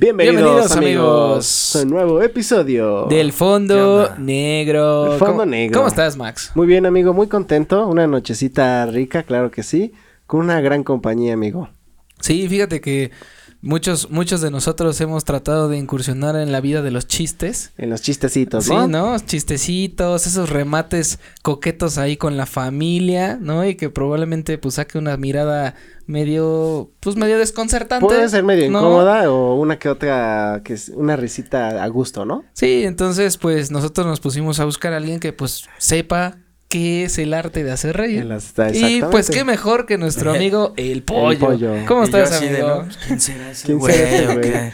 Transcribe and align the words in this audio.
Bienvenidos, 0.00 0.76
amigos, 0.76 1.76
a 1.76 1.82
un 1.82 1.90
nuevo 1.90 2.22
episodio 2.22 3.06
del 3.06 3.32
Fondo 3.32 4.14
Negro. 4.16 5.12
El 5.12 5.18
Fondo 5.18 5.32
¿Cómo, 5.34 5.46
Negro. 5.46 5.78
¿Cómo 5.78 5.88
estás, 5.88 6.16
Max? 6.16 6.52
Muy 6.54 6.66
bien, 6.66 6.86
amigo, 6.86 7.12
muy 7.12 7.26
contento. 7.26 7.86
Una 7.86 8.06
nochecita 8.06 8.86
rica, 8.86 9.24
claro 9.24 9.50
que 9.50 9.62
sí. 9.62 9.92
Con 10.26 10.40
una 10.40 10.60
gran 10.60 10.82
compañía, 10.82 11.34
amigo. 11.34 11.68
Sí, 12.20 12.48
fíjate 12.48 12.80
que 12.80 13.10
muchos, 13.62 14.10
muchos 14.10 14.40
de 14.40 14.50
nosotros 14.50 15.00
hemos 15.00 15.24
tratado 15.24 15.68
de 15.68 15.76
incursionar 15.78 16.36
en 16.36 16.52
la 16.52 16.60
vida 16.60 16.82
de 16.82 16.90
los 16.90 17.06
chistes. 17.06 17.72
En 17.76 17.90
los 17.90 18.02
chistecitos, 18.02 18.68
¿no? 18.68 18.84
Sí, 18.84 18.88
¿no? 18.90 19.18
Chistecitos, 19.18 20.26
esos 20.26 20.50
remates 20.50 21.18
coquetos 21.42 21.98
ahí 21.98 22.16
con 22.16 22.36
la 22.36 22.46
familia, 22.46 23.38
¿no? 23.40 23.64
Y 23.66 23.74
que 23.74 23.90
probablemente 23.90 24.58
pues 24.58 24.74
saque 24.74 24.98
una 24.98 25.16
mirada 25.16 25.74
medio, 26.06 26.90
pues 27.00 27.16
medio 27.16 27.38
desconcertante. 27.38 28.06
Puede 28.06 28.28
ser 28.28 28.42
medio 28.44 28.70
¿no? 28.70 28.80
incómoda 28.80 29.30
o 29.30 29.54
una 29.54 29.78
que 29.78 29.88
otra, 29.88 30.62
que 30.64 30.74
es 30.74 30.88
una 30.88 31.16
risita 31.16 31.82
a 31.82 31.88
gusto, 31.88 32.24
¿no? 32.24 32.44
Sí, 32.52 32.84
entonces 32.84 33.36
pues 33.36 33.70
nosotros 33.70 34.06
nos 34.06 34.20
pusimos 34.20 34.60
a 34.60 34.64
buscar 34.64 34.92
a 34.92 34.96
alguien 34.96 35.20
que 35.20 35.32
pues 35.32 35.68
sepa 35.78 36.38
qué 36.68 37.04
es 37.04 37.18
el 37.18 37.32
arte 37.34 37.64
de 37.64 37.72
hacer 37.72 37.96
reír. 37.96 38.20
En 38.20 38.28
las- 38.28 38.46
está- 38.46 38.70
Y 38.74 39.02
pues 39.10 39.30
qué 39.30 39.44
mejor 39.44 39.86
que 39.86 39.96
nuestro 39.98 40.30
amigo 40.34 40.74
el 40.76 41.02
pollo. 41.02 41.38
pollo. 41.38 41.74
¿Cómo 41.86 42.02
Y 42.02 42.04
estás, 42.04 42.40
de, 42.40 42.48
amigo? 42.48 42.84
¿no? 42.84 42.88
¿Quién 43.06 43.20
será 43.20 43.50
ese 43.50 43.66
¿Quién 43.66 43.78
güey? 43.78 43.94
será 43.94 44.08
ese 44.10 44.26
¿O 44.28 44.32
güey? 44.34 44.40
qué? 44.42 44.72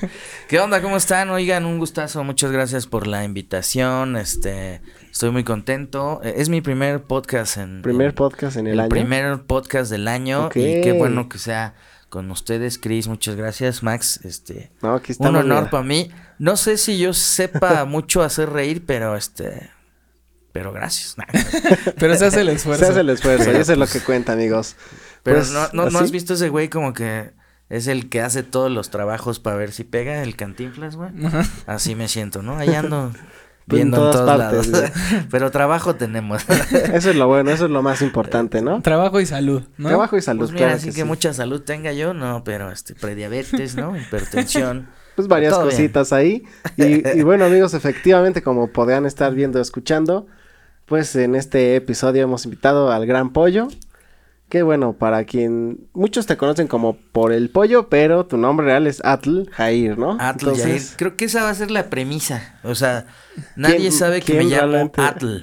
¿Qué 0.49 0.61
onda? 0.61 0.83
¿Cómo 0.83 0.97
están? 0.97 1.31
Oigan, 1.31 1.65
un 1.65 1.79
gustazo. 1.79 2.23
Muchas 2.25 2.51
gracias 2.53 2.87
por 2.87 3.07
la 3.07 3.25
invitación. 3.25 4.17
Este, 4.17 4.81
estoy 5.11 5.31
muy 5.31 5.45
contento. 5.45 6.21
Eh, 6.25 6.35
Es 6.37 6.49
mi 6.49 6.61
primer 6.61 7.03
podcast 7.05 7.57
en... 7.57 7.83
Primer 7.83 8.09
en- 8.09 8.15
podcast 8.15 8.57
en 8.57 8.67
el, 8.67 8.73
el 8.75 8.81
año. 8.81 8.89
primer 8.91 9.43
podcast 9.45 9.91
del 9.91 10.09
año. 10.09 10.47
Ok. 10.47 10.57
Y 10.57 10.81
qué 10.83 10.93
bueno 10.93 11.29
que 11.29 11.39
sea 11.39 11.75
con 12.09 12.31
ustedes, 12.31 12.79
Chris. 12.79 13.09
Muchas 13.09 13.37
gracias, 13.37 13.83
Max. 13.83 14.21
Este, 14.25 14.71
No, 14.83 14.95
aquí 14.95 15.15
un 15.19 15.35
honor 15.37 15.71
para 15.71 15.83
mí. 15.83 16.11
No 16.39 16.57
sé 16.57 16.77
si 16.77 16.99
yo 16.99 17.13
sepa 17.13 17.85
mucho 17.87 18.23
hacer 18.23 18.51
reír, 18.51 18.85
pero 18.85 19.17
este... 19.17 19.71
Pero 20.55 20.73
gracias. 20.73 21.19
Nah. 21.19 21.25
Pero 21.99 22.15
se 22.15 22.27
hace 22.27 22.43
el 22.43 22.49
esfuerzo. 22.49 22.85
Se 22.85 22.91
hace 22.93 23.01
el 23.01 23.11
esfuerzo, 23.11 23.43
y 23.43 23.47
Pero, 23.47 23.59
eso 23.59 23.73
es 23.73 23.79
lo 23.79 23.87
pues, 23.87 23.93
que 23.93 24.01
cuenta, 24.01 24.33
amigos. 24.35 24.77
Pero 25.25 25.39
Pues, 25.39 25.51
no, 25.51 25.67
no, 25.73 25.91
¿no 25.91 25.99
has 25.99 26.13
visto 26.13 26.35
ese 26.35 26.49
güey 26.49 26.69
como 26.69 26.93
que 26.93 27.33
es 27.69 27.89
el 27.89 28.09
que 28.09 28.21
hace 28.21 28.45
todos 28.45 28.71
los 28.71 28.89
trabajos 28.91 29.41
para 29.41 29.57
ver 29.57 29.73
si 29.73 29.83
pega, 29.83 30.23
el 30.23 30.37
cantinflas, 30.37 30.95
güey? 30.95 31.11
Ajá. 31.27 31.43
Así 31.67 31.97
me 31.97 32.07
siento, 32.07 32.41
¿no? 32.43 32.57
Ahí 32.57 32.73
ando 32.73 33.11
Pues 33.11 33.23
en 33.83 33.91
viendo 33.91 33.97
en 33.97 34.03
todas 34.13 34.15
todos 34.15 34.39
partes, 34.39 34.69
lados. 34.69 34.91
Pero 35.33 35.51
trabajo 35.51 35.97
tenemos. 35.97 36.45
Eso 36.93 37.11
es 37.11 37.17
lo 37.17 37.27
bueno, 37.27 37.51
eso 37.51 37.65
es 37.65 37.71
lo 37.73 37.83
más 37.83 38.01
importante, 38.01 38.63
¿no? 38.63 38.81
Trabajo 38.81 39.19
y 39.21 39.27
salud, 39.27 39.65
¿no? 39.77 39.89
Trabajo 39.89 40.17
y 40.17 40.23
salud, 40.23 40.43
Pues 40.43 40.53
mira, 40.53 40.67
claro 40.67 40.77
así 40.77 40.87
que 40.91 40.95
que, 40.95 41.01
sí. 41.01 41.05
mucha 41.05 41.35
salud 41.35 41.63
tenga 41.63 41.93
yo, 41.93 42.15
no, 42.15 42.45
pero 42.45 42.71
este, 42.71 42.95
prediabetes, 42.95 43.75
¿no? 43.75 43.97
Hipertensión. 43.99 44.87
Pues 45.17 45.27
varias 45.27 45.53
Todo 45.55 45.65
bien. 45.65 45.77
cositas 45.77 46.13
ahí. 46.13 46.45
Y, 46.77 47.19
y 47.19 47.23
bueno, 47.25 47.45
amigos, 47.47 47.75
efectivamente, 47.75 48.41
como 48.43 48.69
podrían 48.73 49.05
estar 49.07 49.33
viendo, 49.35 49.61
escuchando, 49.61 50.27
pues 50.87 51.15
en 51.17 51.35
este 51.35 51.77
episodio 51.77 52.23
hemos 52.23 52.45
invitado 52.45 52.91
al 52.93 53.07
Gran 53.07 53.33
Pollo. 53.33 53.69
Que 54.49 54.63
bueno, 54.63 54.93
para 54.93 55.25
quien 55.25 55.89
muchos 55.95 56.27
te 56.27 56.37
conocen 56.37 56.69
como 56.69 56.97
por 57.13 57.33
el 57.33 57.49
pollo, 57.51 57.89
pero 57.89 58.27
tu 58.27 58.37
nombre 58.37 58.67
real 58.67 58.87
es 58.87 59.01
Atl 59.05 59.49
Jair, 59.51 59.99
¿no? 59.99 60.17
Atl 60.21 60.53
Yair. 60.53 60.83
Creo 60.97 61.17
que 61.17 61.25
esa 61.25 61.43
va 61.43 61.49
a 61.51 61.55
ser 61.55 61.71
la 61.71 61.89
premisa. 61.89 62.59
O 62.63 62.75
sea, 62.75 63.07
nadie 63.57 63.77
¿Quién- 63.79 63.93
sabe 63.93 64.21
que 64.21 64.35
me 64.35 64.41
quién 64.47 64.51
llamo 64.51 64.93
Atl. 64.99 65.39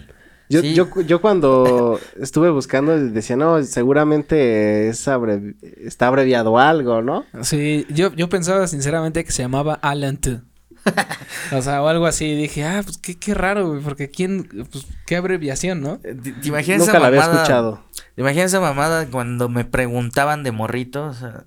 yo, 0.49 0.61
Sí. 0.61 0.75
yo, 0.75 0.87
yo 1.01 1.19
cuando 1.19 1.99
estuve 2.21 2.51
buscando 2.51 2.95
decía, 2.97 3.35
no, 3.35 3.61
seguramente 3.63 4.87
es 4.89 5.07
abrevi- 5.07 5.55
está 5.83 6.07
abreviado 6.07 6.57
algo, 6.59 7.01
¿no? 7.01 7.25
Sí, 7.41 7.87
yo, 7.89 8.13
yo 8.13 8.29
pensaba 8.29 8.67
sinceramente 8.67 9.25
que 9.25 9.31
se 9.31 9.41
llamaba 9.41 9.73
Alan 9.81 10.17
T. 10.17 10.39
o 11.51 11.61
sea, 11.61 11.81
o 11.81 11.87
algo 11.87 12.05
así. 12.05 12.35
Dije, 12.35 12.63
ah, 12.65 12.81
pues 12.83 12.97
qué, 12.97 13.17
qué 13.17 13.33
raro, 13.33 13.69
güey, 13.69 13.81
porque 13.81 14.09
quién, 14.09 14.47
pues 14.71 14.85
qué 15.05 15.15
abreviación, 15.15 15.81
¿no? 15.81 15.99
Eh, 16.03 16.15
¿Te, 16.21 16.31
te 16.31 16.47
imaginas 16.47 16.79
Nunca 16.79 16.91
esa 16.91 16.99
la 16.99 17.07
había 17.07 17.19
mamada? 17.21 17.41
escuchado. 17.41 17.83
¿Te 18.15 18.21
imaginas 18.21 18.45
esa 18.47 18.59
mamada 18.59 19.05
cuando 19.07 19.49
me 19.49 19.65
preguntaban 19.65 20.43
de 20.43 20.51
morrito? 20.51 21.05
O 21.05 21.13
sea, 21.13 21.43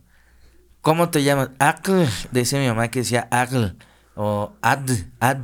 ¿cómo 0.81 1.11
te 1.11 1.23
llamas? 1.23 1.51
Akl. 1.59 2.05
Decía 2.31 2.59
mi 2.61 2.69
mamá 2.69 2.89
que 2.89 3.01
decía 3.01 3.29
Akl. 3.31 3.77
O 4.15 4.53
Ad, 4.63 4.89
Ad 5.21 5.39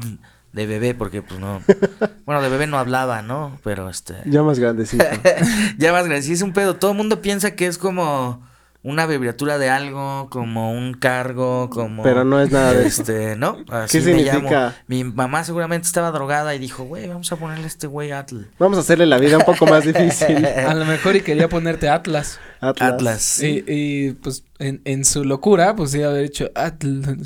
de 0.52 0.66
bebé, 0.66 0.94
porque 0.94 1.22
pues 1.22 1.38
no. 1.40 1.60
Bueno, 2.24 2.42
de 2.42 2.48
bebé 2.48 2.66
no 2.66 2.78
hablaba, 2.78 3.22
¿no? 3.22 3.58
Pero 3.64 3.88
este. 3.88 4.14
Ya 4.26 4.42
más 4.42 4.58
grandecito. 4.58 5.04
ya 5.78 5.92
más 5.92 6.04
grande. 6.06 6.22
Sí, 6.22 6.32
es 6.32 6.42
un 6.42 6.52
pedo. 6.52 6.76
Todo 6.76 6.92
el 6.92 6.96
mundo 6.96 7.20
piensa 7.22 7.52
que 7.56 7.66
es 7.66 7.78
como 7.78 8.46
una 8.82 9.02
abreviatura 9.02 9.58
de 9.58 9.68
algo, 9.68 10.28
como 10.30 10.72
un 10.72 10.94
cargo, 10.94 11.68
como. 11.70 12.02
Pero 12.02 12.24
no 12.24 12.40
es 12.40 12.50
nada 12.50 12.72
de 12.72 12.86
eso. 12.86 13.02
Este, 13.02 13.36
¿no? 13.36 13.58
Así 13.68 13.98
¿Qué 13.98 14.04
me 14.04 14.18
significa? 14.22 14.60
llamo. 14.60 14.74
Mi 14.86 15.04
mamá 15.04 15.44
seguramente 15.44 15.86
estaba 15.86 16.10
drogada 16.10 16.54
y 16.54 16.58
dijo, 16.58 16.84
güey, 16.84 17.06
vamos 17.06 17.30
a 17.30 17.36
ponerle 17.36 17.64
a 17.64 17.66
este 17.66 17.86
güey 17.86 18.12
Atl. 18.12 18.44
Vamos 18.58 18.78
a 18.78 18.80
hacerle 18.80 19.04
la 19.06 19.18
vida 19.18 19.36
un 19.36 19.44
poco 19.44 19.66
más 19.66 19.84
difícil. 19.84 20.44
A 20.46 20.74
lo 20.74 20.84
mejor 20.86 21.16
y 21.16 21.20
quería 21.20 21.48
ponerte 21.48 21.88
Atlas. 21.90 22.38
Atlas. 22.60 22.92
Atlas. 22.92 23.42
Y, 23.42 23.64
y, 23.66 24.12
pues 24.12 24.44
en, 24.58 24.80
en 24.84 25.04
su 25.04 25.24
locura, 25.24 25.74
pues 25.76 25.94
iba 25.94 26.06
a 26.06 26.10
haber 26.10 26.24
hecho 26.24 26.50
Atlas. 26.54 27.16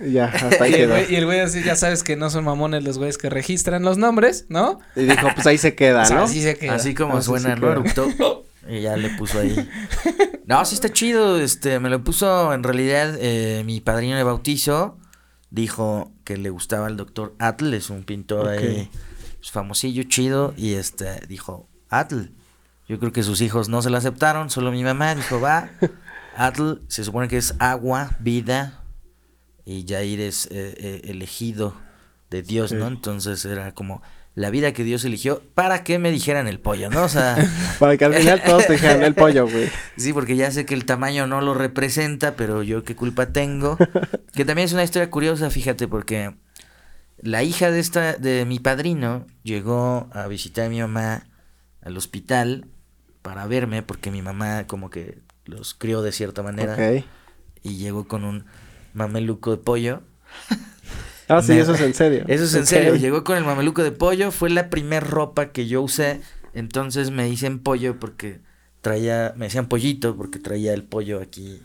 Ya, 0.00 0.26
hasta 0.26 0.64
ahí 0.64 0.70
y, 0.72 0.74
el 0.74 0.80
quedó. 0.80 0.88
güey, 0.94 1.12
y 1.12 1.16
el 1.16 1.24
güey 1.26 1.40
así, 1.40 1.62
ya 1.62 1.76
sabes 1.76 2.02
que 2.02 2.16
no 2.16 2.30
son 2.30 2.44
mamones 2.44 2.84
los 2.84 2.98
güeyes 2.98 3.18
que 3.18 3.30
registran 3.30 3.82
los 3.82 3.98
nombres, 3.98 4.46
¿no? 4.48 4.78
Y 4.96 5.04
dijo, 5.04 5.28
pues 5.34 5.46
ahí 5.46 5.58
se 5.58 5.74
queda, 5.74 6.02
O 6.04 6.04
sea, 6.06 6.16
¿no? 6.16 6.22
así 6.24 6.42
se 6.42 6.56
queda. 6.56 6.74
Así 6.74 6.94
como 6.94 7.16
Así 7.18 7.26
suena, 7.26 7.56
¿no? 7.56 7.82
Y 8.68 8.82
ya 8.82 8.94
le 8.96 9.08
puso 9.10 9.40
ahí. 9.40 9.68
No, 10.50 10.64
sí 10.64 10.74
está 10.74 10.92
chido. 10.92 11.40
Este, 11.40 11.78
me 11.78 11.88
lo 11.90 12.02
puso 12.02 12.52
en 12.52 12.64
realidad 12.64 13.16
eh, 13.20 13.62
mi 13.64 13.80
padrino 13.80 14.16
de 14.16 14.24
bautizo. 14.24 14.98
Dijo 15.48 16.12
que 16.24 16.36
le 16.36 16.50
gustaba 16.50 16.88
el 16.88 16.96
doctor 16.96 17.36
Atl, 17.38 17.72
es 17.72 17.88
un 17.88 18.02
pintor 18.02 18.48
ahí 18.48 18.90
pues, 19.36 19.52
famosillo, 19.52 20.02
chido. 20.08 20.52
Y 20.56 20.74
este, 20.74 21.24
dijo, 21.28 21.68
Atl. 21.88 22.32
Yo 22.88 22.98
creo 22.98 23.12
que 23.12 23.22
sus 23.22 23.40
hijos 23.42 23.68
no 23.68 23.80
se 23.80 23.90
lo 23.90 23.96
aceptaron, 23.96 24.50
solo 24.50 24.72
mi 24.72 24.82
mamá 24.82 25.14
dijo, 25.14 25.40
va. 25.40 25.70
Atl 26.36 26.80
se 26.88 27.04
supone 27.04 27.28
que 27.28 27.36
es 27.36 27.54
agua, 27.60 28.16
vida. 28.18 28.82
Y 29.64 29.86
Jair 29.86 30.20
es 30.20 30.46
eh, 30.46 30.74
eh, 30.78 31.00
elegido 31.04 31.76
de 32.28 32.42
Dios, 32.42 32.72
¿no? 32.72 32.88
Entonces 32.88 33.44
era 33.44 33.72
como 33.72 34.02
la 34.34 34.50
vida 34.50 34.72
que 34.72 34.84
Dios 34.84 35.04
eligió 35.04 35.42
para 35.54 35.82
que 35.82 35.98
me 35.98 36.10
dijeran 36.10 36.46
el 36.46 36.60
pollo, 36.60 36.88
¿no? 36.90 37.02
O 37.02 37.08
sea, 37.08 37.36
Para 37.78 37.96
que 37.96 38.04
al 38.04 38.14
final 38.14 38.42
todos 38.42 38.66
te 38.66 38.74
dijeran 38.74 39.02
el 39.02 39.14
pollo, 39.14 39.48
güey. 39.48 39.68
sí, 39.96 40.12
porque 40.12 40.36
ya 40.36 40.50
sé 40.50 40.64
que 40.64 40.74
el 40.74 40.84
tamaño 40.84 41.26
no 41.26 41.40
lo 41.40 41.54
representa, 41.54 42.36
pero 42.36 42.62
yo 42.62 42.84
qué 42.84 42.94
culpa 42.96 43.26
tengo. 43.32 43.76
Que 44.32 44.44
también 44.44 44.66
es 44.66 44.72
una 44.72 44.84
historia 44.84 45.10
curiosa, 45.10 45.50
fíjate, 45.50 45.88
porque 45.88 46.34
la 47.18 47.42
hija 47.42 47.70
de 47.72 47.80
esta, 47.80 48.14
de 48.14 48.44
mi 48.46 48.60
padrino, 48.60 49.26
llegó 49.42 50.08
a 50.12 50.28
visitar 50.28 50.66
a 50.66 50.68
mi 50.68 50.80
mamá 50.80 51.26
al 51.82 51.96
hospital 51.96 52.66
para 53.22 53.46
verme, 53.46 53.82
porque 53.82 54.12
mi 54.12 54.22
mamá 54.22 54.66
como 54.68 54.88
que 54.88 55.18
los 55.44 55.74
crió 55.74 56.00
de 56.00 56.12
cierta 56.12 56.44
manera. 56.44 56.74
Ok. 56.74 57.04
Y 57.62 57.76
llegó 57.76 58.06
con 58.06 58.24
un 58.24 58.46
mameluco 58.94 59.50
de 59.50 59.56
pollo. 59.56 60.02
Ah, 61.30 61.42
sí, 61.42 61.52
Me- 61.52 61.60
eso 61.60 61.74
es 61.74 61.80
en 61.80 61.94
serio. 61.94 62.24
Eso 62.28 62.44
es 62.44 62.54
en 62.54 62.66
serio. 62.66 62.96
Llegó 62.96 63.24
con 63.24 63.36
el 63.36 63.44
mameluco 63.44 63.82
de 63.82 63.92
pollo. 63.92 64.30
Fue 64.32 64.50
la 64.50 64.68
primer 64.70 65.04
ropa 65.06 65.50
que 65.52 65.66
yo 65.66 65.80
usé. 65.82 66.20
Entonces 66.54 67.10
me 67.10 67.24
dicen 67.24 67.60
pollo 67.60 67.98
porque 68.00 68.40
traía, 68.80 69.32
me 69.36 69.46
decían 69.46 69.66
pollito 69.66 70.16
porque 70.16 70.38
traía 70.38 70.74
el 70.74 70.82
pollo 70.84 71.20
aquí. 71.20 71.62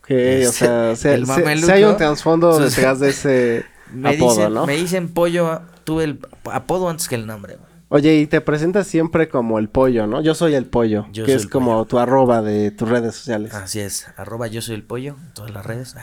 Ok, 0.00 0.10
o 0.48 0.52
sea, 0.52 0.96
se, 0.96 1.14
El 1.14 1.26
mameluco. 1.26 1.66
se 1.66 1.72
hay 1.72 1.84
un 1.84 1.96
trasfondo 1.96 2.58
detrás 2.58 3.00
de 3.00 3.10
ese 3.10 3.64
Me 3.92 4.10
apodo, 4.10 4.30
dicen, 4.36 4.54
¿no? 4.54 4.66
me 4.66 4.76
dicen 4.76 5.08
pollo, 5.08 5.62
tuve 5.84 6.04
el 6.04 6.18
apodo 6.52 6.88
antes 6.90 7.08
que 7.08 7.14
el 7.14 7.26
nombre. 7.26 7.56
Oye, 7.90 8.16
y 8.16 8.26
te 8.26 8.42
presentas 8.42 8.86
siempre 8.86 9.30
como 9.30 9.58
el 9.58 9.70
pollo, 9.70 10.06
¿no? 10.06 10.20
Yo 10.20 10.34
soy 10.34 10.54
el 10.54 10.66
pollo, 10.66 11.06
Yo 11.10 11.24
que 11.24 11.32
es 11.32 11.46
como 11.46 11.72
pollo. 11.72 11.84
tu 11.86 11.98
arroba 11.98 12.42
de 12.42 12.70
tus 12.70 12.86
redes 12.86 13.14
sociales. 13.14 13.54
Así 13.54 13.80
es, 13.80 14.06
arroba 14.18 14.46
yo 14.48 14.60
soy 14.60 14.74
el 14.74 14.82
pollo 14.82 15.16
en 15.18 15.32
todas 15.32 15.50
las 15.52 15.64
redes. 15.64 15.94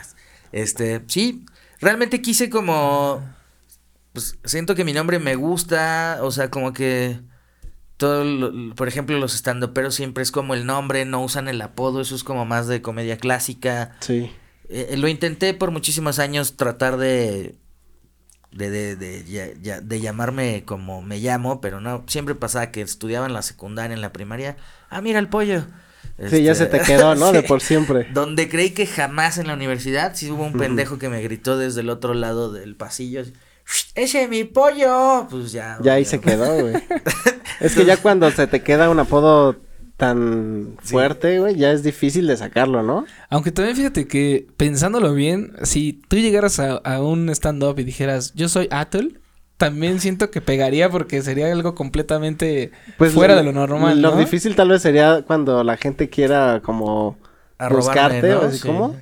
Este, 0.51 1.03
sí, 1.07 1.45
realmente 1.85 2.21
quise 2.21 2.49
como, 2.49 3.23
pues 4.13 4.37
siento 4.43 4.75
que 4.75 4.83
mi 4.83 4.91
nombre 4.93 5.19
me 5.19 5.35
gusta, 5.35 6.19
o 6.21 6.31
sea, 6.31 6.49
como 6.49 6.73
que 6.73 7.19
todo, 7.97 8.23
lo- 8.25 8.75
por 8.75 8.87
ejemplo, 8.87 9.17
los 9.19 9.35
estandoperos 9.35 9.95
siempre 9.95 10.23
es 10.23 10.31
como 10.31 10.53
el 10.53 10.65
nombre, 10.65 11.05
no 11.05 11.23
usan 11.23 11.47
el 11.47 11.61
apodo, 11.61 12.01
eso 12.01 12.15
es 12.15 12.23
como 12.23 12.45
más 12.45 12.67
de 12.67 12.81
comedia 12.81 13.17
clásica. 13.17 13.95
Sí. 14.01 14.31
Eh, 14.69 14.87
eh, 14.91 14.97
lo 14.97 15.07
intenté 15.07 15.53
por 15.53 15.71
muchísimos 15.71 16.19
años 16.19 16.57
tratar 16.57 16.97
de 16.97 17.55
de, 18.51 18.69
de, 18.69 18.95
de, 18.95 19.81
de 19.81 19.99
llamarme 19.99 20.63
como 20.65 21.01
me 21.01 21.19
llamo, 21.19 21.59
pero 21.59 21.81
no, 21.81 22.03
siempre 22.07 22.35
pasaba 22.35 22.71
que 22.71 22.81
estudiaba 22.81 23.25
en 23.25 23.33
la 23.33 23.41
secundaria, 23.41 23.93
en 23.93 23.99
la 24.01 24.13
primaria, 24.13 24.55
ah, 24.89 25.01
mira 25.01 25.19
el 25.19 25.27
pollo. 25.27 25.65
Sí, 26.30 26.44
ya 26.44 26.56
se 26.56 26.66
Este, 26.66 26.80
te 26.80 26.86
quedó, 26.86 27.16
¿no? 27.16 27.31
De 27.34 27.44
por 27.44 27.62
siempre. 27.62 28.07
Donde 28.13 28.50
creí 28.50 28.72
que 28.72 28.86
jamás 28.86 29.38
en 29.38 29.48
la 29.48 29.54
universidad, 29.54 30.16
sí 30.16 30.30
hubo 30.31 30.44
un 30.44 30.54
pendejo 30.54 30.98
que 30.98 31.10
me 31.10 31.22
gritó 31.22 31.57
desde 31.57 31.81
el 31.81 31.90
otro 31.90 32.13
lado 32.13 32.52
del 32.52 32.75
pasillo, 32.75 33.24
ese 33.96 34.24
es 34.24 34.30
mi 34.30 34.44
pollo. 34.44 35.28
Pues 35.30 35.52
ya. 35.52 35.80
Ya 35.81 35.94
ahí 35.94 36.06
se 36.06 36.19
quedó, 36.19 36.60
güey. 36.62 36.75
es 37.60 37.75
que 37.75 37.86
ya 37.86 37.98
cuando 37.98 38.30
se 38.31 38.48
te 38.48 38.62
queda 38.62 38.90
un 38.90 39.00
apodo 39.00 39.56
tan 39.98 40.75
fuerte, 40.81 41.40
güey, 41.40 41.56
ya 41.56 41.72
es 41.72 41.81
difícil 41.81 42.28
de 42.28 42.36
sacarlo, 42.38 42.84
¿no? 42.84 43.06
Aunque 43.30 43.52
también 43.52 43.78
fíjate 43.78 44.07
que 44.07 44.46
pensándolo 44.57 45.13
bien, 45.13 45.54
si 45.63 45.94
tú 45.94 46.18
llegaras 46.18 46.60
a, 46.60 46.74
a 46.75 47.02
un 47.02 47.30
stand-up 47.30 47.80
y 47.80 47.84
dijeras, 47.84 48.34
yo 48.36 48.50
soy 48.50 48.68
Atul, 48.72 49.22
también 49.57 50.00
siento 50.00 50.31
que 50.31 50.42
pegaría 50.42 50.90
porque 50.90 51.22
sería 51.22 51.52
algo 51.52 51.75
completamente 51.75 52.72
Pues 52.98 53.13
fuera 53.13 53.34
lo- 53.36 53.40
de 53.40 53.46
lo 53.46 53.52
normal. 53.54 54.02
Lo 54.02 54.12
¿no? 54.12 54.18
difícil 54.18 54.56
tal 54.56 54.69
vez 54.69 54.81
sería 54.81 55.22
cuando 55.25 55.63
la 55.63 55.78
gente 55.78 56.10
quiera 56.10 56.62
como 56.63 57.18
A 57.57 57.69
robarme, 57.69 57.75
buscarte, 57.88 58.30
¿no? 58.30 58.40
o 58.40 58.46
así 58.46 58.57
Sí. 58.60 58.68
como. 58.68 58.96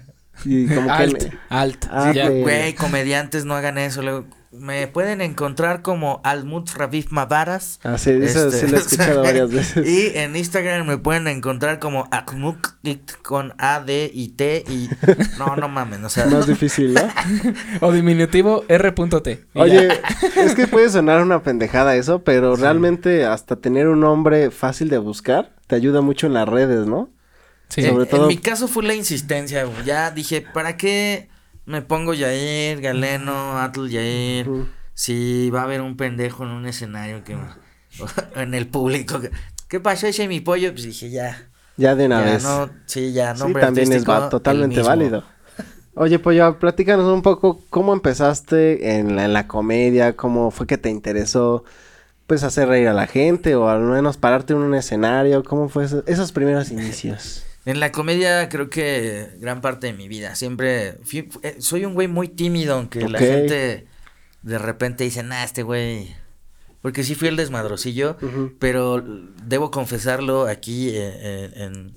Y 0.46 0.68
como 0.68 0.88
que 0.88 0.92
Alt, 0.94 1.24
alt. 1.50 1.86
Ah, 1.92 2.12
ya. 2.14 2.28
que- 2.30 2.42
Güey, 2.42 2.74
comediantes, 2.76 3.46
no 3.46 3.56
hagan 3.56 3.78
eso. 3.78 4.02
Luego, 4.02 4.26
me 4.54 4.88
pueden 4.88 5.22
encontrar 5.22 5.82
como 5.82 6.22
Almut 6.24 6.70
Raviv 6.76 7.08
Mavaras. 7.10 7.80
Ah, 7.84 7.98
sí, 7.98 8.12
eso 8.12 8.48
Este, 8.48 8.60
sí 8.60 8.68
lo 8.72 8.78
he 8.78 8.80
escuchado 8.82 9.24
varias 9.24 9.52
veces. 9.52 9.88
Y 9.88 10.18
en 10.18 10.36
Instagram 10.36 10.86
me 10.88 10.98
pueden 10.98 11.28
encontrar 11.28 11.80
como 11.80 12.08
Akmuk 12.12 12.76
con 13.24 13.54
A, 13.58 13.80
D 13.80 14.12
y 14.14 14.30
T 14.30 14.64
y... 14.70 14.90
No, 15.40 15.56
no 15.56 15.68
mamen, 15.70 16.04
o 16.06 16.10
sea... 16.10 16.26
Más 16.28 16.48
difícil, 16.48 16.94
¿no? 16.94 17.02
O 17.82 17.92
diminutivo 17.92 18.64
R.T. 18.68 19.46
Oye, 19.56 19.88
ya. 19.88 20.42
es 20.44 20.56
que 20.56 20.68
puede 20.68 20.90
sonar 20.90 21.22
una 21.22 21.42
pendejada 21.44 21.96
eso, 21.96 22.24
pero 22.24 22.56
realmente 22.56 23.26
hasta 23.26 23.56
tener 23.56 23.88
un 23.88 24.00
nombre 24.02 24.52
fácil 24.52 24.90
de 24.90 24.98
buscar 25.00 25.54
te 25.68 25.76
ayuda 25.76 26.02
mucho 26.02 26.28
en 26.28 26.34
las 26.34 26.48
redes, 26.48 26.86
¿no? 26.86 27.10
Sí. 27.70 27.82
en, 27.82 27.88
sobre 27.92 28.04
en 28.04 28.10
todo- 28.10 28.28
mi 28.28 28.38
caso 28.38 28.68
fue 28.68 28.84
la 28.84 28.94
insistencia, 28.94 29.64
güey. 29.64 29.84
Ya 29.86 30.12
dije, 30.12 30.42
¿para 30.54 30.78
qué 30.78 31.30
me 31.66 31.82
pongo 31.82 32.14
Yair, 32.14 32.82
Galeno, 32.82 33.60
Atl 33.60 33.88
Yair? 33.90 34.50
Si 34.94 35.50
va 35.50 35.62
a 35.62 35.64
haber 35.64 35.82
un 35.82 35.98
pendejo 35.98 36.44
en 36.44 36.52
un 36.52 36.66
escenario 36.66 37.24
que... 37.24 37.36
en 38.36 38.54
el 38.54 38.68
público. 38.68 39.20
que, 39.20 39.32
¿Qué 39.68 39.80
pasó 39.80 40.08
ese 40.08 40.28
mi 40.28 40.40
pollo? 40.40 40.72
Pues 40.72 40.84
dije, 40.84 41.10
ya. 41.10 41.50
Ya 41.78 41.96
de 41.96 42.06
una 42.06 42.24
ya, 42.24 42.32
vez. 42.34 42.44
no, 42.44 42.70
sí, 42.86 43.14
ya, 43.14 43.34
sí, 43.36 43.42
nombre 43.42 43.62
también 43.64 43.92
es 43.92 44.08
va- 44.08 44.30
totalmente 44.30 44.82
válido. 44.82 45.24
Oye, 45.96 46.18
Pollo, 46.20 46.58
platícanos 46.60 47.12
un 47.12 47.22
poco 47.22 47.62
cómo 47.70 47.94
empezaste 47.94 48.98
en 48.98 49.16
la, 49.16 49.26
en 49.26 49.34
la 49.34 49.48
comedia, 49.48 50.16
cómo 50.16 50.50
fue 50.52 50.66
que 50.68 50.78
te 50.80 50.90
interesó, 50.90 51.64
pues, 52.28 52.44
hacer 52.44 52.68
reír 52.68 52.88
a 52.88 52.94
la 52.94 53.06
gente 53.08 53.56
o 53.56 53.70
al 53.70 53.82
menos 53.82 54.18
pararte 54.18 54.54
en 54.54 54.60
un 54.60 54.74
escenario, 54.76 55.44
cómo 55.44 55.70
fue 55.70 55.86
eso- 55.86 56.04
esos 56.08 56.32
primeros 56.32 56.72
inicios. 56.72 57.44
En 57.66 57.80
la 57.80 57.92
comedia 57.92 58.50
creo 58.50 58.70
que 58.70 59.30
gran 59.40 59.62
parte 59.62 59.88
de 59.88 59.94
mi 59.94 60.08
vida. 60.08 60.36
Siempre 60.36 60.98
fui- 61.04 61.30
eh, 61.44 61.56
soy 61.60 61.86
un 61.86 61.94
güey 61.94 62.08
muy 62.08 62.28
tímido, 62.28 62.76
aunque 62.76 63.08
la 63.08 63.20
gente 63.20 63.88
de 64.42 64.58
repente 64.58 65.04
dice, 65.06 65.24
nah, 65.24 65.44
este 65.44 65.64
güey... 65.64 66.16
Porque 66.82 67.06
sí 67.06 67.16
fui 67.16 67.30
el 67.30 67.38
desmadrocillo, 67.38 68.18
pero 68.60 69.02
debo 69.46 69.72
confesarlo 69.72 70.48
aquí 70.48 70.90
eh, 70.90 70.96
eh, 71.16 71.52
en, 71.56 71.94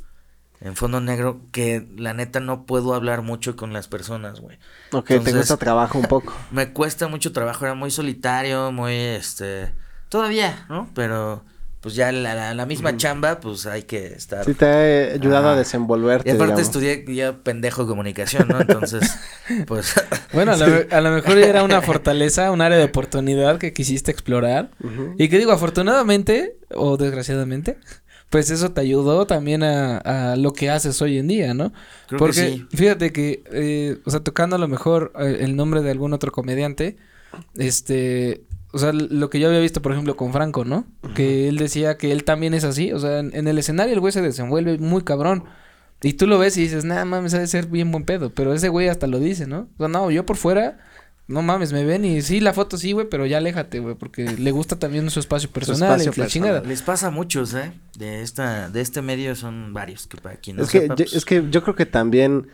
en 0.60 0.76
Fondo 0.76 1.00
Negro 1.00 1.40
que 1.50 1.88
la 1.96 2.14
neta 2.14 2.38
no 2.38 2.66
puedo 2.66 2.94
hablar 2.94 3.22
mucho 3.22 3.56
con 3.56 3.72
las 3.72 3.88
personas, 3.88 4.38
güey. 4.38 4.58
Ok, 4.92 5.06
te 5.08 5.14
Entonces- 5.14 5.34
cuesta 5.34 5.56
trabajo 5.56 5.98
un 5.98 6.06
poco. 6.06 6.32
Me 6.52 6.72
cuesta 6.72 7.08
mucho 7.08 7.32
trabajo, 7.32 7.64
era 7.64 7.74
muy 7.74 7.90
solitario, 7.90 8.70
muy 8.70 8.94
este... 8.94 9.72
Todavía, 10.08 10.66
¿no? 10.68 10.88
Pero 10.94 11.44
pues 11.86 11.94
ya 11.94 12.10
la, 12.10 12.34
la- 12.34 12.52
la 12.52 12.66
misma 12.66 12.96
chamba, 12.96 13.38
pues 13.38 13.64
hay 13.64 13.84
que 13.84 14.06
estar... 14.08 14.44
Sí, 14.44 14.54
te 14.54 14.64
ha 14.66 15.14
ayudado 15.14 15.50
a 15.50 15.56
desenvolverte. 15.56 16.28
Y 16.28 16.32
aparte 16.32 16.54
digamos. 16.60 16.66
estudié 16.66 17.14
ya 17.14 17.44
pendejo 17.44 17.82
de 17.84 17.88
comunicación, 17.88 18.48
¿no? 18.48 18.60
Entonces, 18.60 19.08
pues... 19.68 19.94
Bueno, 20.32 20.50
a, 20.54 20.56
lo, 20.56 20.66
a 20.90 21.00
lo 21.00 21.10
mejor 21.12 21.38
era 21.38 21.62
una 21.62 21.80
fortaleza, 21.82 22.50
un 22.50 22.60
área 22.60 22.76
de 22.76 22.82
oportunidad 22.82 23.58
que 23.58 23.72
quisiste 23.72 24.10
explorar. 24.10 24.72
Y 25.16 25.28
que 25.28 25.38
digo, 25.38 25.52
afortunadamente 25.52 26.56
o 26.74 26.96
desgraciadamente, 26.96 27.78
pues 28.30 28.50
eso 28.50 28.72
te 28.72 28.80
ayudó 28.80 29.24
también 29.28 29.62
a, 29.62 29.98
a 30.32 30.34
lo 30.34 30.52
que 30.54 30.70
haces 30.70 31.00
hoy 31.02 31.18
en 31.18 31.28
día, 31.28 31.54
¿no? 31.54 31.72
Creo 32.08 32.08
que 32.08 32.16
Porque 32.18 32.32
sí. 32.42 32.66
fíjate 32.76 33.12
que, 33.12 33.44
eh, 33.52 33.98
o 34.04 34.10
sea, 34.10 34.18
tocando 34.24 34.56
a 34.56 34.58
lo 34.58 34.66
mejor 34.66 35.12
eh, 35.20 35.36
el 35.42 35.54
nombre 35.54 35.82
de 35.82 35.92
algún 35.92 36.14
otro 36.14 36.32
comediante, 36.32 36.96
este, 37.56 38.42
o 38.76 38.78
sea, 38.78 38.92
lo 38.92 39.30
que 39.30 39.40
yo 39.40 39.48
había 39.48 39.60
visto, 39.60 39.80
por 39.80 39.92
ejemplo, 39.92 40.16
con 40.16 40.34
Franco, 40.34 40.66
¿no? 40.66 40.84
Que 41.14 41.48
él 41.48 41.56
decía 41.56 41.96
que 41.96 42.12
él 42.12 42.24
también 42.24 42.52
es 42.52 42.62
así, 42.62 42.92
o 42.92 42.98
sea, 42.98 43.20
en, 43.20 43.34
en 43.34 43.48
el 43.48 43.56
escenario 43.56 43.94
el 43.94 44.00
güey 44.00 44.12
se 44.12 44.20
desenvuelve 44.20 44.76
muy 44.76 45.02
cabrón. 45.02 45.44
Y 46.02 46.12
tú 46.12 46.26
lo 46.26 46.38
ves 46.38 46.58
y 46.58 46.60
dices, 46.60 46.84
nada 46.84 47.06
mames, 47.06 47.32
ha 47.32 47.38
de 47.38 47.46
ser 47.46 47.68
bien 47.68 47.90
buen 47.90 48.04
pedo. 48.04 48.28
Pero 48.28 48.52
ese 48.52 48.68
güey 48.68 48.88
hasta 48.88 49.06
lo 49.06 49.18
dice, 49.18 49.46
¿no? 49.46 49.68
O 49.76 49.78
sea, 49.78 49.88
no, 49.88 50.10
yo 50.10 50.26
por 50.26 50.36
fuera, 50.36 50.78
no 51.26 51.40
mames, 51.40 51.72
me 51.72 51.84
ven 51.84 52.04
y 52.04 52.20
sí, 52.20 52.40
la 52.40 52.52
foto 52.52 52.76
sí, 52.76 52.92
güey, 52.92 53.08
pero 53.08 53.24
ya 53.24 53.38
aléjate, 53.38 53.80
güey, 53.80 53.94
porque 53.94 54.24
le 54.24 54.50
gusta 54.50 54.78
también 54.78 55.08
su 55.10 55.20
espacio 55.20 55.50
personal 55.50 55.98
espacio 55.98 56.22
y 56.22 56.24
la 56.26 56.30
chingada. 56.30 56.60
Les 56.60 56.82
pasa 56.82 57.06
a 57.06 57.10
muchos, 57.10 57.54
¿eh? 57.54 57.72
De 57.96 58.20
esta, 58.20 58.68
de 58.68 58.82
este 58.82 59.00
medio 59.00 59.34
son 59.34 59.72
varios, 59.72 60.06
que 60.06 60.18
para 60.18 60.36
quien 60.36 60.58
no 60.58 60.64
es, 60.64 60.70
que, 60.70 60.82
sepa, 60.82 60.96
yo, 60.96 61.04
pues, 61.06 61.14
es 61.14 61.24
que 61.24 61.44
yo 61.50 61.62
creo 61.62 61.74
que 61.74 61.86
también, 61.86 62.48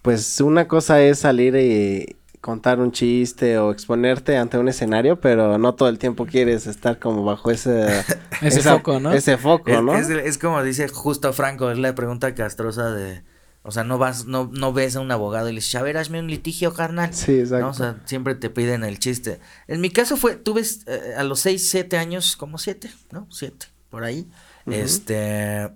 pues 0.00 0.40
una 0.40 0.66
cosa 0.66 1.02
es 1.02 1.18
salir 1.18 1.54
y 1.54 2.16
contar 2.40 2.80
un 2.80 2.92
chiste 2.92 3.58
o 3.58 3.70
exponerte 3.72 4.36
ante 4.36 4.58
un 4.58 4.68
escenario, 4.68 5.20
pero 5.20 5.58
no 5.58 5.74
todo 5.74 5.88
el 5.88 5.98
tiempo 5.98 6.26
quieres 6.26 6.66
estar 6.66 6.98
como 6.98 7.24
bajo 7.24 7.50
ese... 7.50 7.86
Ese 8.42 8.60
esa- 8.60 8.74
foco, 8.76 9.00
¿no? 9.00 9.12
Ese 9.12 9.36
foco, 9.38 9.70
es, 9.70 9.82
¿no? 9.82 9.96
es- 9.96 10.08
es 10.10 10.38
como 10.38 10.62
dice 10.62 10.88
justo 10.88 11.32
Franco, 11.32 11.70
es 11.70 11.78
la 11.78 11.94
pregunta 11.94 12.34
castrosa 12.34 12.90
de... 12.90 13.22
O 13.62 13.72
sea, 13.72 13.82
no 13.82 13.98
vas, 13.98 14.26
no, 14.26 14.48
no 14.52 14.72
ves 14.72 14.94
a 14.94 15.00
un 15.00 15.10
abogado 15.10 15.48
y 15.48 15.52
le 15.52 15.56
dices, 15.56 15.74
a 15.74 15.82
ver, 15.82 15.96
hazme 15.96 16.20
un 16.20 16.28
litigio, 16.28 16.72
carnal. 16.72 17.12
Sí, 17.12 17.40
exacto. 17.40 17.64
¿no? 17.64 17.70
O 17.70 17.74
sea, 17.74 17.96
siempre 18.04 18.36
te 18.36 18.48
piden 18.48 18.84
el 18.84 19.00
chiste. 19.00 19.40
En 19.66 19.80
mi 19.80 19.90
caso 19.90 20.16
fue, 20.16 20.36
tuve 20.36 20.62
eh, 20.86 21.14
a 21.16 21.24
los 21.24 21.40
6, 21.40 21.68
7 21.68 21.96
años, 21.98 22.36
como 22.36 22.58
7, 22.58 22.88
¿no? 23.10 23.26
7, 23.30 23.66
por 23.90 24.04
ahí. 24.04 24.28
Este... 24.70 25.68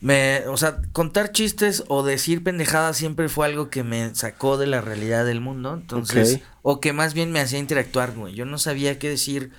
Me, 0.00 0.46
o 0.48 0.56
sea, 0.56 0.82
contar 0.92 1.32
chistes 1.32 1.84
o 1.88 2.02
decir 2.02 2.44
pendejadas 2.44 2.96
siempre 2.96 3.28
fue 3.28 3.46
algo 3.46 3.70
que 3.70 3.82
me 3.82 4.14
sacó 4.14 4.58
de 4.58 4.66
la 4.66 4.80
realidad 4.80 5.24
del 5.24 5.40
mundo. 5.40 5.74
Entonces, 5.74 6.40
o 6.62 6.80
que 6.80 6.92
más 6.92 7.14
bien 7.14 7.32
me 7.32 7.40
hacía 7.40 7.58
interactuar, 7.58 8.12
güey. 8.12 8.34
Yo 8.34 8.44
no 8.44 8.58
sabía 8.58 8.98
qué 8.98 9.08
decir. 9.08 9.52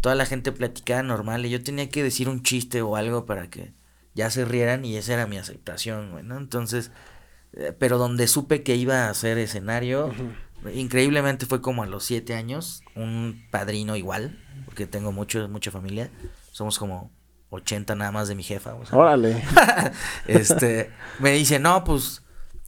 Toda 0.00 0.14
la 0.16 0.26
gente 0.26 0.50
platicaba 0.50 1.02
normal 1.04 1.46
y 1.46 1.50
yo 1.50 1.62
tenía 1.62 1.88
que 1.88 2.02
decir 2.02 2.28
un 2.28 2.42
chiste 2.42 2.82
o 2.82 2.96
algo 2.96 3.24
para 3.24 3.48
que 3.48 3.72
ya 4.14 4.30
se 4.30 4.44
rieran 4.44 4.84
y 4.84 4.96
esa 4.96 5.14
era 5.14 5.26
mi 5.26 5.38
aceptación, 5.38 6.10
güey, 6.10 6.24
¿no? 6.24 6.38
Entonces, 6.38 6.90
eh, 7.54 7.72
pero 7.78 7.98
donde 7.98 8.26
supe 8.26 8.62
que 8.62 8.76
iba 8.76 9.06
a 9.06 9.10
hacer 9.10 9.38
escenario, 9.38 10.12
increíblemente 10.74 11.46
fue 11.46 11.60
como 11.60 11.82
a 11.82 11.86
los 11.86 12.04
siete 12.04 12.34
años, 12.34 12.82
un 12.94 13.46
padrino 13.50 13.96
igual, 13.96 14.38
porque 14.64 14.86
tengo 14.86 15.12
mucho, 15.12 15.48
mucha 15.48 15.70
familia, 15.70 16.10
somos 16.50 16.78
como 16.78 17.10
80 17.54 17.94
nada 17.94 18.10
más 18.12 18.28
de 18.28 18.34
mi 18.34 18.42
jefa, 18.42 18.74
o 18.74 18.84
sea, 18.86 18.98
Órale. 18.98 19.42
este, 20.26 20.90
me 21.18 21.32
dice, 21.32 21.58
no, 21.58 21.84
pues, 21.84 22.22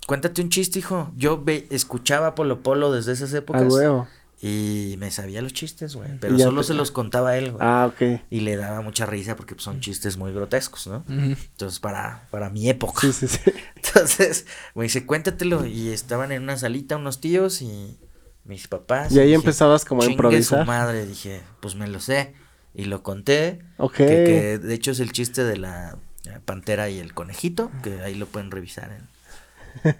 cuéntate 0.07 0.43
un 0.43 0.51
chiste, 0.51 0.79
hijo. 0.79 1.11
Yo 1.17 1.43
ve, 1.43 1.67
escuchaba 1.71 2.35
Polo 2.35 2.63
Polo 2.63 2.93
desde 2.93 3.13
esas 3.13 3.33
Ah, 3.35 3.39
épocas. 3.39 3.73
huevo. 3.73 4.07
Y 4.43 4.97
me 4.99 5.11
sabía 5.11 5.41
los 5.41 5.55
chistes, 5.55 5.95
güey. 5.97 6.19
Pero 6.21 6.39
solo 6.39 6.61
te- 6.61 6.67
se 6.67 6.75
los 6.75 6.91
contaba 6.91 7.31
a 7.31 7.39
él, 7.39 7.53
güey. 7.53 7.67
Ah, 7.67 7.89
ok. 7.91 8.21
Y 8.29 8.41
le 8.41 8.57
daba 8.57 8.83
mucha 8.83 9.07
risa 9.07 9.37
porque 9.37 9.55
pues, 9.55 9.65
son 9.65 9.81
chistes 9.81 10.19
muy 10.19 10.33
grotescos, 10.35 10.87
¿no? 10.87 11.03
Entonces, 11.09 11.81
para, 11.81 12.29
para 12.31 12.51
mi 12.51 12.69
época. 12.69 13.01
Sí, 13.01 13.13
sí, 13.15 13.27
sí. 13.29 13.41
Entonces, 13.77 14.47
me 14.75 14.83
dice, 14.83 15.07
cuéntatelo. 15.07 15.65
Y 15.65 15.89
estaban 15.89 16.31
en 16.31 16.43
una 16.43 16.59
salita 16.59 16.97
unos 16.97 17.23
tíos 17.23 17.63
y 17.63 17.99
mis 18.45 18.69
papás. 18.69 19.13
Y 19.13 19.19
ahí 19.19 19.27
dije, 19.29 19.37
empezabas 19.37 19.87
como 19.87 20.03
a 20.03 20.05
"Chingue 20.05 20.13
improvisar". 20.15 20.61
su 20.61 20.67
madre, 20.67 21.07
dije, 21.07 21.41
pues 21.61 21.75
me 21.75 21.87
lo 21.89 22.01
sé. 22.01 22.35
Y 22.75 22.85
lo 22.87 23.03
conté. 23.03 23.61
Ok. 23.79 23.95
Que, 23.95 24.07
que 24.07 24.59
de 24.59 24.75
hecho 24.75 24.91
es 24.91 25.01
el 25.01 25.13
chiste 25.13 25.45
de 25.45 25.57
la 25.57 25.97
eh, 26.27 26.39
pantera 26.45 26.91
y 26.91 26.99
el 26.99 27.15
conejito, 27.15 27.71
que 27.83 28.01
ahí 28.03 28.15
lo 28.15 28.27
pueden 28.27 28.51
revisar. 28.51 28.91
en- 28.93 29.15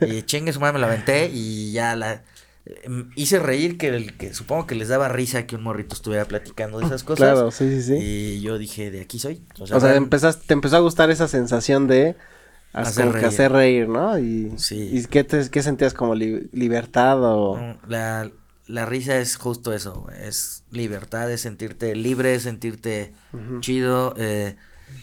Y 0.09 0.23
chingue 0.23 0.53
su 0.53 0.61
madre, 0.61 0.75
me 0.75 0.79
la 0.81 0.87
aventé 0.87 1.31
y 1.33 1.73
ya 1.73 1.95
la 1.97 2.23
eh, 2.67 3.05
hice 3.17 3.39
reír 3.39 3.77
que, 3.79 3.89
el, 3.89 4.17
que 4.17 4.33
supongo 4.35 4.67
que 4.67 4.75
les 4.75 4.89
daba 4.89 5.09
risa 5.09 5.47
que 5.47 5.55
un 5.57 5.63
morrito 5.63 5.95
estuviera 5.95 6.25
platicando 6.25 6.79
de 6.81 6.87
esas 6.87 7.03
cosas. 7.05 7.19
Claro, 7.33 7.51
sí, 7.51 7.69
sí, 7.71 7.83
sí. 7.83 7.95
Y 8.01 8.41
yo 8.41 8.59
dije, 8.59 8.91
de 8.91 9.01
aquí 9.03 9.19
soy. 9.19 9.43
O 9.61 9.67
sea, 9.67 9.79
real- 9.79 9.97
empezaste, 9.97 10.47
te 10.47 10.55
empezó 10.55 10.77
a 10.77 10.81
gustar 10.81 11.11
esa 11.11 11.29
sensación 11.29 11.87
de 11.87 12.17
reír. 12.73 13.25
hacer 13.27 13.53
reír, 13.53 13.89
¿no? 13.89 14.19
Y, 14.19 14.53
Sí. 14.57 14.91
¿y 14.93 15.05
qué, 15.05 15.23
te, 15.25 15.49
qué 15.51 15.63
sentías 15.63 15.95
como 15.95 16.15
li- 16.15 16.49
libertad 16.53 17.23
o...? 17.23 17.57
Mm, 17.57 17.77
La, 17.89 18.31
la 18.67 18.87
risa 18.87 19.19
es 19.19 19.37
justo 19.37 19.73
eso, 19.73 20.07
es 20.19 20.65
libertad, 20.71 21.31
es 21.31 21.43
sentirte 21.43 21.95
libre, 21.95 22.35
es 22.35 22.43
sentirte 22.45 23.13
chido. 23.61 24.15
eh, 24.19 24.57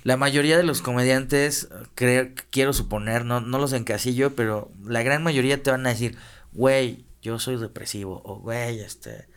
la 0.03 0.15
mayoría 0.17 0.57
de 0.57 0.63
los 0.63 0.81
comediantes, 0.81 1.69
creo, 1.95 2.29
quiero 2.49 2.73
suponer, 2.73 3.25
no, 3.25 3.41
no 3.41 3.59
los 3.59 3.73
encasillo, 3.73 4.35
pero 4.35 4.71
la 4.83 5.03
gran 5.03 5.21
mayoría 5.23 5.61
te 5.61 5.71
van 5.71 5.85
a 5.85 5.89
decir, 5.89 6.17
güey, 6.53 7.05
yo 7.21 7.39
soy 7.39 7.57
depresivo, 7.57 8.21
o 8.25 8.39
güey, 8.39 8.79
este, 8.79 9.27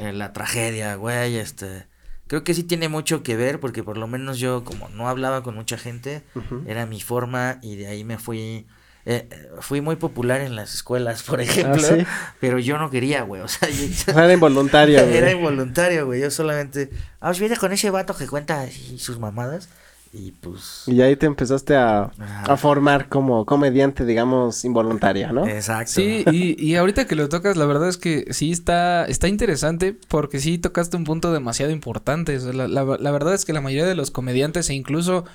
eh, 0.00 0.12
la 0.12 0.32
tragedia, 0.32 0.94
güey, 0.96 1.36
este. 1.36 1.86
Creo 2.26 2.44
que 2.44 2.54
sí 2.54 2.62
tiene 2.62 2.88
mucho 2.88 3.22
que 3.22 3.36
ver 3.36 3.58
porque 3.60 3.82
por 3.82 3.96
lo 3.96 4.06
menos 4.06 4.38
yo 4.38 4.62
como 4.64 4.88
no 4.90 5.08
hablaba 5.08 5.42
con 5.42 5.54
mucha 5.56 5.76
gente, 5.78 6.22
era 6.66 6.86
mi 6.86 7.00
forma 7.00 7.58
y 7.62 7.76
de 7.76 7.88
ahí 7.88 8.04
me 8.04 8.18
fui 8.18 8.66
eh, 9.06 9.28
fui 9.60 9.80
muy 9.80 9.96
popular 9.96 10.40
en 10.40 10.56
las 10.56 10.74
escuelas, 10.74 11.22
por 11.24 11.40
ejemplo, 11.40 11.82
¿sí? 11.82 12.04
pero 12.40 12.58
yo 12.58 12.78
no 12.78 12.90
quería, 12.90 13.22
güey, 13.22 13.42
o 13.42 13.48
sea, 13.48 13.68
yo- 13.68 13.86
Era 14.12 14.32
involuntario, 14.32 15.02
güey. 15.04 15.16
era 15.16 15.32
involuntario, 15.32 16.06
güey, 16.06 16.20
yo 16.20 16.30
solamente, 16.30 16.90
ah, 17.20 17.28
pues 17.28 17.40
viene 17.40 17.56
con 17.56 17.72
ese 17.72 17.90
vato 17.90 18.16
que 18.16 18.26
cuenta 18.26 18.66
sus 18.96 19.18
mamadas, 19.18 19.68
y 20.12 20.32
pues... 20.32 20.82
Y 20.88 21.00
ahí 21.02 21.14
te 21.14 21.26
empezaste 21.26 21.76
a, 21.76 22.10
a 22.18 22.56
formar 22.56 23.08
como 23.08 23.46
comediante, 23.46 24.04
digamos, 24.04 24.64
involuntaria, 24.64 25.30
¿no? 25.30 25.46
Exacto. 25.46 25.92
Sí, 25.92 26.24
y, 26.32 26.60
y 26.60 26.74
ahorita 26.74 27.06
que 27.06 27.14
lo 27.14 27.28
tocas, 27.28 27.56
la 27.56 27.64
verdad 27.64 27.88
es 27.88 27.96
que 27.96 28.26
sí 28.32 28.50
está, 28.50 29.04
está 29.06 29.28
interesante 29.28 29.96
porque 30.08 30.40
sí 30.40 30.58
tocaste 30.58 30.96
un 30.96 31.04
punto 31.04 31.32
demasiado 31.32 31.70
importante. 31.70 32.36
O 32.38 32.40
sea, 32.40 32.52
la, 32.52 32.66
la- 32.66 32.96
la 32.98 33.10
verdad 33.12 33.34
es 33.34 33.44
que 33.44 33.52
la 33.52 33.60
mayoría 33.60 33.86
de 33.86 33.94
los 33.94 34.10
comediantes 34.10 34.68
e 34.70 34.74
incluso 34.74 35.26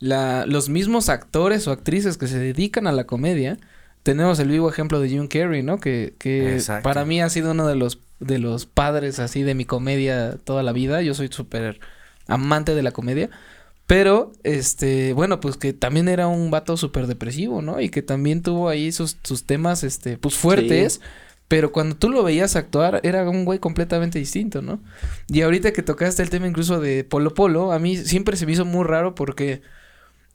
la, 0.00 0.46
los 0.46 0.68
mismos 0.68 1.08
actores 1.08 1.68
o 1.68 1.72
actrices 1.72 2.16
que 2.18 2.26
se 2.26 2.38
dedican 2.38 2.86
a 2.86 2.92
la 2.92 3.04
comedia, 3.04 3.58
tenemos 4.02 4.38
el 4.40 4.48
vivo 4.48 4.68
ejemplo 4.68 4.98
de 4.98 5.10
Jim 5.10 5.28
Carrey, 5.28 5.62
¿no? 5.62 5.78
Que, 5.78 6.14
que 6.18 6.54
Exacto. 6.54 6.82
para 6.82 7.04
mí 7.04 7.20
ha 7.20 7.28
sido 7.28 7.52
uno 7.52 7.66
de 7.66 7.76
los, 7.76 8.00
de 8.18 8.38
los 8.38 8.66
padres 8.66 9.18
así 9.18 9.42
de 9.42 9.54
mi 9.54 9.66
comedia 9.66 10.38
toda 10.42 10.62
la 10.62 10.72
vida. 10.72 11.02
Yo 11.02 11.14
soy 11.14 11.28
súper 11.28 11.80
amante 12.26 12.74
de 12.74 12.82
la 12.82 12.92
comedia. 12.92 13.30
Pero, 13.86 14.32
este, 14.44 15.12
bueno, 15.12 15.40
pues 15.40 15.56
que 15.56 15.72
también 15.72 16.08
era 16.08 16.28
un 16.28 16.50
vato 16.50 16.76
súper 16.76 17.08
depresivo, 17.08 17.60
¿no? 17.60 17.80
Y 17.80 17.88
que 17.88 18.02
también 18.02 18.40
tuvo 18.40 18.68
ahí 18.68 18.92
sus, 18.92 19.18
sus 19.24 19.44
temas, 19.44 19.82
este, 19.84 20.16
pues 20.16 20.34
fuertes. 20.36 21.00
Pero 21.48 21.72
cuando 21.72 21.96
tú 21.96 22.08
lo 22.08 22.22
veías 22.22 22.54
actuar, 22.54 23.00
era 23.02 23.28
un 23.28 23.44
güey 23.44 23.58
completamente 23.58 24.20
distinto, 24.20 24.62
¿no? 24.62 24.80
Y 25.28 25.42
ahorita 25.42 25.72
que 25.72 25.82
tocaste 25.82 26.22
el 26.22 26.30
tema 26.30 26.46
incluso 26.46 26.80
de 26.80 27.02
Polo 27.02 27.34
Polo, 27.34 27.72
a 27.72 27.80
mí 27.80 27.96
siempre 27.96 28.36
se 28.36 28.46
me 28.46 28.52
hizo 28.52 28.64
muy 28.64 28.84
raro 28.84 29.14
porque... 29.14 29.60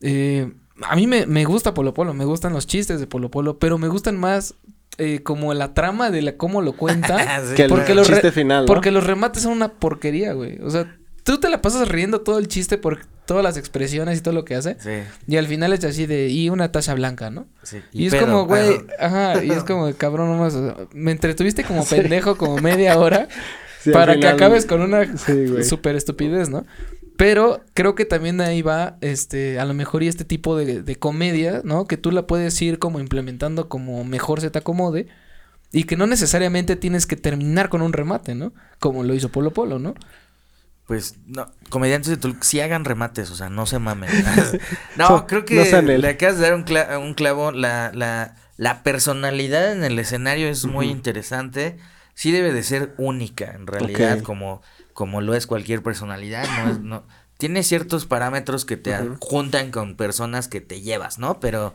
eh, 0.01 0.51
a 0.81 0.95
mí 0.95 1.07
me, 1.07 1.25
me 1.25 1.45
gusta 1.45 1.73
Polo 1.73 1.93
Polo, 1.93 2.13
me 2.13 2.25
gustan 2.25 2.53
los 2.53 2.67
chistes 2.67 2.99
de 2.99 3.07
Polo 3.07 3.31
Polo, 3.31 3.59
pero 3.59 3.77
me 3.77 3.87
gustan 3.87 4.17
más 4.17 4.55
eh, 4.97 5.21
como 5.23 5.53
la 5.53 5.73
trama 5.73 6.09
de 6.09 6.21
la, 6.21 6.37
cómo 6.37 6.61
lo 6.61 6.73
cuenta. 6.73 7.41
Sí, 7.49 7.55
Que 7.55 7.63
el 7.63 7.69
Porque 7.69 7.95
los 7.95 8.07
chiste 8.07 8.31
final, 8.31 8.63
¿no? 8.63 8.65
Porque 8.67 8.91
los 8.91 9.03
remates 9.05 9.43
son 9.43 9.53
una 9.53 9.73
porquería, 9.73 10.33
güey. 10.33 10.59
O 10.61 10.69
sea, 10.69 10.97
tú 11.23 11.39
te 11.39 11.49
la 11.49 11.61
pasas 11.61 11.87
riendo 11.87 12.21
todo 12.21 12.39
el 12.39 12.47
chiste 12.47 12.77
por 12.77 12.99
todas 13.25 13.43
las 13.43 13.57
expresiones 13.57 14.19
y 14.19 14.21
todo 14.21 14.33
lo 14.33 14.45
que 14.45 14.55
hace. 14.55 14.77
Sí, 14.79 14.91
Y 15.27 15.37
al 15.37 15.47
final 15.47 15.73
es 15.73 15.83
así 15.83 16.05
de, 16.05 16.29
y 16.29 16.49
una 16.49 16.71
taza 16.71 16.93
blanca, 16.93 17.29
¿no? 17.29 17.47
sí. 17.63 17.81
Y, 17.91 18.07
es 18.07 18.13
pedo, 18.13 18.25
como, 18.25 18.45
güey, 18.45 18.81
ajá. 18.99 19.43
y 19.43 19.51
es 19.51 19.63
como, 19.63 19.91
cabrón, 19.95 20.29
nomás, 20.29 20.53
o 20.53 20.65
sea, 20.65 20.87
me 20.93 21.11
entretuviste 21.11 21.63
como 21.63 21.85
pendejo 21.85 22.37
como 22.37 22.57
media 22.57 22.97
hora 22.99 23.27
Sí, 23.81 23.91
para 23.91 24.17
que 24.19 24.27
acabes 24.27 24.65
con 24.65 24.81
una 24.81 25.15
Sí, 25.15 25.63
super 25.63 25.95
estupidez, 25.95 26.49
¿no? 26.49 26.65
Pero 27.17 27.61
creo 27.73 27.95
que 27.95 28.05
también 28.05 28.41
ahí 28.41 28.61
va, 28.61 28.97
este, 29.01 29.59
a 29.59 29.65
lo 29.65 29.73
mejor 29.73 30.03
y 30.03 30.07
este 30.07 30.25
tipo 30.25 30.57
de, 30.57 30.81
de 30.81 30.95
comedia, 30.97 31.61
¿no? 31.63 31.85
Que 31.87 31.97
tú 31.97 32.11
la 32.11 32.27
puedes 32.27 32.61
ir 32.61 32.77
como 32.79 32.99
implementando 32.99 33.69
como 33.69 34.03
mejor 34.03 34.41
se 34.41 34.49
te 34.49 34.59
acomode 34.59 35.07
y 35.71 35.85
que 35.85 35.95
no 35.97 36.07
necesariamente 36.07 36.75
tienes 36.75 37.05
que 37.05 37.15
terminar 37.15 37.69
con 37.69 37.81
un 37.81 37.93
remate, 37.93 38.35
¿no? 38.35 38.53
Como 38.79 39.03
lo 39.03 39.13
hizo 39.13 39.29
Polo 39.29 39.51
Polo, 39.51 39.79
¿no? 39.79 39.93
Pues 40.87 41.15
no, 41.25 41.51
comediantes 41.69 42.09
de 42.11 42.17
Toluca 42.17 42.41
sí 42.43 42.59
hagan 42.59 42.85
remates, 42.85 43.31
o 43.31 43.35
sea, 43.35 43.49
no 43.49 43.65
se 43.65 43.79
mamen. 43.79 44.09
no, 44.97 45.07
So- 45.07 45.27
creo 45.27 45.43
que 45.45 45.55
no 45.55 45.81
le 45.81 46.07
acabas 46.09 46.35
de 46.37 46.43
dar 46.43 46.53
un, 46.53 46.65
cla- 46.65 46.99
un 46.99 47.13
clavo. 47.15 47.51
La, 47.51 47.91
la, 47.93 48.35
la 48.57 48.83
personalidad 48.83 49.71
en 49.71 49.83
el 49.83 49.97
escenario 49.97 50.47
es 50.47 50.65
muy 50.65 50.89
interesante. 50.89 51.77
Sí 52.13 52.31
debe 52.31 52.53
de 52.53 52.61
ser 52.63 52.93
única, 52.97 53.51
en 53.53 53.67
realidad, 53.67 54.21
como, 54.21 54.61
como 54.95 55.19
lo 55.19 55.35
es 55.35 55.45
cualquier 55.45 55.83
personalidad. 55.83 56.47
No 56.63 56.71
es, 56.71 56.79
no, 56.79 57.03
tiene 57.37 57.63
ciertos 57.63 58.05
parámetros 58.05 58.63
que 58.63 58.77
te 58.77 58.97
Ujú. 58.99 59.17
juntan 59.19 59.69
con 59.69 59.97
personas 59.97 60.47
que 60.47 60.61
te 60.61 60.81
llevas, 60.81 61.19
¿no? 61.19 61.41
Pero 61.41 61.73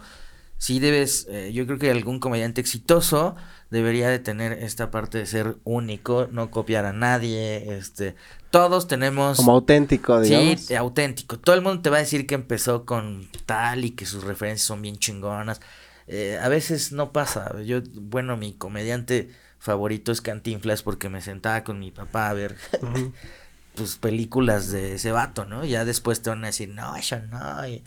sí 0.57 0.81
debes, 0.81 1.27
eh, 1.29 1.53
yo 1.53 1.67
creo 1.67 1.79
que 1.79 1.91
algún 1.91 2.19
comediante 2.19 2.63
exitoso 2.63 3.37
debería 3.71 4.09
de 4.09 4.21
tener 4.21 4.53
esta 4.53 4.91
parte 4.91 5.19
de 5.19 5.27
ser 5.27 5.59
único, 5.65 6.29
no 6.33 6.51
copiar 6.51 6.87
a 6.87 6.95
nadie, 6.95 7.77
este, 7.77 8.17
todos 8.51 8.89
tenemos... 8.89 9.37
Como 9.37 9.53
auténtico, 9.53 10.19
digamos. 10.19 10.61
Sí, 10.63 10.75
auténtico. 10.75 11.39
Todo 11.39 11.55
el 11.55 11.63
mundo 11.63 11.83
te 11.83 11.91
va 11.91 11.99
a 11.99 12.01
decir 12.01 12.27
que 12.27 12.35
empezó 12.35 12.87
con 12.87 13.29
tal 13.45 13.85
y 13.85 13.91
que 13.91 14.07
sus 14.07 14.25
referencias 14.25 14.67
son 14.67 14.81
bien 14.81 14.99
chingonas. 14.99 15.61
Eh, 16.07 16.39
a 16.43 16.49
veces 16.49 16.91
no 16.93 17.13
pasa. 17.13 17.61
Yo, 17.63 17.83
bueno, 17.95 18.39
mi 18.39 18.55
comediante 18.55 19.29
favorito 19.61 20.11
es 20.11 20.21
Cantinflas 20.21 20.83
porque 20.83 21.09
me 21.09 21.21
sentaba 21.21 21.63
con 21.63 21.79
mi 21.79 21.93
papá 21.93 22.29
a 22.31 22.33
ver 22.35 22.57
pues 23.77 23.97
películas 23.97 24.71
de 24.73 24.95
ese 24.95 25.13
vato, 25.13 25.45
¿no? 25.45 25.65
Ya 25.65 25.85
después 25.85 26.23
te 26.23 26.31
van 26.31 26.43
a 26.43 26.49
decir, 26.49 26.71
no, 26.71 26.97
eso 26.97 27.19
no. 27.31 27.67
Y, 27.69 27.85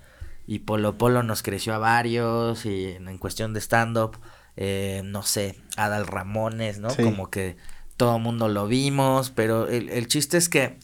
y 0.48 0.60
Polo 0.60 0.98
Polo 0.98 1.24
nos 1.24 1.44
creció 1.44 1.74
a 1.74 1.78
varios 1.80 2.66
y 2.66 2.92
en, 2.92 3.18
cuestión 3.18 3.54
de 3.54 3.60
stand-up, 3.60 4.18
eh, 4.56 5.02
no 5.04 5.24
sé, 5.24 5.60
Adal 5.76 6.08
Ramones, 6.08 6.80
¿no? 6.80 6.90
Sí. 6.90 7.04
Como 7.04 7.30
que 7.30 7.58
todo 7.98 8.18
mundo 8.20 8.48
lo 8.48 8.68
vimos, 8.68 9.30
pero 9.32 9.68
el, 9.68 9.90
el 9.90 10.08
chiste 10.08 10.38
es 10.38 10.50
que, 10.50 10.80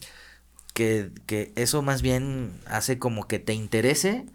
que, 0.74 1.10
que 1.26 1.52
eso 1.56 1.82
más 1.82 2.02
bien 2.02 2.52
hace 2.66 2.98
como 2.98 3.26
que 3.26 3.38
te 3.38 3.54
interese 3.54 4.26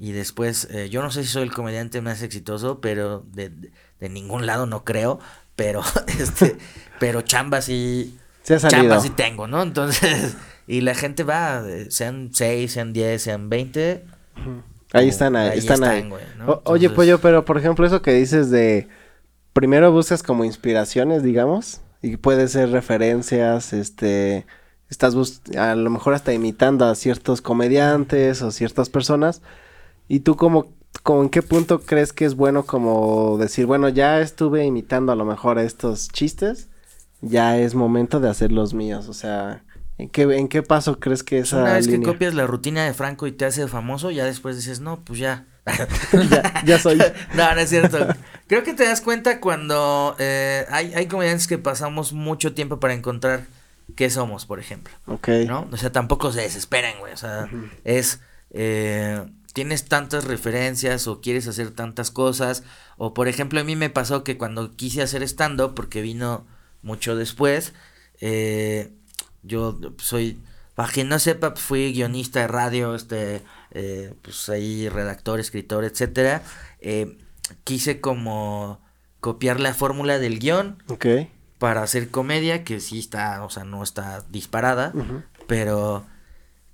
y 0.00 0.12
después, 0.12 0.68
eh, 0.70 0.88
yo 0.90 1.02
no 1.02 1.10
sé 1.10 1.22
si 1.24 1.28
soy 1.30 1.42
el 1.42 1.52
comediante 1.52 2.00
más 2.00 2.22
exitoso, 2.22 2.80
pero 2.80 3.24
de- 3.32 3.70
de 4.00 4.08
ningún 4.08 4.46
lado 4.46 4.66
no 4.66 4.84
creo, 4.84 5.18
pero 5.58 5.82
este, 6.20 6.56
pero 7.00 7.20
chamba 7.22 7.60
sí, 7.60 8.16
Sí 8.44 8.54
ha 8.54 8.58
salido. 8.60 8.80
chamba 8.82 9.00
sí 9.00 9.10
tengo, 9.10 9.46
¿no? 9.48 9.60
Entonces, 9.62 10.36
y 10.68 10.80
la 10.82 10.94
gente 10.94 11.24
va, 11.24 11.62
sean 11.90 12.30
6, 12.32 12.72
sean 12.72 12.92
10, 12.92 13.20
sean 13.20 13.50
20. 13.50 14.04
Ahí 14.92 15.08
están, 15.08 15.34
ahí, 15.36 15.50
Ahí 15.50 15.58
están, 15.58 15.82
ahí. 15.84 16.08
güey, 16.08 16.22
¿no? 16.38 16.46
O- 16.46 16.62
oye, 16.72 16.86
Entonces- 16.86 16.92
Pollo, 16.96 17.20
pero 17.20 17.44
por 17.44 17.58
ejemplo, 17.58 17.84
eso 17.86 18.00
que 18.00 18.12
dices 18.14 18.50
de 18.50 18.88
primero 19.52 19.90
buscas 19.92 20.22
como 20.22 20.44
inspiraciones, 20.44 21.22
digamos, 21.24 21.80
y 22.00 22.16
puede 22.16 22.46
ser 22.48 22.70
referencias, 22.70 23.72
este, 23.72 24.46
estás 24.88 25.14
bus- 25.16 25.42
a 25.58 25.74
lo 25.74 25.90
mejor 25.90 26.14
hasta 26.14 26.32
imitando 26.32 26.86
a 26.86 26.94
ciertos 26.94 27.42
comediantes 27.42 28.40
o 28.42 28.50
ciertas 28.52 28.88
personas, 28.88 29.42
y 30.06 30.20
tú 30.20 30.36
como, 30.36 30.72
como 31.02 31.22
en 31.22 31.28
qué 31.28 31.42
punto 31.42 31.80
crees 31.80 32.12
que 32.12 32.24
es 32.24 32.34
bueno 32.34 32.64
como 32.64 33.38
decir, 33.38 33.66
bueno, 33.66 33.88
ya 33.88 34.20
estuve 34.20 34.64
imitando 34.64 35.12
a 35.12 35.16
lo 35.16 35.24
mejor 35.24 35.58
estos 35.58 36.08
chistes, 36.08 36.68
ya 37.20 37.58
es 37.58 37.74
momento 37.74 38.20
de 38.20 38.28
hacer 38.28 38.52
los 38.52 38.74
míos, 38.74 39.08
o 39.08 39.14
sea, 39.14 39.64
¿en 39.96 40.08
qué, 40.08 40.22
en 40.22 40.48
qué 40.48 40.62
paso 40.62 40.98
crees 41.00 41.22
que 41.22 41.38
esa 41.38 41.58
Una 41.62 41.74
vez 41.74 41.88
que 41.88 42.02
copias 42.02 42.34
la 42.34 42.46
rutina 42.46 42.84
de 42.84 42.94
Franco 42.94 43.26
y 43.26 43.32
te 43.32 43.44
hace 43.44 43.66
famoso, 43.68 44.10
ya 44.10 44.24
después 44.24 44.56
dices, 44.56 44.80
no, 44.80 45.00
pues 45.04 45.18
ya. 45.18 45.46
ya, 46.30 46.64
ya 46.64 46.78
soy. 46.78 46.98
no, 47.34 47.54
no 47.54 47.60
es 47.60 47.68
cierto. 47.68 47.98
Creo 48.46 48.62
que 48.62 48.72
te 48.72 48.84
das 48.84 49.02
cuenta 49.02 49.38
cuando 49.40 50.16
eh, 50.18 50.64
hay, 50.70 50.94
hay 50.94 51.06
comediantes 51.06 51.46
que 51.46 51.58
pasamos 51.58 52.14
mucho 52.14 52.54
tiempo 52.54 52.80
para 52.80 52.94
encontrar 52.94 53.44
qué 53.94 54.08
somos, 54.08 54.46
por 54.46 54.60
ejemplo. 54.60 54.94
Ok. 55.06 55.28
¿No? 55.46 55.68
O 55.70 55.76
sea, 55.76 55.92
tampoco 55.92 56.32
se 56.32 56.40
desesperen, 56.40 56.98
güey. 57.00 57.12
O 57.12 57.18
sea, 57.18 57.50
es. 57.84 58.20
eh, 58.50 59.22
tienes 59.58 59.86
tantas 59.86 60.22
referencias 60.22 61.08
o 61.08 61.20
quieres 61.20 61.48
hacer 61.48 61.72
tantas 61.72 62.12
cosas. 62.12 62.62
O, 62.96 63.12
por 63.12 63.26
ejemplo, 63.26 63.58
a 63.58 63.64
mí 63.64 63.74
me 63.74 63.90
pasó 63.90 64.22
que 64.22 64.38
cuando 64.38 64.76
quise 64.76 65.02
hacer 65.02 65.24
stand-up, 65.24 65.74
porque 65.74 66.00
vino 66.00 66.46
mucho 66.80 67.16
después, 67.16 67.72
eh, 68.20 68.92
yo 69.42 69.76
soy. 69.96 70.38
Para 70.76 70.92
quien 70.92 71.08
no 71.08 71.18
sepa, 71.18 71.54
pues, 71.54 71.64
fui 71.64 71.92
guionista 71.92 72.38
de 72.38 72.46
radio, 72.46 72.94
este, 72.94 73.42
eh, 73.72 74.14
pues 74.22 74.48
ahí 74.48 74.88
redactor, 74.88 75.40
escritor, 75.40 75.82
etcétera. 75.82 76.42
Eh, 76.80 77.18
quise 77.64 78.00
como 78.00 78.80
copiar 79.18 79.58
la 79.58 79.74
fórmula 79.74 80.20
del 80.20 80.38
guion 80.38 80.80
Ok. 80.88 81.04
para 81.58 81.82
hacer 81.82 82.10
comedia, 82.10 82.62
que 82.62 82.78
sí 82.78 83.00
está, 83.00 83.42
o 83.44 83.50
sea, 83.50 83.64
no 83.64 83.82
está 83.82 84.24
disparada, 84.30 84.92
pero 85.48 86.06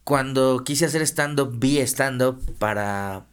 cuando 0.04 0.62
quise 0.64 0.84
hacer 0.84 1.02
stand-up, 1.02 1.58
vi 1.58 1.78
stand-up 1.80 2.40
para 2.58 3.26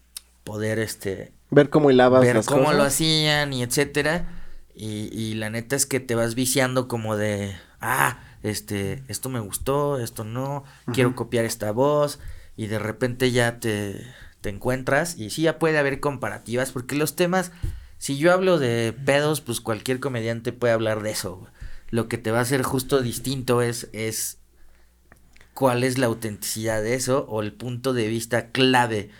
poder, 0.43 0.79
este, 0.79 1.33
Ver 1.49 1.69
cómo 1.69 1.91
hilabas 1.91 2.21
ver 2.21 2.37
las 2.37 2.45
cómo 2.45 2.63
cosas. 2.63 2.77
lo 2.77 2.83
hacían 2.83 3.51
y 3.53 3.61
etcétera, 3.61 4.25
y, 4.73 5.09
y 5.11 5.33
la 5.35 5.49
neta 5.49 5.75
es 5.75 5.85
que 5.85 5.99
te 5.99 6.15
vas 6.15 6.33
viciando 6.33 6.87
como 6.87 7.17
de, 7.17 7.53
ah, 7.81 8.19
este, 8.41 9.03
esto 9.09 9.29
me 9.29 9.41
gustó, 9.41 9.99
esto 9.99 10.23
no, 10.23 10.63
quiero 10.93 11.13
copiar 11.15 11.45
esta 11.45 11.71
voz, 11.71 12.19
y 12.55 12.67
de 12.67 12.79
repente 12.79 13.31
ya 13.31 13.59
te, 13.59 14.01
te 14.39 14.49
encuentras, 14.49 15.17
y 15.17 15.29
sí 15.29 15.43
ya 15.43 15.59
puede 15.59 15.77
haber 15.77 15.99
comparativas, 15.99 16.71
porque 16.71 16.95
los 16.95 17.15
temas, 17.17 17.51
si 17.97 18.17
yo 18.17 18.31
hablo 18.31 18.57
de 18.59 18.93
pedos, 19.05 19.41
pues 19.41 19.59
cualquier 19.59 19.99
comediante 19.99 20.53
puede 20.53 20.73
hablar 20.73 21.03
de 21.03 21.11
eso. 21.11 21.47
Lo 21.89 22.07
que 22.07 22.17
te 22.17 22.31
va 22.31 22.39
a 22.39 22.43
hacer 22.43 22.63
justo 22.63 23.01
distinto 23.01 23.61
es, 23.61 23.89
es 23.91 24.37
cuál 25.61 25.83
es 25.83 25.99
la 25.99 26.07
autenticidad 26.07 26.81
de 26.81 26.95
eso 26.95 27.27
o 27.29 27.43
el 27.43 27.53
punto 27.53 27.93
de 27.93 28.07
vista 28.07 28.49
clave 28.49 29.11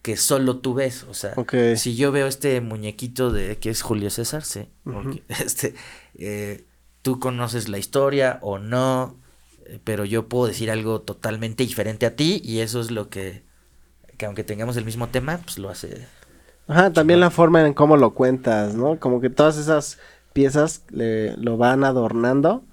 que 0.00 0.16
solo 0.16 0.56
tú 0.56 0.72
ves, 0.72 1.04
o 1.10 1.12
sea, 1.12 1.34
si 1.76 1.94
yo 1.94 2.10
veo 2.10 2.26
este 2.26 2.62
muñequito 2.62 3.30
de 3.30 3.58
que 3.58 3.68
es 3.68 3.82
Julio 3.82 4.08
César, 4.08 4.42
sí, 4.42 4.66
este, 5.28 5.74
eh, 6.14 6.64
tú 7.02 7.20
conoces 7.20 7.68
la 7.68 7.76
historia 7.76 8.38
o 8.40 8.58
no, 8.58 9.18
pero 9.84 10.06
yo 10.06 10.26
puedo 10.26 10.46
decir 10.46 10.70
algo 10.70 11.02
totalmente 11.02 11.64
diferente 11.64 12.06
a 12.06 12.16
ti 12.16 12.40
y 12.42 12.60
eso 12.60 12.80
es 12.80 12.90
lo 12.90 13.10
que, 13.10 13.42
que 14.16 14.24
aunque 14.24 14.42
tengamos 14.42 14.78
el 14.78 14.86
mismo 14.86 15.08
tema, 15.08 15.36
pues 15.44 15.58
lo 15.58 15.68
hace. 15.68 16.06
Ajá, 16.66 16.94
también 16.94 17.20
la 17.20 17.28
forma 17.28 17.66
en 17.66 17.74
cómo 17.74 17.98
lo 17.98 18.14
cuentas, 18.14 18.74
¿no? 18.74 18.98
Como 18.98 19.20
que 19.20 19.28
todas 19.28 19.58
esas 19.58 19.98
piezas 20.32 20.82
le, 20.88 21.36
lo 21.36 21.58
van 21.58 21.84
adornando 21.84 22.64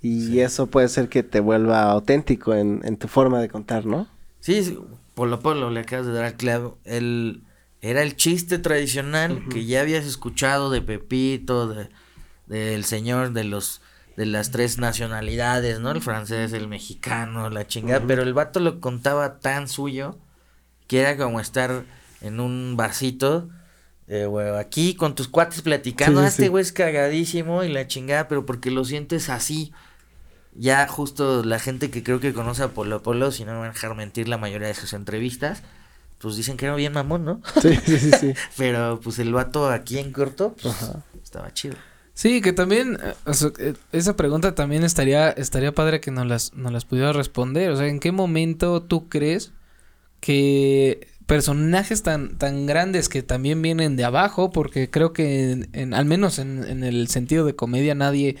y 0.00 0.40
eso 0.40 0.68
puede 0.68 0.88
ser 0.88 1.08
que 1.08 1.22
te 1.22 1.40
vuelva 1.40 1.82
auténtico 1.90 2.54
en, 2.54 2.80
en 2.84 2.96
tu 2.96 3.08
forma 3.08 3.40
de 3.40 3.48
contar, 3.48 3.84
¿no? 3.86 4.06
Sí, 4.40 4.62
sí, 4.62 4.78
Polo 5.14 5.40
Polo, 5.40 5.70
le 5.70 5.80
acabas 5.80 6.06
de 6.06 6.12
dar 6.12 6.24
al 6.24 6.34
clavo. 6.34 6.78
El, 6.84 7.42
era 7.80 8.02
el 8.02 8.16
chiste 8.16 8.58
tradicional 8.58 9.42
que 9.50 9.64
ya 9.66 9.80
habías 9.80 10.04
escuchado 10.04 10.70
de 10.70 10.82
Pepito, 10.82 11.68
de 11.68 11.88
del 12.46 12.84
señor 12.84 13.32
de 13.32 13.44
los 13.44 13.82
de 14.16 14.24
las 14.26 14.50
tres 14.50 14.78
nacionalidades, 14.78 15.80
¿no? 15.80 15.90
El 15.90 16.00
francés, 16.00 16.52
el 16.52 16.66
mexicano, 16.66 17.50
la 17.50 17.66
chingada, 17.66 18.04
pero 18.06 18.22
el 18.22 18.32
vato 18.34 18.58
lo 18.58 18.80
contaba 18.80 19.38
tan 19.38 19.68
suyo 19.68 20.16
que 20.86 21.00
era 21.00 21.16
como 21.16 21.40
estar 21.40 21.84
en 22.20 22.40
un 22.40 22.74
barcito 22.76 23.48
eh, 24.08 24.24
güey, 24.24 24.48
aquí 24.56 24.94
con 24.94 25.14
tus 25.14 25.28
cuates 25.28 25.60
platicando, 25.60 26.20
Sí, 26.20 26.26
"Ah, 26.26 26.30
sí, 26.30 26.34
este 26.42 26.48
güey 26.48 26.62
es 26.62 26.72
cagadísimo 26.72 27.62
y 27.62 27.68
la 27.68 27.86
chingada, 27.86 28.26
pero 28.26 28.46
porque 28.46 28.70
lo 28.70 28.84
sientes 28.86 29.28
así. 29.28 29.72
Ya 30.54 30.86
justo 30.88 31.44
la 31.44 31.58
gente 31.58 31.90
que 31.90 32.02
creo 32.02 32.20
que 32.20 32.32
conoce 32.32 32.62
a 32.64 32.68
Polo 32.68 33.02
Polo, 33.02 33.30
si 33.30 33.44
no 33.44 33.52
me 33.52 33.58
van 33.58 33.70
a 33.70 33.72
dejar 33.72 33.94
mentir 33.94 34.28
la 34.28 34.38
mayoría 34.38 34.68
de 34.68 34.74
sus 34.74 34.92
entrevistas, 34.92 35.62
pues 36.18 36.36
dicen 36.36 36.56
que 36.56 36.66
era 36.66 36.74
bien 36.74 36.92
mamón, 36.92 37.24
¿no? 37.24 37.40
Sí, 37.62 37.76
sí, 37.86 37.98
sí, 37.98 38.10
sí. 38.12 38.34
Pero 38.56 38.98
pues 39.02 39.18
el 39.20 39.32
vato 39.32 39.68
aquí 39.70 39.98
en 39.98 40.12
corto, 40.12 40.56
pues, 40.60 40.74
Ajá. 40.82 41.02
estaba 41.22 41.52
chido. 41.54 41.76
Sí, 42.14 42.40
que 42.40 42.52
también, 42.52 42.98
eh, 43.00 43.14
o 43.26 43.34
sea, 43.34 43.50
eh, 43.60 43.74
esa 43.92 44.16
pregunta 44.16 44.56
también 44.56 44.82
estaría, 44.82 45.30
estaría 45.30 45.72
padre 45.72 46.00
que 46.00 46.10
nos 46.10 46.26
las, 46.26 46.52
nos 46.54 46.72
las 46.72 46.84
pudiera 46.84 47.12
responder. 47.12 47.70
O 47.70 47.76
sea, 47.76 47.86
¿en 47.86 48.00
qué 48.00 48.10
momento 48.10 48.82
tú 48.82 49.08
crees 49.08 49.52
que 50.20 51.08
personajes 51.26 52.02
tan, 52.02 52.36
tan 52.38 52.66
grandes 52.66 53.08
que 53.08 53.22
también 53.22 53.62
vienen 53.62 53.96
de 53.96 54.04
abajo, 54.04 54.50
porque 54.50 54.90
creo 54.90 55.12
que 55.12 55.52
en, 55.52 55.68
en- 55.72 55.94
al 55.94 56.06
menos 56.06 56.38
en, 56.38 56.64
en 56.64 56.82
el 56.82 57.06
sentido 57.08 57.44
de 57.44 57.54
comedia 57.54 57.94
nadie 57.94 58.36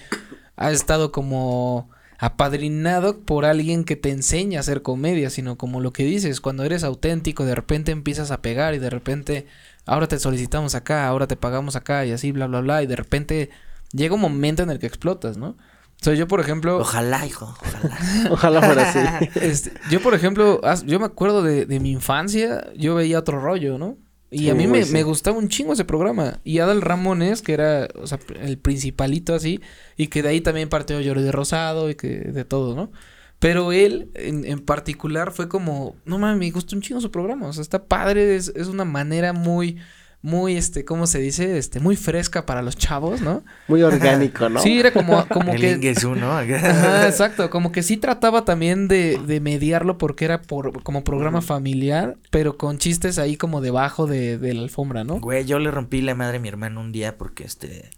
ha 0.56 0.72
estado 0.72 1.12
como 1.12 1.90
apadrinado 2.18 3.20
por 3.20 3.44
alguien 3.44 3.84
que 3.84 3.96
te 3.96 4.10
enseña 4.10 4.58
a 4.58 4.60
hacer 4.60 4.82
comedia, 4.82 5.30
sino 5.30 5.56
como 5.56 5.80
lo 5.80 5.92
que 5.92 6.04
dices, 6.04 6.40
cuando 6.40 6.64
eres 6.64 6.84
auténtico, 6.84 7.44
de 7.44 7.54
repente 7.54 7.92
empiezas 7.92 8.30
a 8.30 8.42
pegar 8.42 8.74
y 8.74 8.78
de 8.78 8.90
repente 8.90 9.46
ahora 9.86 10.08
te 10.08 10.18
solicitamos 10.18 10.74
acá, 10.74 11.06
ahora 11.06 11.26
te 11.26 11.36
pagamos 11.36 11.76
acá 11.76 12.04
y 12.04 12.12
así, 12.12 12.32
bla, 12.32 12.46
bla, 12.46 12.60
bla, 12.60 12.82
y 12.82 12.86
de 12.86 12.96
repente 12.96 13.50
llega 13.92 14.14
un 14.16 14.20
momento 14.20 14.62
en 14.62 14.70
el 14.70 14.78
que 14.78 14.86
explotas, 14.86 15.36
¿no? 15.36 15.56
O 16.00 16.04
sea, 16.04 16.14
yo 16.14 16.28
por 16.28 16.40
ejemplo... 16.40 16.78
Ojalá, 16.78 17.26
hijo, 17.26 17.56
ojalá. 17.60 17.98
Ojalá 18.30 18.62
fuera 18.62 18.88
así. 18.90 19.28
Este, 19.40 19.72
yo, 19.90 20.00
por 20.00 20.14
ejemplo, 20.14 20.60
as- 20.62 20.84
yo 20.86 21.00
me 21.00 21.06
acuerdo 21.06 21.42
de, 21.42 21.66
de 21.66 21.80
mi 21.80 21.90
infancia, 21.90 22.72
yo 22.76 22.94
veía 22.94 23.18
otro 23.18 23.40
rollo, 23.40 23.78
¿no? 23.78 23.96
Y 24.30 24.50
a 24.50 24.54
mí 24.54 24.66
me, 24.66 24.84
sí. 24.84 24.92
me 24.92 25.02
gustaba 25.02 25.38
un 25.38 25.48
chingo 25.48 25.72
ese 25.72 25.84
programa. 25.84 26.40
Y 26.44 26.58
Adal 26.58 26.82
Ramones, 26.82 27.40
que 27.42 27.54
era, 27.54 27.88
o 27.94 28.06
sea, 28.06 28.18
el 28.40 28.58
principalito 28.58 29.34
así, 29.34 29.60
y 29.96 30.08
que 30.08 30.22
de 30.22 30.28
ahí 30.28 30.40
también 30.40 30.68
partió 30.68 31.00
Jordi 31.02 31.30
Rosado 31.30 31.88
y 31.88 31.94
que 31.94 32.08
de 32.08 32.44
todo, 32.44 32.74
¿no? 32.74 32.92
Pero 33.38 33.72
él, 33.72 34.10
en, 34.14 34.44
en 34.44 34.58
particular, 34.60 35.32
fue 35.32 35.48
como, 35.48 35.96
no 36.04 36.18
mames, 36.18 36.38
me 36.38 36.50
gusta 36.50 36.74
un 36.74 36.82
chingo 36.82 37.00
su 37.00 37.10
programa. 37.10 37.46
O 37.46 37.52
sea, 37.52 37.62
está 37.62 37.84
padre, 37.86 38.36
es, 38.36 38.52
es 38.54 38.66
una 38.66 38.84
manera 38.84 39.32
muy, 39.32 39.78
muy, 40.20 40.56
este, 40.56 40.84
¿cómo 40.84 41.06
se 41.06 41.20
dice? 41.20 41.58
Este, 41.58 41.78
muy 41.78 41.94
fresca 41.94 42.44
para 42.44 42.60
los 42.60 42.76
chavos, 42.76 43.20
¿no? 43.20 43.44
Muy 43.68 43.82
orgánico, 43.82 44.48
¿no? 44.48 44.60
Sí, 44.60 44.80
era 44.80 44.92
como, 44.92 45.26
como 45.28 45.52
el 45.52 45.60
que... 45.60 45.70
Ingesu, 45.72 46.16
¿no? 46.16 46.32
Ajá, 46.32 47.06
exacto, 47.08 47.50
como 47.50 47.70
que 47.70 47.84
sí 47.84 47.96
trataba 47.96 48.44
también 48.44 48.88
de, 48.88 49.20
de 49.24 49.40
mediarlo 49.40 49.96
porque 49.96 50.24
era 50.24 50.42
por 50.42 50.82
como 50.82 51.04
programa 51.04 51.40
familiar, 51.40 52.16
pero 52.30 52.56
con 52.56 52.78
chistes 52.78 53.18
ahí 53.18 53.36
como 53.36 53.60
debajo 53.60 54.06
de, 54.06 54.38
de 54.38 54.54
la 54.54 54.62
alfombra, 54.62 55.04
¿no? 55.04 55.20
Güey, 55.20 55.44
yo 55.44 55.60
le 55.60 55.70
rompí 55.70 56.00
la 56.00 56.16
madre 56.16 56.38
a 56.38 56.40
mi 56.40 56.48
hermano 56.48 56.80
un 56.80 56.90
día 56.92 57.16
porque 57.16 57.44
este. 57.44 57.90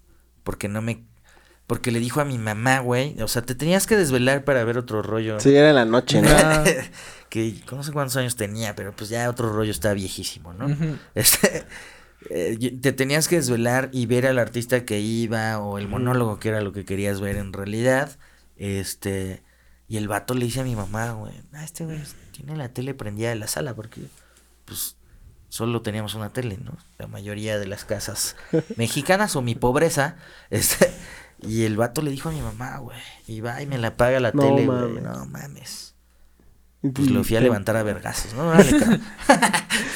Porque 0.43 0.69
no 0.69 0.83
me. 0.83 1.05
Porque 1.67 1.93
le 1.93 2.01
dijo 2.01 2.21
a 2.21 2.25
mi 2.25 2.37
mamá, 2.37 2.81
güey. 2.81 3.21
O 3.23 3.29
sea, 3.29 3.43
te 3.43 3.55
tenías 3.55 3.87
que 3.87 3.97
desvelar 3.97 4.45
para 4.45 4.65
ver 4.65 4.77
otro 4.77 5.03
rollo. 5.03 5.39
Sí, 5.41 5.55
era 5.55 5.71
en 5.71 5.77
la 5.77 5.85
noche, 5.85 6.21
¿no? 6.21 6.31
Que 7.31 7.55
no 7.71 7.85
sé 7.85 7.93
cuántos 7.93 8.17
años 8.17 8.35
tenía, 8.35 8.75
pero 8.75 8.93
pues 8.93 9.09
ya 9.09 9.31
otro 9.31 9.53
rollo 9.53 9.71
está 9.71 9.93
viejísimo, 9.93 10.53
¿no? 10.53 10.67
Este, 11.15 11.65
eh, 12.29 12.79
te 12.81 12.93
tenías 12.93 13.29
que 13.29 13.37
desvelar 13.37 13.89
y 13.93 14.07
ver 14.07 14.27
al 14.27 14.39
artista 14.39 14.85
que 14.85 15.01
iba 15.01 15.59
o 15.59 15.79
el 15.79 15.89
monólogo 15.89 16.39
que 16.39 16.51
era 16.51 16.61
lo 16.61 16.73
que 16.73 16.85
querías 16.85 17.21
ver 17.21 17.37
en 17.37 17.53
realidad. 17.53 18.19
Este, 18.57 19.43
y 19.89 19.97
el 19.97 20.07
vato 20.07 20.35
le 20.35 20.45
dice 20.45 20.61
a 20.61 20.65
mi 20.65 20.77
mamá, 20.77 21.13
güey, 21.13 21.33
ah, 21.55 21.65
este 21.65 21.85
güey 21.85 22.01
tiene 22.33 22.57
la 22.57 22.69
tele 22.69 22.95
prendida 22.95 23.31
de 23.31 23.37
la 23.37 23.47
sala 23.47 23.75
porque, 23.75 24.03
pues, 24.67 24.97
solo 25.49 25.83
teníamos 25.83 26.15
una 26.15 26.33
tele, 26.33 26.59
¿no? 26.63 26.77
La 26.99 27.07
mayoría 27.07 27.59
de 27.59 27.67
las 27.67 27.85
casas 27.85 28.37
mexicanas 28.77 29.35
o 29.35 29.43
mi 29.43 29.55
pobreza, 29.55 30.17
este, 30.51 30.93
y 31.43 31.65
el 31.65 31.77
vato 31.77 32.03
le 32.03 32.11
dijo 32.11 32.29
a 32.29 32.33
mi 32.33 32.43
mamá, 32.43 32.79
güey, 32.79 32.99
y 33.27 33.41
va 33.41 33.63
y 33.63 33.67
me 33.67 33.79
la 33.79 33.89
apaga 33.89 34.21
la 34.21 34.33
No 34.33 34.43
tele, 34.43 34.67
güey, 34.67 35.03
no 35.03 35.27
mames. 35.27 35.90
Y- 36.83 36.89
Pues 36.91 37.11
lo 37.11 37.23
fui 37.25 37.37
a 37.37 37.41
levantar 37.41 37.77
a 37.77 37.83
vergazos, 37.83 38.33
¿no? 38.35 38.53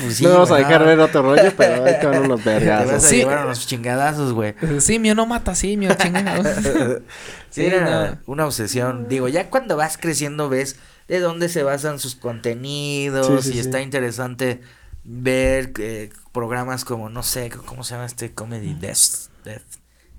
Pues 0.00 0.16
sí, 0.16 0.24
no 0.24 0.30
vamos 0.30 0.50
a 0.50 0.56
dejar 0.56 0.80
no. 0.80 0.86
ver 0.86 0.98
otro 1.00 1.22
rollo, 1.22 1.52
pero 1.56 1.84
ahí 1.84 1.94
te 2.00 2.06
van 2.06 2.24
unos 2.24 2.42
Te 2.42 2.50
vas 2.52 2.60
vergazos. 2.60 2.92
a 2.92 3.00
Sí. 3.08 3.16
llevar 3.16 3.44
unos 3.46 3.66
chingadazos, 3.66 4.32
güey. 4.32 4.54
Simio 4.80 5.14
no 5.14 5.24
mata 5.26 5.54
simio, 5.54 5.94
chingado. 5.94 6.42
Sí, 7.50 7.60
Sí, 7.62 7.66
era 7.66 8.10
no. 8.10 8.18
una 8.26 8.46
obsesión. 8.46 9.08
Digo, 9.08 9.28
ya 9.28 9.48
cuando 9.48 9.76
vas 9.76 9.96
creciendo 9.96 10.48
ves 10.48 10.76
de 11.06 11.20
dónde 11.20 11.48
se 11.48 11.62
basan 11.62 12.00
sus 12.00 12.16
contenidos 12.16 13.44
Sí, 13.44 13.50
sí, 13.50 13.50
y 13.50 13.52
sí. 13.54 13.58
está 13.60 13.80
interesante 13.80 14.60
ver 15.04 15.72
eh, 15.78 16.10
programas 16.32 16.84
como, 16.84 17.08
no 17.10 17.22
sé, 17.22 17.50
¿cómo 17.50 17.84
se 17.84 17.94
llama 17.94 18.06
este 18.06 18.32
comedy? 18.34 18.74
Death, 18.74 19.30
Death 19.44 19.62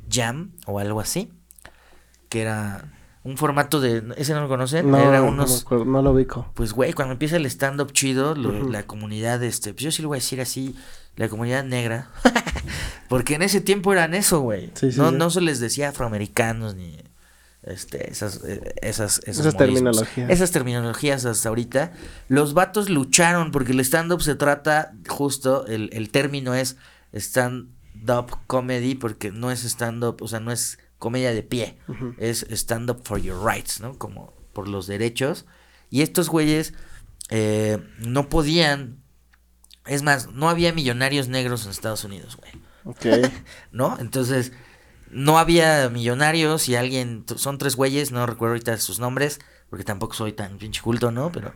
Jam 0.10 0.52
o 0.66 0.80
algo 0.80 1.02
así. 1.02 1.30
Que 2.30 2.42
era 2.42 2.86
un 3.26 3.36
formato 3.38 3.82
de... 3.82 4.02
¿Ese 4.16 4.34
no 4.34 4.42
lo 4.42 4.48
conocen? 4.48 4.90
No, 4.90 4.98
era 4.98 5.22
unos... 5.22 5.66
no 5.70 6.02
lo 6.02 6.12
ubico. 6.12 6.50
Pues, 6.54 6.72
güey, 6.72 6.94
cuando 6.94 7.12
empieza 7.14 7.36
el 7.36 7.46
stand-up 7.48 7.92
chido, 7.92 8.36
lo- 8.36 8.70
la 8.70 8.84
comunidad, 8.84 9.44
este, 9.44 9.74
pues 9.74 9.84
yo 9.84 9.92
sí 9.92 10.02
lo 10.02 10.08
voy 10.08 10.18
a 10.18 10.22
decir 10.22 10.40
así, 10.40 10.76
la 11.18 11.28
comunidad 11.28 11.64
negra, 11.66 12.10
porque 13.10 13.36
en 13.36 13.42
ese 13.42 13.60
tiempo 13.62 13.92
eran 13.92 14.14
eso, 14.14 14.40
güey. 14.42 14.72
Sí, 14.76 14.92
sí, 14.92 14.98
no, 15.00 15.10
sí. 15.10 15.16
no 15.18 15.30
se 15.30 15.42
les 15.42 15.60
decía 15.60 15.90
afroamericanos 15.90 16.76
ni 16.76 16.98
este, 17.64 18.12
esas, 18.12 18.44
eh, 18.46 18.76
esas, 18.84 19.18
Esas 19.26 19.38
modismos. 19.38 19.58
terminologías. 19.58 20.30
Esas 20.30 20.52
terminologías 20.52 21.26
hasta 21.26 21.50
ahorita. 21.50 21.94
Los 22.28 22.54
vatos 22.54 22.90
lucharon 22.92 23.50
porque 23.52 23.72
el 23.72 23.80
stand-up 23.80 24.22
se 24.22 24.36
trata, 24.36 24.94
justo, 25.08 25.66
el, 25.66 25.90
el 25.94 26.12
término 26.12 26.54
es 26.54 26.78
stand-up 27.14 28.38
comedy, 28.48 28.96
porque 28.96 29.32
no 29.32 29.52
es 29.52 29.64
stand-up, 29.64 30.18
o 30.22 30.28
sea, 30.28 30.40
no 30.40 30.52
es 30.52 30.78
comedia 31.00 31.34
de 31.34 31.44
pie 31.44 31.78
es 32.18 32.46
stand 32.50 32.90
up 32.90 33.02
for 33.04 33.20
your 33.20 33.44
rights, 33.44 33.80
¿no? 33.80 33.98
Como 33.98 34.34
por 34.54 34.68
los 34.68 34.88
derechos. 34.88 35.46
Y 35.90 36.02
estos 36.02 36.30
güeyes 36.30 36.74
eh, 37.30 37.78
no 38.00 38.30
podían, 38.30 39.04
es 39.86 40.02
más, 40.04 40.32
no 40.32 40.50
había 40.50 40.74
millonarios 40.74 41.28
negros 41.28 41.66
en 41.66 41.72
Estados 41.72 42.04
Unidos, 42.04 42.38
güey, 42.38 42.52
Ok. 42.86 43.32
¿no? 43.72 43.98
Entonces, 44.00 44.52
no 45.10 45.38
había 45.38 45.90
millonarios 45.90 46.68
y 46.70 46.76
alguien, 46.76 47.26
son 47.36 47.58
tres 47.58 47.76
güeyes, 47.76 48.12
no 48.12 48.26
recuerdo 48.26 48.54
ahorita 48.54 48.78
sus 48.78 49.00
nombres, 49.00 49.40
porque 49.70 49.84
tampoco 49.86 50.14
soy 50.14 50.34
tan 50.34 50.58
pinche 50.58 50.82
culto, 50.82 51.12
¿no? 51.12 51.32
Pero 51.32 51.54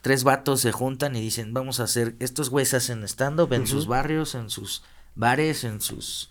tres 0.00 0.24
vatos 0.24 0.60
se 0.60 0.72
juntan 0.72 1.16
y 1.16 1.20
dicen, 1.20 1.54
vamos 1.54 1.80
a 1.80 1.84
hacer, 1.84 2.16
estos 2.18 2.50
güeyes 2.50 2.74
hacen 2.74 3.02
stand-up 3.04 3.52
en 3.52 3.66
sus 3.66 3.86
barrios, 3.86 4.34
en 4.34 4.50
sus 4.50 4.82
bares, 5.14 5.64
en 5.64 5.80
sus... 5.80 6.30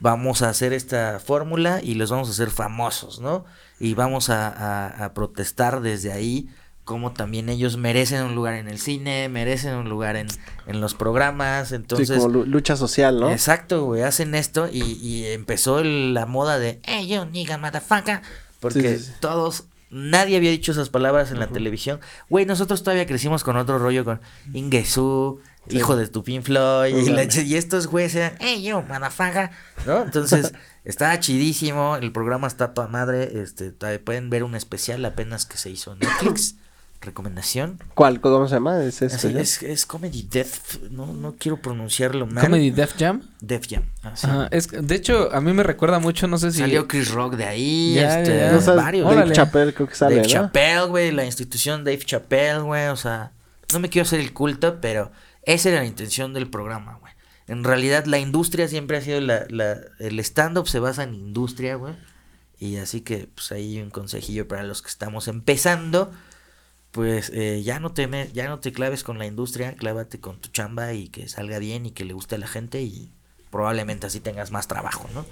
Vamos 0.00 0.42
a 0.42 0.48
hacer 0.50 0.72
esta 0.72 1.18
fórmula 1.18 1.80
y 1.82 1.94
los 1.94 2.10
vamos 2.10 2.28
a 2.28 2.32
hacer 2.32 2.50
famosos, 2.50 3.20
¿no? 3.20 3.44
Y 3.80 3.94
vamos 3.94 4.28
a, 4.30 4.48
a- 4.48 5.04
a 5.04 5.14
protestar 5.14 5.80
desde 5.80 6.12
ahí 6.12 6.48
como 6.84 7.12
también 7.14 7.48
ellos 7.48 7.78
merecen 7.78 8.22
un 8.24 8.34
lugar 8.34 8.52
en 8.56 8.68
el 8.68 8.78
cine, 8.78 9.30
merecen 9.30 9.74
un 9.74 9.88
lugar 9.88 10.16
en, 10.16 10.26
en 10.66 10.82
los 10.82 10.92
programas, 10.92 11.72
entonces... 11.72 12.08
sí, 12.08 12.14
como 12.16 12.28
lu- 12.28 12.44
lucha 12.44 12.76
social, 12.76 13.18
¿no? 13.20 13.30
Exacto, 13.30 13.86
güey, 13.86 14.02
hacen 14.02 14.34
esto 14.34 14.68
y, 14.70 14.82
y 14.82 15.24
empezó 15.28 15.78
el- 15.78 16.12
la 16.12 16.26
moda 16.26 16.58
de, 16.58 16.80
hey, 16.84 17.08
yo, 17.08 17.24
nigga, 17.24 17.56
motherfucker, 17.56 18.20
porque 18.60 18.98
Sí, 18.98 19.04
sí, 19.04 19.04
sí. 19.12 19.12
todos, 19.20 19.64
nadie 19.88 20.36
había 20.36 20.50
dicho 20.50 20.72
esas 20.72 20.90
palabras 20.90 21.30
en 21.30 21.38
la 21.40 21.46
televisión. 21.46 22.00
Güey, 22.28 22.44
nosotros 22.44 22.82
todavía 22.82 23.06
crecimos 23.06 23.44
con 23.44 23.56
otro 23.56 23.78
rollo 23.78 24.04
con 24.04 24.20
Ingesu, 24.52 25.40
Sí. 25.68 25.78
hijo 25.78 25.96
de 25.96 26.06
tu 26.08 26.22
Pink 26.22 26.44
Floyd, 26.44 26.94
y, 26.94 27.08
la 27.10 27.22
estos 27.22 27.86
güeyes 27.86 28.14
eran, 28.14 28.34
hey, 28.38 28.62
yo, 28.62 28.82
motherfucker, 28.82 29.50
¿no? 29.86 30.02
Entonces, 30.02 30.52
estaba 30.84 31.18
chidísimo, 31.20 31.96
el 31.96 32.12
programa 32.12 32.46
está 32.46 32.74
toda 32.74 32.88
madre, 32.88 33.40
este, 33.40 33.70
pueden 33.98 34.30
ver 34.30 34.44
un 34.44 34.54
especial 34.54 35.04
apenas 35.04 35.46
que 35.46 35.56
se 35.56 35.70
hizo 35.70 35.92
en 35.92 36.00
Netflix, 36.00 36.56
recomendación. 37.04 37.78
¿Cuál? 37.94 38.20
¿Cómo 38.20 38.48
se 38.48 38.54
llama? 38.54 38.82
¿Es 38.82 39.02
este? 39.02 39.16
Así, 39.16 39.38
es, 39.38 39.62
es 39.62 39.86
Comedy 39.86 40.26
Death, 40.30 40.82
no, 40.90 41.12
no 41.12 41.36
quiero 41.38 41.60
pronunciarlo 41.60 42.26
mal. 42.26 42.44
Comedy 42.44 42.70
Def 42.70 42.94
Jam. 42.98 43.22
Def 43.40 43.66
Jam. 43.68 43.84
así. 44.02 44.26
Ajá, 44.26 44.48
es, 44.50 44.68
de 44.68 44.94
hecho, 44.94 45.30
a 45.32 45.40
mí 45.40 45.52
me 45.52 45.62
recuerda 45.62 45.98
mucho, 45.98 46.26
no 46.26 46.38
sé 46.38 46.50
si... 46.50 46.58
Salió 46.58 46.88
Chris 46.88 47.10
Rock 47.10 47.36
de 47.36 47.44
ahí, 47.44 47.94
Ya, 47.94 48.20
este, 48.20 48.36
ya, 48.36 48.46
ya. 48.46 48.52
No 48.52 48.60
sabes, 48.60 48.82
varios. 48.82 49.14
Dave. 49.14 49.32
Chappelle 49.32 49.74
creo 49.74 49.88
que 49.88 49.94
sale, 49.94 50.16
Dave 50.16 50.28
¿no? 50.28 50.32
Chappelle, 50.32 50.86
güey, 50.86 51.12
la 51.12 51.24
institución 51.24 51.84
Dave 51.84 52.00
Chappelle, 52.04 52.60
güey, 52.60 52.88
o 52.88 52.96
sea, 52.96 53.32
no 53.72 53.80
me 53.80 53.88
quiero 53.88 54.06
hacer 54.06 54.20
el 54.20 54.32
culto, 54.32 54.80
pero 54.80 55.10
esa 55.46 55.68
era 55.70 55.80
la 55.80 55.86
intención 55.86 56.32
del 56.34 56.48
programa, 56.48 56.98
güey. 57.00 57.12
en 57.46 57.64
realidad 57.64 58.06
la 58.06 58.18
industria 58.18 58.68
siempre 58.68 58.96
ha 58.96 59.00
sido 59.00 59.20
la, 59.20 59.46
la 59.50 59.78
el 59.98 60.18
stand-up 60.20 60.66
se 60.68 60.78
basa 60.78 61.02
en 61.02 61.14
industria, 61.14 61.74
güey. 61.76 61.94
Y 62.58 62.76
así 62.76 63.00
que, 63.02 63.28
pues 63.34 63.52
ahí 63.52 63.80
un 63.82 63.90
consejillo 63.90 64.46
para 64.48 64.62
los 64.62 64.80
que 64.80 64.88
estamos 64.88 65.28
empezando. 65.28 66.10
Pues 66.92 67.30
eh, 67.34 67.60
ya 67.64 67.80
no 67.80 67.92
te 67.92 68.06
me- 68.06 68.30
ya 68.32 68.48
no 68.48 68.60
te 68.60 68.72
claves 68.72 69.02
con 69.02 69.18
la 69.18 69.26
industria, 69.26 69.74
clávate 69.74 70.20
con 70.20 70.40
tu 70.40 70.48
chamba 70.50 70.92
y 70.92 71.08
que 71.08 71.28
salga 71.28 71.58
bien 71.58 71.86
y 71.86 71.90
que 71.90 72.04
le 72.04 72.12
guste 72.14 72.36
a 72.36 72.38
la 72.38 72.46
gente 72.46 72.80
y 72.82 73.10
probablemente 73.50 74.06
así 74.06 74.20
tengas 74.20 74.52
más 74.52 74.68
trabajo, 74.68 75.08
¿no? 75.12 75.26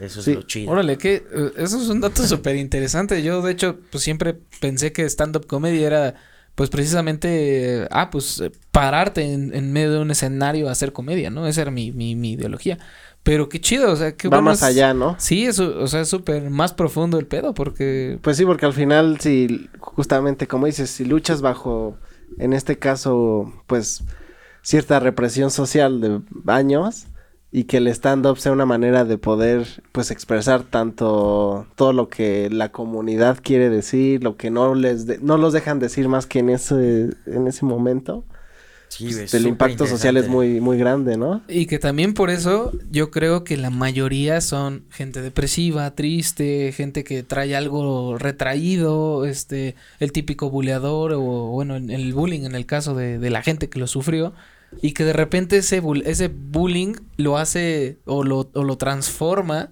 Eso 0.00 0.22
Sí. 0.22 0.30
es 0.30 0.36
lo 0.38 0.42
chido. 0.44 0.72
Órale, 0.72 0.96
que 0.96 1.16
eh, 1.16 1.52
eso 1.58 1.80
es 1.82 1.88
un 1.90 2.00
dato 2.00 2.22
súper 2.26 2.56
interesante. 2.56 3.22
Yo, 3.22 3.42
de 3.42 3.52
hecho, 3.52 3.78
pues 3.90 4.02
siempre 4.02 4.32
pensé 4.60 4.92
que 4.92 5.04
stand-up 5.04 5.46
comedy 5.46 5.84
era, 5.84 6.14
pues 6.54 6.70
precisamente, 6.70 7.88
ah, 7.90 8.10
pues 8.10 8.40
eh, 8.40 8.52
pararte 8.70 9.32
en, 9.32 9.54
en 9.54 9.72
medio 9.72 9.92
de 9.92 9.98
un 10.00 10.10
escenario 10.10 10.68
a 10.68 10.72
hacer 10.72 10.92
comedia, 10.92 11.30
¿no? 11.30 11.46
Esa 11.46 11.62
era 11.62 11.70
mi, 11.70 11.92
mi, 11.92 12.14
mi 12.16 12.32
ideología. 12.32 12.78
Pero 13.22 13.48
qué 13.48 13.60
chido, 13.60 13.92
o 13.92 13.96
sea, 13.96 14.16
qué 14.16 14.28
Va 14.28 14.38
bueno 14.38 14.50
más 14.50 14.58
es- 14.58 14.64
allá, 14.64 14.94
¿no? 14.94 15.14
Sí, 15.18 15.44
eso, 15.46 15.78
o 15.78 15.86
sea, 15.86 16.00
es 16.00 16.08
súper 16.08 16.50
más 16.50 16.72
profundo 16.74 17.18
el 17.18 17.26
pedo 17.26 17.54
porque... 17.54 18.18
Pues 18.22 18.36
sí, 18.36 18.44
porque 18.44 18.66
al 18.66 18.72
final, 18.72 19.20
si 19.20 19.68
justamente 19.78 20.48
como 20.48 20.66
dices, 20.66 20.90
si 20.90 21.04
luchas 21.04 21.40
bajo, 21.40 21.96
en 22.38 22.52
este 22.52 22.78
caso, 22.78 23.52
pues 23.68 24.02
cierta 24.62 24.98
represión 25.00 25.50
social 25.50 26.00
de 26.00 26.20
años 26.52 27.06
y 27.52 27.64
que 27.64 27.76
el 27.76 27.86
stand-up 27.88 28.38
sea 28.38 28.52
una 28.52 28.64
manera 28.66 29.04
de 29.04 29.18
poder, 29.18 29.66
pues 29.92 30.10
expresar 30.10 30.62
tanto 30.64 31.66
todo 31.76 31.92
lo 31.92 32.08
que 32.08 32.48
la 32.50 32.72
comunidad 32.72 33.38
quiere 33.42 33.68
decir, 33.68 34.22
lo 34.24 34.36
que 34.38 34.50
no 34.50 34.74
les, 34.74 35.06
de- 35.06 35.18
no 35.18 35.36
los 35.36 35.52
dejan 35.52 35.78
decir 35.78 36.08
más 36.08 36.26
que 36.26 36.38
en 36.40 36.48
ese, 36.50 37.10
en 37.26 37.46
ese 37.46 37.64
momento, 37.66 38.24
Sí, 38.88 39.06
pues, 39.10 39.32
el 39.32 39.46
impacto 39.46 39.86
social 39.86 40.18
es 40.18 40.28
muy, 40.28 40.60
muy 40.60 40.76
grande, 40.76 41.16
¿no? 41.16 41.40
Y 41.48 41.64
que 41.64 41.78
también 41.78 42.12
por 42.12 42.28
eso 42.28 42.72
yo 42.90 43.10
creo 43.10 43.42
que 43.42 43.56
la 43.56 43.70
mayoría 43.70 44.42
son 44.42 44.84
gente 44.90 45.22
depresiva, 45.22 45.90
triste, 45.94 46.72
gente 46.72 47.02
que 47.02 47.22
trae 47.22 47.56
algo 47.56 48.18
retraído, 48.18 49.24
este, 49.24 49.76
el 49.98 50.12
típico 50.12 50.50
buleador 50.50 51.12
o 51.14 51.20
bueno, 51.20 51.76
en- 51.76 51.88
el 51.90 52.12
bullying 52.12 52.42
en 52.44 52.54
el 52.54 52.66
caso 52.66 52.94
de, 52.94 53.18
de 53.18 53.30
la 53.30 53.40
gente 53.42 53.70
que 53.70 53.78
lo 53.78 53.86
sufrió 53.86 54.34
y 54.80 54.92
que 54.92 55.04
de 55.04 55.12
repente 55.12 55.58
ese, 55.58 55.80
bull- 55.82 56.02
ese 56.06 56.28
bullying 56.28 56.94
lo 57.16 57.38
hace 57.38 57.98
o 58.04 58.24
lo, 58.24 58.50
o 58.54 58.64
lo 58.64 58.76
transforma 58.78 59.70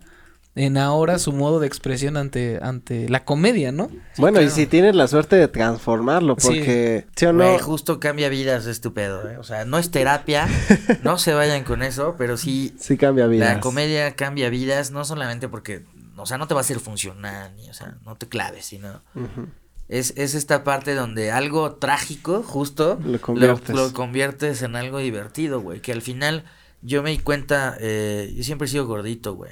en 0.56 0.76
ahora 0.76 1.18
su 1.18 1.32
modo 1.32 1.60
de 1.60 1.66
expresión 1.66 2.16
ante, 2.16 2.58
ante 2.60 3.08
la 3.08 3.24
comedia, 3.24 3.70
¿no? 3.72 3.88
bueno, 4.18 4.42
y 4.42 4.50
si 4.50 4.66
tienes 4.66 4.94
la 4.96 5.06
suerte 5.06 5.36
de 5.36 5.46
transformarlo, 5.48 6.36
porque, 6.36 7.06
¿sí 7.16 7.26
o 7.26 7.32
no? 7.32 7.58
Justo 7.60 8.00
cambia 8.00 8.28
vidas 8.28 8.66
estupendo, 8.66 9.30
¿eh? 9.30 9.38
O 9.38 9.44
sea, 9.44 9.64
no 9.64 9.78
es 9.78 9.90
terapia, 9.90 10.48
no 11.04 11.18
se 11.18 11.34
vayan 11.34 11.62
con 11.64 11.82
eso, 11.82 12.16
pero 12.18 12.36
sí 12.36 12.74
Sí 12.78 12.96
cambia 12.96 13.26
vidas. 13.26 13.54
La 13.54 13.60
comedia 13.60 14.14
cambia 14.16 14.50
vidas, 14.50 14.90
no 14.90 15.04
solamente 15.04 15.48
porque, 15.48 15.84
o 16.16 16.26
sea, 16.26 16.36
no 16.36 16.48
te 16.48 16.54
va 16.54 16.60
a 16.60 16.62
hacer 16.62 16.80
funcionar, 16.80 17.52
ni, 17.52 17.70
o 17.70 17.74
sea, 17.74 17.96
no 18.04 18.16
te 18.16 18.28
claves, 18.28 18.66
sino 18.66 19.02
Ujú. 19.14 19.46
Es, 19.90 20.14
es 20.16 20.34
esta 20.34 20.64
parte 20.64 20.94
donde 20.94 21.30
algo 21.32 21.72
trágico, 21.74 22.42
justo, 22.42 22.98
Lo 23.04 23.20
conviertes. 23.20 23.74
lo 23.76 23.92
conviertes 23.92 24.62
en 24.62 24.76
algo 24.76 24.98
divertido, 24.98 25.60
güey, 25.60 25.80
que 25.80 25.92
al 25.92 26.00
final 26.00 26.44
yo 26.80 27.02
me 27.02 27.10
di 27.10 27.18
cuenta, 27.18 27.76
eh, 27.80 28.32
yo 28.34 28.42
siempre 28.44 28.66
he 28.66 28.68
sido 28.70 28.86
gordito, 28.86 29.34
güey, 29.34 29.50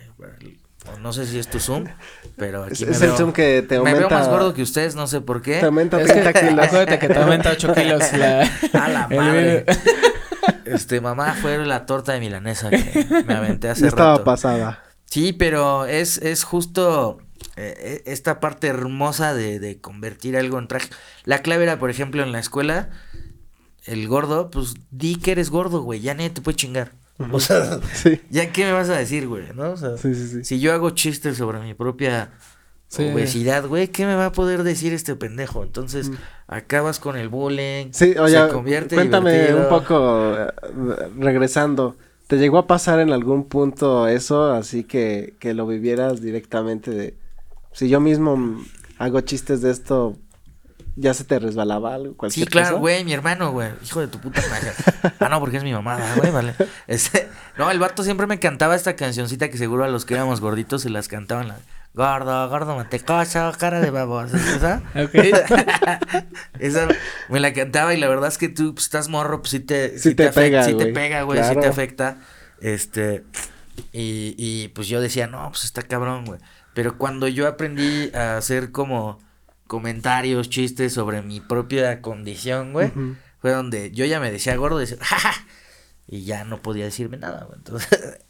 no 1.02 1.12
sé 1.12 1.26
si 1.26 1.38
es 1.38 1.48
tu 1.50 1.58
Zoom, 1.60 1.84
pero 2.36 2.62
aquí 2.64 2.72
Es, 2.84 2.88
me 2.88 2.90
es 2.92 3.02
el 3.02 3.10
zoom 3.12 3.32
que 3.32 3.60
te 3.62 3.74
Me 3.74 3.90
aumenta. 3.90 3.98
veo 3.98 4.10
más 4.10 4.28
gordo 4.28 4.54
que 4.54 4.62
ustedes, 4.62 4.94
no 4.94 5.06
sé 5.06 5.20
por 5.20 5.42
qué. 5.42 5.58
Te 5.60 5.66
aumenta 5.66 6.00
Es 6.00 6.06
que 6.10 6.20
30 6.22 6.40
kilos. 6.48 6.64
acuérdate 6.66 6.98
que 6.98 7.08
te 7.08 7.18
aumenta 7.18 7.50
8 7.50 7.74
kilos 7.74 8.12
la, 8.14 8.42
A 8.72 8.88
la 8.88 9.08
madre. 9.08 9.66
Este, 10.64 11.00
mamá, 11.02 11.34
fue 11.34 11.58
la 11.66 11.84
torta 11.84 12.12
de 12.12 12.20
milanesa 12.20 12.70
que 12.70 13.06
me 13.26 13.34
aventé 13.34 13.68
hace 13.68 13.82
Ya 13.82 13.88
estaba 13.88 14.12
rato. 14.12 14.24
pasada. 14.24 14.82
Sí, 15.06 15.32
pero 15.34 15.84
es, 15.86 16.18
es 16.18 16.44
justo 16.44 17.18
eh, 17.58 17.74
eh, 17.78 18.02
esta 18.06 18.40
parte 18.40 18.68
hermosa 18.68 19.34
de, 19.34 19.58
de 19.58 19.80
convertir 19.80 20.36
algo 20.36 20.58
en 20.58 20.68
traje. 20.68 20.88
La 21.24 21.42
clave 21.42 21.64
era, 21.64 21.78
por 21.78 21.90
ejemplo, 21.90 22.22
en 22.22 22.32
la 22.32 22.38
escuela, 22.38 22.90
el 23.84 24.06
gordo, 24.08 24.50
pues 24.50 24.74
di 24.90 25.16
que 25.16 25.32
eres 25.32 25.50
gordo, 25.50 25.82
güey, 25.82 26.00
ya 26.00 26.14
nadie 26.14 26.30
te 26.30 26.40
puede 26.40 26.56
chingar. 26.56 26.92
O 27.32 27.40
sea, 27.40 27.80
Sí. 27.94 28.20
¿ya 28.30 28.52
qué 28.52 28.64
me 28.64 28.72
vas 28.72 28.88
a 28.90 28.96
decir, 28.96 29.26
güey? 29.26 29.44
¿No? 29.54 29.72
O 29.72 29.76
sea, 29.76 29.96
Sí, 29.96 30.14
sí, 30.14 30.28
sí. 30.28 30.44
si 30.44 30.60
yo 30.60 30.72
hago 30.72 30.90
chistes 30.90 31.36
sobre 31.36 31.58
mi 31.60 31.74
propia 31.74 32.30
obesidad, 32.96 33.66
güey, 33.66 33.88
¿qué 33.88 34.06
me 34.06 34.14
va 34.14 34.26
a 34.26 34.32
poder 34.32 34.62
decir 34.62 34.92
este 34.92 35.14
pendejo? 35.16 35.62
Entonces, 35.62 36.10
Mm. 36.10 36.14
acabas 36.46 36.98
con 37.00 37.16
el 37.16 37.28
bullying, 37.28 37.88
Sí, 37.92 38.14
oye, 38.18 38.40
se 38.40 38.48
convierte 38.52 38.94
cuéntame 38.94 39.32
divertido. 39.32 39.62
un 39.62 39.68
poco, 39.68 40.36
eh, 40.38 40.48
regresando. 41.18 41.96
¿Te 42.28 42.36
llegó 42.38 42.58
a 42.58 42.66
pasar 42.66 43.00
en 43.00 43.10
algún 43.12 43.44
punto 43.48 44.06
eso, 44.08 44.52
así 44.52 44.84
que, 44.84 45.34
que 45.38 45.54
lo 45.54 45.66
vivieras 45.66 46.20
directamente 46.20 46.90
de... 46.90 47.14
Si 47.72 47.88
yo 47.88 48.00
mismo 48.00 48.60
hago 48.98 49.20
chistes 49.20 49.60
de 49.62 49.70
esto, 49.70 50.16
¿ya 50.96 51.14
se 51.14 51.24
te 51.24 51.38
resbalaba 51.38 51.94
algo? 51.94 52.10
Sí, 52.12 52.16
Cualquier 52.16 52.48
claro, 52.48 52.68
cosa? 52.70 52.80
güey, 52.80 53.04
mi 53.04 53.12
hermano, 53.12 53.52
güey. 53.52 53.70
Hijo 53.84 54.00
de 54.00 54.08
tu 54.08 54.18
puta 54.20 54.42
madre. 54.50 54.72
Ah, 55.20 55.28
no, 55.28 55.38
porque 55.40 55.58
es 55.58 55.64
mi 55.64 55.72
mamá, 55.72 55.96
¿verdad, 55.96 56.16
güey, 56.16 56.30
vale. 56.32 56.54
Este, 56.88 57.28
no, 57.56 57.70
el 57.70 57.78
vato 57.78 58.02
siempre 58.02 58.26
me 58.26 58.38
cantaba 58.40 58.74
esta 58.74 58.96
cancioncita 58.96 59.48
que 59.50 59.58
seguro 59.58 59.84
a 59.84 59.88
los 59.88 60.04
que 60.04 60.14
éramos 60.14 60.40
gorditos 60.40 60.82
se 60.82 60.90
las 60.90 61.06
cantaban. 61.08 61.48
La, 61.48 61.58
gordo, 61.94 62.48
gordo, 62.48 62.74
mantecoso, 62.76 63.52
cara 63.58 63.80
de 63.80 63.90
baboso. 63.90 64.36
¿Esa? 64.36 64.82
Ok. 64.96 65.14
Esa 66.58 66.88
me 67.28 67.40
la 67.40 67.52
cantaba 67.52 67.94
y 67.94 67.98
la 68.00 68.08
verdad 68.08 68.28
es 68.28 68.38
que 68.38 68.48
tú 68.48 68.74
pues, 68.74 68.84
estás 68.86 69.08
morro, 69.08 69.40
pues 69.40 69.50
sí 69.50 69.60
te, 69.60 69.98
Sí 69.98 70.14
te 70.14 70.30
afec- 70.30 70.34
pega, 70.34 70.64
sí 70.64 70.74
te 70.74 70.86
pega, 70.86 71.22
güey, 71.22 71.40
sí 71.42 71.48
te 71.50 71.54
Claro. 71.54 71.70
afecta. 71.70 72.18
Este, 72.60 73.24
y, 73.92 74.34
y 74.36 74.68
pues 74.68 74.88
yo 74.88 75.00
decía, 75.00 75.26
no, 75.28 75.48
pues 75.50 75.64
está 75.64 75.82
cabrón, 75.82 76.24
güey. 76.24 76.40
Pero 76.78 76.96
cuando 76.96 77.26
yo 77.26 77.48
aprendí 77.48 78.08
a 78.14 78.36
hacer 78.36 78.70
como 78.70 79.18
comentarios, 79.66 80.48
chistes 80.48 80.92
sobre 80.92 81.22
mi 81.22 81.40
propia 81.40 82.00
condición, 82.00 82.72
güey, 82.72 82.92
fue 83.40 83.50
donde 83.50 83.90
yo 83.90 84.04
ya 84.04 84.20
me 84.20 84.30
decía 84.30 84.54
gordo, 84.54 84.78
decía, 84.78 84.96
jaja, 85.00 85.44
y 86.06 86.22
ya 86.22 86.44
no 86.44 86.62
podía 86.62 86.84
decirme 86.84 87.16
nada, 87.16 87.46
güey. 87.46 87.58
Entonces, 87.58 87.88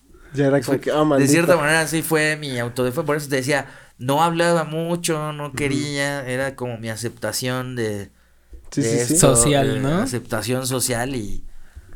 Ya 0.32 0.46
era 0.46 0.62
fue- 0.62 0.80
como 0.80 1.08
que, 1.10 1.14
ah, 1.14 1.18
de 1.18 1.28
cierta 1.28 1.56
manera 1.58 1.82
así 1.82 2.00
fue 2.00 2.36
mi 2.36 2.58
autodefensa, 2.58 3.04
por 3.04 3.16
eso 3.18 3.28
te 3.28 3.36
decía, 3.36 3.66
no 3.98 4.22
hablaba 4.22 4.64
mucho, 4.64 5.34
no 5.34 5.52
quería, 5.52 6.26
era 6.26 6.56
como 6.56 6.78
mi 6.78 6.88
aceptación 6.88 7.76
de, 7.76 8.10
Sí, 8.70 8.80
de 8.80 8.88
sí, 9.00 9.06
sí. 9.08 9.14
esto, 9.14 9.36
Social, 9.36 9.82
¿no? 9.82 9.98
Aceptación 9.98 10.66
social 10.66 11.14
y, 11.14 11.44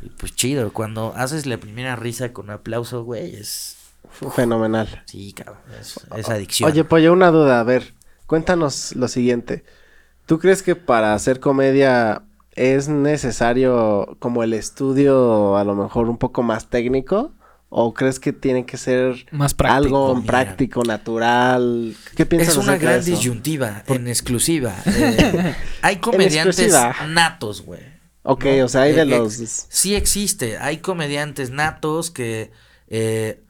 y 0.02 0.08
pues 0.18 0.36
chido, 0.36 0.70
cuando 0.74 1.14
haces 1.16 1.46
la 1.46 1.56
primera 1.56 1.96
risa 1.96 2.34
con 2.34 2.50
aplauso, 2.50 3.04
güey, 3.04 3.36
es, 3.36 3.76
Fenomenal. 4.34 5.02
sí, 5.06 5.32
cabrón, 5.32 5.58
es, 5.80 5.98
es 6.16 6.28
adicción. 6.28 6.70
Oye, 6.70 6.84
Pollo, 6.84 7.12
una 7.12 7.30
duda. 7.30 7.60
A 7.60 7.64
ver, 7.64 7.94
cuéntanos 8.26 8.94
lo 8.96 9.08
siguiente. 9.08 9.64
¿Tú 10.26 10.38
crees 10.38 10.62
que 10.62 10.76
para 10.76 11.14
hacer 11.14 11.40
comedia 11.40 12.22
es 12.54 12.88
necesario 12.88 14.16
como 14.18 14.42
el 14.42 14.52
estudio 14.54 15.56
a 15.56 15.64
lo 15.64 15.74
mejor 15.74 16.08
un 16.08 16.18
poco 16.18 16.42
más 16.42 16.68
técnico? 16.68 17.32
¿O 17.74 17.94
crees 17.94 18.20
que 18.20 18.34
tiene 18.34 18.66
que 18.66 18.76
ser 18.76 19.24
Más 19.30 19.54
práctico. 19.54 19.76
algo 19.96 20.14
mira. 20.16 20.26
práctico, 20.26 20.84
natural? 20.84 21.96
¿Qué 22.14 22.26
piensas 22.26 22.58
es 22.58 22.62
una 22.62 22.76
gran 22.76 23.00
eso? 23.00 23.10
disyuntiva, 23.10 23.82
en 23.86 24.08
exclusiva. 24.08 24.74
eh, 24.86 25.54
hay 25.80 25.96
comediantes 25.96 26.58
exclusiva. 26.58 26.94
natos, 27.08 27.62
güey. 27.62 27.80
Ok, 28.24 28.44
¿no? 28.44 28.66
o 28.66 28.68
sea, 28.68 28.82
hay 28.82 28.92
de 28.92 29.00
eh, 29.00 29.06
los... 29.06 29.32
Sí 29.70 29.94
existe, 29.94 30.58
hay 30.58 30.78
comediantes 30.78 31.50
natos 31.50 32.10
que, 32.10 32.52
eh, 32.88 33.40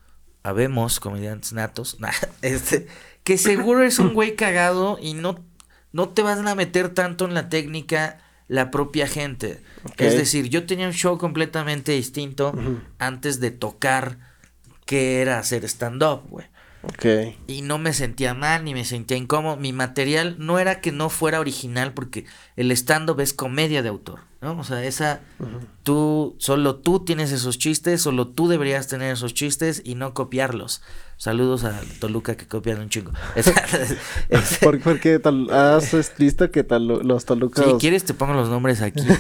habemos 0.43 1.01
comediantes 1.01 1.53
natos, 1.53 1.97
nah, 2.01 2.13
este, 2.43 2.87
que 3.25 3.39
seguro 3.39 3.83
es 3.83 3.99
un 3.99 4.15
güey 4.15 4.37
cagado 4.37 4.99
y 5.01 5.15
no, 5.15 5.45
no 5.93 6.09
te 6.09 6.23
van 6.23 6.47
a 6.49 6.55
meter 6.55 6.89
tanto 6.91 7.25
en 7.25 7.35
la 7.35 7.49
técnica 7.49 8.19
la 8.49 8.71
propia 8.71 9.07
gente. 9.07 9.63
Es 9.97 10.15
decir, 10.15 10.49
yo 10.49 10.67
tenía 10.67 10.87
un 10.87 10.93
show 10.93 11.17
completamente 11.17 11.93
distinto 11.93 12.53
antes 12.99 13.41
de 13.41 13.51
tocar 13.51 14.19
qué 14.85 15.23
era 15.23 15.39
hacer 15.39 15.65
stand-up, 15.65 16.29
güey. 16.29 16.47
Ok. 16.85 17.35
Y 17.47 17.63
no 17.63 17.79
me 17.79 17.93
sentía 17.93 18.35
mal 18.35 18.65
ni 18.65 18.75
me 18.75 18.85
sentía 18.85 19.17
incómodo. 19.17 19.57
Mi 19.57 19.73
material 19.73 20.35
no 20.39 20.59
era 20.59 20.81
que 20.81 20.91
no 20.91 21.11
fuera 21.11 21.39
original 21.41 21.93
porque 21.95 22.25
el 22.57 22.71
stand-up 22.73 23.21
es 23.21 23.33
comedia 23.33 23.83
de 23.83 23.89
autor, 23.89 24.21
¿no? 24.41 24.59
O 24.59 24.65
sea, 24.65 24.83
esa, 24.85 25.21
tú, 25.85 26.35
solo 26.39 26.77
tú 26.77 27.05
tienes 27.05 27.31
esos 27.31 27.57
chistes, 27.59 28.01
solo 28.03 28.27
tú 28.29 28.49
deberías 28.49 28.89
tener 28.89 29.13
esos 29.13 29.33
chistes 29.33 29.81
y 29.85 29.95
no 29.95 30.13
copiarlos. 30.13 30.83
Saludos 31.19 31.63
a 31.63 31.81
Toluca 32.01 32.37
que 32.37 32.49
copian 32.49 32.81
un 32.81 32.89
chingo. 32.89 33.13
Es- 33.37 33.53
¿Por, 34.61 34.81
por 34.81 34.99
qué 34.99 35.21
tal- 35.21 35.51
has 35.51 35.95
visto 36.19 36.51
que 36.51 36.65
tal- 36.65 36.89
los 36.89 37.25
tolucos... 37.25 37.65
si 37.65 37.73
quieres 37.75 38.03
te 38.03 38.13
pongo 38.15 38.35
los 38.35 38.49
nombres 38.49 38.83
aquí. 38.83 39.03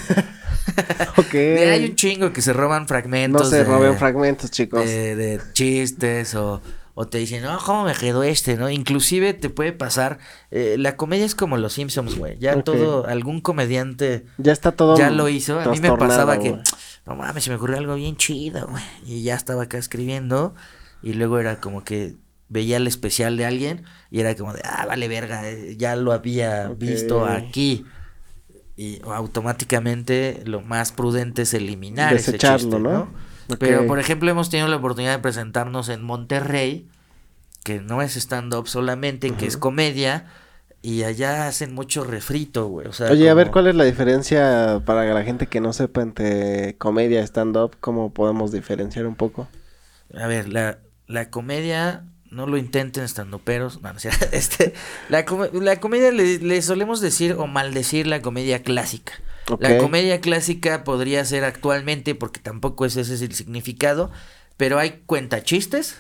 Ok. 1.16 1.34
Hay 1.34 1.84
un 1.90 1.96
chingo 1.96 2.32
que 2.32 2.40
se 2.40 2.52
roban 2.52 2.82
No 2.82 2.88
fragmentos. 2.88 3.50
se 3.50 3.56
de- 3.58 3.64
roben 3.64 3.96
fragmentos, 3.98 4.50
chicos. 4.50 4.84
de, 4.86 5.16
de 5.16 5.40
chistes 5.52 6.34
o, 6.34 6.62
o 6.94 7.06
te 7.06 7.18
dicen, 7.18 7.42
no, 7.42 7.58
¿cómo 7.64 7.84
me 7.84 7.94
quedó 7.94 8.22
este? 8.22 8.56
¿No? 8.56 8.68
Inclusive 8.68 9.32
te 9.32 9.48
puede 9.48 9.72
pasar, 9.72 10.18
eh, 10.50 10.76
la 10.78 10.96
comedia 10.96 11.24
es 11.24 11.34
como 11.34 11.56
los 11.56 11.72
Simpsons, 11.72 12.16
güey. 12.18 12.38
Ya 12.38 12.62
todo, 12.62 13.06
algún 13.06 13.40
comediante 13.40 14.26
Ya 14.38 14.52
está 14.52 14.72
todo. 14.72 14.96
ya 14.96 15.10
lo 15.10 15.28
hizo. 15.28 15.58
A 15.58 15.66
mí 15.68 15.80
me 15.80 15.96
pasaba 15.96 16.38
que, 16.38 16.58
no 17.06 17.16
mames, 17.16 17.44
se 17.44 17.50
me 17.50 17.56
ocurrió 17.56 17.78
algo 17.78 17.94
bien 17.94 18.16
chido, 18.16 18.66
güey. 18.68 18.84
Y 19.06 19.22
ya 19.22 19.34
estaba 19.34 19.64
acá 19.64 19.78
escribiendo 19.78 20.54
y 21.02 21.14
luego 21.14 21.38
era 21.38 21.60
como 21.60 21.82
que 21.82 22.16
veía 22.48 22.76
el 22.76 22.86
especial 22.86 23.38
de 23.38 23.46
alguien 23.46 23.84
y 24.10 24.20
era 24.20 24.34
como 24.36 24.52
de, 24.52 24.60
ah, 24.64 24.84
vale 24.86 25.08
verga, 25.08 25.48
eh, 25.48 25.76
ya 25.78 25.96
lo 25.96 26.12
había 26.12 26.68
visto 26.68 27.24
aquí. 27.24 27.86
Y 28.76 29.00
automáticamente 29.04 30.42
lo 30.44 30.60
más 30.60 30.92
prudente 30.92 31.42
es 31.42 31.54
eliminar 31.54 32.14
ese 32.14 32.32
chiste, 32.38 32.78
¿no? 32.78 32.78
¿no? 32.78 33.31
Pero, 33.58 33.86
por 33.86 33.98
ejemplo, 33.98 34.30
hemos 34.30 34.50
tenido 34.50 34.68
la 34.68 34.76
oportunidad 34.76 35.12
de 35.12 35.22
presentarnos 35.22 35.88
en 35.88 36.02
Monterrey, 36.02 36.88
que 37.64 37.80
no 37.80 38.02
es 38.02 38.16
stand-up 38.16 38.68
solamente, 38.68 39.32
que 39.32 39.46
es 39.46 39.56
comedia, 39.56 40.26
y 40.82 41.04
allá 41.04 41.46
hacen 41.46 41.74
mucho 41.74 42.02
refrito, 42.04 42.66
güey. 42.66 42.88
O 42.88 42.92
sea, 42.92 43.10
Oye, 43.10 43.30
a 43.30 43.34
ver, 43.34 43.50
¿cuál 43.50 43.68
es 43.68 43.74
la 43.76 43.84
diferencia 43.84 44.82
para 44.84 45.04
la 45.04 45.22
gente 45.22 45.46
que 45.46 45.60
no 45.60 45.72
sepa 45.72 46.02
entre 46.02 46.76
comedia 46.76 47.20
y 47.20 47.24
stand-up? 47.24 47.76
¿Cómo 47.80 48.12
podemos 48.12 48.50
diferenciar 48.50 49.06
un 49.06 49.14
poco? 49.14 49.48
A 50.14 50.26
ver, 50.26 50.48
la, 50.48 50.78
la 51.06 51.30
comedia, 51.30 52.04
no 52.30 52.46
lo 52.46 52.56
intenten 52.56 53.04
estando 53.04 53.38
peros. 53.38 53.80
No, 53.80 53.92
no 53.92 53.98
este, 54.32 54.74
la, 55.08 55.24
la 55.52 55.80
comedia 55.80 56.10
le, 56.10 56.38
le 56.38 56.62
solemos 56.62 57.00
decir 57.00 57.34
o 57.38 57.46
maldecir 57.46 58.08
la 58.08 58.20
comedia 58.20 58.62
clásica. 58.62 59.12
La 59.58 59.78
comedia 59.78 60.20
clásica 60.20 60.84
podría 60.84 61.24
ser 61.24 61.44
actualmente, 61.44 62.14
porque 62.14 62.40
tampoco 62.40 62.84
ese 62.86 63.00
es 63.00 63.22
el 63.22 63.34
significado, 63.34 64.10
pero 64.56 64.78
hay 64.78 65.02
cuentachistes. 65.06 65.96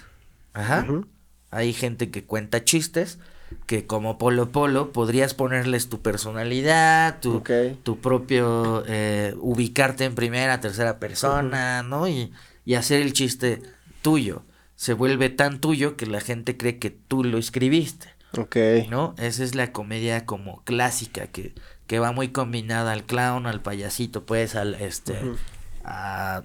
Ajá. 0.52 0.84
Ujú. 0.88 1.06
Hay 1.50 1.72
gente 1.72 2.10
que 2.10 2.24
cuenta 2.24 2.64
chistes 2.64 3.18
que 3.66 3.86
como 3.86 4.16
Polo 4.16 4.50
Polo 4.50 4.92
podrías 4.92 5.34
ponerles 5.34 5.88
tu 5.88 6.00
personalidad, 6.00 7.20
tu, 7.20 7.42
tu 7.82 7.98
propio 7.98 8.82
eh, 8.86 9.34
ubicarte 9.38 10.04
en 10.04 10.14
primera, 10.14 10.60
tercera 10.60 10.98
persona, 10.98 11.82
¿no? 11.82 12.08
Y, 12.08 12.32
y 12.64 12.74
hacer 12.74 13.02
el 13.02 13.12
chiste 13.12 13.62
tuyo. 14.00 14.42
Se 14.76 14.94
vuelve 14.94 15.28
tan 15.28 15.60
tuyo 15.60 15.96
que 15.96 16.06
la 16.06 16.20
gente 16.20 16.56
cree 16.56 16.78
que 16.78 16.90
tú 16.90 17.24
lo 17.24 17.38
escribiste, 17.38 18.08
Ok. 18.36 18.56
¿no? 18.90 19.14
Esa 19.18 19.44
es 19.44 19.54
la 19.54 19.72
comedia 19.72 20.24
como 20.24 20.62
clásica 20.64 21.26
que, 21.26 21.54
que 21.92 21.98
va 21.98 22.10
muy 22.10 22.28
combinada 22.28 22.92
al 22.92 23.04
clown, 23.04 23.46
al 23.46 23.60
payasito, 23.60 24.24
pues, 24.24 24.54
al 24.54 24.76
este 24.76 25.14
a 25.84 26.42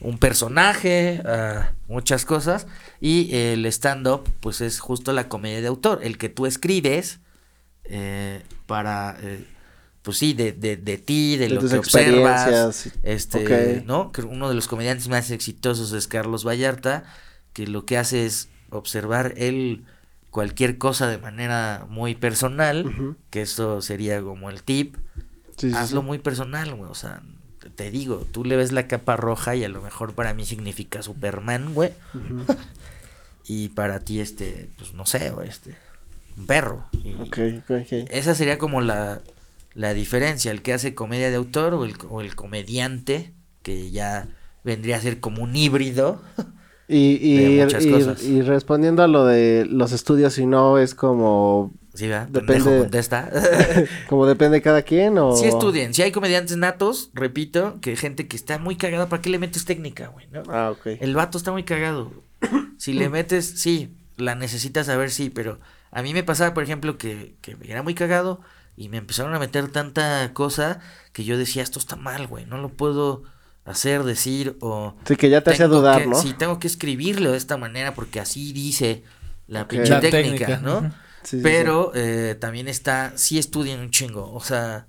un 0.00 0.18
personaje, 0.18 1.22
a 1.24 1.74
muchas 1.86 2.24
cosas. 2.24 2.66
Y 3.00 3.32
el 3.32 3.66
stand-up, 3.66 4.28
pues 4.40 4.60
es 4.60 4.80
justo 4.80 5.12
la 5.12 5.28
comedia 5.28 5.60
de 5.60 5.68
autor, 5.68 6.00
el 6.02 6.18
que 6.18 6.28
tú 6.28 6.44
escribes 6.44 7.20
eh, 7.84 8.42
para, 8.66 9.16
eh, 9.22 9.46
pues 10.02 10.18
sí, 10.18 10.32
de, 10.32 10.50
de, 10.50 10.76
de 10.76 10.98
ti, 10.98 11.36
de, 11.36 11.46
De 11.46 11.54
lo 11.54 11.60
que 11.60 11.78
observas. 11.78 12.90
Este. 13.04 13.84
¿no? 13.86 14.10
Que 14.10 14.22
uno 14.22 14.48
de 14.48 14.56
los 14.56 14.66
comediantes 14.66 15.06
más 15.06 15.30
exitosos 15.30 15.92
es 15.92 16.08
Carlos 16.08 16.44
Vallarta, 16.44 17.04
que 17.52 17.68
lo 17.68 17.86
que 17.86 17.96
hace 17.96 18.26
es 18.26 18.48
observar 18.70 19.34
él 19.36 19.84
cualquier 20.30 20.78
cosa 20.78 21.06
de 21.08 21.18
manera 21.18 21.86
muy 21.88 22.14
personal, 22.14 23.16
que 23.30 23.42
eso 23.42 23.80
sería 23.82 24.20
como 24.22 24.50
el 24.50 24.62
tip 24.62 24.96
Sí, 25.56 25.72
hazlo 25.74 26.00
sí. 26.00 26.06
muy 26.06 26.18
personal, 26.18 26.74
güey. 26.74 26.90
O 26.90 26.94
sea, 26.94 27.20
te- 27.74 27.90
digo, 27.90 28.26
tú 28.32 28.44
le 28.44 28.56
ves 28.56 28.72
la 28.72 28.86
capa 28.88 29.16
roja 29.16 29.54
y 29.56 29.64
a 29.64 29.68
lo 29.68 29.82
mejor 29.82 30.14
para 30.14 30.32
mí 30.32 30.44
significa 30.46 31.02
Superman, 31.02 31.74
güey. 31.74 31.92
Y 33.46 33.70
para 33.70 34.00
ti, 34.00 34.20
este, 34.20 34.70
pues 34.78 34.92
no 34.94 35.06
sé, 35.06 35.30
güey, 35.30 35.48
este, 35.48 35.74
un 36.36 36.46
perro. 36.46 36.86
Y 37.02 37.14
Ok, 37.14 37.38
ok. 37.68 37.92
Esa 38.10 38.34
sería 38.36 38.58
como 38.58 38.80
la, 38.80 39.20
la 39.74 39.92
diferencia, 39.92 40.52
el 40.52 40.62
que 40.62 40.72
hace 40.72 40.94
comedia 40.94 41.30
de 41.30 41.36
autor 41.36 41.74
o 41.74 41.84
el, 41.84 41.96
o 42.08 42.20
el 42.20 42.36
comediante, 42.36 43.32
que 43.62 43.90
ya 43.90 44.28
vendría 44.62 44.96
a 44.96 45.00
ser 45.00 45.18
como 45.20 45.42
un 45.42 45.56
híbrido. 45.56 46.22
Y, 46.92 47.18
y, 47.22 47.60
y- 47.62 47.90
cosas. 47.92 48.22
y 48.24 48.42
respondiendo 48.42 49.04
a 49.04 49.06
lo 49.06 49.24
de 49.24 49.64
los 49.70 49.92
estudios, 49.92 50.32
si 50.32 50.44
no 50.44 50.76
es 50.76 50.96
como, 50.96 51.72
¿Sí, 51.94 52.08
va? 52.08 52.26
Depende- 52.26 52.80
contesta. 52.80 53.30
como 54.08 54.26
depende 54.26 54.56
de 54.58 54.62
cada 54.62 54.82
quien 54.82 55.16
o... 55.18 55.36
Si 55.36 55.46
estudien, 55.46 55.94
si 55.94 56.02
hay 56.02 56.10
comediantes 56.10 56.56
natos, 56.56 57.10
repito, 57.14 57.78
que 57.80 57.94
gente 57.94 58.26
que 58.26 58.36
está 58.36 58.58
muy 58.58 58.74
cagada, 58.76 59.08
¿para 59.08 59.22
qué 59.22 59.30
le 59.30 59.38
metes 59.38 59.64
técnica, 59.64 60.08
güey? 60.08 60.26
no? 60.32 60.42
Ah, 60.48 60.72
ok. 60.72 60.98
El 61.00 61.14
vato 61.14 61.38
está 61.38 61.52
muy 61.52 61.62
cagado. 61.62 62.10
Si 62.76 62.92
le 62.92 63.08
metes, 63.10 63.46
sí, 63.56 63.94
la 64.16 64.34
necesitas 64.34 64.86
saber, 64.86 65.10
sí, 65.10 65.30
pero 65.30 65.60
a 65.92 66.02
mí 66.02 66.12
me 66.12 66.24
pasaba, 66.24 66.54
por 66.54 66.64
ejemplo, 66.64 66.98
que, 66.98 67.34
que 67.40 67.56
era 67.64 67.82
muy 67.84 67.94
cagado 67.94 68.40
y 68.76 68.88
me 68.88 68.96
empezaron 68.96 69.32
a 69.34 69.38
meter 69.38 69.68
tanta 69.68 70.32
cosa 70.32 70.80
que 71.12 71.22
yo 71.22 71.38
decía, 71.38 71.62
esto 71.62 71.78
está 71.78 71.94
mal, 71.96 72.26
güey, 72.26 72.46
no 72.46 72.58
lo 72.58 72.70
puedo 72.70 73.22
hacer, 73.64 74.02
decir 74.04 74.56
o... 74.60 74.94
Sí, 75.06 75.16
que 75.16 75.30
ya 75.30 75.42
te 75.42 75.50
hacía 75.50 75.68
dudar, 75.68 76.02
que- 76.02 76.06
¿no? 76.08 76.16
Sí, 76.16 76.32
tengo 76.34 76.58
que 76.58 76.66
escribirlo 76.66 77.32
de 77.32 77.38
esta 77.38 77.56
manera 77.56 77.94
porque 77.94 78.20
así 78.20 78.52
dice 78.52 79.02
la 79.46 79.68
pinche 79.68 79.90
La 79.90 80.00
técnica, 80.00 80.22
técnica, 80.22 80.56
¿no? 80.60 80.78
ujú. 80.78 80.90
Sí, 81.22 81.36
sí, 81.36 81.42
Pero 81.42 81.92
eh, 81.94 82.34
también 82.40 82.66
está, 82.68 83.12
sí 83.16 83.38
estudian 83.38 83.80
un 83.80 83.90
chingo, 83.90 84.32
o 84.32 84.40
sea, 84.40 84.86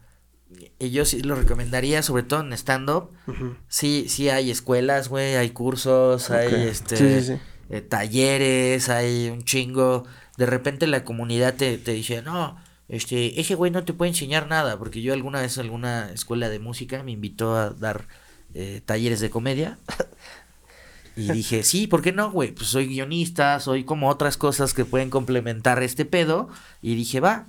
y 0.80 0.92
yo 0.92 1.06
sí 1.06 1.22
lo 1.22 1.36
recomendaría, 1.36 2.02
sobre 2.04 2.24
todo 2.24 2.42
en 2.42 2.54
stand-up, 2.54 3.10
sí. 3.28 3.34
Sí, 3.70 4.06
sí 4.10 4.30
hay 4.30 4.52
escuelas, 4.52 5.08
güey, 5.08 5.36
hay 5.36 5.52
cursos, 5.52 6.30
hay 6.30 6.66
este 6.68 6.98
Sí, 6.98 7.22
sí, 7.22 7.36
sí. 7.36 7.42
eh, 7.70 7.82
talleres, 7.82 8.90
hay 8.90 9.30
un 9.30 9.44
chingo. 9.44 10.04
De 10.38 10.46
repente 10.46 10.88
la 10.88 11.04
comunidad 11.06 11.56
te, 11.56 11.78
te 11.78 11.92
dice, 11.94 12.22
no, 12.22 12.58
este, 12.90 13.40
ese 13.40 13.56
güey 13.56 13.72
no 13.72 13.84
te 13.86 13.94
puede 13.94 14.10
enseñar 14.10 14.48
nada, 14.48 14.78
porque 14.78 15.02
yo 15.02 15.14
alguna 15.14 15.42
vez 15.42 15.58
alguna 15.58 16.12
escuela 16.12 16.50
de 16.50 16.60
música 16.60 17.02
me 17.04 17.12
invitó 17.12 17.56
a 17.56 17.70
dar 17.72 18.08
eh, 18.54 18.82
talleres 18.86 19.20
de 19.20 19.30
comedia. 19.30 19.78
Y 21.16 21.32
dije, 21.32 21.64
sí, 21.64 21.88
¿por 21.88 22.02
qué 22.02 22.14
no, 22.14 22.32
güey? 22.32 22.52
Pues 22.52 22.70
soy 22.70 22.88
guionista, 22.88 23.60
soy 23.60 23.84
como 23.84 24.10
otras 24.10 24.38
cosas 24.38 24.74
que 24.74 24.86
pueden 24.86 25.10
complementar 25.10 25.84
este 25.84 26.06
pedo. 26.06 26.50
Y 26.82 26.96
dije, 26.96 27.20
va. 27.20 27.48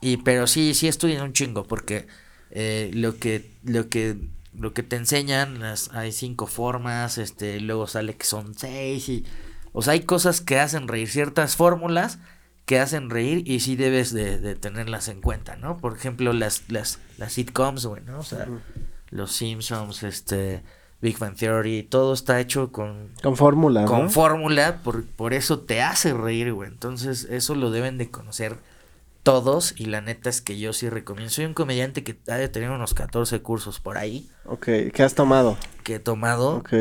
Y 0.00 0.18
pero 0.18 0.46
sí, 0.46 0.74
sí 0.74 0.86
estudian 0.86 1.22
un 1.22 1.32
chingo, 1.32 1.64
porque 1.64 2.06
eh, 2.50 2.90
lo 2.94 3.16
que, 3.16 3.50
lo 3.64 3.88
que, 3.88 4.16
lo 4.56 4.72
que 4.72 4.82
te 4.82 4.96
enseñan, 4.96 5.60
las, 5.60 5.90
hay 5.92 6.12
cinco 6.12 6.46
formas, 6.46 7.18
este, 7.18 7.58
luego 7.60 7.86
sale 7.86 8.14
que 8.14 8.26
son 8.26 8.54
seis 8.54 9.08
y. 9.08 9.24
O 9.72 9.82
sea, 9.82 9.94
hay 9.94 10.02
cosas 10.02 10.40
que 10.40 10.60
hacen 10.60 10.86
reír, 10.86 11.08
ciertas 11.08 11.56
fórmulas 11.56 12.18
que 12.64 12.78
hacen 12.78 13.10
reír 13.10 13.42
y 13.46 13.60
sí 13.60 13.76
debes 13.76 14.12
de, 14.12 14.38
de 14.38 14.54
tenerlas 14.54 15.08
en 15.08 15.20
cuenta, 15.20 15.56
¿no? 15.56 15.78
Por 15.78 15.96
ejemplo, 15.96 16.32
las, 16.32 16.62
las, 16.68 17.00
las 17.18 17.32
sitcoms, 17.32 17.84
güey, 17.84 18.02
¿no? 18.04 18.20
O 18.20 18.22
sea, 18.22 18.46
los 19.14 19.32
Simpsons, 19.32 20.02
este, 20.02 20.62
Big 21.00 21.18
Bang 21.18 21.36
Theory, 21.36 21.84
todo 21.84 22.12
está 22.12 22.40
hecho 22.40 22.72
con, 22.72 23.10
Con 23.22 23.36
fórmula, 23.36 23.82
¿no? 23.82 23.86
con 23.86 24.10
fórmula, 24.10 24.80
por, 24.82 25.04
por 25.04 25.32
eso 25.34 25.60
te 25.60 25.80
hace 25.82 26.12
reír, 26.12 26.52
güey. 26.52 26.68
Entonces, 26.68 27.24
eso 27.30 27.54
lo 27.54 27.70
deben 27.70 27.96
de 27.96 28.10
conocer 28.10 28.56
todos. 29.22 29.74
Y 29.78 29.86
la 29.86 30.00
neta 30.00 30.28
es 30.30 30.40
que 30.40 30.58
yo 30.58 30.72
sí 30.72 30.88
recomiendo. 30.88 31.30
Soy 31.30 31.44
un 31.44 31.54
comediante 31.54 32.02
que 32.04 32.16
ha 32.28 32.34
de 32.36 32.48
tener 32.48 32.70
unos 32.70 32.92
14 32.92 33.40
cursos 33.40 33.80
por 33.80 33.96
ahí 33.98 34.28
Ok, 34.44 34.68
¿qué 34.92 35.02
has 35.02 35.14
tomado? 35.14 35.56
que 35.82 35.94
he 35.96 35.98
tomado 36.00 36.56
Ok. 36.56 36.72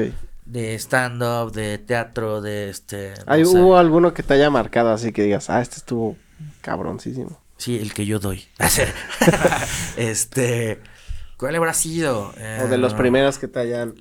de 0.46 0.76
stand-up, 0.76 1.52
de 1.54 1.78
teatro, 1.78 2.42
de 2.42 2.70
este. 2.70 3.14
no 3.28 3.32
¿Hay, 3.34 3.46
sé. 3.46 3.58
¿Hubo 3.58 3.78
alguno 3.78 4.14
que 4.14 4.24
te 4.24 4.34
haya 4.34 4.50
marcado 4.50 4.90
así 4.92 5.12
que 5.14 5.24
digas, 5.24 5.50
ah, 5.50 5.62
este 5.62 5.76
estuvo 5.78 6.18
cabroncísimo? 6.62 7.40
Sí, 7.58 7.78
el 7.80 7.94
que 7.94 8.06
yo 8.06 8.20
doy. 8.20 8.44
este. 9.98 10.80
¿Cuál 11.44 11.56
habrá 11.56 11.74
sido? 11.74 12.34
O 12.64 12.68
de 12.70 12.78
los 12.78 12.94
Eh, 12.94 12.96
primeros 12.96 13.38
que 13.38 13.50
te 13.50 13.60
hayan, 13.60 13.96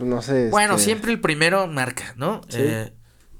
no 0.00 0.22
sé. 0.22 0.50
Bueno, 0.50 0.72
este, 0.74 0.86
siempre 0.86 1.12
el 1.12 1.20
primero 1.20 1.68
marca, 1.68 2.14
¿no? 2.16 2.40
Sí. 2.48 2.58
Eh, 2.60 2.92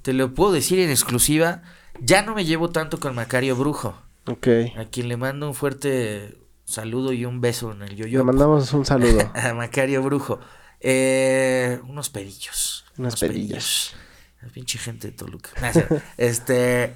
te 0.03 0.13
lo 0.13 0.35
puedo 0.35 0.53
decir 0.53 0.79
en 0.79 0.89
exclusiva. 0.89 1.63
Ya 2.01 2.23
no 2.23 2.37
me 2.37 2.45
llevo 2.45 2.71
tanto 2.71 3.01
con 3.01 3.17
Macario 3.17 3.57
Brujo. 3.57 4.01
Ok. 4.29 4.47
A 4.77 4.85
quien 4.85 5.09
le 5.09 5.17
mando 5.17 5.49
un 5.49 5.55
fuerte 5.57 6.39
saludo 6.65 7.13
y 7.13 7.25
un 7.25 7.41
beso 7.41 7.73
en 7.73 7.83
el 7.83 7.97
yo-yo. 7.97 8.19
Le 8.21 8.25
mandamos 8.25 8.73
un 8.73 8.85
saludo. 8.87 9.19
A 9.35 9.53
Macario 9.53 10.01
Brujo. 10.01 10.39
Eh, 10.79 11.81
unos 11.89 12.11
pedillos. 12.11 12.85
Unas 12.99 13.19
pedillas. 13.19 13.95
La 14.43 14.49
pinche 14.51 14.79
gente 14.79 15.09
de 15.09 15.13
Toluca. 15.13 15.51
Este. 16.17 16.95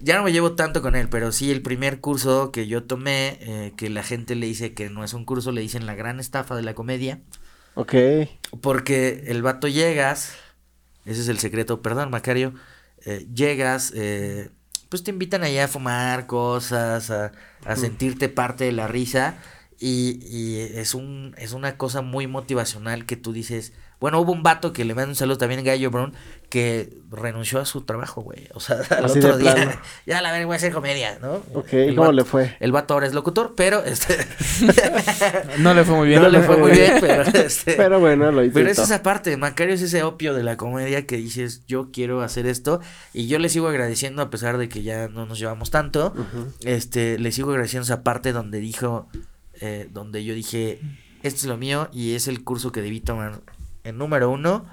Ya 0.00 0.16
no 0.16 0.24
me 0.24 0.32
llevo 0.32 0.54
tanto 0.54 0.82
con 0.82 0.96
él, 0.96 1.08
pero 1.08 1.32
sí 1.32 1.50
el 1.50 1.62
primer 1.62 2.00
curso 2.00 2.50
que 2.52 2.66
yo 2.66 2.84
tomé, 2.84 3.38
eh, 3.40 3.74
que 3.76 3.88
la 3.90 4.02
gente 4.02 4.34
le 4.34 4.46
dice 4.46 4.74
que 4.74 4.90
no 4.90 5.04
es 5.04 5.14
un 5.14 5.24
curso, 5.24 5.52
le 5.52 5.60
dicen 5.60 5.86
la 5.86 5.94
gran 5.94 6.20
estafa 6.20 6.56
de 6.56 6.62
la 6.62 6.74
comedia. 6.74 7.20
Ok. 7.74 7.94
Porque 8.60 9.24
el 9.26 9.42
vato 9.42 9.68
llegas, 9.68 10.34
ese 11.04 11.22
es 11.22 11.28
el 11.28 11.38
secreto, 11.38 11.82
perdón, 11.82 12.10
Macario, 12.10 12.54
eh, 13.04 13.26
llegas, 13.34 13.92
eh, 13.94 14.50
pues 14.88 15.02
te 15.02 15.10
invitan 15.10 15.42
allá 15.42 15.64
a 15.64 15.68
fumar 15.68 16.26
cosas, 16.26 17.10
a, 17.10 17.32
a 17.64 17.76
sentirte 17.76 18.28
parte 18.28 18.64
de 18.64 18.72
la 18.72 18.86
risa. 18.88 19.38
Y, 19.80 20.20
y 20.24 20.60
es, 20.78 20.94
un, 20.94 21.34
es 21.36 21.52
una 21.52 21.76
cosa 21.76 22.00
muy 22.00 22.26
motivacional 22.26 23.06
que 23.06 23.16
tú 23.16 23.32
dices, 23.32 23.72
bueno, 24.00 24.20
hubo 24.20 24.32
un 24.32 24.42
vato 24.42 24.72
que 24.72 24.84
le 24.84 24.94
manda 24.94 25.08
un 25.10 25.14
saludo 25.16 25.38
también, 25.38 25.64
Gallo 25.64 25.90
Brown, 25.90 26.12
que 26.50 26.92
renunció 27.10 27.58
a 27.60 27.64
su 27.64 27.80
trabajo, 27.82 28.20
güey. 28.22 28.48
O 28.54 28.60
sea, 28.60 28.76
al 28.90 29.06
Así 29.06 29.18
otro 29.18 29.38
día, 29.38 29.54
plano. 29.54 29.72
ya 30.06 30.20
la 30.22 30.30
verga 30.32 30.46
voy 30.46 30.54
a 30.54 30.56
hacer 30.56 30.72
comedia, 30.72 31.18
¿no? 31.22 31.42
Ok, 31.54 31.72
El 31.72 31.94
¿cómo 31.94 32.08
vato- 32.08 32.12
le 32.12 32.24
fue? 32.24 32.56
El 32.60 32.72
vato 32.72 32.94
ahora 32.94 33.06
es 33.06 33.14
locutor, 33.14 33.54
pero 33.56 33.82
este... 33.84 34.16
No 35.58 35.74
le 35.74 35.84
fue 35.84 35.96
muy 35.96 36.08
bien. 36.08 36.22
no 36.22 36.28
le 36.28 36.40
fue 36.42 36.56
muy 36.56 36.72
bien, 36.72 36.94
pero 37.00 37.22
este... 37.22 37.72
Pero 37.74 38.00
bueno, 38.00 38.26
lo 38.30 38.42
intentó. 38.44 38.54
Pero 38.54 38.70
es 38.70 38.78
esa 38.78 39.02
parte, 39.02 39.36
Macario 39.36 39.74
es 39.74 39.82
ese 39.82 40.02
opio 40.02 40.34
de 40.34 40.42
la 40.42 40.56
comedia 40.56 41.06
que 41.06 41.16
dices, 41.16 41.62
yo 41.66 41.90
quiero 41.92 42.22
hacer 42.22 42.46
esto 42.46 42.80
y 43.12 43.26
yo 43.26 43.38
le 43.38 43.48
sigo 43.48 43.68
agradeciendo 43.68 44.22
a 44.22 44.30
pesar 44.30 44.58
de 44.58 44.68
que 44.68 44.82
ya 44.82 45.08
no 45.08 45.26
nos 45.26 45.38
llevamos 45.38 45.70
tanto, 45.70 46.14
este, 46.64 47.18
le 47.18 47.32
sigo 47.32 47.50
agradeciendo 47.50 47.84
esa 47.84 48.02
parte 48.02 48.32
donde 48.32 48.58
dijo, 48.60 49.08
eh, 49.60 49.88
donde 49.92 50.24
yo 50.24 50.34
dije, 50.34 50.80
esto 51.22 51.38
es 51.40 51.44
lo 51.46 51.56
mío 51.56 51.88
y 51.92 52.14
es 52.14 52.28
el 52.28 52.44
curso 52.44 52.70
que 52.72 52.82
debí 52.82 53.00
tomar 53.00 53.40
en 53.84 53.98
número 53.98 54.30
uno 54.30 54.66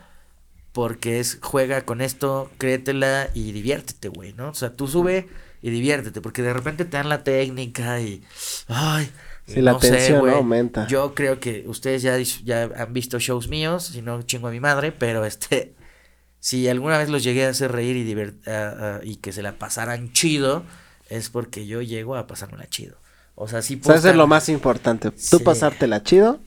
porque 0.73 1.19
es 1.19 1.37
juega 1.41 1.81
con 1.85 1.99
esto, 2.01 2.49
créetela 2.57 3.29
y 3.33 3.51
diviértete, 3.51 4.07
güey, 4.07 4.33
¿no? 4.33 4.49
O 4.49 4.53
sea, 4.53 4.73
tú 4.73 4.87
sube 4.87 5.27
y 5.61 5.69
diviértete 5.69 6.21
porque 6.21 6.41
de 6.41 6.53
repente 6.53 6.85
te 6.85 6.97
dan 6.97 7.09
la 7.09 7.23
técnica 7.23 7.99
y, 8.01 8.23
ay, 8.67 9.09
Sí, 9.47 9.61
la 9.61 9.77
sé, 9.79 9.91
tensión, 9.91 10.19
güey. 10.21 10.33
aumenta. 10.35 10.87
Yo 10.87 11.13
creo 11.13 11.39
que 11.41 11.65
ustedes 11.67 12.03
ya, 12.03 12.17
ya 12.45 12.69
han 12.77 12.93
visto 12.93 13.19
shows 13.19 13.49
míos, 13.49 13.85
si 13.87 14.01
no 14.01 14.21
chingo 14.21 14.47
a 14.47 14.51
mi 14.51 14.61
madre, 14.61 14.93
pero 14.93 15.25
este, 15.25 15.73
si 16.39 16.69
alguna 16.69 16.97
vez 16.97 17.09
los 17.09 17.21
llegué 17.23 17.45
a 17.45 17.49
hacer 17.49 17.71
reír 17.73 17.97
y, 17.97 18.05
divert- 18.15 19.01
y 19.03 19.17
que 19.17 19.33
se 19.33 19.41
la 19.41 19.53
pasaran 19.53 20.13
chido, 20.13 20.63
es 21.09 21.29
porque 21.29 21.65
yo 21.67 21.81
llego 21.81 22.15
a 22.15 22.27
pasármela 22.27 22.65
chido. 22.69 22.95
O 23.35 23.47
sea, 23.49 23.61
sí 23.61 23.73
O 23.73 23.77
sea, 23.77 23.83
puedo 23.83 23.99
eso 23.99 24.09
es 24.11 24.15
lo 24.15 24.27
más 24.27 24.47
importante. 24.47 25.11
Tú 25.11 25.37
Sí. 25.39 25.43
pasártela 25.43 26.01
chido 26.03 26.39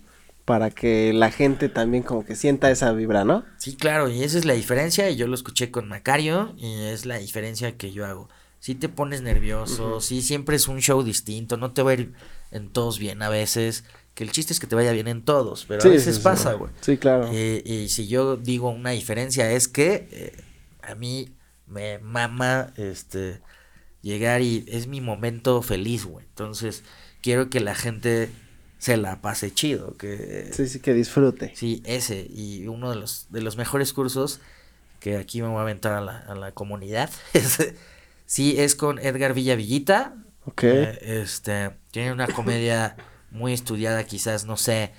para 0.45 0.71
que 0.71 1.13
la 1.13 1.31
gente 1.31 1.69
también 1.69 2.03
como 2.03 2.25
que 2.25 2.37
sienta 2.37 2.71
esa 2.71 2.93
vibra, 2.93 3.25
¿no? 3.25 3.45
Sí, 3.57 3.77
claro, 3.77 4.09
y 4.11 4.23
esa 4.23 4.37
es 4.39 4.45
la 4.45 4.53
diferencia, 4.55 5.09
y 5.11 5.17
yo 5.17 5.27
lo 5.27 5.35
escuché 5.35 5.71
con 5.71 5.89
Macario, 5.89 6.55
y 6.59 6.73
es 6.85 7.07
la 7.07 7.19
diferencia 7.19 7.77
que 7.77 7.93
yo 7.93 8.05
hago. 8.05 8.29
Si 8.61 8.75
te 8.75 8.89
pones 8.89 9.23
nervioso, 9.23 10.01
si 10.01 10.23
siempre 10.23 10.57
es 10.57 10.69
un 10.69 10.81
show 10.81 11.03
distinto, 11.03 11.57
no 11.57 11.73
te 11.73 11.83
va 11.83 11.91
a 11.93 11.95
ir 11.95 12.13
en 12.51 12.69
todos 12.71 12.99
bien 12.99 13.23
a 13.23 13.29
veces, 13.29 13.85
que 14.15 14.25
el 14.25 14.31
chiste 14.33 14.53
es 14.53 14.61
que 14.61 14.67
te 14.67 14.75
vaya 14.75 14.93
bien 14.93 15.09
en 15.09 15.23
todos, 15.23 15.65
pero 15.67 15.81
Sí, 15.81 15.89
a 15.89 15.91
veces 15.91 16.15
sí, 16.17 16.21
sí. 16.21 16.25
pasa, 16.25 16.53
güey. 16.55 16.71
Sí, 16.81 16.97
claro. 16.99 17.29
Eh, 17.33 17.63
y 17.65 17.89
si 17.89 18.07
yo 18.07 18.37
digo 18.37 18.71
una 18.71 18.91
diferencia 18.91 19.51
es 19.51 19.67
que 19.69 20.09
eh, 20.11 20.33
a 20.83 20.95
mí 20.95 21.35
me 21.67 21.99
mama 21.99 22.73
este 22.77 23.41
llegar 24.03 24.41
y 24.43 24.65
es 24.69 24.87
mi 24.87 25.01
momento 25.01 25.61
feliz, 25.63 26.05
güey. 26.05 26.25
Entonces, 26.27 26.85
quiero 27.23 27.51
que 27.51 27.61
la 27.61 27.75
gente 27.75 28.31
se 28.85 28.97
la 28.99 29.20
pase 29.23 29.51
chido, 29.55 29.97
que 29.97 30.51
Sí, 30.53 30.68
sí, 30.68 30.81
que 30.81 30.92
disfrute. 30.92 31.53
sí, 31.55 31.83
ese 31.87 32.27
y 32.29 32.66
uno 32.66 32.90
de 32.90 32.97
los 32.97 33.27
de 33.31 33.40
los 33.40 33.57
mejores 33.57 33.92
cursos 33.94 34.40
que 35.01 35.16
aquí 35.16 35.40
me 35.40 35.49
voy 35.49 35.59
a 35.59 35.62
aventar 35.62 35.92
a 35.94 36.01
la, 36.03 36.18
a 36.18 36.35
la 36.35 36.53
comunidad. 36.53 37.09
es- 37.33 37.73
sí, 38.27 38.57
es 38.59 38.75
con 38.75 38.99
Edgar 38.99 39.33
Villavillita. 39.35 40.14
Ok. 40.47 40.64
Eh, 40.64 40.99
este, 41.23 41.70
tiene 41.92 42.12
una 42.12 42.27
comedia 42.27 42.97
muy 43.31 43.53
estudiada, 43.55 44.05
quizás, 44.05 44.44
no 44.44 44.57
sé, 44.59 44.92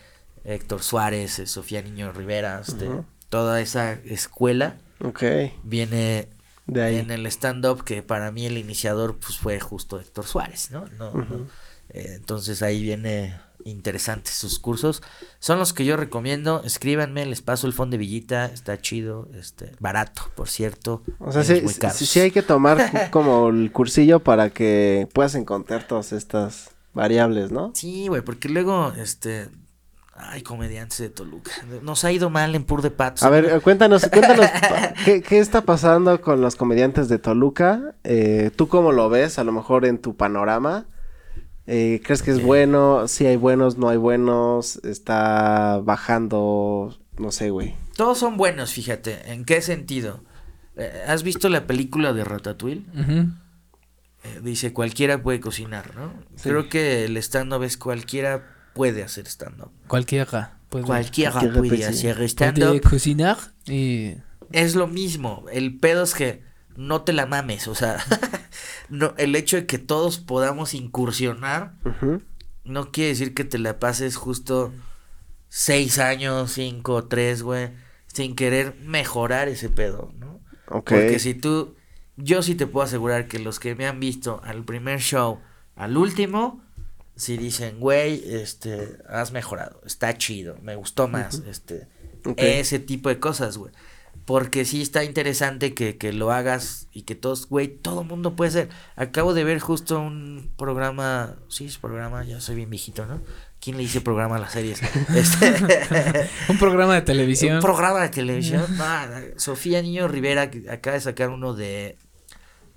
Héctor 0.43 0.81
Suárez, 0.81 1.37
eh, 1.39 1.45
Sofía 1.47 1.81
Niño 1.83 2.11
Rivera, 2.11 2.61
este, 2.67 2.89
toda 3.29 3.61
esa 3.61 3.93
escuela 4.05 4.77
Ok. 5.03 5.23
viene 5.63 6.29
De 6.67 6.81
ahí. 6.83 6.97
en 6.97 7.11
el 7.11 7.25
stand-up 7.27 7.83
que 7.83 8.01
para 8.03 8.31
mí 8.31 8.45
el 8.47 8.57
iniciador 8.57 9.17
pues 9.17 9.37
fue 9.37 9.59
justo 9.59 9.99
Héctor 9.99 10.25
Suárez, 10.25 10.71
¿no? 10.71 10.85
No. 10.97 11.13
Eh, 11.89 12.13
entonces 12.15 12.61
ahí 12.63 12.81
viene 12.81 13.35
interesantes 13.65 14.33
sus 14.33 14.59
cursos. 14.59 15.03
Son 15.39 15.59
los 15.59 15.73
que 15.73 15.85
yo 15.85 15.97
recomiendo. 15.97 16.61
Escríbanme, 16.63 17.25
les 17.25 17.41
paso 17.41 17.67
el 17.67 17.73
fondo 17.73 17.95
de 17.95 17.97
Villita, 17.97 18.45
está 18.45 18.79
chido, 18.79 19.27
este, 19.37 19.71
barato, 19.79 20.21
por 20.35 20.47
cierto. 20.47 21.03
O 21.19 21.31
sea, 21.31 21.43
sí, 21.43 21.63
sí, 21.93 22.05
sí 22.05 22.19
hay 22.21 22.31
que 22.31 22.43
tomar 22.43 23.09
como 23.11 23.49
el 23.49 23.71
cursillo 23.71 24.19
para 24.19 24.51
que 24.51 25.09
puedas 25.13 25.35
encontrar 25.35 25.87
todas 25.87 26.13
estas 26.13 26.71
variables, 26.93 27.51
¿no? 27.51 27.71
Sí, 27.73 28.07
güey, 28.07 28.21
porque 28.21 28.49
luego, 28.49 28.93
este, 28.97 29.49
ay, 30.13 30.43
comediantes 30.43 30.99
de 30.99 31.09
Toluca, 31.09 31.51
nos 31.81 32.05
ha 32.05 32.11
ido 32.11 32.29
mal 32.29 32.53
en 32.53 32.63
Pur 32.63 32.83
de 32.83 32.91
Patos. 32.91 33.23
A 33.23 33.29
ver, 33.29 33.61
cuéntanos, 33.61 34.07
cuéntanos, 34.07 34.45
¿qué, 35.05 35.23
qué 35.23 35.39
está 35.39 35.61
pasando 35.61 36.21
con 36.21 36.39
los 36.39 36.55
comediantes 36.55 37.09
de 37.09 37.17
Toluca? 37.17 37.95
Eh, 38.03 38.51
¿Tú 38.55 38.67
cómo 38.67 38.91
lo 38.91 39.09
ves? 39.09 39.39
A 39.39 39.43
lo 39.43 39.51
mejor 39.51 39.85
en 39.85 39.97
tu 39.97 40.15
panorama. 40.15 40.85
Eh, 41.67 42.01
¿Crees 42.03 42.21
que 42.21 42.31
es 42.31 42.41
bueno? 42.43 43.07
Si 43.07 43.25
hay 43.25 43.37
buenos, 43.37 43.77
no 43.77 43.89
hay 43.89 43.97
buenos. 43.97 44.77
Está 44.83 45.79
bajando, 45.83 46.97
no 47.17 47.31
sé, 47.31 47.49
güey. 47.49 47.75
Todos 47.95 48.17
son 48.19 48.37
buenos, 48.37 48.71
fíjate. 48.73 49.31
¿En 49.31 49.45
qué 49.45 49.61
sentido? 49.61 50.23
Eh, 50.77 51.03
¿Has 51.07 51.23
visto 51.23 51.49
la 51.49 51.65
película 51.67 52.13
de 52.13 52.23
Ratatouille? 52.23 52.83
Eh, 54.23 54.39
dice, 54.43 54.73
cualquiera 54.73 55.21
puede 55.23 55.39
cocinar, 55.39 55.95
¿no? 55.95 56.13
Sí. 56.35 56.49
Creo 56.49 56.69
que 56.69 57.05
el 57.05 57.17
stand-up 57.17 57.63
es 57.63 57.77
cualquiera 57.77 58.43
puede 58.73 59.03
hacer 59.03 59.25
stand-up. 59.27 59.71
Cualquiera. 59.87 60.59
Puede, 60.69 60.85
Cualquiera 60.85 61.31
Cualquiera 61.31 61.57
puede 61.57 61.69
puede, 61.69 61.77
sí. 61.81 61.83
hacer 62.07 62.15
puede 62.15 62.27
stand-up. 62.27 62.81
cocinar 62.81 63.37
y... 63.67 64.15
Es 64.51 64.75
lo 64.75 64.87
mismo. 64.87 65.45
El 65.51 65.77
pedo 65.77 66.03
es 66.03 66.13
que 66.13 66.43
no 66.75 67.01
te 67.03 67.13
la 67.13 67.25
mames. 67.25 67.67
O 67.67 67.75
sea, 67.75 67.97
no, 68.89 69.13
el 69.17 69.35
hecho 69.35 69.57
de 69.57 69.65
que 69.65 69.77
todos 69.77 70.19
podamos 70.19 70.73
incursionar 70.73 71.75
no 72.63 72.91
quiere 72.91 73.09
decir 73.09 73.33
que 73.33 73.43
te 73.43 73.57
la 73.57 73.79
pases 73.79 74.15
justo 74.15 74.73
seis 75.49 75.99
años, 75.99 76.51
cinco, 76.51 77.05
tres, 77.05 77.43
güey, 77.43 77.69
sin 78.07 78.35
querer 78.35 78.75
mejorar 78.81 79.47
ese 79.47 79.69
pedo, 79.69 80.13
¿no? 80.17 80.41
Porque 80.67 81.19
si 81.19 81.33
tú, 81.33 81.75
yo 82.17 82.41
sí 82.41 82.55
te 82.55 82.67
puedo 82.67 82.85
asegurar 82.85 83.27
que 83.27 83.39
los 83.39 83.59
que 83.59 83.75
me 83.75 83.87
han 83.87 83.99
visto 83.99 84.41
al 84.43 84.65
primer 84.65 84.99
show, 84.99 85.39
al 85.75 85.95
último, 85.97 86.61
si 87.15 87.37
dicen, 87.37 87.79
güey, 87.79 88.21
este, 88.25 88.97
has 89.07 89.31
mejorado, 89.31 89.81
está 89.85 90.17
chido, 90.17 90.57
me 90.61 90.75
gustó 90.75 91.07
más, 91.07 91.43
este, 91.47 91.87
ese 92.37 92.79
tipo 92.79 93.09
de 93.09 93.19
cosas, 93.19 93.57
güey. 93.57 93.71
Porque 94.25 94.65
sí 94.65 94.81
está 94.81 95.03
interesante 95.03 95.75
que, 95.75 95.97
que 95.97 96.11
lo 96.11 96.31
hagas 96.31 96.87
y 96.91 97.03
que 97.03 97.13
todos, 97.13 97.47
güey, 97.47 97.67
todo 97.67 98.03
mundo 98.03 98.35
puede 98.35 98.51
ser. 98.51 98.69
Acabo 98.95 99.33
de 99.35 99.43
ver 99.43 99.59
justo 99.59 99.99
un 99.99 100.51
programa, 100.57 101.35
sí, 101.47 101.65
es 101.65 101.77
programa, 101.77 102.23
ya 102.23 102.41
soy 102.41 102.55
bien 102.55 102.69
viejito, 102.71 103.05
¿no? 103.05 103.21
¿Quién 103.59 103.77
le 103.77 103.83
dice 103.83 104.01
programa 104.01 104.37
a 104.37 104.39
las 104.39 104.51
series? 104.53 104.81
Este, 105.15 106.29
Un 106.49 106.57
programa 106.57 106.95
de 106.95 107.01
televisión. 107.01 107.55
un 107.57 107.61
programa 107.61 108.01
de 108.01 108.09
televisión. 108.09 108.65
No, 108.77 108.85
Sofía 109.37 109.81
Niño 109.81 110.07
Rivera 110.07 110.49
que 110.49 110.69
acaba 110.69 110.95
de 110.95 111.01
sacar 111.01 111.29
uno 111.29 111.53
de 111.53 111.97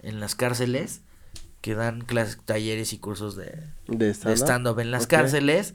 en 0.02 0.20
las 0.20 0.34
cárceles 0.34 1.02
que 1.60 1.74
dan 1.74 2.02
clases, 2.02 2.38
talleres 2.44 2.92
y 2.92 2.98
cursos 2.98 3.36
de, 3.36 3.64
De 3.88 4.10
stand-up. 4.12 4.78
en 4.80 4.90
las 4.90 5.06
cárceles. 5.06 5.74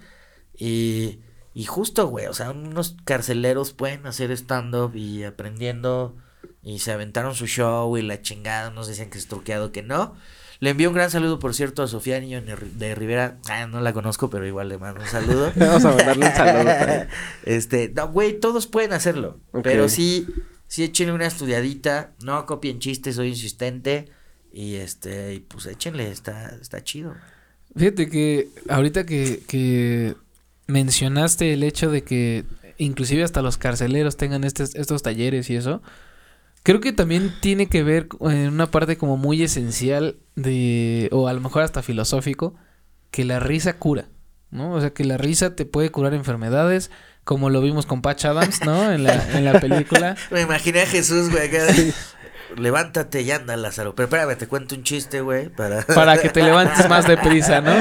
Y, 0.57 1.19
y 1.53 1.65
justo, 1.65 2.07
güey, 2.07 2.25
o 2.25 2.33
sea, 2.33 2.51
unos 2.51 2.95
carceleros 3.05 3.73
pueden 3.73 4.07
hacer 4.07 4.31
stand-up 4.31 4.95
y 4.95 5.23
aprendiendo. 5.23 6.15
Y 6.63 6.79
se 6.79 6.91
aventaron 6.91 7.35
su 7.35 7.45
show 7.45 7.95
y 7.97 8.01
la 8.01 8.21
chingada. 8.21 8.71
Nos 8.71 8.87
dicen 8.87 9.09
que 9.09 9.17
es 9.17 9.27
truqueado, 9.27 9.71
que 9.71 9.83
no. 9.83 10.15
Le 10.59 10.69
envío 10.69 10.89
un 10.89 10.95
gran 10.95 11.11
saludo, 11.11 11.39
por 11.39 11.53
cierto, 11.53 11.83
a 11.83 11.87
Sofía 11.87 12.19
Niño 12.21 12.41
de 12.41 12.95
Rivera. 12.95 13.37
Ah, 13.49 13.67
no 13.67 13.81
la 13.81 13.91
conozco, 13.91 14.29
pero 14.29 14.47
igual 14.47 14.69
le 14.69 14.77
mando 14.77 15.01
un 15.01 15.07
saludo. 15.07 15.51
Vamos 15.57 15.83
a 15.83 15.89
mandarle 15.89 16.25
un 16.25 16.33
saludo 16.33 16.63
también. 16.63 17.07
Este, 17.43 17.91
no, 17.93 18.07
güey, 18.09 18.39
todos 18.39 18.67
pueden 18.67 18.93
hacerlo. 18.93 19.39
Pero 19.61 19.89
sí, 19.89 20.25
sí 20.67 20.83
échenle 20.83 21.13
una 21.13 21.27
estudiadita. 21.27 22.13
No 22.23 22.45
copien 22.45 22.79
chistes, 22.79 23.17
soy 23.17 23.29
insistente. 23.29 24.09
Y 24.53 24.75
este, 24.75 25.33
y 25.33 25.39
pues 25.41 25.65
échenle, 25.65 26.09
está, 26.09 26.55
está 26.61 26.83
chido. 26.83 27.13
Fíjate 27.75 28.09
que 28.09 28.49
ahorita 28.69 29.05
que, 29.05 29.43
que 29.47 30.15
mencionaste 30.67 31.53
el 31.53 31.63
hecho 31.63 31.89
de 31.91 32.03
que 32.03 32.45
inclusive 32.77 33.23
hasta 33.23 33.41
los 33.41 33.57
carceleros 33.57 34.17
tengan 34.17 34.43
estes- 34.43 34.75
estos 34.75 35.03
talleres 35.03 35.49
y 35.49 35.55
eso, 35.55 35.81
creo 36.63 36.79
que 36.79 36.93
también 36.93 37.31
tiene 37.41 37.67
que 37.67 37.83
ver 37.83 38.07
en 38.21 38.49
una 38.49 38.71
parte 38.71 38.97
como 38.97 39.17
muy 39.17 39.43
esencial 39.43 40.17
de, 40.35 41.09
o 41.11 41.27
a 41.27 41.33
lo 41.33 41.41
mejor 41.41 41.63
hasta 41.63 41.83
filosófico, 41.83 42.55
que 43.11 43.25
la 43.25 43.39
risa 43.39 43.77
cura, 43.77 44.07
¿no? 44.49 44.71
O 44.73 44.81
sea, 44.81 44.91
que 44.91 45.03
la 45.05 45.17
risa 45.17 45.55
te 45.55 45.65
puede 45.65 45.91
curar 45.91 46.13
enfermedades, 46.13 46.89
como 47.23 47.49
lo 47.49 47.61
vimos 47.61 47.85
con 47.85 48.01
Patch 48.01 48.25
Adams, 48.25 48.65
¿no? 48.65 48.91
En 48.91 49.03
la, 49.03 49.37
en 49.37 49.45
la 49.45 49.59
película. 49.59 50.15
Me 50.31 50.41
imaginé 50.41 50.81
a 50.81 50.85
Jesús, 50.87 51.29
güey, 51.29 51.47
acá. 51.47 51.67
Levántate 52.57 53.21
y 53.21 53.31
anda, 53.31 53.55
Lázaro. 53.57 53.95
Pero 53.95 54.05
espérame, 54.05 54.37
te 54.37 54.47
cuento 54.47 54.75
un 54.75 54.83
chiste, 54.83 55.21
güey, 55.21 55.49
para... 55.49 55.81
para 55.95 56.17
que 56.17 56.29
te 56.29 56.43
levantes 56.43 56.87
más 56.89 57.07
deprisa, 57.07 57.61
¿no? 57.61 57.73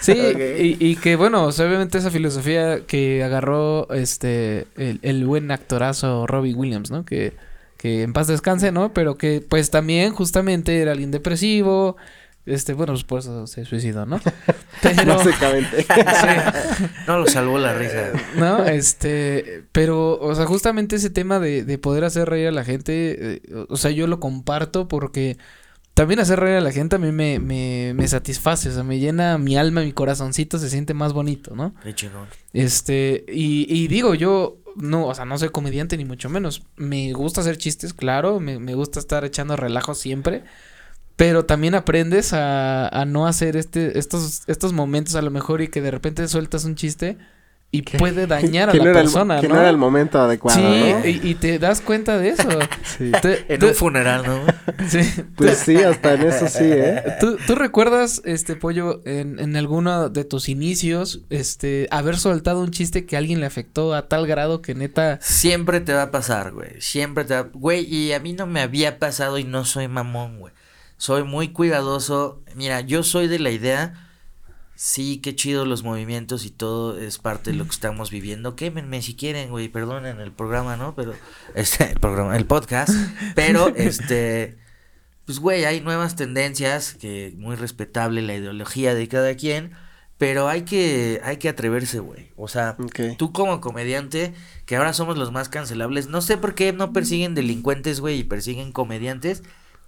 Sí, 0.00 0.12
y, 0.12 0.76
y 0.86 0.96
que 0.96 1.16
bueno, 1.16 1.46
obviamente 1.46 1.96
esa 1.96 2.10
filosofía 2.10 2.80
que 2.86 3.24
agarró 3.24 3.90
este 3.90 4.66
el, 4.76 4.98
el 5.00 5.24
buen 5.24 5.50
actorazo 5.50 6.26
Robbie 6.26 6.54
Williams, 6.54 6.90
¿no? 6.90 7.06
Que, 7.06 7.32
que 7.78 8.02
en 8.02 8.12
paz 8.12 8.26
descanse, 8.26 8.70
¿no? 8.70 8.92
Pero 8.92 9.16
que 9.16 9.40
pues 9.40 9.70
también 9.70 10.12
justamente 10.12 10.82
era 10.82 10.92
alguien 10.92 11.10
depresivo, 11.10 11.96
Este, 12.46 12.74
bueno, 12.74 12.92
pues 12.92 13.04
por 13.04 13.20
eso 13.20 13.46
se 13.46 13.64
suicidó, 13.64 14.04
¿no? 14.04 14.20
Pero, 14.82 15.16
Básicamente. 15.16 15.86
No 17.06 17.18
lo 17.18 17.26
salvó 17.26 17.58
la 17.58 17.74
risa. 17.74 18.12
no, 18.36 18.64
este, 18.64 19.64
pero, 19.72 20.18
o 20.20 20.34
sea, 20.34 20.44
justamente 20.44 20.96
ese 20.96 21.10
tema 21.10 21.38
de, 21.38 21.64
de 21.64 21.78
poder 21.78 22.04
hacer 22.04 22.28
reír 22.28 22.48
a 22.48 22.52
la 22.52 22.64
gente, 22.64 23.36
eh, 23.36 23.42
o 23.68 23.76
sea, 23.76 23.90
yo 23.90 24.06
lo 24.06 24.20
comparto 24.20 24.88
porque 24.88 25.38
también 25.94 26.20
hacer 26.20 26.40
reír 26.40 26.56
a 26.56 26.60
la 26.60 26.72
gente 26.72 26.96
a 26.96 26.98
mí 26.98 27.12
me, 27.12 27.38
me, 27.38 27.92
me 27.94 28.08
satisface, 28.08 28.68
o 28.68 28.72
sea, 28.72 28.82
me 28.82 28.98
llena 28.98 29.38
mi 29.38 29.56
alma, 29.56 29.80
mi 29.80 29.92
corazoncito 29.92 30.58
se 30.58 30.68
siente 30.68 30.92
más 30.92 31.12
bonito, 31.12 31.54
¿no? 31.54 31.74
Qué 31.82 31.94
chingón. 31.94 32.26
Este, 32.52 33.24
y, 33.28 33.66
y 33.74 33.88
digo, 33.88 34.14
yo 34.14 34.58
no, 34.76 35.06
o 35.06 35.14
sea, 35.14 35.24
no 35.24 35.38
soy 35.38 35.50
comediante 35.50 35.96
ni 35.96 36.04
mucho 36.04 36.28
menos. 36.28 36.62
Me 36.76 37.12
gusta 37.12 37.40
hacer 37.40 37.56
chistes, 37.56 37.94
claro, 37.94 38.40
me, 38.40 38.58
me 38.58 38.74
gusta 38.74 38.98
estar 38.98 39.24
echando 39.24 39.56
relajo 39.56 39.94
siempre. 39.94 40.44
Pero 41.16 41.44
también 41.44 41.74
aprendes 41.74 42.32
a, 42.32 42.88
a 42.88 43.04
no 43.04 43.26
hacer 43.26 43.56
este, 43.56 43.98
estos, 43.98 44.42
estos 44.48 44.72
momentos 44.72 45.14
a 45.14 45.22
lo 45.22 45.30
mejor 45.30 45.62
y 45.62 45.68
que 45.68 45.80
de 45.80 45.90
repente 45.92 46.26
sueltas 46.26 46.64
un 46.64 46.74
chiste 46.74 47.16
y 47.70 47.82
puede 47.82 48.26
dañar 48.28 48.70
a 48.70 48.74
la 48.74 48.84
no 48.84 48.92
persona, 48.92 49.34
el, 49.36 49.40
que 49.42 49.48
¿no? 49.48 49.54
no 49.54 49.60
era 49.60 49.70
el 49.70 49.76
momento 49.76 50.20
adecuado, 50.20 50.58
sí, 50.60 50.62
¿no? 50.92 51.06
y, 51.08 51.20
y 51.22 51.34
te 51.36 51.58
das 51.60 51.80
cuenta 51.80 52.18
de 52.18 52.30
eso. 52.30 52.48
Sí. 52.98 53.10
Te- 53.22 53.52
En 53.52 53.58
tú- 53.58 53.68
un 53.68 53.74
funeral, 53.74 54.22
¿no? 54.24 54.40
sí. 54.88 55.00
Pues 55.36 55.58
sí, 55.58 55.76
hasta 55.76 56.14
en 56.14 56.22
eso 56.22 56.46
sí, 56.46 56.62
¿eh? 56.64 57.02
¿Tú, 57.20 57.36
tú 57.44 57.56
recuerdas, 57.56 58.22
este 58.24 58.54
pollo, 58.54 59.00
en, 59.04 59.40
en 59.40 59.56
alguno 59.56 60.08
de 60.10 60.24
tus 60.24 60.48
inicios, 60.48 61.22
este, 61.30 61.88
haber 61.90 62.16
soltado 62.18 62.60
un 62.60 62.70
chiste 62.70 63.04
que 63.06 63.16
a 63.16 63.18
alguien 63.18 63.40
le 63.40 63.46
afectó 63.46 63.94
a 63.94 64.06
tal 64.08 64.26
grado 64.28 64.62
que 64.62 64.74
neta. 64.76 65.18
Siempre 65.22 65.80
te 65.80 65.92
va 65.92 66.02
a 66.02 66.10
pasar, 66.12 66.52
güey. 66.52 66.80
Siempre 66.80 67.24
te 67.24 67.34
va... 67.34 67.42
Güey, 67.52 67.84
y 67.92 68.12
a 68.12 68.20
mí 68.20 68.32
no 68.32 68.46
me 68.46 68.60
había 68.60 68.98
pasado 69.00 69.38
y 69.38 69.44
no 69.44 69.64
soy 69.64 69.88
mamón, 69.88 70.38
güey. 70.38 70.52
Soy 71.04 71.22
muy 71.22 71.48
cuidadoso. 71.48 72.42
Mira, 72.54 72.80
yo 72.80 73.02
soy 73.02 73.28
de 73.28 73.38
la 73.38 73.50
idea... 73.50 74.08
Sí, 74.74 75.18
qué 75.18 75.36
chido 75.36 75.66
los 75.66 75.82
movimientos 75.82 76.46
y 76.46 76.50
todo 76.50 76.98
es 76.98 77.18
parte 77.18 77.50
de 77.50 77.58
lo 77.58 77.64
que 77.64 77.72
estamos 77.72 78.10
viviendo. 78.10 78.56
Quémenme 78.56 79.02
si 79.02 79.14
quieren, 79.14 79.50
güey, 79.50 79.68
perdonen 79.68 80.18
el 80.18 80.32
programa, 80.32 80.78
¿no? 80.78 80.94
Pero, 80.94 81.12
este, 81.54 81.92
el 81.92 82.00
programa, 82.00 82.38
el 82.38 82.46
podcast. 82.46 82.90
Pero, 83.34 83.68
este, 83.76 84.56
pues, 85.26 85.40
güey, 85.40 85.66
hay 85.66 85.82
nuevas 85.82 86.16
tendencias, 86.16 86.94
que 86.94 87.34
muy 87.36 87.54
respetable 87.54 88.22
la 88.22 88.36
ideología 88.36 88.94
de 88.94 89.06
cada 89.06 89.34
quien, 89.34 89.72
pero 90.16 90.48
hay 90.48 90.62
que, 90.62 91.20
hay 91.22 91.36
que 91.36 91.50
atreverse, 91.50 91.98
güey. 91.98 92.32
O 92.34 92.48
sea, 92.48 92.78
tú 93.18 93.30
como 93.34 93.60
comediante, 93.60 94.32
que 94.64 94.76
ahora 94.76 94.94
somos 94.94 95.18
los 95.18 95.32
más 95.32 95.50
cancelables, 95.50 96.08
no 96.08 96.22
sé 96.22 96.38
por 96.38 96.54
qué 96.54 96.72
no 96.72 96.94
persiguen 96.94 97.34
delincuentes, 97.34 98.00
güey, 98.00 98.20
y 98.20 98.24
persiguen 98.24 98.72
comediantes 98.72 99.42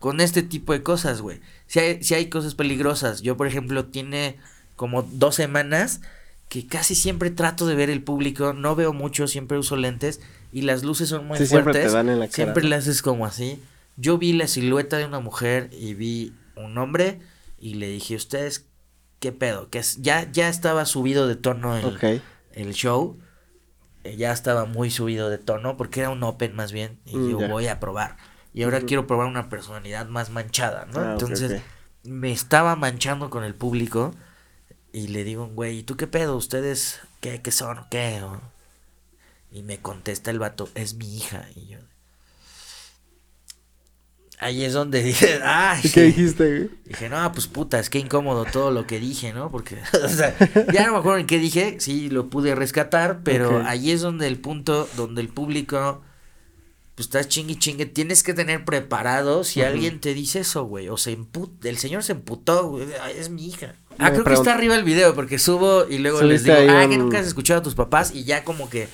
con 0.06 0.20
este 0.20 0.44
tipo 0.44 0.72
de 0.72 0.84
cosas, 0.84 1.20
güey. 1.20 1.40
Si 1.66 1.80
hay, 1.80 2.00
si 2.04 2.14
hay 2.14 2.28
cosas 2.28 2.54
peligrosas. 2.54 3.22
Yo, 3.22 3.36
por 3.36 3.48
ejemplo, 3.48 3.86
tiene 3.86 4.36
como 4.76 5.02
dos 5.02 5.34
semanas 5.34 6.00
que 6.48 6.64
casi 6.64 6.94
siempre 6.94 7.32
trato 7.32 7.66
de 7.66 7.74
ver 7.74 7.90
el 7.90 8.04
público, 8.04 8.52
no 8.52 8.76
veo 8.76 8.92
mucho, 8.92 9.26
siempre 9.26 9.58
uso 9.58 9.74
lentes 9.74 10.20
y 10.52 10.62
las 10.62 10.84
luces 10.84 11.08
son 11.08 11.26
muy 11.26 11.38
Sí, 11.38 11.46
siempre 11.46 11.72
fuertes. 11.72 11.90
te 11.90 11.96
dan 11.96 12.08
en 12.08 12.20
la 12.20 12.26
cara. 12.26 12.34
Siempre 12.36 12.62
le 12.62 12.76
haces 12.76 13.02
como 13.02 13.26
así. 13.26 13.60
Yo 13.96 14.16
vi 14.16 14.32
la 14.32 14.46
silueta 14.46 14.96
de 14.96 15.06
una 15.06 15.18
mujer 15.18 15.70
y 15.72 15.94
vi 15.94 16.32
un 16.54 16.78
hombre 16.78 17.18
y 17.58 17.74
le 17.74 17.88
dije, 17.88 18.14
"¿Ustedes 18.14 18.64
qué 19.18 19.32
pedo?" 19.32 19.70
Que 19.70 19.80
es- 19.80 20.00
ya 20.02 20.30
ya 20.30 20.48
estaba 20.48 20.84
subido 20.86 21.26
de 21.26 21.34
tono 21.34 21.76
el, 21.76 22.22
el 22.52 22.74
show. 22.74 23.18
eh, 24.04 24.14
Ya 24.16 24.30
estaba 24.30 24.66
muy 24.66 24.88
subido 24.92 25.30
de 25.30 25.38
tono 25.38 25.76
porque 25.76 25.98
era 25.98 26.10
un 26.10 26.22
open 26.22 26.54
más 26.54 26.70
bien 26.70 27.00
y 27.06 27.16
Mm, 27.16 27.28
yo 27.30 27.40
ya. 27.40 27.48
voy 27.48 27.66
a 27.66 27.80
probar. 27.80 28.16
Y 28.56 28.62
ahora 28.64 28.80
quiero 28.80 29.06
probar 29.06 29.26
una 29.28 29.48
personalidad 29.48 30.06
más 30.08 30.30
manchada, 30.30 30.86
¿no? 30.86 30.98
Ah, 30.98 31.12
Entonces, 31.12 31.62
me 32.02 32.32
estaba 32.32 32.74
manchando 32.74 33.30
con 33.30 33.44
el 33.44 33.54
público 33.54 34.14
y 34.92 35.08
le 35.08 35.24
digo, 35.24 35.46
güey, 35.48 35.78
¿y 35.80 35.82
tú 35.82 35.96
qué 35.96 36.06
pedo? 36.06 36.36
¿Ustedes 36.36 37.00
qué, 37.20 37.42
qué 37.42 37.52
son 37.52 37.84
qué? 37.90 38.22
O- 38.22 38.40
Y 39.52 39.62
me 39.62 39.78
contesta 39.78 40.30
el 40.30 40.38
vato, 40.38 40.68
es 40.74 40.94
mi 40.94 41.16
hija. 41.16 41.46
Y 41.54 41.66
yo, 41.66 41.78
ahí 44.38 44.64
es 44.64 44.72
donde 44.72 45.02
dije. 45.04 45.38
¿Y 45.82 45.90
qué 45.90 46.02
dijiste, 46.04 46.44
güey? 46.58 46.70
Dije, 46.86 47.08
no, 47.08 47.30
pues 47.32 47.46
puta, 47.48 47.78
es 47.78 47.90
que 47.90 47.98
incómodo 47.98 48.44
todo 48.46 48.70
lo 48.70 48.86
que 48.86 48.98
dije, 49.00 49.32
¿no? 49.32 49.50
Porque, 49.50 49.76
o 50.04 50.08
sea, 50.08 50.34
ya 50.72 50.86
no 50.86 50.92
me 50.92 50.98
acuerdo 50.98 51.18
en 51.18 51.26
qué 51.26 51.38
dije, 51.38 51.76
sí, 51.80 52.08
lo 52.10 52.28
pude 52.30 52.54
rescatar, 52.54 53.20
pero 53.22 53.58
Ok. 53.58 53.64
ahí 53.66 53.90
es 53.90 54.00
donde 54.00 54.26
el 54.26 54.38
punto, 54.38 54.88
donde 54.96 55.20
el 55.20 55.28
público, 55.28 56.02
pues 56.96 57.06
estás 57.06 57.28
chingue 57.28 57.56
chingue, 57.58 57.86
tienes 57.86 58.22
que 58.24 58.34
tener 58.34 58.64
preparado 58.64 59.44
si 59.44 59.62
alguien 59.62 60.00
te 60.00 60.14
dice 60.14 60.40
eso, 60.40 60.64
güey, 60.64 60.88
o 60.88 60.96
se 60.96 61.12
emputa, 61.12 61.68
el 61.68 61.76
señor 61.78 62.02
se 62.02 62.12
emputó, 62.12 62.68
güey, 62.70 62.86
"Ay, 63.02 63.14
es 63.18 63.30
mi 63.30 63.46
hija. 63.46 63.74
Ah, 63.98 64.10
creo 64.10 64.24
que 64.24 64.32
está 64.32 64.54
arriba 64.54 64.74
el 64.74 64.82
video, 64.84 65.14
porque 65.14 65.38
subo 65.38 65.86
y 65.88 65.98
luego 65.98 66.22
les 66.22 66.42
digo, 66.42 66.56
ah, 66.68 66.84
un- 66.84 66.90
que 66.90 66.98
nunca 66.98 67.18
has 67.20 67.26
escuchado 67.26 67.60
a 67.60 67.62
tus 67.62 67.74
papás, 67.74 68.14
y 68.14 68.24
ya 68.24 68.44
como 68.44 68.68
que, 68.70 68.88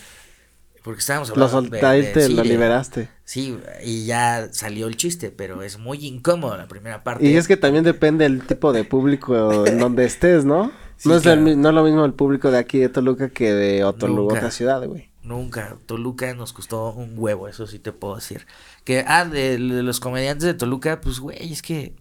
porque 0.83 0.99
estábamos 0.99 1.29
Lo 1.29 1.35
hablando 1.45 1.63
de- 1.63 1.81
soltaste, 1.81 2.21
de- 2.21 2.29
lo 2.31 2.43
liberaste. 2.43 3.09
Sí, 3.25 3.57
y 3.85 4.05
ya 4.05 4.49
salió 4.53 4.89
el 4.89 4.97
chiste, 4.97 5.31
pero 5.31 5.63
es 5.63 5.79
muy 5.79 6.05
incómodo 6.05 6.57
la 6.57 6.67
primera 6.67 7.05
parte. 7.05 7.25
Y 7.25 7.37
es 7.37 7.47
que 7.47 7.57
también 7.57 7.85
depende 7.85 8.25
del 8.25 8.45
tipo 8.45 8.73
de 8.73 8.83
público 8.83 9.65
en 9.67 9.79
donde 9.79 10.05
estés, 10.07 10.45
¿no? 10.45 10.73
Sí, 10.97 11.09
no 11.09 11.15
es 11.15 11.19
el 11.19 11.23
claro. 11.23 11.43
mi- 11.43 11.55
no 11.57 11.69
es 11.69 11.75
lo 11.77 11.85
mismo 11.85 12.05
el 12.05 12.15
público 12.15 12.51
de 12.51 12.59
aquí 12.59 12.79
de 12.79 12.89
Toluca 12.89 13.29
que 13.29 13.53
de 13.55 13.85
otro 13.85 14.09
lugar, 14.09 14.39
otra 14.39 14.51
ciudad, 14.51 14.85
güey. 14.87 15.12
Nunca. 15.23 15.77
Toluca 15.87 16.35
nos 16.35 16.53
costó 16.53 16.93
un 16.93 17.15
huevo, 17.17 17.49
eso 17.49 17.67
sí 17.67 17.79
te 17.79 17.93
puedo 17.93 18.17
decir. 18.17 18.47
Que, 18.85 19.05
ah, 19.07 19.25
de, 19.25 19.59
de 19.59 19.83
los 19.83 20.01
comediantes 20.01 20.45
de 20.45 20.55
Toluca, 20.55 21.01
pues, 21.01 21.21
güey, 21.21 21.53
es 21.53 21.63
que. 21.63 21.95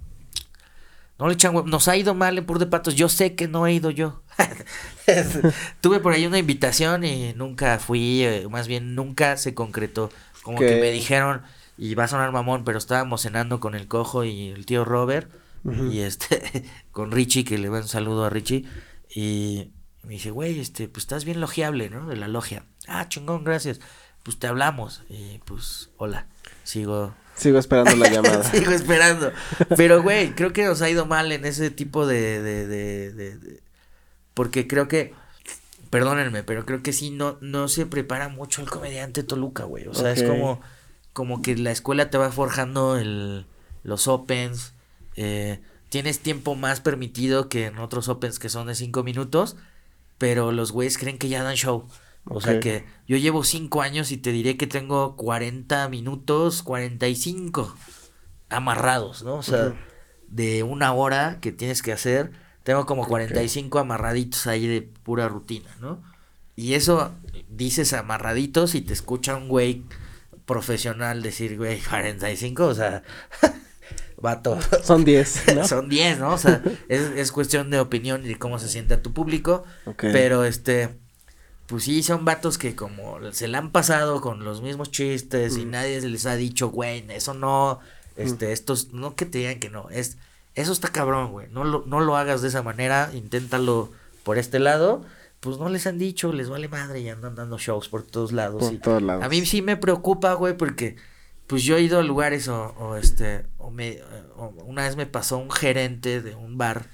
No 1.20 1.28
le 1.28 1.36
echan 1.36 1.56
huevo. 1.56 1.68
Nos 1.68 1.88
ha 1.88 1.96
ido 1.96 2.16
mal 2.16 2.38
en 2.38 2.46
Pur 2.46 2.58
de 2.58 2.66
Patos. 2.66 2.96
Yo 2.96 3.08
sé 3.10 3.36
que 3.36 3.48
no 3.48 3.68
he 3.68 3.74
ido 3.74 3.92
yo. 3.92 4.24
Tuve 5.82 6.00
por 6.00 6.14
ahí 6.14 6.26
una 6.26 6.40
invitación 6.40 7.04
y 7.04 7.34
nunca 7.34 7.80
fui, 7.80 8.24
eh, 8.24 8.48
más 8.50 8.68
bien 8.68 8.96
nunca 8.96 9.38
se 9.38 9.54
concretó. 9.54 10.10
Como 10.44 10.58
que 10.58 10.82
me 10.82 10.92
dijeron, 10.92 11.44
y 11.78 11.96
va 11.96 12.06
a 12.06 12.08
sonar 12.08 12.32
mamón, 12.32 12.64
pero 12.64 12.78
estábamos 12.78 13.22
cenando 13.22 13.60
con 13.60 13.76
el 13.76 13.88
cojo 13.88 14.24
y 14.24 14.50
el 14.50 14.66
tío 14.66 14.86
Robert. 14.86 15.32
Y 15.92 16.00
este, 16.00 16.66
con 16.92 17.12
Richie, 17.12 17.44
que 17.44 17.58
le 17.58 17.70
va 17.70 17.80
un 17.80 17.88
saludo 17.88 18.26
a 18.26 18.30
Richie. 18.30 18.66
Y 19.14 19.72
me 20.04 20.14
dice, 20.14 20.32
güey, 20.32 20.60
este, 20.60 20.88
pues 20.88 21.04
estás 21.04 21.26
bien 21.26 21.40
logiable, 21.40 21.90
¿no? 21.90 22.08
De 22.08 22.16
la 22.16 22.28
logia. 22.28 22.66
Ah, 22.88 23.08
chingón, 23.08 23.44
gracias. 23.44 23.80
Pues 24.24 24.38
te 24.38 24.48
hablamos. 24.48 25.04
Y 25.10 25.40
pues, 25.46 25.90
hola. 25.98 26.28
Sigo, 26.64 27.14
Sigo 27.36 27.58
esperando 27.58 27.96
la 27.96 28.10
llamada. 28.12 28.44
sigo 28.44 28.72
esperando. 28.72 29.32
Pero, 29.78 30.04
güey, 30.04 30.34
creo 30.36 30.54
que 30.54 30.66
nos 30.66 30.82
ha 30.82 30.90
ido 30.90 31.06
mal 31.06 31.32
en 31.32 31.46
ese 31.46 31.72
tipo 31.72 32.06
de, 32.06 32.42
de, 32.42 32.68
de, 32.68 33.12
de- 33.14 33.60
Porque 34.34 34.68
creo 34.68 34.88
que, 34.88 35.14
perdónenme, 35.90 36.44
pero 36.44 36.66
creo 36.66 36.84
que 36.84 36.94
sí 36.94 37.10
no, 37.12 37.38
no 37.42 37.68
se 37.68 37.86
prepara 37.86 38.30
mucho 38.30 38.62
el 38.62 38.70
comediante 38.70 39.24
Toluca, 39.24 39.64
güey. 39.64 39.88
O 39.88 39.94
sea, 39.94 40.12
es 40.12 40.24
como, 40.24 40.62
como 41.14 41.42
que 41.42 41.56
la 41.58 41.72
escuela 41.72 42.10
te 42.10 42.18
va 42.18 42.32
forjando 42.32 42.98
el, 42.98 43.46
los 43.84 44.08
opens. 44.08 44.74
eh, 45.16 45.62
tienes 45.90 46.20
tiempo 46.20 46.56
más 46.56 46.80
permitido 46.80 47.50
que 47.50 47.66
en 47.66 47.78
otros 47.80 48.08
opens 48.08 48.40
que 48.40 48.50
son 48.50 48.68
de 48.68 48.76
cinco 48.76 49.04
minutos. 49.04 49.58
Pero 50.18 50.52
los 50.52 50.72
güeyes 50.72 50.98
creen 51.00 51.18
que 51.18 51.28
ya 51.30 51.42
dan 51.44 51.56
show. 51.56 51.88
O 52.26 52.40
sea 52.40 52.60
que 52.60 52.86
yo 53.08 53.18
llevo 53.18 53.44
cinco 53.44 53.82
años 53.82 54.12
y 54.12 54.18
te 54.18 54.32
diré 54.32 54.56
que 54.56 54.68
tengo 54.68 55.16
40 55.16 55.90
minutos, 55.90 56.64
45 56.64 57.76
amarrados, 58.50 59.24
¿no? 59.24 59.36
O 59.36 59.44
sea, 59.44 59.74
de 60.28 60.64
una 60.64 60.94
hora 60.94 61.40
que 61.42 61.52
tienes 61.52 61.82
que 61.82 61.92
hacer, 61.92 62.32
tengo 62.64 62.86
como 62.86 63.08
45 63.08 63.80
amarraditos 63.80 64.48
ahí 64.48 64.68
de 64.68 64.82
pura 64.82 65.28
rutina, 65.28 65.76
¿no? 65.80 66.02
Y 66.56 66.76
eso 66.76 67.14
dices 67.50 67.94
amarraditos 67.94 68.76
y 68.76 68.82
te 68.82 68.94
escucha 68.94 69.36
un 69.36 69.48
güey 69.48 69.84
profesional 70.46 71.22
decir, 71.24 71.58
güey, 71.58 71.80
45, 71.80 72.66
o 72.66 72.76
sea, 72.76 73.04
vato. 74.22 74.60
Son 74.84 75.04
10, 75.04 75.44
¿no? 75.56 75.68
Son 75.68 75.90
10, 75.90 76.20
¿no? 76.20 76.34
O 76.34 76.38
sea, 76.38 76.62
es, 76.88 77.02
es 77.16 77.32
cuestión 77.32 77.70
de 77.72 77.80
opinión 77.80 78.26
y 78.26 78.30
de 78.30 78.38
cómo 78.38 78.60
se 78.60 78.68
siente 78.68 78.94
a 78.94 79.02
tu 79.02 79.14
público. 79.14 79.64
Ok. 79.86 80.06
Pero 80.12 80.44
este, 80.44 81.01
pues 81.72 81.86
sí, 81.86 82.04
son 82.04 82.26
vatos 82.26 82.58
que 82.58 82.76
como 82.76 83.18
se 83.32 83.48
la 83.48 83.60
han 83.60 83.72
pasado 83.72 84.20
con 84.20 84.44
los 84.44 84.62
mismos 84.62 84.92
chistes 84.92 85.56
y 85.56 85.64
nadie 85.64 86.02
se 86.02 86.10
les 86.10 86.26
ha 86.26 86.36
dicho, 86.36 86.68
güey, 86.68 87.06
eso 87.08 87.34
no, 87.34 87.80
este, 88.18 88.52
estos, 88.52 88.92
no 88.92 89.16
que 89.16 89.26
te 89.26 89.38
digan 89.38 89.58
que 89.58 89.70
no, 89.70 89.90
es, 89.90 90.18
eso 90.54 90.74
está 90.74 90.90
cabrón, 90.90 91.32
güey, 91.32 91.48
no 91.50 91.64
lo, 91.64 91.86
no 91.86 92.02
lo 92.02 92.18
hagas 92.18 92.42
de 92.42 92.50
esa 92.50 92.62
manera, 92.62 93.10
inténtalo 93.14 93.90
por 94.24 94.38
este 94.38 94.60
lado. 94.60 95.06
Pues 95.40 95.60
no 95.60 95.70
les 95.70 95.88
han 95.88 95.98
dicho, 95.98 96.34
les 96.34 96.50
vale 96.50 96.68
madre 96.68 97.00
y 97.00 97.08
andan 97.08 97.36
dando 97.36 97.58
shows 97.58 97.88
por 97.88 98.04
todos 98.04 98.34
lados. 98.34 98.66
Por 98.66 98.74
y 98.74 98.78
todos 98.78 99.02
lados. 99.02 99.24
A 99.24 99.30
mí 99.30 99.46
sí 99.46 99.62
me 99.62 99.78
preocupa, 99.78 100.34
güey, 100.34 100.58
porque 100.58 100.98
pues 101.48 101.64
yo 101.64 101.78
he 101.78 101.82
ido 101.82 102.00
a 102.00 102.04
lugares 102.04 102.50
o, 102.50 102.76
o 102.80 102.98
este, 102.98 103.46
o 103.58 103.72
me, 103.72 104.02
o 104.36 104.54
una 104.66 104.84
vez 104.84 104.98
me 104.98 105.06
pasó 105.06 105.38
un 105.38 105.50
gerente 105.50 106.22
de 106.22 106.36
un 106.36 106.58
bar, 106.58 106.88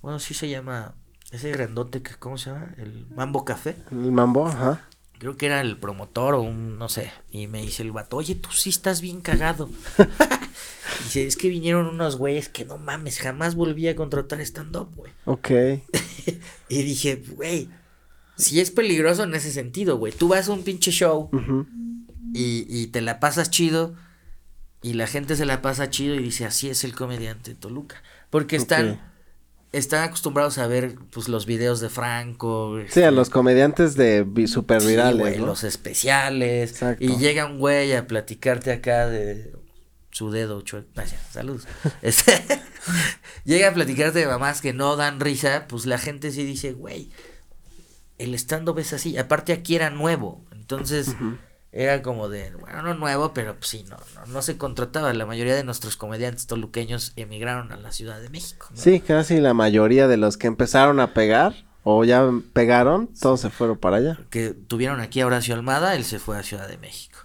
bueno, 0.00 0.18
sí 0.18 0.32
se 0.32 0.48
llama, 0.48 0.94
ese 1.32 1.50
grandote, 1.50 2.02
que, 2.02 2.14
¿cómo 2.14 2.38
se 2.38 2.50
llama? 2.50 2.74
El 2.76 3.06
Mambo 3.14 3.44
Café. 3.44 3.76
El 3.90 4.12
mambo, 4.12 4.46
ajá. 4.46 4.86
Creo 5.18 5.36
que 5.36 5.46
era 5.46 5.60
el 5.60 5.78
promotor 5.78 6.34
o 6.34 6.42
un, 6.42 6.78
no 6.78 6.88
sé, 6.88 7.12
y 7.30 7.46
me 7.46 7.62
dice 7.62 7.82
el 7.82 7.92
vato, 7.92 8.16
oye, 8.16 8.34
tú 8.34 8.50
sí 8.50 8.70
estás 8.70 9.00
bien 9.00 9.20
cagado. 9.20 9.70
Dice, 11.04 11.26
es 11.26 11.36
que 11.36 11.48
vinieron 11.48 11.86
unos 11.86 12.16
güeyes 12.16 12.48
que 12.48 12.64
no 12.64 12.76
mames, 12.76 13.18
jamás 13.18 13.54
volví 13.54 13.88
a 13.88 13.96
contratar 13.96 14.40
stand-up, 14.40 14.90
güey. 14.94 15.12
Ok. 15.24 15.50
Y 16.68 16.82
dije, 16.82 17.22
güey, 17.36 17.68
si 18.36 18.60
es 18.60 18.70
peligroso 18.70 19.24
en 19.24 19.34
ese 19.34 19.52
sentido, 19.52 19.98
güey. 19.98 20.12
Tú 20.12 20.28
vas 20.28 20.48
a 20.48 20.52
un 20.52 20.62
pinche 20.62 20.90
show 20.90 21.28
y, 22.32 22.64
y 22.68 22.86
te 22.86 23.02
la 23.02 23.20
pasas 23.20 23.50
chido 23.50 23.94
y 24.80 24.94
la 24.94 25.06
gente 25.06 25.36
se 25.36 25.44
la 25.44 25.62
pasa 25.62 25.90
chido 25.90 26.14
y 26.14 26.22
dice, 26.22 26.44
así 26.46 26.68
es 26.68 26.82
el 26.84 26.94
comediante 26.94 27.50
de 27.50 27.56
Toluca. 27.56 28.02
Porque 28.30 28.56
están. 28.56 29.11
Están 29.72 30.04
acostumbrados 30.04 30.58
a 30.58 30.66
ver 30.66 30.96
pues 31.10 31.28
los 31.28 31.46
videos 31.46 31.80
de 31.80 31.88
Franco. 31.88 32.76
Sí, 32.88 33.00
a 33.00 33.06
este, 33.06 33.10
los 33.10 33.30
comediantes 33.30 33.96
de 33.96 34.26
super 34.46 34.80
sí, 34.82 34.88
virales, 34.88 35.18
güey, 35.18 35.38
¿no? 35.38 35.46
los 35.46 35.64
especiales. 35.64 36.72
Exacto. 36.72 37.04
Y 37.04 37.16
llega 37.16 37.46
un 37.46 37.58
güey 37.58 37.94
a 37.94 38.06
platicarte 38.06 38.70
acá 38.70 39.06
de 39.06 39.52
su 40.10 40.30
dedo 40.30 40.60
chueco. 40.60 40.88
Ah, 40.96 41.04
ya, 41.04 41.18
salud. 41.30 41.62
Este, 42.02 42.42
llega 43.44 43.68
a 43.68 43.74
platicarte 43.74 44.18
de 44.18 44.26
mamás 44.26 44.60
que 44.60 44.74
no 44.74 44.96
dan 44.96 45.20
risa, 45.20 45.66
pues 45.68 45.86
la 45.86 45.98
gente 45.98 46.30
sí 46.30 46.44
dice, 46.44 46.72
güey, 46.72 47.10
el 48.18 48.34
stand-up 48.34 48.78
es 48.78 48.92
así. 48.92 49.16
Aparte 49.16 49.52
aquí 49.52 49.74
era 49.74 49.88
nuevo, 49.88 50.44
entonces 50.52 51.16
era 51.72 52.02
como 52.02 52.28
de, 52.28 52.52
bueno, 52.54 52.82
no 52.82 52.94
nuevo, 52.94 53.32
pero 53.32 53.54
pues 53.54 53.68
sí, 53.68 53.84
no, 53.88 53.96
no, 54.14 54.26
no 54.26 54.42
se 54.42 54.58
contrataba. 54.58 55.12
La 55.14 55.24
mayoría 55.24 55.54
de 55.54 55.64
nuestros 55.64 55.96
comediantes 55.96 56.46
toluqueños 56.46 57.12
emigraron 57.16 57.72
a 57.72 57.76
la 57.76 57.92
Ciudad 57.92 58.20
de 58.20 58.28
México. 58.28 58.66
¿no? 58.70 58.76
Sí, 58.76 59.00
casi 59.00 59.40
la 59.40 59.54
mayoría 59.54 60.06
de 60.06 60.18
los 60.18 60.36
que 60.36 60.48
empezaron 60.48 61.00
a 61.00 61.14
pegar 61.14 61.54
o 61.84 62.04
ya 62.04 62.30
pegaron, 62.52 63.08
todos 63.08 63.40
se 63.40 63.50
fueron 63.50 63.78
para 63.78 63.96
allá. 63.96 64.18
Que 64.30 64.50
tuvieron 64.50 65.00
aquí 65.00 65.20
a 65.20 65.26
Horacio 65.26 65.54
Almada, 65.54 65.96
él 65.96 66.04
se 66.04 66.18
fue 66.18 66.38
a 66.38 66.42
Ciudad 66.42 66.68
de 66.68 66.78
México. 66.78 67.18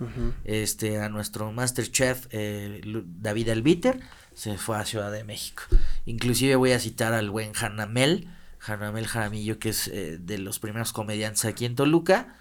Este 0.46 1.00
a 1.00 1.10
nuestro 1.10 1.52
Masterchef 1.52 2.28
eh, 2.32 2.82
David 3.06 3.50
Albiter 3.50 4.00
se 4.34 4.58
fue 4.58 4.78
a 4.78 4.86
Ciudad 4.86 5.12
de 5.12 5.24
México. 5.24 5.64
Inclusive 6.06 6.56
voy 6.56 6.72
a 6.72 6.80
citar 6.80 7.14
al 7.14 7.30
buen 7.30 7.52
Hanamel, 7.60 8.30
Hanamel 8.66 9.08
Jaramillo, 9.08 9.60
que 9.60 9.70
es 9.70 9.88
eh, 9.90 10.18
de 10.20 10.38
los 10.38 10.60
primeros 10.60 10.94
comediantes 10.94 11.46
aquí 11.46 11.66
en 11.66 11.76
Toluca, 11.76 12.36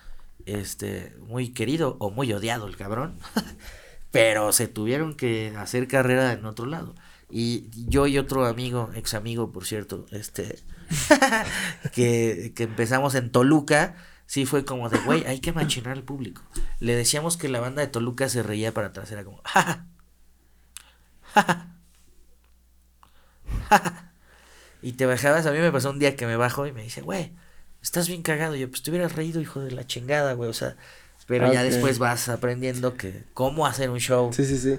este 0.45 1.16
muy 1.20 1.51
querido 1.53 1.97
o 2.01 2.11
muy 2.11 2.32
odiado 2.32 2.66
el 2.66 2.76
cabrón, 2.76 3.18
pero 4.11 4.53
se 4.53 4.68
tuvieron 4.68 5.14
que 5.14 5.55
hacer 5.57 5.89
carrera 5.89 6.32
en 6.32 6.45
otro 6.47 6.66
lado. 6.66 6.95
Y 7.30 7.70
yo 7.89 8.07
y 8.07 8.18
otro 8.18 8.47
amigo, 8.47 8.91
ex 8.95 9.14
amigo, 9.14 9.51
por 9.53 9.66
cierto, 9.66 10.07
este, 10.12 10.61
que, 11.93 12.53
que 12.55 12.64
empezamos 12.64 13.14
en 13.16 13.32
Toluca, 13.32 13.97
sí 14.26 14.47
fue 14.47 14.64
como 14.64 14.89
de, 14.89 14.99
güey, 14.99 15.24
hay 15.26 15.41
que 15.41 15.53
machinar 15.53 15.93
al 15.97 16.05
público. 16.05 16.43
Le 16.80 16.95
decíamos 16.95 17.37
que 17.37 17.49
la 17.49 17.61
banda 17.61 17.82
de 17.82 17.89
Toluca 17.89 18.28
se 18.28 18.43
reía 18.43 18.72
para 18.72 18.89
atrás, 18.89 19.11
era 19.11 19.24
como, 19.24 19.41
"Ja, 19.45 19.62
ja, 19.62 19.87
ja, 21.34 21.43
ja, 21.43 21.74
ja, 23.68 23.78
ja". 23.78 24.12
Y 24.82 24.93
te 24.93 25.07
bajabas, 25.07 25.47
a 25.47 25.53
mí 25.53 25.59
me 25.59 25.72
pasó 25.72 25.91
un 25.91 25.99
día 25.99 26.16
que 26.16 26.26
me 26.26 26.37
bajo 26.37 26.66
y 26.66 26.72
me 26.72 26.82
dice, 26.82 27.03
güey, 27.03 27.32
estás 27.87 28.09
bien 28.09 28.22
cagado. 28.22 28.55
Y 28.57 28.61
yo, 28.61 28.68
pues 28.68 28.82
te 28.82 28.91
hubieras 28.91 29.14
reído, 29.14 29.41
hijo 29.41 29.61
de 29.61 29.70
la 29.70 29.87
chingada, 29.87 30.32
güey, 30.34 30.51
o 30.51 30.55
sea, 30.55 30.76
pero 31.26 31.53
ya 31.53 31.61
Ok. 31.61 31.66
después 31.66 31.99
vas 31.99 32.28
aprendiendo 32.28 32.95
que 32.97 33.22
cómo 33.34 33.66
hacer 33.66 33.91
un 33.91 33.99
show 34.01 34.30
Sí, 34.32 34.45
sí, 34.45 34.59
sí. 34.59 34.76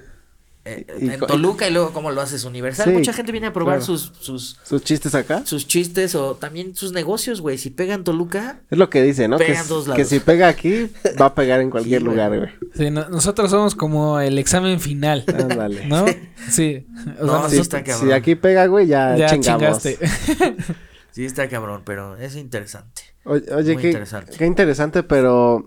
eh, 0.64 0.86
y 1.00 1.08
en 1.10 1.20
Toluca 1.20 1.66
y 1.68 1.72
luego 1.72 1.92
cómo 1.92 2.10
lo 2.10 2.20
haces 2.20 2.44
universal. 2.44 2.86
Sí, 2.86 2.90
Mucha 2.92 3.12
gente 3.12 3.32
viene 3.32 3.46
a 3.48 3.52
probar 3.52 3.78
claro. 3.78 3.84
sus, 3.86 4.12
sus, 4.20 4.58
¿Sus 4.64 4.82
chistes 4.82 5.14
acá? 5.14 5.42
sus 5.46 5.66
chistes 5.66 6.14
o 6.14 6.34
también 6.36 6.74
sus 6.76 6.92
negocios, 6.92 7.40
güey. 7.40 7.56
Si 7.58 7.70
pegan 7.70 8.02
Toluca, 8.04 8.60
Es 8.70 8.76
lo 8.78 8.88
que 8.90 9.02
dice, 9.02 9.28
¿no? 9.28 9.36
Que, 9.38 9.44
Pega 9.46 9.56
en 9.58 9.60
s- 9.62 9.68
todos 9.68 9.84
que 9.84 9.90
lados. 9.90 10.08
si 10.08 10.20
pega 10.20 10.48
aquí, 10.48 10.90
va 11.20 11.26
a 11.26 11.34
pegar 11.34 11.60
en 11.60 11.70
cualquier 11.74 12.00
Sí, 12.00 12.06
lugar, 12.06 12.36
güey. 12.36 12.50
Sí, 12.74 12.90
no- 12.90 13.08
nosotros 13.08 13.50
somos 13.50 13.74
como 13.74 14.20
el 14.20 14.38
examen 14.38 14.80
final, 14.80 15.24
Ándale. 15.26 15.86
¿no? 15.86 16.04
Sí. 16.50 16.86
O 17.20 17.26
No, 17.26 17.40
sea, 17.40 17.50
sí 17.50 17.56
nosotros- 17.56 17.60
está 17.60 17.84
cabrón. 17.84 18.06
Si 18.08 18.12
aquí 18.12 18.34
pega, 18.36 18.66
güey, 18.66 18.86
ya, 18.86 19.16
ya 19.16 19.28
chingamos. 19.28 19.82
chingaste. 19.82 19.98
sí 21.10 21.24
está 21.24 21.48
cabrón, 21.48 21.82
pero 21.84 22.16
es 22.16 22.36
interesante. 22.36 23.02
Oye, 23.24 23.42
Muy 23.74 23.76
qué 23.76 23.88
interesante. 23.88 24.32
qué 24.38 24.46
interesante, 24.46 25.02
pero 25.02 25.66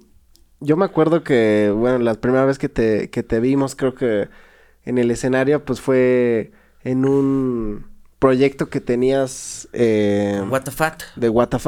yo 0.59 0.77
me 0.77 0.85
acuerdo 0.85 1.23
que, 1.23 1.71
bueno, 1.75 1.99
la 1.99 2.15
primera 2.15 2.45
vez 2.45 2.57
que 2.57 2.69
te, 2.69 3.09
que 3.09 3.23
te 3.23 3.39
vimos, 3.39 3.75
creo 3.75 3.93
que 3.95 4.29
en 4.83 4.97
el 4.97 5.11
escenario, 5.11 5.63
pues 5.65 5.79
fue 5.81 6.51
en 6.83 7.05
un 7.05 7.85
proyecto 8.19 8.69
que 8.69 8.81
tenías 8.81 9.67
eh, 9.73 10.41
What 10.49 10.63
the 10.63 10.71
fuck. 10.71 11.03
de 11.15 11.29
WTF, 11.29 11.67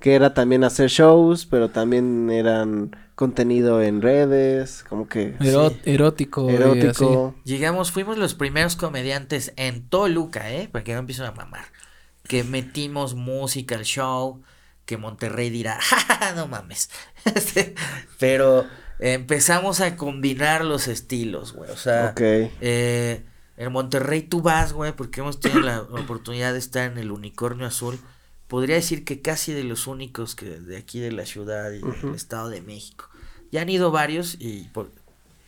que 0.00 0.14
era 0.14 0.34
también 0.34 0.64
hacer 0.64 0.88
shows, 0.90 1.46
pero 1.46 1.70
también 1.70 2.28
eran 2.30 2.96
contenido 3.14 3.80
en 3.82 4.02
redes, 4.02 4.84
como 4.88 5.06
que 5.08 5.34
Ero- 5.40 5.70
Sí. 5.70 5.80
Erótico. 5.84 6.48
erótico. 6.50 7.34
Llegamos, 7.44 7.92
fuimos 7.92 8.18
los 8.18 8.34
primeros 8.34 8.74
comediantes 8.76 9.52
en 9.56 9.88
Toluca, 9.88 10.50
¿eh? 10.52 10.68
Para 10.72 10.82
que 10.82 10.92
no 10.94 10.98
empiecen 11.00 11.26
a 11.26 11.32
mamar. 11.32 11.64
Que 12.32 12.44
metimos 12.44 13.14
música 13.14 13.74
al 13.74 13.84
show, 13.84 14.40
que 14.86 14.96
Monterrey 14.96 15.50
dirá, 15.50 15.78
"Ja, 15.82 15.98
ja, 16.00 16.14
ja, 16.16 16.32
no 16.34 16.48
mames. 16.48 16.88
Este, 17.34 17.74
Pero 18.18 18.66
empezamos 18.98 19.82
a 19.82 19.96
combinar 19.96 20.64
los 20.64 20.88
estilos, 20.88 21.52
güey. 21.52 21.70
O 21.70 21.76
sea, 21.76 22.14
eh, 22.18 23.22
en 23.58 23.70
Monterrey 23.70 24.22
tú 24.22 24.40
vas, 24.40 24.72
güey, 24.72 24.92
porque 24.92 25.20
hemos 25.20 25.40
tenido 25.40 25.60
la 25.60 25.82
oportunidad 25.90 26.54
de 26.54 26.58
estar 26.58 26.90
en 26.90 26.96
el 26.96 27.10
Unicornio 27.10 27.66
Azul. 27.66 28.00
Podría 28.48 28.76
decir 28.76 29.04
que 29.04 29.20
casi 29.20 29.52
de 29.52 29.64
los 29.64 29.86
únicos 29.86 30.34
que 30.34 30.46
de 30.46 30.78
aquí 30.78 31.00
de 31.00 31.12
la 31.12 31.26
ciudad 31.26 31.70
y 31.70 31.80
del 31.80 32.14
Estado 32.14 32.48
de 32.48 32.62
México. 32.62 33.10
Ya 33.50 33.60
han 33.60 33.68
ido 33.68 33.90
varios 33.90 34.36
y 34.38 34.70
por, 34.72 34.90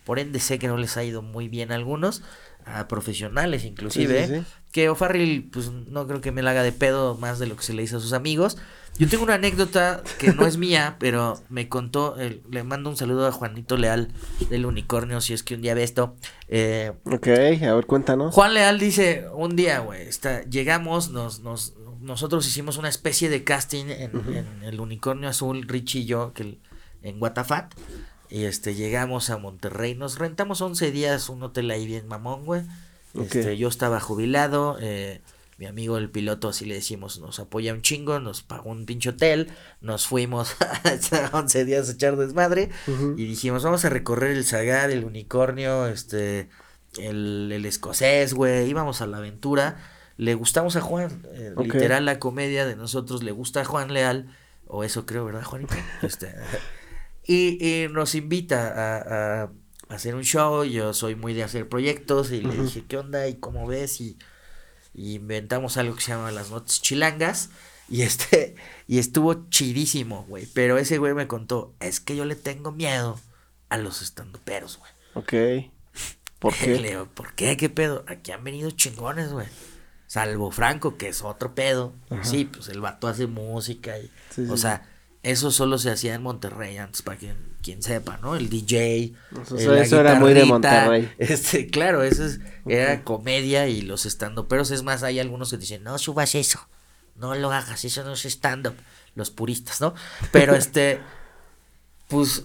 por 0.04 0.18
ende 0.18 0.38
sé 0.38 0.58
que 0.58 0.68
no 0.68 0.76
les 0.76 0.98
ha 0.98 1.02
ido 1.04 1.22
muy 1.22 1.48
bien 1.48 1.72
a 1.72 1.76
algunos, 1.76 2.22
a 2.66 2.88
profesionales 2.88 3.64
inclusive. 3.64 4.26
Sí, 4.26 4.34
sí, 4.34 4.40
sí. 4.40 4.46
Que 4.72 4.88
O'Farrill, 4.88 5.50
pues 5.52 5.70
no 5.70 6.06
creo 6.06 6.20
que 6.20 6.32
me 6.32 6.42
la 6.42 6.50
haga 6.50 6.62
de 6.62 6.72
pedo 6.72 7.16
más 7.16 7.38
de 7.38 7.46
lo 7.46 7.56
que 7.56 7.62
se 7.62 7.74
le 7.74 7.82
hizo 7.82 7.98
a 7.98 8.00
sus 8.00 8.12
amigos. 8.12 8.56
Yo 8.96 9.08
tengo 9.08 9.24
una 9.24 9.34
anécdota 9.34 10.02
que 10.20 10.32
no 10.32 10.46
es 10.46 10.56
mía, 10.56 10.96
pero 11.00 11.40
me 11.48 11.68
contó, 11.68 12.16
le 12.16 12.62
mando 12.62 12.90
un 12.90 12.96
saludo 12.96 13.26
a 13.26 13.32
Juanito 13.32 13.76
Leal 13.76 14.08
del 14.50 14.66
Unicornio, 14.66 15.20
si 15.20 15.32
es 15.32 15.42
que 15.42 15.56
un 15.56 15.62
día 15.62 15.74
ve 15.74 15.82
esto. 15.82 16.16
Eh, 16.48 16.92
Ok, 17.04 17.26
a 17.28 17.74
ver, 17.74 17.86
cuéntanos. 17.86 18.34
Juan 18.34 18.54
Leal 18.54 18.78
dice, 18.78 19.26
un 19.34 19.56
día, 19.56 19.80
güey, 19.80 20.02
está, 20.02 20.42
llegamos, 20.44 21.10
nos, 21.10 21.40
nos, 21.40 21.74
nosotros 22.00 22.46
hicimos 22.46 22.76
una 22.76 22.88
especie 22.88 23.28
de 23.28 23.42
casting 23.42 23.86
en, 23.86 24.12
en 24.36 24.62
el 24.62 24.80
Unicornio 24.80 25.28
Azul, 25.28 25.66
Richie 25.66 26.00
y 26.02 26.04
yo, 26.06 26.32
que 26.32 26.58
en 27.02 27.18
Guatafat, 27.18 27.74
y 28.30 28.44
este, 28.44 28.74
llegamos 28.74 29.30
a 29.30 29.38
Monterrey, 29.38 29.94
nos 29.94 30.18
rentamos 30.18 30.60
11 30.60 30.90
días 30.90 31.28
un 31.28 31.42
hotel 31.42 31.70
ahí 31.70 31.86
bien 31.86 32.06
mamón, 32.08 32.44
güey, 32.44 32.62
este, 33.14 33.56
yo 33.56 33.68
estaba 33.68 34.00
jubilado, 34.00 34.76
eh, 34.80 35.20
mi 35.56 35.66
amigo 35.66 35.98
el 35.98 36.10
piloto, 36.10 36.48
así 36.48 36.64
le 36.64 36.74
decimos, 36.74 37.20
nos 37.20 37.38
apoya 37.38 37.72
un 37.72 37.82
chingo, 37.82 38.18
nos 38.18 38.42
pagó 38.42 38.70
un 38.70 38.86
pinche 38.86 39.10
hotel, 39.10 39.52
nos 39.80 40.06
fuimos 40.06 40.56
a 41.12 41.30
11 41.32 41.64
días 41.64 41.88
a 41.88 41.92
echar 41.92 42.16
desmadre, 42.16 42.70
y 43.16 43.24
dijimos, 43.24 43.62
vamos 43.62 43.84
a 43.84 43.88
recorrer 43.88 44.32
el 44.32 44.44
Zagar, 44.44 44.90
el 44.90 45.04
unicornio, 45.04 45.86
este, 45.86 46.48
el, 46.98 47.50
el 47.52 47.66
escocés, 47.66 48.34
güey, 48.34 48.68
íbamos 48.68 49.00
a 49.00 49.06
la 49.06 49.18
aventura. 49.18 49.76
Le 50.16 50.34
gustamos 50.34 50.76
a 50.76 50.80
Juan, 50.80 51.26
eh, 51.32 51.52
literal 51.58 52.04
la 52.04 52.20
comedia 52.20 52.66
de 52.66 52.76
nosotros 52.76 53.24
le 53.24 53.32
gusta 53.32 53.62
a 53.62 53.64
Juan 53.64 53.92
Leal, 53.92 54.32
o 54.66 54.84
eso 54.84 55.06
creo, 55.06 55.24
¿verdad, 55.24 55.42
Juanito? 55.42 55.74
Este, 56.02 56.32
y, 57.26 57.84
y 57.84 57.88
nos 57.88 58.14
invita 58.14 58.68
a, 58.68 59.42
a 59.44 59.50
hacer 59.88 60.14
un 60.14 60.22
show, 60.24 60.64
yo 60.64 60.92
soy 60.94 61.14
muy 61.16 61.34
de 61.34 61.44
hacer 61.44 61.68
proyectos, 61.68 62.30
y 62.32 62.40
le 62.40 62.54
dije, 62.56 62.84
¿qué 62.86 62.96
onda? 62.98 63.28
¿Y 63.28 63.34
cómo 63.36 63.66
ves? 63.66 64.00
Y, 64.00 64.18
y 64.94 65.14
inventamos 65.14 65.76
algo 65.76 65.96
que 65.96 66.02
se 66.02 66.12
llama 66.12 66.30
las 66.32 66.50
notas 66.50 66.80
chilangas. 66.82 67.50
Y 67.88 68.02
este, 68.02 68.54
y 68.88 68.98
estuvo 68.98 69.48
chidísimo, 69.50 70.24
güey. 70.28 70.46
Pero 70.46 70.78
ese 70.78 70.98
güey 70.98 71.14
me 71.14 71.26
contó, 71.26 71.74
es 71.80 72.00
que 72.00 72.16
yo 72.16 72.24
le 72.24 72.36
tengo 72.36 72.72
miedo 72.72 73.20
a 73.68 73.78
los 73.78 74.02
estandoperos, 74.02 74.78
güey. 74.78 74.92
Ok. 75.14 75.32
¿Por 76.38 76.54
Le 76.66 76.80
qué? 76.80 76.88
digo, 76.90 77.06
¿por 77.06 77.34
qué? 77.34 77.56
¿Qué 77.56 77.68
pedo? 77.70 78.04
Aquí 78.08 78.32
han 78.32 78.44
venido 78.44 78.70
chingones, 78.70 79.32
güey. 79.32 79.48
Salvo 80.06 80.50
Franco, 80.50 80.96
que 80.96 81.08
es 81.08 81.22
otro 81.22 81.54
pedo. 81.54 81.94
Sí, 82.22 82.44
pues 82.44 82.68
el 82.68 82.80
vato 82.80 83.08
hace 83.08 83.26
música 83.26 83.98
y... 83.98 84.10
Sí, 84.30 84.46
o 84.48 84.56
sí. 84.56 84.62
sea, 84.62 84.88
eso 85.24 85.50
solo 85.50 85.78
se 85.78 85.90
hacía 85.90 86.14
en 86.14 86.22
Monterrey 86.22 86.76
antes, 86.76 87.02
para 87.02 87.18
quien, 87.18 87.36
quien 87.62 87.82
sepa, 87.82 88.18
¿no? 88.18 88.36
El 88.36 88.48
DJ. 88.48 89.12
Eso- 89.42 89.74
eh, 89.74 89.82
eso 89.82 89.98
era 90.00 90.14
muy 90.20 90.32
de 90.34 90.44
Monterrey. 90.44 91.10
Este, 91.18 91.66
claro, 91.66 92.02
eso 92.04 92.24
es, 92.24 92.40
era 92.66 93.02
comedia 93.02 93.66
y 93.68 93.82
los 93.82 94.06
estandoperos. 94.06 94.70
Es 94.70 94.82
más, 94.82 95.02
hay 95.02 95.18
algunos 95.20 95.50
que 95.50 95.56
dicen, 95.56 95.82
no 95.82 95.98
subas 95.98 96.34
eso. 96.34 96.68
No 97.16 97.34
lo 97.34 97.50
hagas, 97.52 97.84
eso 97.84 98.04
no 98.04 98.12
es 98.12 98.24
stand-up. 98.24 98.74
Los 99.14 99.30
puristas, 99.30 99.80
¿no? 99.80 99.94
Pero 100.30 100.54
este... 100.56 101.00
Pues 102.08 102.44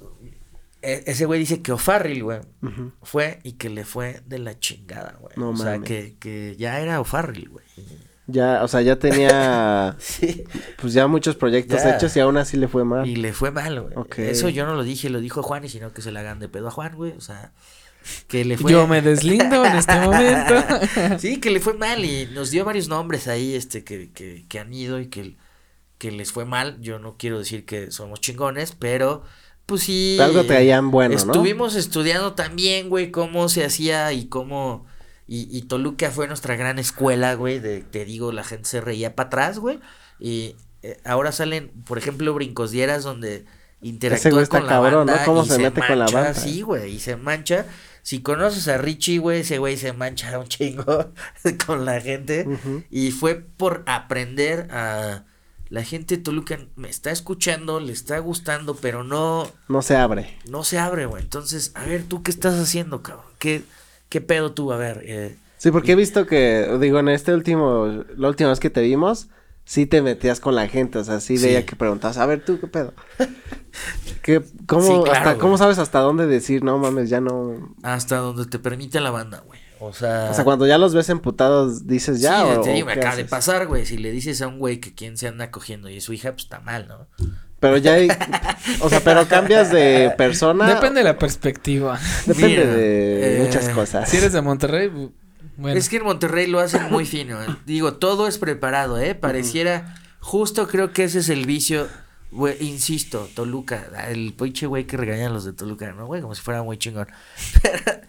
e- 0.82 1.04
ese 1.08 1.26
güey 1.26 1.40
dice 1.42 1.62
que 1.62 1.74
O'Farrill, 1.74 2.24
güey, 2.24 2.40
fue 3.04 3.40
y 3.44 3.54
que 3.54 3.70
le 3.70 3.84
fue 3.84 4.22
de 4.26 4.40
la 4.40 4.58
chingada, 4.58 5.18
güey. 5.20 5.34
No 5.36 5.50
o 5.50 5.58
sea, 5.58 5.80
que, 5.80 6.16
que 6.20 6.56
ya 6.58 6.80
era 6.80 7.02
O'Farrill, 7.02 7.50
güey. 7.50 7.66
Ya, 8.32 8.64
o 8.64 8.68
sea, 8.68 8.82
ya 8.82 8.98
tenía 8.98 9.96
Sí. 10.00 10.44
pues 10.82 10.94
ya 10.94 11.08
muchos 11.08 11.36
proyectos 11.36 11.84
Ya. 11.84 11.96
hechos 11.96 12.16
y 12.16 12.20
aún 12.20 12.38
así 12.38 12.58
le 12.58 12.68
fue 12.68 12.84
mal. 12.86 13.08
Y 13.08 13.16
le 13.16 13.34
fue 13.34 13.52
mal, 13.52 13.82
güey. 13.82 13.96
Eso 14.30 14.50
yo 14.50 14.66
no 14.66 14.76
lo 14.76 14.84
dije, 14.84 15.10
lo 15.10 15.20
dijo 15.20 15.42
Juan, 15.44 15.66
y 15.66 15.70
sino 15.70 15.94
que 15.94 16.02
se 16.02 16.12
le 16.12 16.20
hagan 16.20 16.40
de 16.40 16.50
pedo 16.50 16.68
a 16.68 16.72
Juan, 16.72 16.96
güey. 16.96 17.14
O 17.14 17.22
sea, 17.22 17.52
que 18.28 18.46
le 18.46 18.58
fue... 18.58 18.72
Yo 18.72 18.88
me 18.88 19.02
deslindo 19.02 19.66
en 19.66 19.76
este 19.76 20.00
momento. 20.00 20.56
sí, 21.20 21.40
que 21.40 21.50
le 21.52 21.60
fue 21.60 21.74
mal 21.74 22.04
y 22.06 22.28
nos 22.34 22.52
dio 22.52 22.66
varios 22.66 22.88
nombres 22.88 23.28
ahí, 23.28 23.56
este, 23.56 23.84
que, 23.84 24.12
que, 24.12 24.46
que 24.48 24.60
han 24.60 24.74
ido 24.74 25.00
y 25.00 25.08
que, 25.08 25.36
que 25.98 26.12
les 26.12 26.32
fue 26.32 26.46
mal. 26.46 26.78
Yo 26.82 27.00
no 27.00 27.16
quiero 27.18 27.40
decir 27.40 27.66
que 27.66 27.92
somos 27.92 28.22
chingones, 28.22 28.74
pero 28.78 29.24
pues 29.66 29.84
sí. 29.84 30.18
Algo 30.22 30.44
traían 30.46 30.92
bueno, 30.92 31.14
¿no? 31.14 31.20
Estuvimos 31.20 31.76
estudiando 31.76 32.34
también, 32.34 32.90
güey, 32.90 33.12
cómo 33.12 33.50
se 33.50 33.64
hacía 33.66 34.12
y 34.14 34.26
cómo... 34.28 34.86
Y, 35.32 35.48
y 35.56 35.62
Toluca 35.62 36.10
fue 36.10 36.28
nuestra 36.28 36.56
gran 36.56 36.80
escuela, 36.80 37.36
güey, 37.36 37.60
de, 37.60 37.82
te 37.82 38.04
digo, 38.04 38.32
la 38.32 38.44
gente 38.44 38.68
se 38.68 38.82
reía 38.82 39.16
para 39.16 39.28
atrás, 39.28 39.60
güey. 39.60 39.80
Y 40.20 40.56
eh, 40.82 41.00
ahora 41.06 41.32
salen, 41.32 41.70
por 41.86 42.00
ejemplo, 42.00 42.34
brincos 42.34 42.72
dieras 42.72 43.04
donde 43.04 43.46
interactúa 43.80 44.48
con 44.48 44.64
la 44.64 44.70
cabrón, 44.70 45.06
¿no? 45.06 45.14
banda 45.14 45.26
Cómo 45.26 45.44
y 45.44 45.48
se 45.48 45.60
mete 45.60 45.82
con 45.86 46.00
la 46.00 46.06
mancha, 46.06 46.22
banda. 46.22 46.34
Sí, 46.34 46.62
güey, 46.62 46.96
y 46.96 47.00
se 47.00 47.16
mancha. 47.16 47.68
Si 48.02 48.22
conoces 48.22 48.68
a 48.70 48.80
Richie, 48.80 49.20
güey, 49.20 49.42
ese 49.42 49.60
güey 49.60 49.78
se 49.78 49.94
mancha 49.94 50.40
un 50.40 50.48
chingo 50.48 51.12
con 51.68 51.86
la 51.86 52.02
gente. 52.02 52.48
Y 52.90 53.12
fue 53.12 53.36
por 53.36 53.84
aprender 53.86 54.68
a... 54.72 55.26
La 55.70 55.84
gente 55.84 56.18
de 56.18 56.24
Toluca 56.24 56.58
me 56.76 56.90
está 56.90 57.12
escuchando, 57.12 57.80
le 57.80 57.94
está 57.94 58.18
gustando, 58.18 58.74
pero 58.74 59.04
no, 59.04 59.52
No 59.68 59.84
se 59.84 59.96
abre. 59.96 60.36
no 60.50 60.64
se 60.64 60.80
abre, 60.80 61.06
güey. 61.06 61.22
Entonces, 61.22 61.72
a 61.76 61.86
ver, 61.86 62.02
¿tú 62.06 62.24
qué 62.24 62.32
estás 62.32 62.56
haciendo, 62.56 63.04
cabrón? 63.04 63.26
¿Qué, 63.38 63.62
qué 64.10 64.22
pedo 64.22 64.52
tú? 64.54 64.72
A 64.74 64.78
ver, 64.78 65.02
eh, 65.06 65.36
Sí, 65.58 65.72
porque 65.72 65.92
he 65.92 65.96
visto 65.96 66.26
que, 66.26 66.78
digo, 66.80 67.00
en 67.00 67.10
este 67.10 67.34
último, 67.34 68.06
la 68.16 68.30
última 68.30 68.50
vez 68.50 68.60
que 68.62 68.70
te 68.70 68.82
vimos, 68.82 69.28
sí 69.66 69.86
te 69.86 70.02
metías 70.02 70.40
con 70.40 70.56
la 70.56 70.68
gente, 70.70 71.00
o 71.00 71.04
sea, 71.04 71.20
sí, 71.20 71.38
Sí. 71.38 71.46
veía 71.46 71.66
que 71.66 71.76
preguntabas, 71.76 72.18
a 72.18 72.26
ver, 72.26 72.44
tú, 72.46 72.60
¿qué 72.60 72.68
pedo? 72.68 72.94
¿Qué, 74.22 74.42
cómo, 74.66 74.82
Sí, 74.82 74.94
claro, 75.04 75.12
hasta. 75.12 75.38
¿Cómo 75.38 75.58
sabes 75.58 75.78
hasta 75.80 76.00
dónde 76.00 76.28
decir, 76.28 76.64
no 76.64 76.78
mames, 76.78 77.10
ya 77.10 77.20
no... 77.22 77.76
hasta 77.84 78.18
donde 78.18 78.46
te 78.46 78.58
permite 78.60 79.00
la 79.02 79.12
banda, 79.12 79.44
güey. 79.46 79.60
O 79.82 79.94
sea... 79.94 80.30
O 80.32 80.34
sea, 80.34 80.44
cuando 80.44 80.66
ya 80.66 80.78
los 80.78 80.94
ves 80.94 81.10
emputados, 81.10 81.88
dices 81.88 82.20
ya, 82.22 82.40
sí, 82.42 82.48
o, 82.58 82.62
te 82.62 82.70
o 82.70 82.74
digo, 82.74 82.88
me 82.88 82.94
qué 82.94 83.00
acaba 83.00 83.16
de 83.16 83.26
pasar, 83.26 83.68
güey. 83.68 83.86
Si 83.86 83.98
le 83.98 84.12
dices 84.12 84.42
a 84.42 84.48
un 84.48 84.60
güey 84.60 84.80
que 84.80 84.94
quien 84.94 85.18
se 85.18 85.28
anda 85.28 85.52
cogiendo 85.52 85.90
y 85.90 85.98
es 85.98 86.04
su 86.04 86.14
hija, 86.14 86.32
pues 86.32 86.44
está 86.44 86.60
mal, 86.62 86.88
¿no? 86.88 87.08
Pero 87.60 87.78
ya 87.78 87.94
hay, 87.96 88.08
o 88.80 88.90
sea, 88.90 89.02
pero 89.02 89.28
cambias 89.28 89.70
de 89.72 90.14
persona. 90.18 90.68
Depende 90.76 91.00
de 91.00 91.04
la 91.04 91.18
perspectiva. 91.18 92.00
Depende 92.26 92.48
Mira, 92.48 92.66
de 92.66 93.38
eh, 93.42 93.44
muchas 93.46 93.68
cosas. 93.70 94.10
Si 94.10 94.18
eres 94.18 94.32
de 94.34 94.42
Monterrey, 94.42 94.88
bu- 94.88 95.12
bueno. 95.58 95.78
Es 95.78 95.90
que 95.90 95.98
en 95.98 96.04
Monterrey 96.06 96.48
lo 96.48 96.60
hacen 96.60 96.90
muy 96.90 97.06
fino. 97.06 97.42
eh. 97.44 97.48
Digo, 97.66 97.96
todo 97.96 98.28
es 98.28 98.38
preparado, 98.38 98.98
¿eh? 99.00 99.14
Pareciera. 99.14 99.96
Justo 100.22 100.68
creo 100.70 100.94
que 100.94 101.04
ese 101.04 101.20
es 101.20 101.28
el 101.30 101.46
vicio. 101.46 101.88
Güey, 102.32 102.56
insisto, 102.62 103.28
Toluca. 103.36 103.88
El 104.08 104.34
pinche 104.34 104.66
güey 104.68 104.86
que 104.86 104.96
regañan 104.96 105.34
los 105.34 105.44
de 105.44 105.52
Toluca, 105.54 105.92
¿no, 105.92 106.06
güey? 106.06 106.22
Como 106.22 106.36
si 106.36 106.42
fuera 106.42 106.64
muy 106.64 106.78
chingón. 106.78 107.08
Pero 107.62 108.00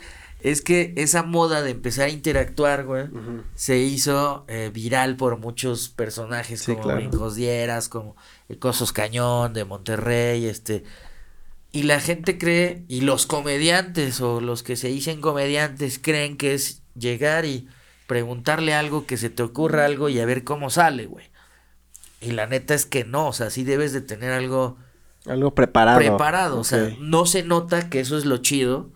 es 0.42 0.62
que 0.62 0.92
esa 0.96 1.22
moda 1.22 1.62
de 1.62 1.70
empezar 1.70 2.06
a 2.06 2.10
interactuar, 2.10 2.84
güey, 2.84 3.06
se 3.54 3.78
hizo 3.78 4.44
eh, 4.48 4.70
viral 4.72 5.16
por 5.16 5.38
muchos 5.38 5.88
personajes 5.88 6.60
Sí, 6.60 6.72
como 6.72 6.84
claro. 6.84 6.98
Brincos 7.00 7.34
Dieras, 7.34 7.88
como 7.88 8.16
el 8.48 8.58
Cosos 8.58 8.92
Cañón 8.92 9.52
de 9.52 9.64
Monterrey, 9.64 10.46
este. 10.46 10.84
Y 11.72 11.84
la 11.84 12.00
gente 12.00 12.36
cree, 12.36 12.84
y 12.88 13.02
los 13.02 13.26
comediantes 13.26 14.20
o 14.20 14.40
los 14.40 14.62
que 14.62 14.74
se 14.76 14.88
dicen 14.88 15.20
comediantes 15.20 15.98
creen 16.00 16.36
que 16.36 16.54
es 16.54 16.82
llegar 16.96 17.44
y 17.44 17.68
preguntarle 18.08 18.74
algo, 18.74 19.06
que 19.06 19.16
se 19.16 19.30
te 19.30 19.42
ocurra 19.44 19.84
algo 19.84 20.08
y 20.08 20.18
a 20.18 20.26
ver 20.26 20.42
cómo 20.42 20.68
sale, 20.70 21.06
güey. 21.06 21.26
Y 22.20 22.32
la 22.32 22.46
neta 22.46 22.74
es 22.74 22.86
que 22.86 23.04
no, 23.04 23.28
o 23.28 23.32
sea, 23.32 23.50
sí 23.50 23.62
debes 23.64 23.92
de 23.92 24.00
tener 24.00 24.32
algo 24.32 24.78
Algo 25.26 25.54
preparado. 25.54 25.98
preparado, 25.98 26.58
o 26.58 26.64
sea, 26.64 26.92
no 26.98 27.24
se 27.24 27.44
nota 27.44 27.88
que 27.88 28.00
eso 28.00 28.18
es 28.18 28.24
lo 28.24 28.38
chido. 28.38 28.90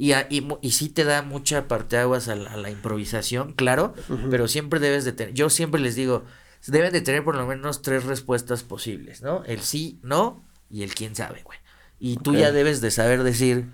Y, 0.00 0.12
a- 0.12 0.26
y, 0.30 0.46
y 0.62 0.70
sí 0.70 0.88
te 0.88 1.02
da 1.04 1.22
mucha 1.22 1.66
parteaguas 1.68 2.28
a 2.28 2.36
la, 2.36 2.52
a 2.52 2.56
la 2.56 2.70
improvisación, 2.70 3.52
claro, 3.52 3.94
pero 4.30 4.46
siempre 4.48 4.78
debes 4.80 5.04
de 5.04 5.12
tener, 5.12 5.34
yo 5.34 5.50
siempre 5.50 5.80
les 5.80 5.96
digo, 5.96 6.24
deben 6.66 6.92
de 6.92 7.00
tener 7.00 7.24
por 7.24 7.34
lo 7.36 7.46
menos 7.46 7.82
tres 7.82 8.04
respuestas 8.04 8.62
posibles, 8.62 9.22
¿no? 9.22 9.42
El 9.44 9.60
sí, 9.60 9.98
no 10.02 10.44
y 10.70 10.82
el 10.84 10.94
quién 10.94 11.14
sabe, 11.16 11.42
güey. 11.42 11.58
Y 11.98 12.16
tú 12.18 12.30
Ok. 12.30 12.36
ya 12.38 12.52
debes 12.52 12.80
de 12.80 12.92
saber 12.92 13.24
decir 13.24 13.66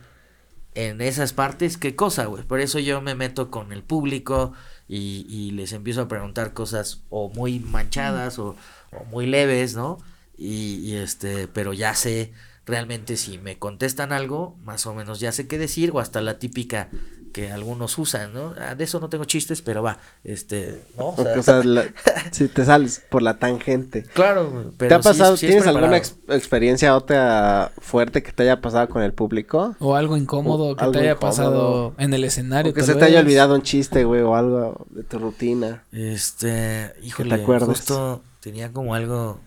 en 0.75 1.01
esas 1.01 1.33
partes 1.33 1.77
qué 1.77 1.95
cosa, 1.95 2.25
güey. 2.25 2.43
Por 2.43 2.61
eso 2.61 2.79
yo 2.79 3.01
me 3.01 3.15
meto 3.15 3.51
con 3.51 3.73
el 3.73 3.83
público 3.83 4.53
y, 4.89 5.27
y 5.29 5.51
les 5.53 5.73
empiezo 5.73 6.01
a 6.03 6.09
preguntar 6.09 6.53
cosas 6.53 7.03
o 7.11 7.29
muy 7.29 7.61
manchadas 7.61 8.39
o, 8.39 8.57
o 8.93 9.05
muy 9.05 9.27
leves, 9.27 9.77
¿no? 9.77 9.99
Y, 10.37 10.77
y 10.85 10.97
este, 10.97 11.47
pero 11.49 11.73
ya 11.75 11.95
sé 11.95 12.33
realmente 12.67 13.17
si 13.17 13.39
me 13.39 13.59
contestan 13.59 14.13
algo, 14.13 14.57
más 14.65 14.87
o 14.87 14.95
menos 14.95 15.21
ya 15.21 15.33
sé 15.33 15.47
qué 15.47 15.59
decir, 15.59 15.91
o 15.93 16.01
hasta 16.01 16.21
la 16.23 16.39
típica 16.39 16.89
que 17.33 17.51
algunos 17.51 17.99
usan, 17.99 18.33
¿no? 18.33 18.55
Ah, 18.61 18.77
de 18.77 18.85
eso 18.85 19.01
no 19.01 19.09
tengo 19.09 19.25
chistes, 19.25 19.61
pero 19.61 19.83
va, 19.83 19.99
este, 20.23 20.83
¿no? 20.97 21.09
O 21.09 21.17
sea, 21.17 21.39
O 21.41 21.43
sea, 21.43 21.65
la- 21.65 21.85
si 22.31 22.47
te 22.47 22.65
sales 22.65 23.03
por 23.11 23.23
la 23.23 23.39
tangente. 23.41 24.05
claro, 24.05 24.49
güey, 24.51 24.67
pero 24.79 24.89
¿Te 24.89 24.95
ha 24.95 25.01
pasado, 25.01 25.37
sí 25.37 25.49
tienes 25.49 25.67
alguna 25.67 25.97
ex- 25.97 26.15
experiencia 26.29 26.97
otra 26.97 27.73
fuerte 27.79 28.23
que 28.23 28.31
te 28.31 28.45
haya 28.45 28.61
pasado 28.61 28.89
con 28.89 29.03
el 29.03 29.13
público? 29.13 29.75
O 29.81 29.97
algo 29.97 30.17
incómodo 30.17 30.69
O 30.69 30.77
que 30.77 30.83
algo 30.85 30.93
te 30.93 31.01
haya 31.01 31.13
incómodo. 31.15 31.29
pasado 31.29 31.95
en 31.99 32.15
el 32.15 32.23
escenario. 32.23 32.71
O 32.71 32.75
que 32.75 32.83
se 32.85 32.95
te 32.95 33.05
haya 33.05 33.19
olvidado 33.19 33.57
un 33.57 33.63
chiste, 33.63 34.05
güey, 34.05 34.23
o 34.23 34.37
algo 34.37 34.87
de 34.91 35.03
tu 35.03 35.19
rutina. 35.19 35.83
Este, 35.91 36.93
híjole, 37.03 37.35
acuerdes? 37.35 37.67
justo 37.69 38.23
tenía 38.41 38.71
como 38.73 38.95
algo 38.95 39.41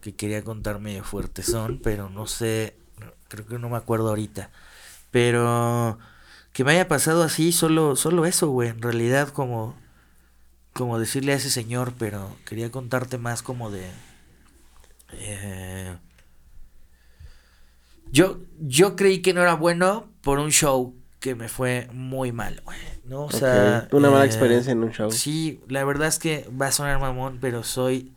que 0.00 0.14
quería 0.14 0.42
contar 0.42 0.80
medio 0.80 1.04
fuerte 1.04 1.42
son, 1.42 1.80
pero 1.82 2.08
no 2.10 2.26
sé, 2.26 2.76
creo 3.28 3.46
que 3.46 3.58
no 3.58 3.68
me 3.68 3.76
acuerdo 3.76 4.08
ahorita. 4.08 4.50
Pero 5.10 5.98
que 6.52 6.64
me 6.64 6.72
haya 6.72 6.88
pasado 6.88 7.22
así, 7.22 7.52
solo, 7.52 7.96
solo 7.96 8.26
eso, 8.26 8.48
güey, 8.50 8.70
en 8.70 8.82
realidad 8.82 9.28
como, 9.28 9.76
como 10.72 10.98
decirle 10.98 11.32
a 11.32 11.36
ese 11.36 11.50
señor, 11.50 11.92
pero 11.98 12.36
quería 12.44 12.70
contarte 12.70 13.18
más 13.18 13.42
como 13.42 13.70
de... 13.70 13.90
eh, 15.12 15.96
yo, 18.10 18.40
yo 18.60 18.96
creí 18.96 19.20
que 19.20 19.34
no 19.34 19.42
era 19.42 19.54
bueno 19.54 20.10
por 20.22 20.38
un 20.38 20.50
show 20.50 20.94
que 21.20 21.34
me 21.34 21.48
fue 21.48 21.88
muy 21.92 22.32
mal, 22.32 22.60
güey, 22.64 22.78
¿no? 23.04 23.24
O 23.24 23.30
sea... 23.30 23.88
Una 23.92 24.10
mala 24.10 24.24
eh, 24.24 24.26
experiencia 24.26 24.72
en 24.72 24.82
un 24.82 24.92
show. 24.92 25.10
Sí, 25.10 25.60
la 25.68 25.84
verdad 25.84 26.08
es 26.08 26.18
que 26.18 26.48
va 26.50 26.68
a 26.68 26.72
sonar 26.72 27.00
mamón, 27.00 27.38
pero 27.40 27.64
soy 27.64 28.12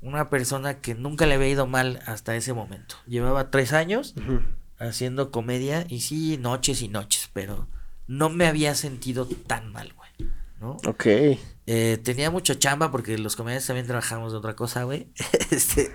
una 0.00 0.30
persona 0.30 0.80
que 0.80 0.94
nunca 0.94 1.26
le 1.26 1.34
había 1.34 1.48
ido 1.48 1.66
mal 1.66 2.00
hasta 2.06 2.36
ese 2.36 2.52
momento. 2.52 2.96
Llevaba 3.06 3.50
tres 3.50 3.72
años 3.72 4.14
haciendo 4.78 5.30
comedia 5.30 5.86
y 5.88 6.00
sí, 6.00 6.36
noches 6.38 6.82
y 6.82 6.88
noches, 6.88 7.30
pero 7.32 7.68
no 8.06 8.28
me 8.28 8.46
había 8.46 8.74
sentido 8.74 9.26
tan 9.26 9.72
mal, 9.72 9.92
güey, 9.94 10.30
¿no? 10.60 10.76
Ok. 10.86 11.06
Eh, 11.66 11.98
tenía 12.04 12.30
mucha 12.30 12.58
chamba 12.58 12.90
porque 12.90 13.18
los 13.18 13.34
comediantes 13.36 13.66
también 13.66 13.86
trabajamos 13.86 14.32
de 14.32 14.38
otra 14.38 14.54
cosa, 14.54 14.84
güey. 14.84 15.08
este, 15.50 15.90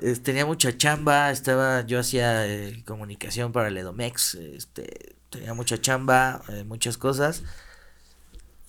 es- 0.00 0.22
tenía 0.22 0.46
mucha 0.46 0.76
chamba, 0.76 1.30
estaba, 1.30 1.84
yo 1.86 1.98
hacía 1.98 2.46
eh, 2.46 2.84
comunicación 2.86 3.52
para 3.52 3.68
el 3.68 3.76
Edomex, 3.76 4.34
este, 4.36 5.16
tenía 5.30 5.54
mucha 5.54 5.80
chamba, 5.80 6.42
eh, 6.48 6.64
muchas 6.64 6.96
cosas. 6.98 7.42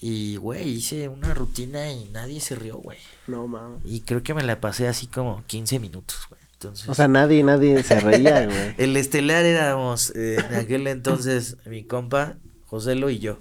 Y, 0.04 0.38
güey, 0.38 0.68
hice 0.68 1.08
una 1.10 1.36
rutina 1.36 1.91
y 1.91 2.06
nadie 2.06 2.41
se 2.41 2.56
rió, 2.56 2.78
güey. 2.78 2.97
No 3.28 3.47
mames. 3.47 3.82
Y 3.86 4.02
creo 4.02 4.24
que 4.24 4.34
me 4.34 4.41
la 4.41 4.60
pasé 4.60 4.88
así 4.88 5.06
como 5.06 5.43
15 5.45 5.78
minutos, 5.80 6.26
güey. 6.28 6.41
Entonces, 6.54 6.89
O 6.89 6.95
sea, 6.95 7.08
nadie, 7.08 7.43
nadie 7.43 7.82
se 7.84 7.99
reía, 7.99 8.45
güey. 8.47 8.76
el 8.80 8.97
estelar 8.97 9.45
éramos 9.45 10.12
eh, 10.16 10.38
en 10.38 10.56
aquel 10.56 10.88
entonces 10.88 11.58
mi 11.66 11.84
compa, 11.84 12.38
Joselo 12.66 13.12
y 13.12 13.20
yo. 13.20 13.38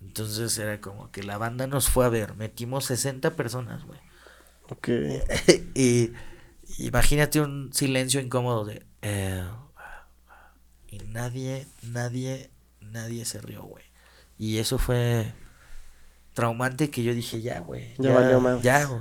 Entonces 0.00 0.56
era 0.58 0.80
como 0.80 1.10
que 1.10 1.24
la 1.24 1.36
banda 1.36 1.66
nos 1.66 1.88
fue 1.88 2.04
a 2.04 2.10
ver. 2.10 2.36
Metimos 2.36 2.84
60 2.84 3.34
personas, 3.34 3.84
güey. 3.84 3.98
Ok. 4.70 4.88
y 5.74 6.12
imagínate 6.78 7.40
un 7.40 7.72
silencio 7.72 8.20
incómodo 8.20 8.64
de... 8.64 8.86
eh, 9.02 9.44
y 10.88 10.98
nadie, 10.98 11.66
nadie, 11.82 12.50
nadie 12.80 13.24
se 13.24 13.40
rió, 13.40 13.62
güey. 13.64 13.84
Y 14.38 14.58
eso 14.58 14.78
fue 14.78 15.32
traumante 16.36 16.90
que 16.90 17.02
yo 17.02 17.14
dije, 17.14 17.40
ya, 17.40 17.60
güey. 17.60 17.94
Ya 17.98 18.12
valió 18.14 18.38
madres. 18.40 18.62
Ya, 18.62 18.84
güey. 18.84 19.00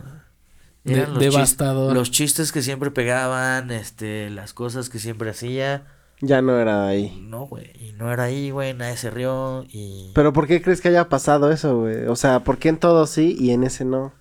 De- 0.86 1.06
chis- 1.06 1.18
devastador. 1.20 1.94
los 1.94 2.10
chistes 2.12 2.52
que 2.54 2.62
siempre 2.62 2.92
pegaban, 2.92 3.72
este, 3.72 4.30
las 4.30 4.54
cosas 4.54 4.88
que 4.88 5.00
siempre 5.00 5.30
hacía. 5.32 5.86
Ya 6.22 6.42
no 6.42 6.58
era 6.58 6.88
ahí. 6.88 7.22
No, 7.28 7.46
güey. 7.46 7.72
Y 7.78 7.92
no 7.92 8.10
era 8.14 8.24
ahí, 8.24 8.52
güey. 8.52 8.74
Nadie 8.74 8.96
se 8.96 9.10
rió. 9.10 9.66
Y. 9.68 10.12
Pero 10.16 10.32
¿por 10.32 10.48
qué 10.48 10.62
crees 10.62 10.80
que 10.80 10.88
haya 10.88 11.10
pasado 11.10 11.52
eso, 11.52 11.78
güey? 11.82 12.06
O 12.06 12.16
sea, 12.16 12.40
¿por 12.46 12.58
qué 12.58 12.70
en 12.70 12.78
todo 12.78 13.06
sí 13.06 13.36
y 13.38 13.52
en 13.52 13.64
ese 13.66 13.84
no? 13.84 14.14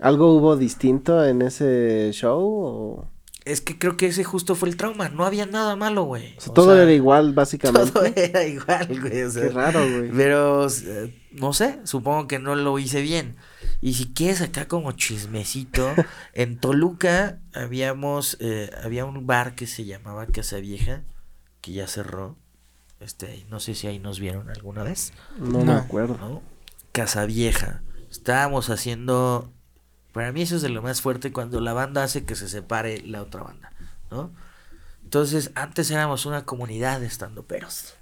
¿Algo 0.00 0.34
hubo 0.34 0.56
distinto 0.56 1.24
en 1.24 1.42
ese 1.42 2.10
show? 2.12 2.40
O, 2.42 3.08
Es 3.44 3.60
que 3.60 3.78
creo 3.78 3.96
que 3.96 4.06
ese 4.06 4.22
justo 4.22 4.54
fue 4.54 4.68
el 4.68 4.76
trauma. 4.76 5.08
No 5.08 5.24
había 5.24 5.46
nada 5.46 5.74
malo, 5.76 6.04
güey. 6.04 6.34
o 6.36 6.40
sea, 6.40 6.50
O 6.50 6.54
todo 6.54 6.74
sea, 6.74 6.82
era 6.82 6.92
igual, 6.92 7.32
básicamente. 7.32 7.90
Todo 7.90 8.04
era 8.04 8.44
igual, 8.44 9.00
güey. 9.00 9.22
O 9.22 9.30
sea, 9.30 9.42
Qué 9.44 9.48
raro, 9.48 9.80
güey. 9.80 10.10
Pero, 10.10 10.66
eh, 10.68 11.14
no 11.32 11.52
sé, 11.52 11.80
supongo 11.84 12.28
que 12.28 12.38
no 12.38 12.54
lo 12.54 12.78
hice 12.78 13.00
bien. 13.00 13.36
Y 13.80 13.94
si 13.94 14.12
quieres 14.12 14.42
acá 14.42 14.68
como 14.68 14.92
chismecito, 14.92 15.90
en 16.34 16.58
Toluca 16.58 17.38
habíamos, 17.54 18.36
eh, 18.40 18.70
había 18.84 19.06
un 19.06 19.26
bar 19.26 19.54
que 19.54 19.66
se 19.66 19.86
llamaba 19.86 20.26
Casa 20.26 20.58
Vieja, 20.58 21.02
que 21.62 21.72
ya 21.72 21.86
cerró. 21.86 22.36
Este, 23.00 23.46
no 23.48 23.60
sé 23.60 23.74
si 23.74 23.86
ahí 23.86 23.98
nos 23.98 24.20
vieron 24.20 24.50
alguna 24.50 24.82
vez. 24.82 25.14
No, 25.38 25.64
me 25.64 25.72
acuerdo. 25.72 26.18
¿no? 26.18 26.42
Casa 26.92 27.24
Vieja. 27.24 27.82
Estábamos 28.10 28.68
haciendo. 28.68 29.50
Para 30.12 30.32
mí 30.32 30.42
eso 30.42 30.56
es 30.56 30.62
de 30.62 30.68
lo 30.68 30.82
más 30.82 31.00
fuerte 31.00 31.32
cuando 31.32 31.60
la 31.60 31.72
banda 31.72 32.02
hace 32.02 32.24
que 32.24 32.34
se 32.34 32.48
separe 32.48 33.02
la 33.02 33.22
otra 33.22 33.42
banda, 33.42 33.72
¿no? 34.10 34.32
Entonces, 35.04 35.50
antes 35.54 35.90
éramos 35.90 36.26
una 36.26 36.44
comunidad 36.44 37.00
de 37.00 37.06
estandoperos. 37.06 37.94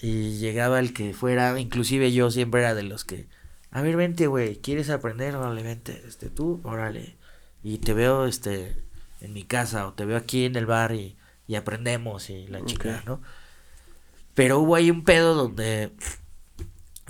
Y 0.00 0.38
llegaba 0.38 0.78
el 0.78 0.92
que 0.92 1.14
fuera, 1.14 1.58
inclusive 1.58 2.12
yo 2.12 2.30
siempre 2.30 2.60
era 2.60 2.74
de 2.74 2.82
los 2.82 3.04
que, 3.04 3.28
a 3.70 3.82
ver, 3.82 3.96
vente, 3.96 4.26
güey, 4.26 4.56
¿quieres 4.56 4.90
aprender? 4.90 5.36
Órale, 5.36 5.62
vente, 5.62 6.02
este, 6.06 6.28
tú, 6.30 6.60
órale. 6.64 7.16
Y 7.62 7.78
te 7.78 7.94
veo, 7.94 8.26
este, 8.26 8.76
en 9.20 9.32
mi 9.32 9.42
casa 9.42 9.86
o 9.86 9.94
te 9.94 10.04
veo 10.04 10.16
aquí 10.16 10.44
en 10.44 10.56
el 10.56 10.66
bar 10.66 10.94
y, 10.94 11.16
y 11.46 11.56
aprendemos 11.56 12.30
y 12.30 12.46
la 12.46 12.64
chica. 12.64 13.02
¿no? 13.06 13.20
Pero 14.34 14.60
hubo 14.60 14.74
ahí 14.74 14.90
un 14.90 15.04
pedo 15.04 15.34
donde, 15.34 15.92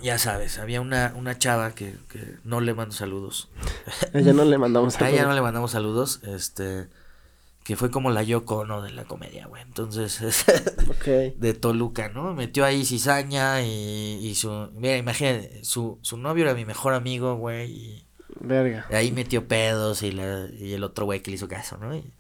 ya 0.03 0.19
sabes, 0.19 0.59
había 0.59 0.81
una, 0.81 1.13
una 1.17 1.39
chava 1.39 1.75
que, 1.75 1.97
que 2.09 2.37
no 2.45 2.61
le 2.61 2.75
mando 2.75 2.95
saludos. 2.95 3.51
A 4.15 4.19
ella 4.19 4.33
no 4.33 4.45
le 4.45 4.59
mandamos 4.59 5.01
A 5.01 5.09
ella 5.09 5.11
no 5.11 5.17
saludos. 5.19 5.35
le 5.35 5.43
mandamos 5.43 5.71
saludos, 5.73 6.21
este, 6.25 6.89
que 7.65 7.77
fue 7.77 7.91
como 7.91 8.11
la 8.11 8.23
Yoko, 8.23 8.65
¿no? 8.65 8.81
De 8.83 8.91
la 8.91 9.05
comedia, 9.05 9.47
güey. 9.47 9.63
Entonces, 9.63 10.21
Ok. 10.89 11.05
de 11.37 11.55
Toluca, 11.55 12.09
¿no? 12.09 12.35
Metió 12.35 12.65
ahí 12.65 12.85
cizaña 12.85 13.63
y, 13.63 14.19
y 14.23 14.35
su... 14.35 14.71
Mira, 14.75 14.97
imagínate, 14.97 15.65
su, 15.65 15.99
su 16.03 16.17
novio 16.17 16.45
era 16.45 16.55
mi 16.55 16.65
mejor 16.65 16.95
amigo, 16.95 17.37
güey, 17.37 17.71
y 17.71 18.07
Verga. 18.41 18.87
ahí 18.91 19.13
metió 19.13 19.49
pedos 19.49 20.03
y, 20.03 20.13
la, 20.13 20.47
y 20.59 20.73
el 20.73 20.85
otro 20.85 21.05
güey 21.07 21.21
que 21.23 21.31
le 21.31 21.37
hizo 21.37 21.49
caso, 21.49 21.77
¿no? 21.77 21.95
Y 21.95 22.13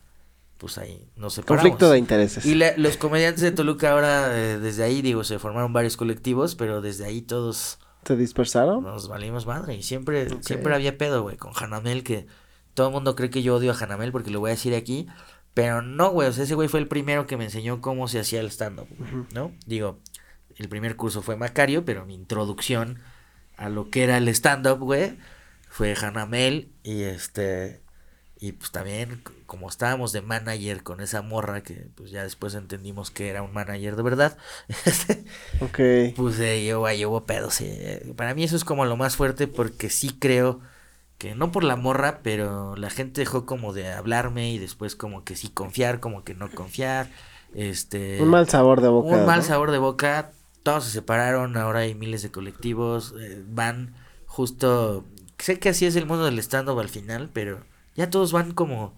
pues 0.59 0.77
ahí 0.79 1.09
nos 1.17 1.35
separamos. 1.35 1.63
Conflicto 1.63 1.91
de 1.91 1.99
intereses. 1.99 2.45
Y 2.45 2.55
la- 2.55 2.77
los 2.77 2.97
comediantes 2.97 3.43
de 3.43 3.53
Toluca 3.53 3.93
ahora, 3.93 4.37
eh, 4.37 4.59
desde 4.59 4.83
ahí, 4.85 5.01
digo, 5.03 5.25
se 5.25 5.39
formaron 5.39 5.73
varios 5.73 5.97
colectivos, 5.97 6.55
pero 6.55 6.81
desde 6.81 7.05
ahí 7.07 7.23
todos 7.23 7.79
¿Se 8.05 8.17
dispersaron? 8.17 8.83
nos 8.85 9.09
valimos 9.09 9.47
madre. 9.47 9.75
Y 9.77 9.83
siempre, 9.83 10.29
siempre 10.43 10.75
había 10.75 10.99
pedo, 10.99 11.23
güey, 11.23 11.37
con 11.37 11.53
Hanamel, 11.57 12.03
que 12.05 12.27
todo 12.75 12.89
el 12.89 12.93
mundo 12.93 13.15
cree 13.17 13.31
que 13.31 13.43
yo 13.43 13.57
odio 13.57 13.73
a 13.73 13.77
Hanamel 13.79 14.13
porque 14.13 14.31
lo 14.31 14.41
voy 14.41 14.51
a 14.51 14.55
decir 14.55 14.75
aquí. 14.75 15.07
Pero 15.55 15.83
no, 15.83 16.11
güey, 16.11 16.29
o 16.29 16.33
sea, 16.33 16.45
ese 16.45 16.55
güey 16.55 16.69
fue 16.69 16.79
el 16.81 16.87
primero 16.89 17.27
que 17.27 17.37
me 17.37 17.45
enseñó 17.45 17.81
cómo 17.81 18.07
se 18.07 18.21
hacía 18.21 18.41
el 18.41 18.47
stand-up, 18.51 18.87
¿no? 19.35 19.51
Digo, 19.67 19.99
el 20.57 20.69
primer 20.69 20.95
curso 20.97 21.21
fue 21.23 21.37
Macario, 21.37 21.85
pero 21.85 22.05
mi 22.07 22.15
introducción 22.15 23.01
a 23.57 23.69
lo 23.69 23.91
que 23.91 24.05
era 24.05 24.19
el 24.19 24.29
stand-up, 24.29 24.79
güey, 24.79 25.19
fue 25.69 25.95
Hanamel 26.01 26.71
y 26.85 27.03
este... 27.03 27.81
Y 28.41 28.53
pues 28.53 28.71
también, 28.71 29.23
como 29.49 29.69
estábamos 29.69 30.13
de 30.13 30.23
manager 30.23 30.85
con 30.85 31.01
esa 31.03 31.23
morra, 31.23 31.65
que 31.65 31.89
pues 31.97 32.13
ya 32.13 32.23
después 32.23 32.55
entendimos 32.55 33.11
que 33.11 33.31
era 33.31 33.43
un 33.43 33.53
manager 33.55 33.97
de 33.97 34.05
verdad, 34.05 34.39
Ok. 35.61 35.79
pues 36.15 36.39
eh, 36.41 36.67
yo, 36.67 36.87
ahí 36.87 37.05
hubo 37.05 37.25
pedos. 37.27 37.55
sí. 37.55 37.71
Para 38.17 38.35
mí 38.35 38.45
eso 38.45 38.57
es 38.57 38.65
como 38.65 38.85
lo 38.85 38.97
más 38.97 39.17
fuerte 39.17 39.47
porque 39.49 39.91
sí 39.91 40.11
creo 40.19 40.61
que 41.19 41.35
no 41.35 41.53
por 41.53 41.65
la 41.65 41.77
morra, 41.77 42.21
pero 42.23 42.77
la 42.77 42.91
gente 42.91 43.21
dejó 43.23 43.47
como 43.47 43.73
de 43.73 43.91
hablarme 43.93 44.51
y 44.53 44.59
después 44.59 44.97
como 44.97 45.25
que 45.25 45.37
sí 45.37 45.49
confiar, 45.51 46.01
como 46.01 46.25
que 46.25 46.35
no 46.35 46.51
confiar. 46.51 47.11
Este, 47.55 48.23
Un 48.23 48.29
mal 48.31 48.49
sabor 48.49 48.81
de 48.83 48.89
boca. 48.89 49.17
un 49.17 49.27
mal 49.27 49.43
sabor 49.43 49.71
de 49.73 49.79
boca. 49.79 50.33
Todos 50.63 50.85
se 50.85 50.91
separaron, 50.93 51.57
ahora 51.57 51.81
hay 51.81 51.95
miles 51.95 52.23
de 52.23 52.31
colectivos, 52.31 53.15
eh, 53.21 53.43
van 53.49 53.95
justo... 54.27 55.05
Sé 55.39 55.59
que 55.61 55.71
así 55.71 55.87
es 55.87 55.97
el 55.97 56.07
mundo 56.07 56.25
del 56.27 56.39
stand-up 56.41 56.79
al 56.81 56.89
final, 56.89 57.31
pero 57.33 57.65
ya 57.97 58.11
todos 58.11 58.33
van 58.33 58.53
como 58.53 58.97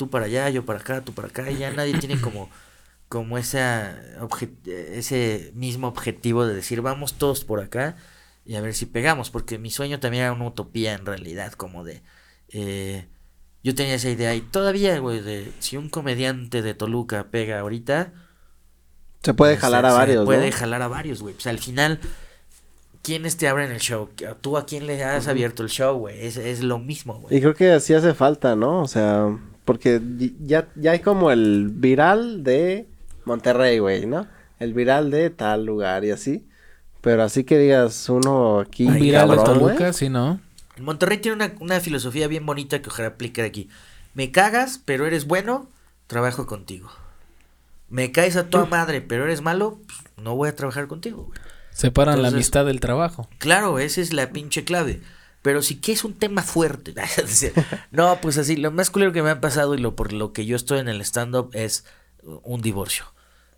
tú 0.00 0.08
para 0.10 0.24
allá, 0.26 0.48
yo 0.50 0.64
para 0.64 0.80
acá, 0.80 1.02
tú 1.04 1.12
para 1.12 1.28
acá, 1.28 1.50
y 1.52 1.58
ya 1.58 1.70
nadie 1.72 1.94
tiene 1.98 2.18
como, 2.20 2.48
como 3.08 3.38
esa 3.38 3.96
ese 4.66 5.52
mismo 5.54 5.88
objetivo 5.88 6.46
de 6.46 6.54
decir 6.54 6.80
vamos 6.82 7.14
todos 7.14 7.44
por 7.44 7.60
acá 7.60 7.96
y 8.46 8.56
a 8.56 8.62
ver 8.62 8.74
si 8.74 8.86
pegamos, 8.86 9.30
porque 9.30 9.58
mi 9.58 9.70
sueño 9.70 10.00
también 10.00 10.24
era 10.24 10.32
una 10.32 10.46
utopía 10.48 10.94
en 10.94 11.06
realidad, 11.06 11.52
como 11.52 11.84
de... 11.84 12.02
eh, 12.48 13.06
yo 13.62 13.74
tenía 13.74 13.94
esa 13.96 14.08
idea 14.10 14.34
y 14.34 14.40
todavía, 14.40 14.98
güey, 15.00 15.20
de 15.20 15.52
si 15.60 15.76
un 15.76 15.90
comediante 15.90 16.62
de 16.62 16.74
Toluca 16.74 17.30
pega 17.30 17.60
ahorita, 17.60 18.12
Se 19.22 19.34
puede 19.34 19.56
se- 19.56 19.60
jalar 19.60 19.86
a 19.86 19.90
se 19.90 19.96
varios, 19.96 20.24
puede 20.24 20.50
¿no? 20.50 20.52
jalar 20.52 20.82
a 20.82 20.88
varios, 20.88 21.20
güey. 21.22 21.34
Pues 21.34 21.46
al 21.46 21.58
final, 21.58 22.00
¿quiénes 23.02 23.36
te 23.36 23.48
abren 23.48 23.70
el 23.70 23.80
show? 23.80 24.10
¿Tú 24.40 24.56
a 24.56 24.66
quién 24.66 24.86
le 24.86 25.02
has 25.04 25.28
abierto 25.28 25.62
el 25.62 25.68
show, 25.68 25.96
güey? 25.98 26.26
Es, 26.26 26.36
es 26.36 26.62
lo 26.62 26.78
mismo, 26.78 27.18
Y 27.30 27.40
güey. 27.40 27.40
creo 27.40 27.54
que 27.54 27.70
así 27.72 27.94
hace 27.94 28.14
falta, 28.14 28.56
¿no? 28.56 28.82
O 28.82 28.88
sea, 28.88 29.38
porque 29.70 30.00
ya, 30.40 30.66
ya 30.74 30.90
hay 30.90 30.98
como 30.98 31.30
el 31.30 31.68
viral 31.72 32.42
de 32.42 32.88
Monterrey, 33.24 33.78
güey, 33.78 34.04
¿no? 34.04 34.26
El 34.58 34.74
viral 34.74 35.12
de 35.12 35.30
tal 35.30 35.64
lugar 35.64 36.04
y 36.04 36.10
así. 36.10 36.44
Pero 37.00 37.22
así 37.22 37.44
que 37.44 37.56
digas 37.56 38.08
uno 38.08 38.58
aquí. 38.58 38.86
Un 38.86 38.98
viral 38.98 39.30
de 39.30 39.36
cabrón, 39.36 39.58
güey. 39.60 39.76
Toluca, 39.76 39.92
sí, 39.92 40.08
¿no? 40.08 40.40
Monterrey 40.80 41.18
tiene 41.18 41.36
una, 41.36 41.52
una 41.60 41.78
filosofía 41.78 42.26
bien 42.26 42.44
bonita 42.46 42.82
que 42.82 42.88
ojalá 42.88 43.10
aplique 43.10 43.42
aquí. 43.42 43.68
Me 44.12 44.32
cagas, 44.32 44.82
pero 44.84 45.06
eres 45.06 45.28
bueno, 45.28 45.68
trabajo 46.08 46.46
contigo. 46.46 46.90
Me 47.90 48.10
caes 48.10 48.34
a 48.34 48.50
toda 48.50 48.66
madre, 48.66 49.00
pero 49.02 49.22
eres 49.22 49.40
malo, 49.40 49.78
pues, 49.86 50.00
no 50.16 50.34
voy 50.34 50.48
a 50.48 50.56
trabajar 50.56 50.88
contigo, 50.88 51.26
güey. 51.26 51.38
Separan 51.70 52.22
la 52.22 52.28
amistad 52.30 52.66
del 52.66 52.80
trabajo. 52.80 53.28
Claro, 53.38 53.78
esa 53.78 54.00
es 54.00 54.12
la 54.12 54.32
pinche 54.32 54.64
clave. 54.64 55.00
Pero 55.42 55.62
si 55.62 55.76
que 55.76 55.92
es 55.92 56.04
un 56.04 56.14
tema 56.14 56.42
fuerte. 56.42 56.94
no, 57.90 58.20
pues 58.20 58.36
así, 58.38 58.56
lo 58.56 58.70
más 58.70 58.90
culero 58.90 59.12
que 59.12 59.22
me 59.22 59.30
ha 59.30 59.40
pasado 59.40 59.74
y 59.74 59.78
lo 59.78 59.96
por 59.96 60.12
lo 60.12 60.32
que 60.32 60.44
yo 60.44 60.54
estoy 60.56 60.80
en 60.80 60.88
el 60.88 61.00
stand-up 61.00 61.50
es 61.54 61.84
un 62.22 62.60
divorcio. 62.60 63.06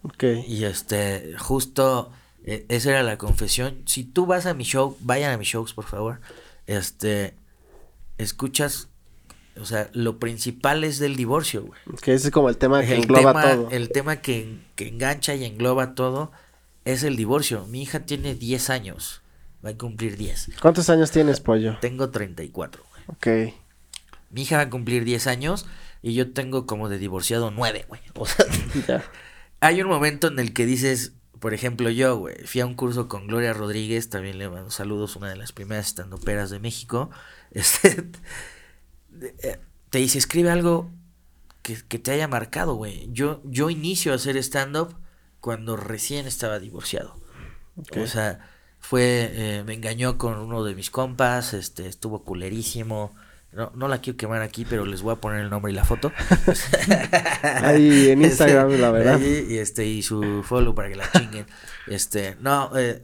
Ok. 0.02 0.24
Y 0.46 0.64
este, 0.64 1.34
justo, 1.38 2.12
eh, 2.44 2.66
esa 2.68 2.90
era 2.90 3.02
la 3.02 3.18
confesión. 3.18 3.82
Si 3.86 4.04
tú 4.04 4.26
vas 4.26 4.46
a 4.46 4.54
mi 4.54 4.64
show, 4.64 4.96
vayan 5.00 5.32
a 5.32 5.38
mis 5.38 5.48
shows, 5.48 5.74
por 5.74 5.84
favor. 5.84 6.20
Este, 6.66 7.34
escuchas, 8.18 8.88
o 9.60 9.64
sea, 9.64 9.90
lo 9.92 10.18
principal 10.18 10.84
es 10.84 10.98
del 10.98 11.16
divorcio, 11.16 11.64
güey. 11.64 11.80
Que 12.00 12.14
ese 12.14 12.28
es 12.28 12.32
como 12.32 12.48
el 12.48 12.56
tema 12.58 12.82
que 12.82 12.92
El 12.94 13.02
engloba 13.02 13.32
tema, 13.32 13.54
todo. 13.54 13.68
el 13.70 13.90
tema 13.90 14.16
que, 14.16 14.58
que 14.76 14.88
engancha 14.88 15.34
y 15.34 15.44
engloba 15.44 15.94
todo 15.94 16.30
es 16.84 17.02
el 17.02 17.16
divorcio. 17.16 17.66
Mi 17.66 17.82
hija 17.82 18.00
tiene 18.00 18.34
10 18.34 18.70
años, 18.70 19.21
va 19.64 19.70
a 19.70 19.78
cumplir 19.78 20.16
10. 20.16 20.50
¿Cuántos 20.60 20.88
años 20.90 21.10
tienes, 21.10 21.40
pollo? 21.40 21.78
Tengo 21.80 22.10
34, 22.10 22.84
güey. 22.90 23.02
Ok. 23.06 23.54
Mi 24.30 24.42
hija 24.42 24.56
va 24.56 24.62
a 24.62 24.70
cumplir 24.70 25.04
10 25.04 25.26
años 25.26 25.66
y 26.02 26.14
yo 26.14 26.32
tengo 26.32 26.66
como 26.66 26.88
de 26.88 26.98
divorciado 26.98 27.50
9, 27.50 27.86
güey. 27.88 28.00
O 28.14 28.26
sea, 28.26 28.46
Ya. 28.88 29.04
hay 29.60 29.80
un 29.82 29.88
momento 29.88 30.28
en 30.28 30.38
el 30.38 30.52
que 30.52 30.66
dices, 30.66 31.12
por 31.38 31.54
ejemplo, 31.54 31.90
yo, 31.90 32.16
güey, 32.16 32.36
fui 32.44 32.60
a 32.60 32.66
un 32.66 32.74
curso 32.74 33.08
con 33.08 33.26
Gloria 33.26 33.52
Rodríguez, 33.52 34.08
también 34.10 34.38
le 34.38 34.48
mando 34.48 34.70
saludos, 34.70 35.16
una 35.16 35.28
de 35.28 35.36
las 35.36 35.52
primeras 35.52 35.86
estandoperas 35.88 36.50
de 36.50 36.60
México. 36.60 37.10
Este, 37.54 38.10
te 39.90 39.98
dice, 39.98 40.16
escribe 40.16 40.50
algo 40.50 40.90
que, 41.60 41.76
que 41.86 41.98
te 41.98 42.12
haya 42.12 42.26
marcado, 42.26 42.76
güey. 42.76 43.10
Yo, 43.12 43.42
yo 43.44 43.68
inicio 43.68 44.12
a 44.12 44.14
hacer 44.14 44.38
stand-up 44.38 44.96
cuando 45.38 45.76
recién 45.76 46.26
estaba 46.26 46.58
divorciado. 46.58 47.14
Ok. 47.76 47.98
O 47.98 48.06
sea, 48.06 48.40
fue, 48.82 49.30
eh, 49.32 49.62
me 49.64 49.74
engañó 49.74 50.18
con 50.18 50.38
uno 50.38 50.64
de 50.64 50.74
mis 50.74 50.90
compas, 50.90 51.54
este, 51.54 51.86
estuvo 51.86 52.24
culerísimo. 52.24 53.14
No, 53.52 53.70
no 53.74 53.86
la 53.86 54.00
quiero 54.00 54.16
quemar 54.16 54.42
aquí, 54.42 54.64
pero 54.68 54.84
les 54.84 55.02
voy 55.02 55.12
a 55.12 55.16
poner 55.20 55.40
el 55.40 55.50
nombre 55.50 55.70
y 55.72 55.74
la 55.74 55.84
foto. 55.84 56.10
Ahí 57.62 58.08
en 58.10 58.22
Instagram, 58.22 58.72
la 58.80 58.90
verdad. 58.90 59.14
Ahí, 59.16 59.46
y 59.50 59.58
este, 59.58 59.86
y 59.86 60.02
su 60.02 60.42
follow 60.42 60.74
para 60.74 60.88
que 60.88 60.96
la 60.96 61.10
chinguen. 61.12 61.46
Este, 61.86 62.36
no, 62.40 62.70
eh, 62.76 63.02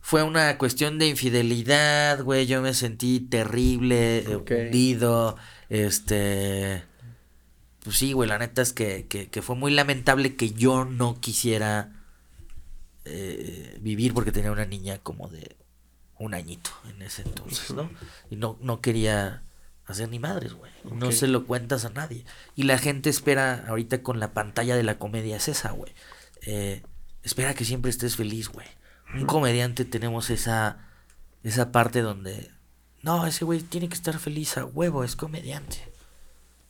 fue 0.00 0.22
una 0.22 0.56
cuestión 0.56 0.98
de 0.98 1.08
infidelidad, 1.08 2.22
güey. 2.22 2.46
Yo 2.46 2.62
me 2.62 2.74
sentí 2.74 3.20
terrible, 3.20 4.18
eh, 4.18 4.34
Ok. 4.36 4.50
hundido. 4.50 5.36
Este. 5.68 6.84
Pues 7.82 7.96
sí, 7.96 8.12
güey, 8.12 8.28
la 8.28 8.38
neta 8.38 8.62
es 8.62 8.72
que, 8.72 9.06
que, 9.08 9.28
que 9.28 9.42
fue 9.42 9.56
muy 9.56 9.72
lamentable 9.72 10.36
que 10.36 10.52
yo 10.52 10.84
no 10.84 11.20
quisiera 11.20 11.92
eh, 13.10 13.78
vivir 13.80 14.14
porque 14.14 14.32
tenía 14.32 14.52
una 14.52 14.66
niña 14.66 14.98
como 14.98 15.28
de 15.28 15.56
un 16.18 16.34
añito 16.34 16.70
en 16.88 17.02
ese 17.02 17.22
entonces, 17.22 17.70
¿no? 17.70 17.88
Y 18.30 18.36
no, 18.36 18.58
no 18.60 18.80
quería 18.80 19.42
hacer 19.86 20.08
ni 20.08 20.18
madres, 20.18 20.52
güey. 20.54 20.70
No 20.92 21.12
se 21.12 21.28
lo 21.28 21.46
cuentas 21.46 21.84
a 21.84 21.90
nadie. 21.90 22.24
Y 22.56 22.64
la 22.64 22.76
gente 22.78 23.08
espera, 23.08 23.64
ahorita 23.68 24.02
con 24.02 24.20
la 24.20 24.32
pantalla 24.32 24.76
de 24.76 24.82
la 24.82 24.98
comedia 24.98 25.36
es 25.36 25.48
esa, 25.48 25.70
güey. 25.70 25.92
Eh, 26.42 26.82
espera 27.22 27.54
que 27.54 27.64
siempre 27.64 27.90
estés 27.90 28.16
feliz, 28.16 28.48
güey. 28.48 28.66
Un 29.14 29.24
comediante 29.26 29.84
tenemos 29.86 30.28
esa, 30.28 30.86
esa 31.42 31.72
parte 31.72 32.02
donde, 32.02 32.50
no, 33.02 33.26
ese 33.26 33.44
güey 33.46 33.60
tiene 33.62 33.88
que 33.88 33.94
estar 33.94 34.18
feliz 34.18 34.58
a 34.58 34.66
huevo, 34.66 35.02
es 35.04 35.16
comediante. 35.16 35.78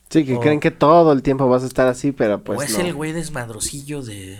Sí, 0.09 0.23
que 0.25 0.35
O- 0.35 0.39
creen 0.39 0.59
que 0.61 0.71
todo 0.71 1.11
el 1.11 1.21
tiempo 1.21 1.49
vas 1.49 1.63
a 1.63 1.67
estar 1.67 1.87
así, 1.87 2.11
pero 2.13 2.41
pues 2.43 2.57
o 2.57 2.61
es 2.63 2.77
no. 2.77 2.85
el 2.85 2.93
güey 2.93 3.11
desmadrocillo 3.11 4.01
de, 4.01 4.39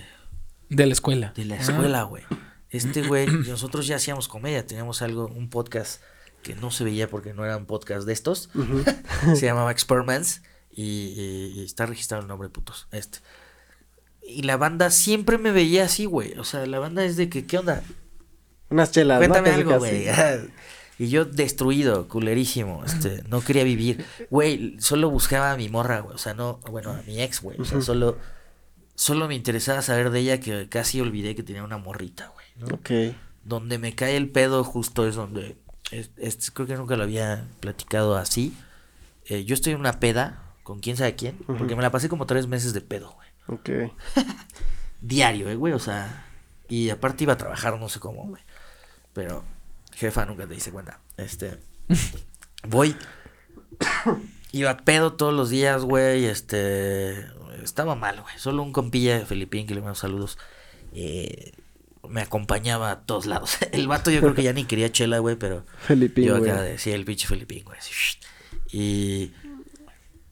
De 0.69 0.85
la 0.85 0.93
escuela. 0.93 1.33
de 1.35 1.45
la 1.45 1.55
Ah. 1.55 1.59
escuela, 1.61 2.03
güey. 2.03 2.23
Este 2.69 3.01
güey, 3.07 3.27
nosotros 3.47 3.87
ya 3.87 3.95
hacíamos 3.97 4.27
comedia, 4.27 4.65
teníamos 4.65 5.01
algo, 5.01 5.27
un 5.27 5.49
podcast 5.49 6.01
que 6.43 6.55
no 6.55 6.71
se 6.71 6.83
veía 6.83 7.09
porque 7.09 7.33
no 7.33 7.43
era 7.43 7.57
un 7.57 7.65
podcast 7.65 8.05
de 8.05 8.13
estos. 8.13 8.49
Se 9.35 9.45
llamaba 9.45 9.71
Experiments 9.71 10.41
y, 10.71 10.83
y- 10.83 11.53
y 11.59 11.63
está 11.65 11.85
registrado 11.85 12.21
el 12.21 12.27
nombre, 12.29 12.49
putos. 12.49 12.87
Este. 12.91 13.19
Y 14.25 14.43
la 14.43 14.55
banda 14.57 14.91
siempre 14.91 15.37
me 15.39 15.51
veía 15.51 15.85
así, 15.85 16.05
güey. 16.05 16.37
O 16.37 16.43
sea, 16.43 16.65
la 16.67 16.77
banda 16.79 17.03
es 17.03 17.17
de 17.17 17.29
que, 17.29 17.45
¿qué 17.47 17.57
onda? 17.57 17.81
Unas 18.69 18.91
chelas, 18.91 19.19
¿no? 19.19 19.27
Cuéntame 19.27 19.49
Casi, 19.49 19.61
algo, 19.61 19.77
güey. 19.79 20.07
Y 20.99 21.07
yo 21.09 21.23
destruido, 21.23 22.09
culerísimo. 22.09 22.83
Este, 22.85 23.23
no 23.29 23.39
quería 23.41 23.63
vivir. 23.63 24.05
Güey, 24.29 24.75
solo 24.81 25.09
buscaba 25.09 25.53
a 25.53 25.55
mi 25.57 25.69
morra, 25.69 26.01
güey. 26.01 26.13
O 26.13 26.17
sea, 26.17 26.33
no, 26.33 26.59
bueno, 26.69 26.91
a 26.91 27.01
mi 27.03 27.21
ex, 27.21 27.41
güey. 27.41 27.57
O 27.59 27.63
sea, 27.63 27.81
solo, 27.81 28.17
solo 28.99 29.29
me 29.29 29.35
interesaba 29.35 29.81
saber 29.81 30.09
de 30.09 30.19
ella 30.19 30.39
que 30.41 30.67
casi 30.67 30.99
olvidé 30.99 31.33
que 31.33 31.43
tenía 31.43 31.63
una 31.63 31.77
morrita, 31.77 32.27
güey. 32.33 32.45
¿no? 32.57 32.75
Ok. 32.75 33.15
Donde 33.45 33.77
me 33.77 33.95
cae 33.95 34.17
el 34.17 34.27
pedo 34.29 34.65
justo 34.65 35.07
es 35.07 35.15
donde, 35.15 35.55
es- 35.91 36.11
es- 36.17 36.51
creo 36.51 36.67
que 36.67 36.75
nunca 36.75 36.97
lo 36.97 37.03
había 37.03 37.47
platicado 37.61 38.17
así. 38.17 38.53
Eh, 39.25 39.45
yo 39.45 39.53
estoy 39.53 39.71
en 39.73 39.79
una 39.79 39.99
peda 40.01 40.43
con 40.63 40.81
quién 40.81 40.97
sabe 40.97 41.15
quién, 41.15 41.37
porque 41.47 41.75
me 41.77 41.81
la 41.81 41.91
pasé 41.91 42.09
como 42.09 42.25
tres 42.25 42.47
meses 42.47 42.73
de 42.73 42.81
pedo, 42.81 43.13
güey. 43.13 43.29
Ok. 43.47 43.93
Diario, 45.01 45.49
eh, 45.49 45.55
güey, 45.55 45.71
o 45.73 45.79
sea, 45.79 46.25
y 46.67 46.89
aparte 46.89 47.23
iba 47.23 47.33
a 47.33 47.37
trabajar, 47.37 47.79
no 47.79 47.87
sé 47.87 47.99
cómo, 48.01 48.25
güey. 48.27 48.43
Pero 49.13 49.45
jefa 49.93 50.25
nunca 50.25 50.45
te 50.45 50.55
dice 50.55 50.71
cuenta. 50.71 50.99
Este, 51.15 51.57
voy, 52.67 52.95
iba 54.51 54.77
pedo 54.77 55.13
todos 55.13 55.33
los 55.33 55.49
días, 55.49 55.83
güey, 55.83 56.25
este, 56.25 57.27
estaba 57.63 57.95
mal, 57.95 58.21
güey. 58.21 58.37
Solo 58.37 58.63
un 58.63 58.71
compilla 58.71 59.19
de 59.19 59.25
Felipín, 59.25 59.67
que 59.67 59.75
le 59.75 59.81
mando 59.81 59.95
saludos, 59.95 60.37
eh, 60.93 61.53
me 62.07 62.21
acompañaba 62.21 62.91
a 62.91 63.01
todos 63.01 63.25
lados. 63.25 63.57
El 63.71 63.87
vato 63.87 64.11
yo 64.11 64.21
creo 64.21 64.33
que 64.33 64.43
ya 64.43 64.53
ni 64.53 64.65
quería 64.65 64.91
chela, 64.91 65.19
güey, 65.19 65.35
pero 65.35 65.65
Felipín, 65.81 66.25
yo 66.25 66.37
acá 66.37 66.61
decía 66.61 66.95
el 66.95 67.05
pinche 67.05 67.27
Felipín, 67.27 67.63
güey. 67.63 67.77
Y 68.71 69.31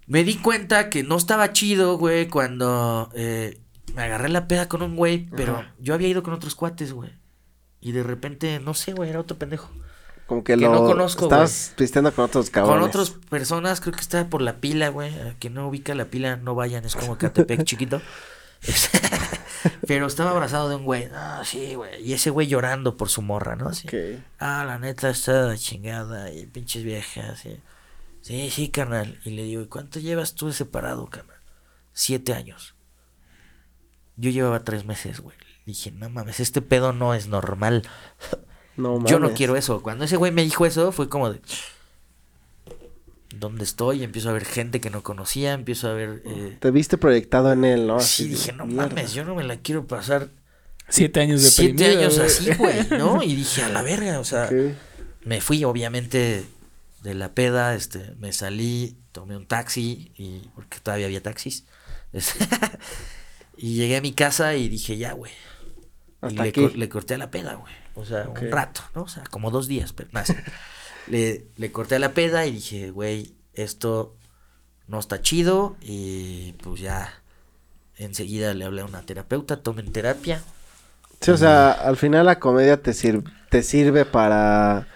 me 0.06 0.24
di 0.24 0.36
cuenta 0.36 0.90
que 0.90 1.04
no 1.04 1.18
estaba 1.18 1.54
chido, 1.54 1.98
güey, 1.98 2.28
cuando 2.28 3.10
eh, 3.14 3.60
me 3.94 4.04
agarré 4.04 4.30
la 4.30 4.48
peda 4.48 4.70
con 4.70 4.82
un 4.82 4.96
güey, 4.96 5.28
pero 5.36 5.58
Ajá. 5.58 5.74
yo 5.80 5.94
había 5.94 6.08
ido 6.08 6.24
con 6.24 6.34
otros 6.34 6.56
cuates, 6.56 6.94
güey. 6.94 7.12
Y 7.82 7.92
de 7.92 8.04
repente, 8.04 8.60
no 8.60 8.74
sé, 8.74 8.94
güey, 8.94 9.10
era 9.10 9.20
otro 9.20 9.38
pendejo. 9.38 9.72
Como 10.28 10.44
que, 10.44 10.54
que 10.54 10.58
lo 10.58 10.72
no 10.72 10.84
conozco, 10.86 11.26
estabas 11.26 11.74
pisteando 11.78 12.12
con 12.14 12.26
otros 12.26 12.50
cabrones. 12.50 12.80
Con 12.82 12.90
otras 12.90 13.10
personas, 13.30 13.80
creo 13.82 13.94
que 13.94 14.02
estaba 14.02 14.30
por 14.30 14.42
la 14.42 14.58
pila, 14.58 14.90
güey. 14.90 15.14
Que 15.40 15.50
no 15.50 15.68
ubica 15.68 15.96
la 15.96 16.06
pila, 16.06 16.36
no 16.36 16.54
vayan, 16.54 16.84
es 16.86 16.96
como 16.96 17.18
Catepec 17.18 17.64
chiquito. 17.66 18.02
Pero 19.88 20.08
estaba 20.08 20.32
abrazado 20.32 20.70
de 20.70 20.76
un 20.76 20.84
güey. 20.84 21.08
Ah, 21.14 21.42
sí, 21.46 21.76
güey. 21.76 22.02
Y 22.04 22.14
ese 22.14 22.30
güey 22.30 22.48
llorando 22.48 22.98
por 22.98 23.10
su 23.10 23.22
morra, 23.22 23.56
¿no? 23.56 23.70
Así. 23.70 23.88
Ah, 24.40 24.64
la 24.66 24.80
neta 24.80 25.10
está 25.10 25.56
chingada 25.58 26.32
y 26.32 26.46
pinches 26.46 26.84
viejas. 26.84 27.46
y- 27.46 27.60
Sí, 28.22 28.50
sí, 28.50 28.70
carnal. 28.70 29.20
Y 29.24 29.30
le 29.32 29.44
digo, 29.44 29.62
¿y 29.62 29.68
cuánto 29.68 30.00
llevas 30.00 30.36
tú 30.36 30.48
de 30.48 30.54
separado, 30.54 31.08
carnal? 31.08 31.38
Siete 31.94 32.34
años. 32.34 32.76
Yo 34.18 34.30
llevaba 34.32 34.64
tres 34.66 34.84
meses, 34.86 35.22
güey. 35.22 35.38
Dije, 35.66 35.92
no 35.92 36.10
mames, 36.10 36.40
este 36.42 36.62
pedo 36.62 36.92
no 36.92 37.14
es 37.14 37.28
normal. 37.28 37.84
No 38.78 39.04
Yo 39.06 39.20
no 39.20 39.34
quiero 39.34 39.56
eso. 39.56 39.82
Cuando 39.82 40.06
ese 40.06 40.18
güey 40.18 40.32
me 40.32 40.44
dijo 40.44 40.66
eso, 40.66 40.92
fue 40.92 41.10
como 41.10 41.32
de. 41.32 41.42
¿Dónde 43.36 43.64
estoy? 43.66 44.04
Empiezo 44.04 44.30
a 44.30 44.34
ver 44.34 44.46
gente 44.46 44.80
que 44.82 44.90
no 44.90 45.04
conocía, 45.04 45.54
empiezo 45.54 45.90
a 45.90 45.94
ver. 45.94 46.22
eh, 46.26 46.58
Te 46.60 46.72
viste 46.72 46.98
proyectado 46.98 47.52
en 47.52 47.66
él, 47.66 47.86
¿no? 47.88 48.00
sí, 48.00 48.24
Así 48.24 48.30
dije, 48.30 48.54
no 48.54 48.66
mierda. 48.66 48.88
mames, 48.88 49.14
yo 49.14 49.24
no 49.26 49.36
me 49.36 49.44
la 49.44 49.58
quiero 49.58 49.86
pasar 49.86 50.30
Siete 50.90 51.20
años 51.20 51.44
de 51.44 51.50
siete 51.50 51.86
años 51.86 52.18
así, 52.18 52.50
güey, 52.54 52.88
¿no? 52.98 53.22
Y 53.24 53.36
dije, 53.36 53.62
a 53.64 53.70
la 53.70 53.82
verga, 53.82 54.20
o 54.20 54.24
sea, 54.24 54.50
me 55.26 55.42
fui 55.42 55.64
obviamente 55.66 56.46
de 57.04 57.14
la 57.14 57.34
peda, 57.34 57.76
este, 57.76 58.14
me 58.20 58.32
salí, 58.32 58.96
tomé 59.12 59.36
un 59.36 59.46
taxi, 59.46 60.12
y 60.16 60.48
porque 60.56 60.80
todavía 60.80 61.06
había 61.08 61.22
taxis. 61.22 61.66
este, 62.14 62.40
y 63.58 63.76
llegué 63.76 63.98
a 63.98 64.02
mi 64.02 64.14
casa 64.14 64.56
y 64.56 64.70
dije, 64.70 64.98
ya, 64.98 65.12
güey. 65.12 65.34
Y 66.30 66.36
le, 66.36 66.52
le 66.76 66.90
corté 66.90 67.14
a 67.14 67.18
la 67.18 67.30
peda, 67.32 67.54
güey. 67.56 67.74
O 67.96 68.06
sea, 68.06 68.28
un 68.30 68.52
rato, 68.52 68.82
¿no? 68.96 69.04
O 69.04 69.08
sea, 69.08 69.24
como 69.30 69.52
dos 69.52 69.68
días, 69.68 69.94
pero 69.94 70.10
nada. 70.12 70.26
le, 71.08 71.46
le 71.56 71.72
corté 71.72 71.96
a 71.96 72.00
la 72.00 72.14
peda 72.14 72.46
y 72.46 72.52
dije, 72.54 72.92
güey, 72.92 73.34
esto 73.54 74.16
no 74.88 75.00
está 75.00 75.22
chido. 75.22 75.76
Y 75.82 76.54
pues 76.64 76.82
ya 76.82 77.14
enseguida 77.98 78.54
le 78.54 78.66
hablé 78.66 78.82
a 78.82 78.86
una 78.86 79.02
terapeuta, 79.04 79.62
tomen 79.62 79.92
terapia. 79.92 80.42
Sí, 81.22 81.32
o 81.32 81.38
sea, 81.38 81.72
al 81.72 81.98
final 81.98 82.26
la 82.28 82.40
comedia 82.40 82.82
te, 82.82 82.94
sir- 82.94 83.24
te 83.50 83.64
sirve 83.64 84.06
para. 84.06 84.88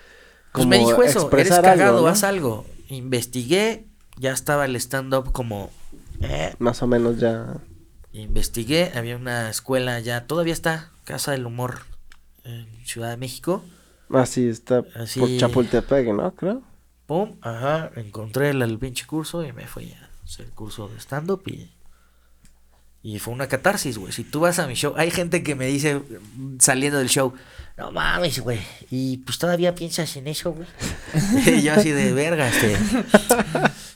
Pues 0.53 0.67
me 0.67 0.77
como 0.77 0.89
dijo 0.89 1.03
eso, 1.03 1.31
eres 1.31 1.49
cagado, 1.49 1.95
algo, 1.97 2.01
¿no? 2.01 2.07
haz 2.07 2.23
algo. 2.23 2.65
Investigué, 2.89 3.85
ya 4.17 4.31
estaba 4.33 4.65
el 4.65 4.75
stand-up 4.75 5.31
como... 5.31 5.71
eh, 6.21 6.53
Más 6.59 6.83
o 6.83 6.87
menos 6.87 7.17
ya. 7.19 7.55
Investigué, 8.13 8.91
había 8.95 9.15
una 9.15 9.49
escuela 9.49 9.99
ya, 9.99 10.25
todavía 10.27 10.53
está, 10.53 10.91
Casa 11.03 11.31
del 11.31 11.45
Humor 11.45 11.81
en 12.43 12.67
Ciudad 12.85 13.09
de 13.09 13.17
México. 13.17 13.63
Así 14.09 14.47
está 14.47 14.83
Así. 14.95 15.19
por 15.19 15.29
Chapultepec, 15.37 16.07
¿no? 16.13 16.35
Creo. 16.35 16.61
Pum, 17.05 17.37
ajá, 17.41 17.91
encontré 17.95 18.49
el, 18.49 18.61
el 18.61 18.77
pinche 18.77 19.05
curso 19.05 19.43
y 19.45 19.51
me 19.53 19.67
fui 19.67 19.93
a 19.93 20.09
hacer 20.23 20.45
el 20.45 20.51
curso 20.51 20.87
de 20.87 20.99
stand-up 20.99 21.43
y... 21.47 21.69
Y 23.03 23.17
fue 23.17 23.33
una 23.33 23.47
catarsis, 23.47 23.97
güey. 23.97 24.13
Si 24.13 24.23
tú 24.23 24.41
vas 24.41 24.59
a 24.59 24.67
mi 24.67 24.75
show, 24.75 24.93
hay 24.95 25.09
gente 25.09 25.41
que 25.41 25.55
me 25.55 25.65
dice 25.65 26.03
saliendo 26.59 26.99
del 26.99 27.09
show, 27.09 27.33
no 27.75 27.91
mames, 27.91 28.39
güey. 28.41 28.59
Y 28.91 29.17
pues 29.17 29.39
todavía 29.39 29.73
piensas 29.73 30.15
en 30.17 30.27
eso, 30.27 30.53
güey. 30.53 30.67
y 31.57 31.63
yo 31.63 31.73
así 31.73 31.89
de 31.89 32.13
verga, 32.13 32.47
este. 32.47 32.77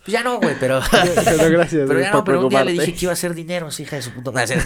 Pues 0.05 0.13
ya 0.13 0.23
no, 0.23 0.39
güey, 0.39 0.55
pero. 0.59 0.79
Pero 0.91 1.49
gracias, 1.49 1.83
Pero 1.87 1.99
ya 1.99 2.11
no, 2.11 2.23
pero 2.23 2.43
un 2.43 2.49
día 2.49 2.63
le 2.63 2.73
dije 2.73 2.93
que 2.93 3.05
iba 3.05 3.11
a 3.11 3.13
hacer 3.13 3.33
dinero, 3.33 3.71
sí, 3.71 3.83
hija 3.83 3.95
de 3.95 4.01
su 4.03 4.11
puta 4.11 4.31
madre. 4.31 4.57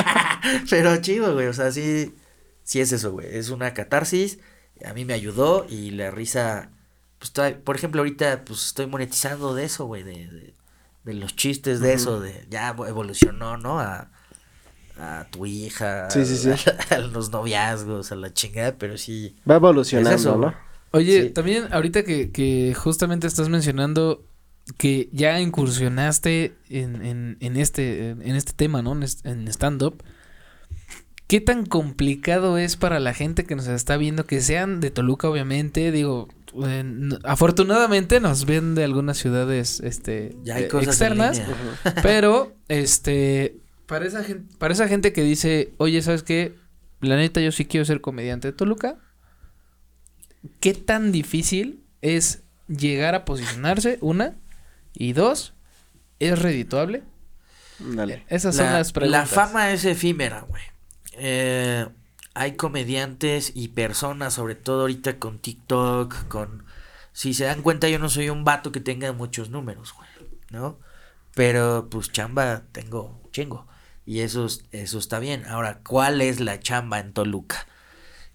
pero 0.70 0.96
chido, 1.02 1.34
güey. 1.34 1.46
O 1.46 1.52
sea, 1.52 1.70
sí. 1.70 2.14
Sí 2.62 2.80
es 2.80 2.90
eso, 2.92 3.12
güey. 3.12 3.26
Es 3.30 3.50
una 3.50 3.74
catarsis. 3.74 4.38
A 4.84 4.94
mí 4.94 5.04
me 5.04 5.12
ayudó 5.14 5.66
y 5.68 5.90
la 5.90 6.10
risa. 6.10 6.70
Pues, 7.18 7.32
todavía- 7.32 7.60
por 7.62 7.76
ejemplo, 7.76 8.00
ahorita 8.00 8.42
pues 8.46 8.66
estoy 8.66 8.86
monetizando 8.86 9.54
de 9.54 9.64
eso, 9.64 9.84
güey. 9.86 10.02
De, 10.02 10.12
de, 10.28 10.54
de 11.04 11.14
los 11.14 11.36
chistes 11.36 11.80
de 11.80 11.92
eso, 11.92 12.20
de 12.20 12.46
ya 12.48 12.68
evolucionó, 12.70 13.56
¿no? 13.58 13.80
A, 13.80 14.10
a 14.98 15.26
tu 15.30 15.44
hija, 15.46 16.08
Sí, 16.10 16.24
sí, 16.24 16.36
sí. 16.36 16.50
A, 16.90 16.98
los 16.98 17.30
noviazgos, 17.30 18.12
a 18.12 18.14
la 18.16 18.32
chingada, 18.32 18.76
pero 18.78 18.96
sí. 18.96 19.36
Va 19.50 19.56
evolucionando, 19.56 20.10
Es 20.14 20.20
eso, 20.20 20.36
¿no? 20.36 20.54
Oye, 20.92 21.24
Sí. 21.24 21.30
también 21.30 21.72
ahorita 21.72 22.02
que, 22.02 22.30
que 22.30 22.74
justamente 22.74 23.26
estás 23.26 23.48
mencionando 23.48 24.24
que 24.76 25.08
ya 25.12 25.40
incursionaste 25.40 26.54
en, 26.68 27.04
en, 27.04 27.36
en 27.40 27.56
este, 27.56 28.10
en 28.10 28.36
este 28.36 28.52
tema, 28.52 28.82
¿no? 28.82 28.92
En, 28.92 29.48
stand-up. 29.48 30.02
¿Qué 31.26 31.40
tan 31.40 31.64
complicado 31.64 32.58
es 32.58 32.76
para 32.76 32.98
la 32.98 33.14
gente 33.14 33.44
que 33.44 33.54
nos 33.54 33.68
está 33.68 33.96
viendo, 33.96 34.26
que 34.26 34.40
sean 34.40 34.80
de 34.80 34.90
Toluca, 34.90 35.28
obviamente? 35.28 35.92
Digo, 35.92 36.28
en- 36.54 37.18
afortunadamente 37.22 38.18
nos 38.20 38.46
ven 38.46 38.74
de 38.74 38.82
algunas 38.84 39.16
ciudades 39.18 39.80
este, 39.80 40.36
Ya 40.42 40.56
hay 40.56 40.68
cosas 40.68 40.88
externas. 40.88 41.40
Pero, 42.02 42.56
este, 42.68 43.56
para 43.86 44.06
esa 44.06 44.24
gente, 44.24 44.52
para 44.58 44.74
esa 44.74 44.88
gente 44.88 45.12
que 45.12 45.22
dice, 45.22 45.72
oye, 45.78 46.02
¿sabes 46.02 46.24
qué? 46.24 46.54
La 47.00 47.16
neta, 47.16 47.40
yo 47.40 47.52
sí 47.52 47.64
quiero 47.64 47.84
ser 47.84 48.00
comediante 48.00 48.48
de 48.48 48.52
Toluca. 48.52 48.98
¿Qué 50.58 50.74
tan 50.74 51.12
difícil 51.12 51.84
es 52.02 52.42
llegar 52.66 53.14
a 53.14 53.24
posicionarse? 53.24 53.98
Una. 54.00 54.34
Y 54.92 55.12
dos, 55.12 55.54
¿es 56.18 56.38
redituable? 56.38 57.02
Dale. 57.78 58.24
Esas 58.28 58.56
son 58.56 58.66
La- 58.66 58.72
las 58.74 58.92
preguntas. 58.92 59.30
La 59.30 59.46
fama 59.46 59.70
es 59.72 59.84
efímera, 59.84 60.42
güey. 60.42 60.62
Eh, 61.14 61.86
hay 62.34 62.56
comediantes 62.56 63.52
y 63.54 63.68
personas, 63.68 64.34
sobre 64.34 64.54
todo 64.54 64.82
ahorita 64.82 65.18
con 65.18 65.38
TikTok, 65.38 66.28
con... 66.28 66.64
Si 67.12 67.34
se 67.34 67.44
dan 67.44 67.62
cuenta, 67.62 67.88
yo 67.88 67.98
no 67.98 68.08
soy 68.08 68.30
un 68.30 68.44
vato 68.44 68.70
que 68.72 68.80
tenga 68.80 69.12
muchos 69.12 69.50
números, 69.50 69.92
güey, 69.94 70.08
¿no? 70.50 70.78
Pero, 71.34 71.88
pues, 71.90 72.12
chamba 72.12 72.62
tengo 72.72 73.20
chingo. 73.32 73.66
Y 74.06 74.20
eso, 74.20 74.46
es- 74.46 74.64
eso 74.72 74.98
está 74.98 75.18
bien. 75.18 75.44
Ahora, 75.46 75.80
¿cuál 75.86 76.20
es 76.20 76.40
la 76.40 76.60
chamba 76.60 77.00
en 77.00 77.12
Toluca? 77.12 77.66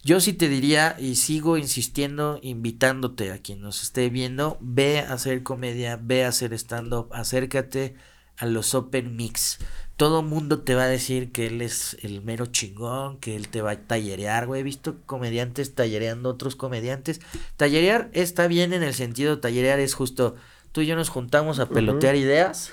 Yo 0.06 0.20
sí 0.20 0.34
te 0.34 0.48
diría, 0.48 0.94
y 1.00 1.16
sigo 1.16 1.58
insistiendo, 1.58 2.38
invitándote 2.40 3.32
a 3.32 3.38
quien 3.38 3.60
nos 3.60 3.82
esté 3.82 4.08
viendo, 4.08 4.56
ve 4.60 5.00
a 5.00 5.14
hacer 5.14 5.42
comedia, 5.42 5.98
ve 6.00 6.24
a 6.24 6.28
hacer 6.28 6.52
stand-up, 6.52 7.08
acércate 7.12 7.96
a 8.36 8.46
los 8.46 8.76
open 8.76 9.16
mix. 9.16 9.58
Todo 9.96 10.22
mundo 10.22 10.60
te 10.60 10.76
va 10.76 10.84
a 10.84 10.88
decir 10.88 11.32
que 11.32 11.48
él 11.48 11.60
es 11.60 11.96
el 12.02 12.22
mero 12.22 12.46
chingón, 12.46 13.18
que 13.18 13.34
él 13.34 13.48
te 13.48 13.62
va 13.62 13.72
a 13.72 13.80
tallerear, 13.80 14.46
güey. 14.46 14.60
He 14.60 14.62
visto 14.62 15.00
comediantes 15.06 15.74
tallereando 15.74 16.28
otros 16.30 16.54
comediantes. 16.54 17.20
Tallerear 17.56 18.08
está 18.12 18.46
bien 18.46 18.72
en 18.72 18.84
el 18.84 18.94
sentido, 18.94 19.40
tallerear 19.40 19.80
es 19.80 19.94
justo, 19.94 20.36
tú 20.70 20.82
y 20.82 20.86
yo 20.86 20.94
nos 20.94 21.08
juntamos 21.08 21.58
a 21.58 21.68
pelotear 21.68 22.14
ideas 22.14 22.70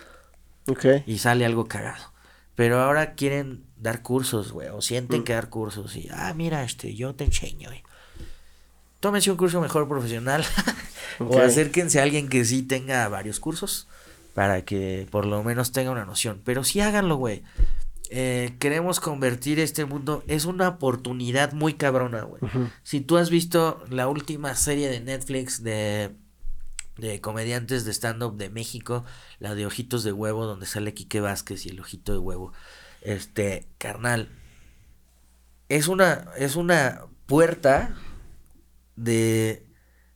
y 1.08 1.18
sale 1.18 1.46
algo 1.48 1.66
cagado. 1.66 2.13
Pero 2.56 2.80
ahora 2.82 3.16
quieren 3.16 3.64
dar 3.78 4.02
cursos, 4.02 4.52
güey, 4.52 4.70
o 4.70 4.82
sienten 4.82 5.24
que 5.24 5.34
dar 5.34 5.50
cursos 5.50 5.96
y, 5.96 6.08
ah, 6.12 6.34
mira, 6.34 6.64
este, 6.64 6.94
yo 6.96 7.16
te 7.16 7.24
enseño, 7.24 7.70
güey. 7.70 7.84
Tómense 9.00 9.32
un 9.32 9.38
curso 9.38 9.60
mejor 9.60 9.88
profesional 9.88 10.46
o 11.20 11.40
acérquense 11.40 12.00
a 12.00 12.04
alguien 12.04 12.30
que 12.30 12.46
sí 12.46 12.64
tenga 12.64 13.08
varios 13.10 13.40
cursos 13.40 13.88
para 14.34 14.64
que 14.64 15.08
por 15.12 15.26
lo 15.26 15.44
menos 15.44 15.72
tenga 15.72 15.92
una 15.92 16.06
noción. 16.06 16.42
Pero 16.46 16.64
sí 16.64 16.80
háganlo, 16.80 17.18
güey. 17.18 17.44
eh, 18.10 18.56
queremos 18.60 19.00
convertir 19.00 19.60
este 19.60 19.86
mundo, 19.86 20.24
es 20.28 20.46
una 20.46 20.70
oportunidad 20.70 21.52
muy 21.54 21.74
cabrona, 21.74 22.22
güey. 22.22 22.42
Si 22.84 23.02
tú 23.02 23.18
has 23.18 23.30
visto 23.30 23.84
la 23.90 24.08
última 24.08 24.56
serie 24.56 24.90
de 24.90 25.00
Netflix 25.02 25.64
de, 25.64 26.12
de 27.10 27.20
comediantes 27.22 27.84
de 27.84 27.92
stand-up 27.92 28.38
de 28.38 28.50
México, 28.50 29.04
la 29.40 29.56
de 29.56 29.66
Ojitos 29.66 30.04
de 30.04 30.14
Huevo, 30.14 30.46
donde 30.46 30.66
sale 30.66 30.94
Quique 30.94 31.20
Vázquez 31.20 31.66
y 31.66 31.70
el 31.70 31.80
Ojito 31.82 32.14
de 32.14 32.18
Huevo, 32.18 32.54
este, 33.02 33.68
carnal, 33.78 34.30
es 35.68 35.88
una, 35.88 36.30
es 36.38 36.56
una 36.56 37.02
puerta 37.26 37.94
de 38.96 39.66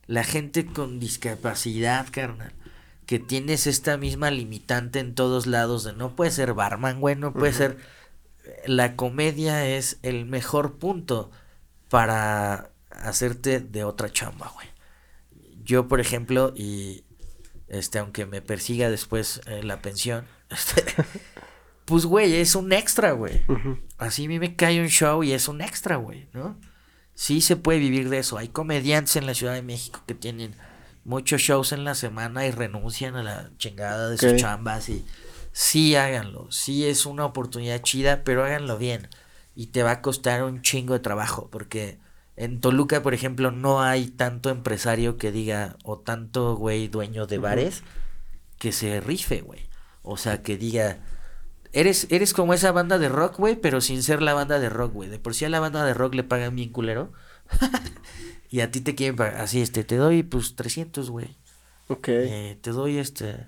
la 0.06 0.24
gente 0.24 0.64
con 0.66 0.98
discapacidad, 0.98 2.06
carnal. 2.10 2.54
Que 3.06 3.18
tienes 3.18 3.66
esta 3.66 3.96
misma 3.96 4.30
limitante 4.30 4.98
en 4.98 5.14
todos 5.14 5.46
lados 5.46 5.84
de 5.84 5.92
no 5.92 6.14
puede 6.14 6.30
ser 6.30 6.54
barman, 6.54 7.00
güey, 7.00 7.16
no 7.16 7.32
puede 7.32 7.52
ser. 7.52 7.78
La 8.66 8.96
comedia 8.96 9.66
es 9.66 9.98
el 10.02 10.26
mejor 10.26 10.78
punto 10.78 11.30
para 11.88 12.70
hacerte 12.90 13.60
de 13.60 13.84
otra 13.84 14.10
chamba, 14.10 14.50
güey. 14.54 14.68
Yo, 15.68 15.86
por 15.86 16.00
ejemplo, 16.00 16.54
y 16.56 17.04
este, 17.68 17.98
aunque 17.98 18.24
me 18.24 18.40
persiga 18.40 18.88
después 18.88 19.42
eh, 19.44 19.62
la 19.62 19.82
pensión, 19.82 20.24
este, 20.48 20.82
pues, 21.84 22.06
güey, 22.06 22.36
es 22.36 22.54
un 22.54 22.72
extra, 22.72 23.12
güey. 23.12 23.44
Así 23.98 24.24
a 24.24 24.28
mí 24.28 24.38
me 24.38 24.56
cae 24.56 24.80
un 24.80 24.88
show 24.88 25.22
y 25.22 25.32
es 25.32 25.46
un 25.46 25.60
extra, 25.60 25.96
güey, 25.96 26.30
¿no? 26.32 26.58
Sí 27.14 27.42
se 27.42 27.56
puede 27.56 27.80
vivir 27.80 28.08
de 28.08 28.20
eso. 28.20 28.38
Hay 28.38 28.48
comediantes 28.48 29.16
en 29.16 29.26
la 29.26 29.34
Ciudad 29.34 29.52
de 29.52 29.60
México 29.60 30.02
que 30.06 30.14
tienen 30.14 30.54
muchos 31.04 31.42
shows 31.42 31.72
en 31.72 31.84
la 31.84 31.94
semana 31.94 32.46
y 32.46 32.50
renuncian 32.50 33.16
a 33.16 33.22
la 33.22 33.50
chingada 33.58 34.08
de 34.08 34.16
sus 34.16 34.36
chambas 34.36 34.88
y 34.88 35.04
sí 35.52 35.96
háganlo. 35.96 36.50
Sí 36.50 36.86
es 36.86 37.04
una 37.04 37.26
oportunidad 37.26 37.82
chida, 37.82 38.24
pero 38.24 38.42
háganlo 38.42 38.78
bien. 38.78 39.08
Y 39.54 39.66
te 39.66 39.82
va 39.82 39.90
a 39.90 40.00
costar 40.00 40.44
un 40.44 40.62
chingo 40.62 40.94
de 40.94 41.00
trabajo 41.00 41.50
porque 41.50 41.98
en 42.38 42.60
Toluca, 42.60 43.02
por 43.02 43.14
ejemplo, 43.14 43.50
no 43.50 43.82
hay 43.82 44.08
tanto 44.08 44.50
empresario 44.50 45.16
que 45.16 45.32
diga 45.32 45.76
o 45.84 45.98
tanto 45.98 46.54
güey 46.56 46.88
dueño 46.88 47.26
de 47.26 47.38
bares 47.38 47.82
que 48.58 48.72
se 48.72 49.00
rife, 49.00 49.40
güey. 49.40 49.68
O 50.02 50.16
sea, 50.16 50.42
que 50.42 50.56
diga, 50.56 50.98
Eres, 51.72 52.06
eres 52.10 52.32
como 52.32 52.54
esa 52.54 52.72
banda 52.72 52.98
de 52.98 53.08
rock, 53.08 53.36
güey, 53.36 53.56
pero 53.56 53.80
sin 53.80 54.02
ser 54.02 54.22
la 54.22 54.32
banda 54.34 54.58
de 54.58 54.70
rock, 54.70 54.94
güey. 54.94 55.08
De 55.10 55.18
por 55.18 55.34
sí 55.34 55.44
a 55.44 55.48
la 55.50 55.60
banda 55.60 55.84
de 55.84 55.94
rock 55.94 56.14
le 56.14 56.24
pagan 56.24 56.56
bien 56.56 56.70
culero. 56.70 57.12
y 58.50 58.60
a 58.60 58.70
ti 58.70 58.80
te 58.80 58.94
quieren 58.94 59.16
pagar. 59.16 59.40
Así, 59.40 59.60
este, 59.60 59.84
te 59.84 59.96
doy 59.96 60.22
pues 60.22 60.56
300, 60.56 61.10
güey. 61.10 61.36
Ok. 61.88 62.08
Eh, 62.08 62.58
te 62.62 62.70
doy 62.70 62.98
este. 62.98 63.46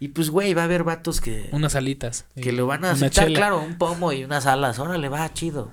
Y 0.00 0.08
pues, 0.08 0.30
güey, 0.30 0.54
va 0.54 0.62
a 0.62 0.64
haber 0.64 0.82
vatos 0.82 1.20
que, 1.20 1.48
Unas 1.52 1.76
alitas. 1.76 2.24
que 2.34 2.52
lo 2.52 2.66
van 2.66 2.84
a 2.84 2.92
aceptar, 2.92 3.26
chela. 3.26 3.38
claro, 3.38 3.60
un 3.62 3.78
pomo 3.78 4.12
y 4.12 4.24
unas 4.24 4.46
alas. 4.46 4.78
Órale, 4.78 5.08
va, 5.08 5.32
chido. 5.32 5.70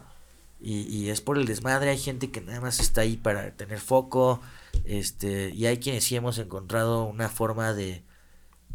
Y, 0.62 0.82
y 0.94 1.10
es 1.10 1.22
por 1.22 1.38
el 1.38 1.46
desmadre. 1.46 1.90
Hay 1.90 1.98
gente 1.98 2.32
que 2.32 2.42
nada 2.42 2.60
más 2.62 2.80
está 2.80 3.02
ahí 3.02 3.16
para 3.18 3.52
tener 3.52 3.80
foco. 3.80 4.42
Este, 4.86 5.52
y 5.52 5.66
hay 5.68 5.78
quienes 5.78 6.04
sí 6.04 6.16
hemos 6.16 6.38
encontrado 6.38 7.06
una 7.06 7.30
forma 7.30 7.74
de, 7.74 8.04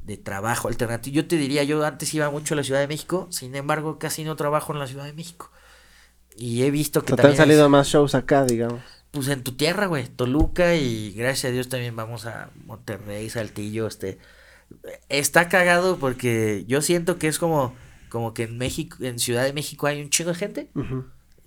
de 0.05 0.17
trabajo 0.17 0.69
alternativo. 0.69 1.15
Yo 1.17 1.27
te 1.27 1.37
diría, 1.37 1.63
yo 1.65 1.85
antes 1.85 2.13
iba 2.15 2.31
mucho 2.31 2.55
a 2.55 2.57
la 2.57 2.65
Ciudad 2.65 2.81
de 2.81 2.89
México, 2.89 3.27
sin 3.31 3.55
embargo, 3.55 3.99
casi 3.99 4.25
no 4.25 4.35
trabajo 4.37 4.73
en 4.73 4.79
la 4.79 4.87
Ciudad 4.87 5.05
de 5.05 5.13
México. 5.13 5.51
Y 6.37 6.63
he 6.63 6.71
visto 6.71 7.03
que 7.03 7.09
sea, 7.09 7.17
te 7.17 7.23
han 7.23 7.29
también 7.29 7.33
es- 7.35 7.47
salido 7.47 7.69
más 7.69 7.87
shows 7.89 8.15
acá, 8.15 8.45
digamos. 8.45 8.81
pues 9.13 9.29
en 9.29 9.43
tu 9.45 9.53
tierra, 9.53 9.87
güey, 9.87 10.09
Toluca 10.09 10.75
y 10.75 11.13
gracias 11.13 11.51
a 11.51 11.53
Dios 11.55 11.69
también 11.69 11.95
vamos 11.95 12.27
a 12.27 12.51
Monterrey, 12.67 13.31
Saltillo, 13.31 13.87
este 13.87 14.19
está 15.09 15.49
cagado 15.49 15.99
porque 15.99 16.65
yo 16.67 16.81
siento 16.83 17.19
que 17.19 17.29
es 17.29 17.39
como 17.39 17.75
como 18.09 18.33
que 18.35 18.45
en 18.45 18.59
México, 18.59 18.97
en 19.01 19.19
Ciudad 19.21 19.45
de 19.45 19.53
México 19.53 19.87
hay 19.87 20.03
un 20.03 20.11
chingo 20.11 20.31
de 20.31 20.37
gente 20.37 20.71
Ujú. 20.75 21.05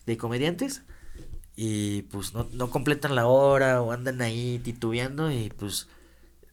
De 0.08 0.18
comediantes 0.18 0.82
y 1.56 2.04
pues 2.04 2.34
no, 2.34 2.48
no 2.54 2.70
completan 2.72 3.16
la 3.16 3.28
hora 3.28 3.82
o 3.82 3.92
andan 3.92 4.22
ahí 4.22 4.60
titubeando 4.64 5.32
y 5.32 5.50
pues 5.50 5.88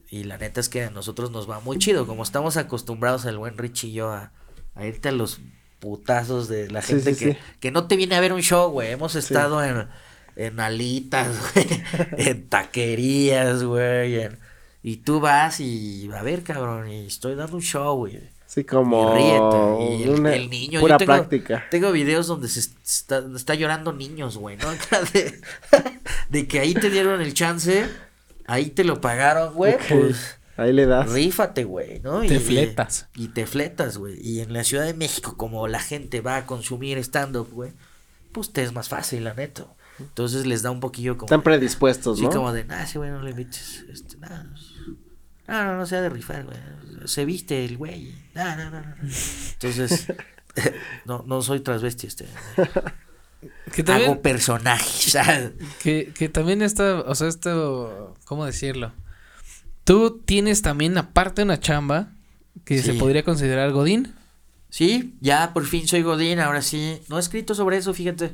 y 0.09 0.23
la 0.23 0.37
neta 0.37 0.59
es 0.61 0.69
que 0.69 0.83
a 0.83 0.91
nosotros 0.91 1.31
nos 1.31 1.49
va 1.49 1.59
muy 1.59 1.79
chido, 1.79 2.05
como 2.05 2.21
estamos 2.23 2.57
acostumbrados 2.57 3.25
el 3.25 3.37
buen 3.39 3.57
Rich 3.57 3.85
y 3.85 3.93
yo 3.93 4.11
a, 4.11 4.31
a 4.75 4.85
irte 4.85 5.09
a 5.09 5.11
los 5.11 5.39
putazos 5.79 6.47
de 6.47 6.69
la 6.69 6.81
Sí, 6.81 6.93
gente 6.93 7.13
sí, 7.15 7.19
que, 7.25 7.33
sí. 7.33 7.39
que 7.59 7.71
no 7.71 7.87
te 7.87 7.95
viene 7.97 8.15
a 8.15 8.19
ver 8.21 8.31
un 8.33 8.41
show, 8.41 8.69
güey. 8.71 8.91
Hemos 8.91 9.15
estado 9.15 9.63
en, 9.63 9.87
en 10.35 10.59
alitas, 10.59 11.35
güey, 11.53 11.67
en 12.17 12.47
taquerías, 12.49 13.63
güey. 13.63 14.19
en- 14.21 14.39
y 14.83 14.97
tú 14.97 15.19
vas 15.19 15.59
y 15.59 16.09
a 16.15 16.21
ver, 16.21 16.43
cabrón, 16.43 16.87
y 16.89 17.07
estoy 17.07 17.33
dando 17.35 17.57
un 17.57 17.63
show, 17.63 17.95
güey. 17.97 18.21
Sí, 18.55 18.63
como 18.63 19.13
Y 19.13 19.17
ríete. 19.19 19.95
Y 19.99 20.03
el, 20.03 20.19
una 20.21 20.33
el 20.33 20.49
niño. 20.49 20.79
pura 20.79 20.93
yo 20.95 20.97
tengo, 20.99 21.11
práctica. 21.13 21.65
Tengo 21.69 21.91
videos 21.91 22.25
donde 22.27 22.47
se 22.47 22.61
est- 22.61 22.77
está, 22.85 23.21
está 23.35 23.53
llorando 23.53 23.91
niños, 23.93 24.37
güey, 24.37 24.55
¿no? 24.57 24.71
De, 25.13 25.41
de 26.29 26.47
que 26.47 26.59
ahí 26.61 26.73
te 26.73 26.89
dieron 26.89 27.21
el 27.21 27.33
chance, 27.33 27.85
ahí 28.47 28.67
te 28.71 28.83
lo 28.85 29.01
pagaron, 29.01 29.53
güey, 29.53 29.75
pues 29.89 30.37
Ahí 30.57 30.71
le 30.71 30.85
das. 30.85 31.11
rífate, 31.11 31.65
güey, 31.65 31.99
¿no? 31.99 32.21
Te 32.21 32.35
Y- 32.35 32.39
fletas. 32.39 33.07
Y, 33.13 33.27
te 33.27 33.45
fletas, 33.45 33.97
güey. 33.97 34.17
Y 34.25 34.39
en 34.39 34.53
la 34.53 34.63
Ciudad 34.63 34.85
de 34.85 34.93
México, 34.93 35.35
como 35.35 35.67
la 35.67 35.79
gente 35.81 36.21
va 36.21 36.37
a 36.37 36.45
consumir 36.45 36.97
stand-up, 36.99 37.49
güey, 37.51 37.73
pues 38.31 38.53
te 38.53 38.63
es 38.63 38.71
más 38.71 38.87
fácil, 38.87 39.25
la 39.25 39.33
neta. 39.33 39.65
Entonces 39.99 40.45
les 40.45 40.61
da 40.61 40.71
un 40.71 40.79
poquillo 40.79 41.15
como... 41.17 41.25
Están 41.27 41.41
predispuestos, 41.41 42.17
Sí, 42.19 42.23
¿no? 42.23 42.29
como 42.29 42.53
de, 42.53 42.63
nah, 42.65 42.83
ese 42.83 42.97
güey 42.99 43.09
no 43.11 43.21
le 43.21 43.31
invites. 43.31 43.83
Este, 43.91 44.17
nah, 44.17 44.43
no, 45.47 45.63
no, 45.63 45.77
no 45.77 45.85
se 45.85 45.95
ha 45.95 46.01
de 46.01 46.09
rifar, 46.09 46.43
güey. 46.45 46.57
Se 47.05 47.25
viste 47.25 47.65
el 47.65 47.77
güey. 47.77 48.15
No, 48.33 48.55
no, 48.55 48.69
no. 48.71 48.83
Entonces, 49.01 50.07
no, 51.05 51.23
no 51.27 51.41
soy 51.41 51.59
transvesti, 51.59 52.07
este. 52.07 52.25
Que 53.71 53.83
también, 53.83 54.11
Hago 54.11 54.21
personajes. 54.21 55.17
que, 55.83 56.11
que 56.17 56.29
también 56.29 56.61
está, 56.61 57.01
o 57.01 57.13
sea, 57.13 57.27
esto, 57.27 58.15
¿cómo 58.25 58.45
decirlo? 58.45 58.91
Tú 59.83 60.21
tienes 60.25 60.63
también 60.63 60.97
aparte 60.97 61.43
una 61.43 61.59
chamba 61.59 62.09
que 62.63 62.81
se 62.81 62.93
podría 62.93 63.23
considerar 63.23 63.71
Godín. 63.71 64.15
Sí, 64.69 65.15
ya 65.21 65.53
por 65.53 65.65
fin 65.65 65.87
soy 65.87 66.01
Godín, 66.01 66.39
ahora 66.39 66.63
sí. 66.63 67.01
No 67.07 67.17
he 67.17 67.19
escrito 67.19 67.53
sobre 67.53 67.77
eso, 67.77 67.93
fíjate. 67.93 68.33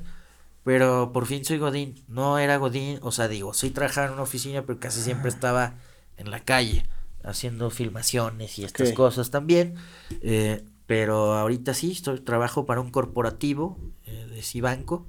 Pero 0.63 1.11
por 1.11 1.25
fin 1.25 1.43
soy 1.43 1.57
Godín. 1.57 2.01
No 2.07 2.39
era 2.39 2.55
Godín, 2.55 2.99
o 3.01 3.11
sea, 3.11 3.27
digo, 3.27 3.53
sí 3.53 3.69
trabajaba 3.71 4.07
en 4.07 4.13
una 4.13 4.21
oficina, 4.21 4.61
pero 4.61 4.79
casi 4.79 5.01
siempre 5.01 5.29
estaba 5.29 5.73
en 6.15 6.31
la 6.31 6.39
calle 6.39 6.85
haciendo 7.23 7.69
filmaciones 7.69 8.57
y 8.59 8.63
estas 8.65 8.91
cosas 8.93 9.31
también. 9.31 9.75
Eh, 10.21 10.63
pero 10.87 11.33
ahorita 11.33 11.73
sí, 11.73 11.91
estoy, 11.91 12.19
trabajo 12.19 12.65
para 12.65 12.81
un 12.81 12.91
corporativo 12.91 13.77
eh, 14.05 14.27
de 14.29 14.41
Cibanco 14.41 15.05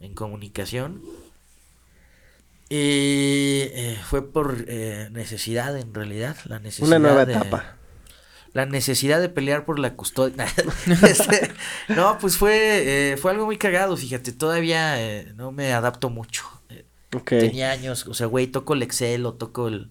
en 0.00 0.14
comunicación. 0.14 1.00
Y 2.68 3.68
eh, 3.72 3.98
fue 4.04 4.30
por 4.32 4.66
necesidad, 5.10 5.76
en 5.78 5.92
realidad, 5.94 6.36
la 6.46 6.58
necesidad 6.58 6.88
Una 6.88 6.98
nueva 6.98 7.26
de- 7.26 7.34
etapa. 7.34 7.76
la 8.54 8.64
necesidad 8.66 9.20
de 9.20 9.28
pelear 9.28 9.64
por 9.64 9.78
la 9.78 9.94
custodia. 9.94 10.46
Este, 10.86 11.52
no, 11.88 12.16
pues 12.18 12.36
fue, 12.36 13.16
fue 13.20 13.30
algo 13.30 13.44
muy 13.44 13.58
cagado, 13.58 13.96
fíjate, 13.96 14.32
todavía 14.32 14.96
no 15.34 15.52
me 15.52 15.72
adapto 15.72 16.08
mucho. 16.08 16.44
Tenía 17.26 17.72
años, 17.72 18.06
o 18.06 18.14
sea, 18.14 18.26
güey, 18.26 18.46
toco 18.46 18.72
el 18.72 18.82
Excel 18.82 19.26
o 19.26 19.34
toco 19.34 19.68
el... 19.68 19.90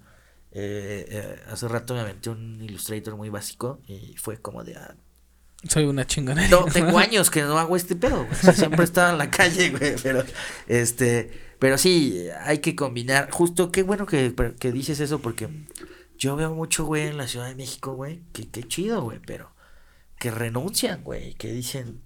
eh, 0.52 1.06
eh, 1.10 1.40
hace 1.50 1.68
rato 1.68 1.94
me 1.94 2.02
aventé 2.02 2.30
un 2.30 2.62
Illustrator 2.62 3.16
muy 3.16 3.30
básico 3.30 3.80
y 3.88 4.16
fue 4.18 4.42
como 4.42 4.64
de... 4.64 4.76
ah, 4.76 4.96
Soy 5.68 5.86
una 5.86 6.06
chingonería. 6.06 6.50
no, 6.50 6.66
tengo 6.66 6.98
años 6.98 7.30
que 7.30 7.42
no 7.44 7.58
hago 7.58 7.76
este 7.76 7.96
pedo, 7.96 8.26
güey. 8.26 8.32
O 8.32 8.36
sea, 8.36 8.54
siempre 8.54 8.84
estaba 8.84 9.12
en 9.12 9.18
la 9.18 9.30
calle, 9.30 9.70
güey, 9.70 9.96
pero 10.02 10.24
este, 10.68 11.32
pero 11.60 11.78
sí, 11.78 12.28
hay 12.44 12.58
que 12.60 12.76
combinar. 12.76 13.30
Justo, 13.32 13.72
qué 13.72 13.84
bueno 13.84 14.06
que, 14.06 14.34
que 14.60 14.72
dices 14.72 15.00
eso 15.00 15.20
porque 15.20 15.48
yo 16.18 16.36
veo 16.36 16.54
mucho, 16.54 16.86
güey, 16.86 17.08
en 17.08 17.18
la 17.18 17.28
Ciudad 17.28 17.48
de 17.48 17.56
México, 17.56 17.94
güey, 17.94 18.22
que 18.34 18.50
qué 18.50 18.64
chido, 18.64 19.02
güey, 19.04 19.20
pero 19.26 19.52
que 20.20 20.32
renuncian, 20.32 21.04
güey, 21.04 21.34
que 21.36 21.52
dicen, 21.52 22.02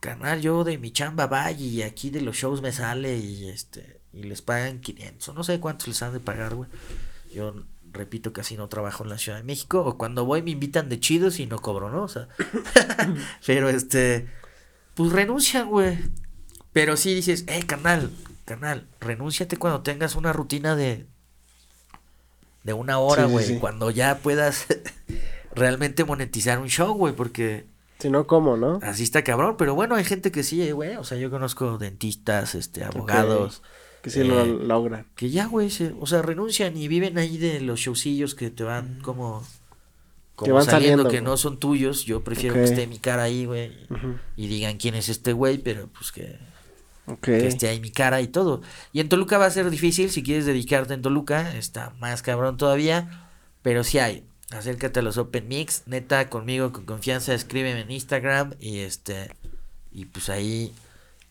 carnal, 0.00 0.40
yo 0.40 0.64
de 0.64 0.78
mi 0.78 0.90
chamba 0.92 1.26
vaya 1.26 1.58
y 1.64 1.82
aquí 1.82 2.10
de 2.10 2.20
los 2.22 2.36
shows 2.36 2.62
me 2.62 2.72
sale 2.72 3.16
y 3.18 3.48
este, 3.48 4.00
y 4.12 4.22
les 4.22 4.40
pagan 4.42 4.80
500, 4.80 5.28
o 5.28 5.34
no 5.34 5.44
sé 5.44 5.60
cuántos 5.60 5.88
les 5.88 6.02
han 6.02 6.12
de 6.12 6.20
pagar, 6.20 6.54
güey. 6.54 6.68
Yo 7.32 7.54
repito, 7.92 8.32
casi 8.32 8.56
no 8.56 8.68
trabajo 8.68 9.02
en 9.04 9.10
la 9.10 9.18
Ciudad 9.18 9.38
de 9.38 9.44
México, 9.44 9.82
o 9.84 9.98
cuando 9.98 10.24
voy 10.24 10.42
me 10.42 10.50
invitan 10.52 10.88
de 10.88 11.00
chidos 11.00 11.40
y 11.40 11.46
no 11.46 11.58
cobro, 11.60 11.90
¿no? 11.90 12.02
O 12.04 12.08
sea, 12.08 12.28
pero 13.46 13.68
este, 13.68 14.28
pues 14.94 15.12
renuncian, 15.12 15.68
güey. 15.68 15.98
Pero 16.72 16.96
sí 16.96 17.14
dices, 17.14 17.44
eh, 17.48 17.64
carnal, 17.66 18.10
carnal, 18.44 18.86
renúnciate 19.00 19.56
cuando 19.56 19.82
tengas 19.82 20.14
una 20.14 20.32
rutina 20.32 20.76
de, 20.76 21.06
de 22.62 22.72
una 22.72 22.98
hora, 22.98 23.22
Sí, 23.24 23.28
sí, 23.28 23.32
güey, 23.32 23.46
sí. 23.46 23.58
cuando 23.58 23.90
ya 23.90 24.18
puedas 24.18 24.66
realmente 25.54 26.04
monetizar 26.04 26.58
un 26.60 26.68
show, 26.68 26.94
güey, 26.94 27.12
porque 27.14 27.66
Si 27.98 28.08
no, 28.08 28.26
¿cómo, 28.28 28.56
no? 28.56 28.78
así 28.82 29.02
está 29.02 29.24
cabrón, 29.24 29.56
pero 29.58 29.74
bueno, 29.74 29.96
hay 29.96 30.04
gente 30.04 30.30
que 30.30 30.44
sí, 30.44 30.62
eh, 30.62 30.72
güey, 30.72 30.94
o 30.96 31.02
sea, 31.04 31.18
yo 31.18 31.28
conozco 31.30 31.76
dentistas, 31.78 32.54
este, 32.54 32.84
abogados, 32.84 33.62
Que 34.02 34.10
sí 34.10 34.24
lo 34.24 34.40
eh, 34.40 34.46
logran. 34.46 35.06
que 35.14 35.30
ya, 35.30 35.46
güey, 35.46 35.70
se- 35.70 35.94
o 36.00 36.06
sea, 36.06 36.22
renuncian 36.22 36.76
y 36.76 36.88
viven 36.88 37.18
ahí 37.18 37.36
de 37.38 37.60
los 37.60 37.80
showcillos 37.80 38.34
que 38.34 38.50
te 38.50 38.64
van 38.64 39.00
como 39.02 39.44
como 40.36 40.54
van 40.54 40.64
saliendo, 40.64 41.02
saliendo, 41.04 41.10
que 41.10 41.20
no 41.20 41.36
son 41.36 41.58
tuyos, 41.58 42.06
yo 42.06 42.24
prefiero 42.24 42.54
que 42.54 42.64
esté 42.64 42.86
mi 42.86 42.98
cara 42.98 43.24
ahí, 43.24 43.44
güey. 43.44 43.72
Y 44.36 44.46
digan 44.46 44.78
quién 44.78 44.94
es 44.94 45.10
este 45.10 45.34
güey, 45.34 45.58
pero 45.58 45.86
pues 45.88 46.12
que, 46.12 46.38
Ok. 47.06 47.20
que 47.20 47.46
esté 47.46 47.68
ahí 47.68 47.78
mi 47.78 47.90
cara 47.90 48.22
y 48.22 48.28
todo. 48.28 48.62
Y 48.94 49.00
en 49.00 49.10
Toluca 49.10 49.36
va 49.36 49.44
a 49.44 49.50
ser 49.50 49.68
difícil, 49.68 50.08
si 50.10 50.22
quieres 50.22 50.46
dedicarte 50.46 50.94
en 50.94 51.02
Toluca, 51.02 51.54
está 51.56 51.90
más 52.00 52.22
cabrón 52.22 52.56
todavía, 52.56 53.28
pero 53.60 53.84
sí 53.84 53.98
hay. 53.98 54.24
Acércate 54.50 55.00
a 55.00 55.02
los 55.02 55.18
Open 55.18 55.46
Mix, 55.46 55.82
neta, 55.84 56.30
conmigo 56.30 56.72
con 56.72 56.86
confianza, 56.86 57.34
escríbeme 57.34 57.80
en 57.82 57.90
Instagram 57.90 58.54
y 58.60 58.78
este 58.78 59.30
y 59.92 60.06
pues 60.06 60.30
ahí 60.30 60.72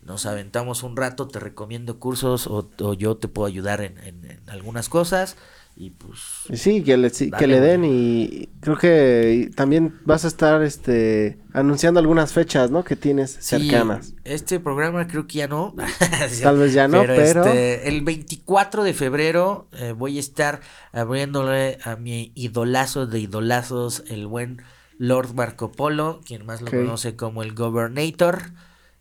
nos 0.10 0.26
aventamos 0.26 0.82
un 0.84 0.98
rato, 0.98 1.28
te 1.28 1.40
recomiendo 1.40 2.00
cursos 2.00 2.48
o, 2.48 2.68
o 2.82 2.94
yo 2.96 3.16
te 3.16 3.28
puedo 3.30 3.48
ayudar 3.48 3.80
en, 3.82 3.98
en- 4.00 4.26
en 4.26 4.40
algunas 4.50 4.90
cosas 4.90 5.38
y 5.78 5.92
pues 5.92 6.20
Sí, 6.60 6.84
que 6.84 6.98
le, 6.98 7.10
sí, 7.12 7.30
que 7.32 7.48
le 7.48 7.62
den 7.62 7.86
y 7.86 8.50
creo 8.60 8.76
que 8.76 9.50
también 9.56 9.98
vas 10.04 10.26
a 10.26 10.28
estar 10.28 10.62
este 10.64 11.38
anunciando 11.54 12.00
algunas 12.02 12.34
fechas, 12.34 12.70
¿no? 12.72 12.84
Que 12.84 12.96
tienes 12.98 13.38
Sí, 13.40 13.70
cercanas. 13.70 14.14
este 14.26 14.60
programa 14.60 15.08
creo 15.08 15.26
que 15.28 15.38
ya 15.38 15.48
no. 15.48 15.74
Tal 16.44 16.58
vez 16.58 16.74
ya 16.74 16.88
no, 16.90 17.04
pero- 17.04 17.46
este, 17.46 17.88
el 17.88 18.02
24 18.02 18.84
de 18.84 18.94
febrero 18.94 19.68
eh, 19.74 19.94
voy 19.96 20.18
a 20.18 20.20
estar 20.20 20.60
abriéndole 20.92 21.78
a 21.86 21.96
mi 21.96 22.32
idolazo 22.36 23.06
de 23.08 23.20
idolazos, 23.20 24.04
el 24.10 24.28
buen 24.28 24.62
Lord 24.98 25.34
Marco 25.34 25.72
Polo, 25.72 26.20
quien 26.26 26.46
más 26.46 26.62
lo 26.62 26.72
conoce 26.72 27.16
como 27.16 27.42
el 27.42 27.54
Governator. 27.54 28.42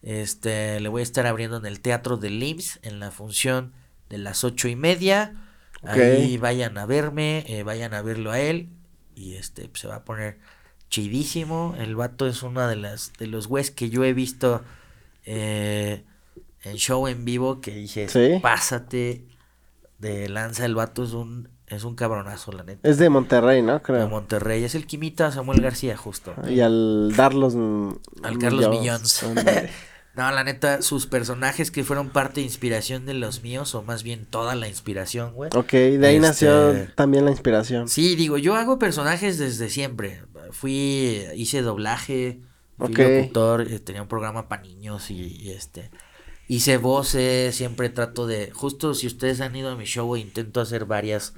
Este, 0.03 0.81
le 0.81 0.89
voy 0.89 1.01
a 1.01 1.03
estar 1.03 1.27
abriendo 1.27 1.57
en 1.57 1.67
el 1.67 1.81
Teatro 1.81 2.17
de 2.17 2.31
LIMS 2.31 2.79
en 2.83 3.01
la 3.01 3.11
función 3.11 3.73
de 4.09 4.19
las 4.19 4.45
ocho 4.45 4.69
y 4.69 4.77
media. 4.77 5.35
Ahí 5.83 6.39
vayan 6.39 6.77
a 6.79 6.87
verme, 6.87 7.45
eh, 7.49 7.63
vayan 7.63 7.95
a 7.95 8.03
verlo 8.03 8.31
a 8.33 8.41
él 8.41 8.69
y 9.15 9.35
este 9.35 9.69
pues, 9.69 9.81
se 9.81 9.89
va 9.89 9.97
a 9.97 10.05
poner 10.05 10.39
chidísimo. 10.91 11.75
El 11.79 11.95
vato 11.97 12.27
es 12.27 12.43
uno 12.43 12.67
de 12.67 12.77
las 12.77 13.13
de 13.19 13.27
los 13.27 13.47
güeyes 13.47 13.71
que 13.71 13.91
yo 13.91 14.05
he 14.05 14.13
visto 14.13 14.63
eh, 15.25 16.05
en 16.63 16.77
show 16.77 17.07
en 17.07 17.25
vivo 17.25 17.61
que 17.61 17.73
dije, 17.73 18.09
Sí. 18.09 18.39
pásate 18.43 19.25
de 19.99 20.29
lanza. 20.29 20.65
El 20.65 20.75
vato 20.75 21.05
es 21.05 21.13
un 21.13 21.49
es 21.69 21.85
un 21.85 21.95
cabronazo, 21.95 22.51
la 22.53 22.63
neta. 22.65 22.89
Es 22.89 22.97
de 22.97 23.11
Monterrey, 23.11 23.61
¿no? 23.63 23.75
De 23.75 23.83
Creo. 23.83 24.09
Monterrey, 24.09 24.65
es 24.65 24.75
el 24.75 24.87
que 24.87 24.97
imita 24.97 25.27
a 25.27 25.33
Samuel 25.33 25.61
García 25.61 25.97
justo. 25.99 26.35
Y 26.49 26.61
al 26.61 27.13
darlos 27.15 27.55
Al 28.23 28.39
Carlos 28.39 28.69
Millones. 28.71 29.23
No, 30.19 30.31
la 30.33 30.43
neta, 30.43 30.83
sus 30.83 31.07
personajes 31.07 31.71
que 31.71 31.85
fueron 31.85 32.11
parte 32.11 32.41
de 32.41 32.45
inspiración 32.47 33.07
de 33.07 33.15
los 33.15 33.43
míos, 33.45 33.73
o 33.77 33.83
más 33.85 34.03
bien 34.03 34.27
toda 34.27 34.57
la 34.57 34.67
inspiración, 34.69 35.33
güey. 35.33 35.49
ok, 35.55 35.71
de 35.73 36.07
ahí 36.07 36.17
Este- 36.17 36.21
nació 36.21 36.89
también 36.97 37.25
la 37.25 37.31
inspiración. 37.31 37.89
Sí, 37.89 38.17
digo, 38.17 38.37
yo 38.37 38.57
hago 38.57 38.81
personajes 38.81 39.39
desde 39.39 39.71
siempre. 39.71 40.23
Fui, 40.51 41.23
hice 41.37 41.63
doblaje, 41.63 42.41
fui 42.79 42.89
Ok. 42.93 42.99
locutor, 42.99 43.63
eh, 43.71 43.79
tenía 43.79 44.03
un 44.03 44.09
programa 44.09 44.49
para 44.49 44.63
niños 44.63 45.11
y, 45.13 45.37
y, 45.41 45.51
este, 45.53 45.91
hice 46.49 46.79
voces, 46.79 47.55
siempre 47.55 47.89
trato 47.89 48.27
de, 48.27 48.51
justo 48.51 48.95
si 48.95 49.07
ustedes 49.07 49.41
han 49.41 49.55
ido 49.55 49.71
a 49.71 49.77
mi 49.77 49.85
show, 49.85 50.17
intento 50.17 50.61
hacer 50.61 50.85
varias, 50.85 51.35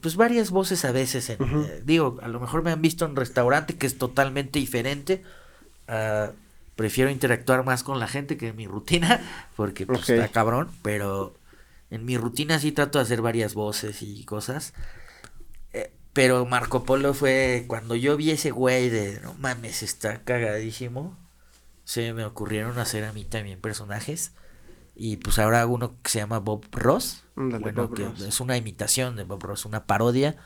pues 0.00 0.16
varias 0.16 0.50
voces 0.50 0.84
a 0.84 0.90
veces. 0.90 1.30
En, 1.30 1.38
eh, 1.42 1.82
digo, 1.84 2.18
a 2.22 2.26
lo 2.28 2.40
mejor 2.40 2.64
me 2.64 2.72
han 2.72 2.82
visto 2.82 3.04
en 3.04 3.14
restaurante 3.14 3.76
que 3.76 3.86
es 3.86 3.98
totalmente 3.98 4.58
diferente. 4.58 5.22
ah, 5.86 6.32
prefiero 6.76 7.10
interactuar 7.10 7.64
más 7.64 7.82
con 7.82 8.00
la 8.00 8.08
gente 8.08 8.36
que 8.36 8.48
en 8.48 8.56
mi 8.56 8.66
rutina, 8.66 9.20
porque 9.56 9.86
pues 9.86 10.08
está 10.08 10.28
cabrón, 10.28 10.70
pero 10.82 11.34
en 11.90 12.04
mi 12.04 12.16
rutina 12.16 12.58
sí 12.58 12.72
trato 12.72 12.98
de 12.98 13.04
hacer 13.04 13.22
varias 13.22 13.54
voces 13.54 14.02
y 14.02 14.24
cosas. 14.24 14.74
Eh, 15.72 15.92
pero 16.12 16.44
Marco 16.46 16.84
Polo 16.84 17.14
fue 17.14 17.64
cuando 17.68 17.94
yo 17.94 18.16
vi 18.16 18.30
ese 18.30 18.50
güey 18.50 18.88
de 18.88 19.20
no 19.20 19.34
mames, 19.34 19.82
está 19.82 20.24
cagadísimo. 20.24 21.16
Se 21.84 22.12
me 22.14 22.24
ocurrieron 22.24 22.78
hacer 22.78 23.04
a 23.04 23.12
mí 23.12 23.24
también 23.24 23.60
personajes. 23.60 24.32
Y 24.96 25.16
pues 25.16 25.38
ahora 25.38 25.60
hago 25.60 25.74
uno 25.74 25.96
que 26.02 26.10
se 26.10 26.18
llama 26.18 26.38
Bob 26.38 26.66
Ross. 26.72 27.24
Ándale, 27.36 27.62
bueno, 27.62 27.88
Bob 27.88 27.96
que 27.96 28.04
Ross. 28.04 28.20
es 28.22 28.40
una 28.40 28.56
imitación 28.56 29.16
de 29.16 29.24
Bob 29.24 29.42
Ross, 29.42 29.64
una 29.64 29.86
parodia, 29.86 30.36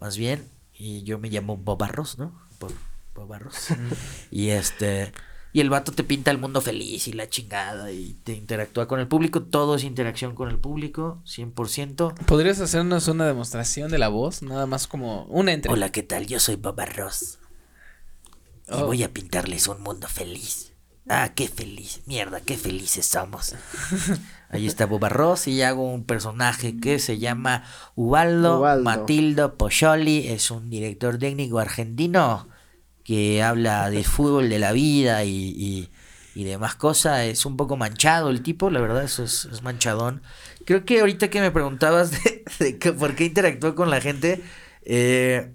más 0.00 0.16
bien. 0.16 0.48
Y 0.72 1.02
yo 1.02 1.18
me 1.18 1.28
llamo 1.28 1.56
Bob 1.56 1.78
Barros, 1.78 2.18
¿no? 2.18 2.40
Bob, 2.58 2.72
Bob 3.14 3.28
Barros. 3.28 3.68
y 4.30 4.48
este. 4.50 5.12
Y 5.52 5.60
el 5.60 5.70
vato 5.70 5.92
te 5.92 6.04
pinta 6.04 6.30
el 6.30 6.38
mundo 6.38 6.60
feliz 6.60 7.08
y 7.08 7.12
la 7.14 7.28
chingada 7.28 7.90
y 7.90 8.14
te 8.22 8.34
interactúa 8.34 8.86
con 8.86 9.00
el 9.00 9.08
público. 9.08 9.42
Todo 9.42 9.76
es 9.76 9.84
interacción 9.84 10.34
con 10.34 10.50
el 10.50 10.58
público, 10.58 11.22
100%. 11.24 12.14
¿Podrías 12.26 12.60
hacernos 12.60 13.08
una 13.08 13.26
demostración 13.26 13.90
de 13.90 13.98
la 13.98 14.08
voz? 14.08 14.42
Nada 14.42 14.66
más 14.66 14.86
como 14.86 15.24
una 15.24 15.52
entre. 15.52 15.72
Hola, 15.72 15.90
¿qué 15.90 16.02
tal? 16.02 16.26
Yo 16.26 16.38
soy 16.38 16.56
Bob 16.56 16.78
Ross. 16.96 17.38
Y 18.68 18.72
Oh. 18.74 18.86
voy 18.86 19.02
a 19.02 19.12
pintarles 19.12 19.66
un 19.68 19.80
mundo 19.82 20.06
feliz. 20.08 20.72
Ah, 21.08 21.32
qué 21.34 21.48
feliz. 21.48 22.02
Mierda, 22.04 22.42
qué 22.42 22.58
felices 22.58 23.06
somos. 23.06 23.54
Ahí 24.50 24.66
está 24.66 24.84
Bob 24.84 25.04
Ross 25.08 25.48
y 25.48 25.62
hago 25.62 25.90
un 25.90 26.04
personaje 26.04 26.78
que 26.78 26.98
se 26.98 27.18
llama 27.18 27.64
Ubaldo, 27.94 28.58
Ubaldo. 28.58 28.84
Matildo 28.84 29.54
Pocholi. 29.56 30.28
Es 30.28 30.50
un 30.50 30.68
director 30.68 31.16
técnico 31.18 31.58
argentino 31.58 32.46
que 33.08 33.42
habla 33.42 33.88
de 33.88 34.04
fútbol, 34.04 34.50
de 34.50 34.58
la 34.58 34.72
vida 34.72 35.24
y, 35.24 35.30
y, 35.56 35.90
y 36.34 36.44
demás 36.44 36.74
cosas. 36.74 37.20
Es 37.20 37.46
un 37.46 37.56
poco 37.56 37.78
manchado 37.78 38.28
el 38.28 38.42
tipo, 38.42 38.68
la 38.68 38.82
verdad, 38.82 39.02
eso 39.02 39.24
es, 39.24 39.46
es 39.50 39.62
manchadón. 39.62 40.20
Creo 40.66 40.84
que 40.84 41.00
ahorita 41.00 41.30
que 41.30 41.40
me 41.40 41.50
preguntabas 41.50 42.10
de, 42.22 42.44
de 42.58 42.78
que 42.78 42.92
por 42.92 43.14
qué 43.14 43.24
interactúa 43.24 43.74
con 43.74 43.88
la 43.88 44.02
gente, 44.02 44.42
eh, 44.82 45.50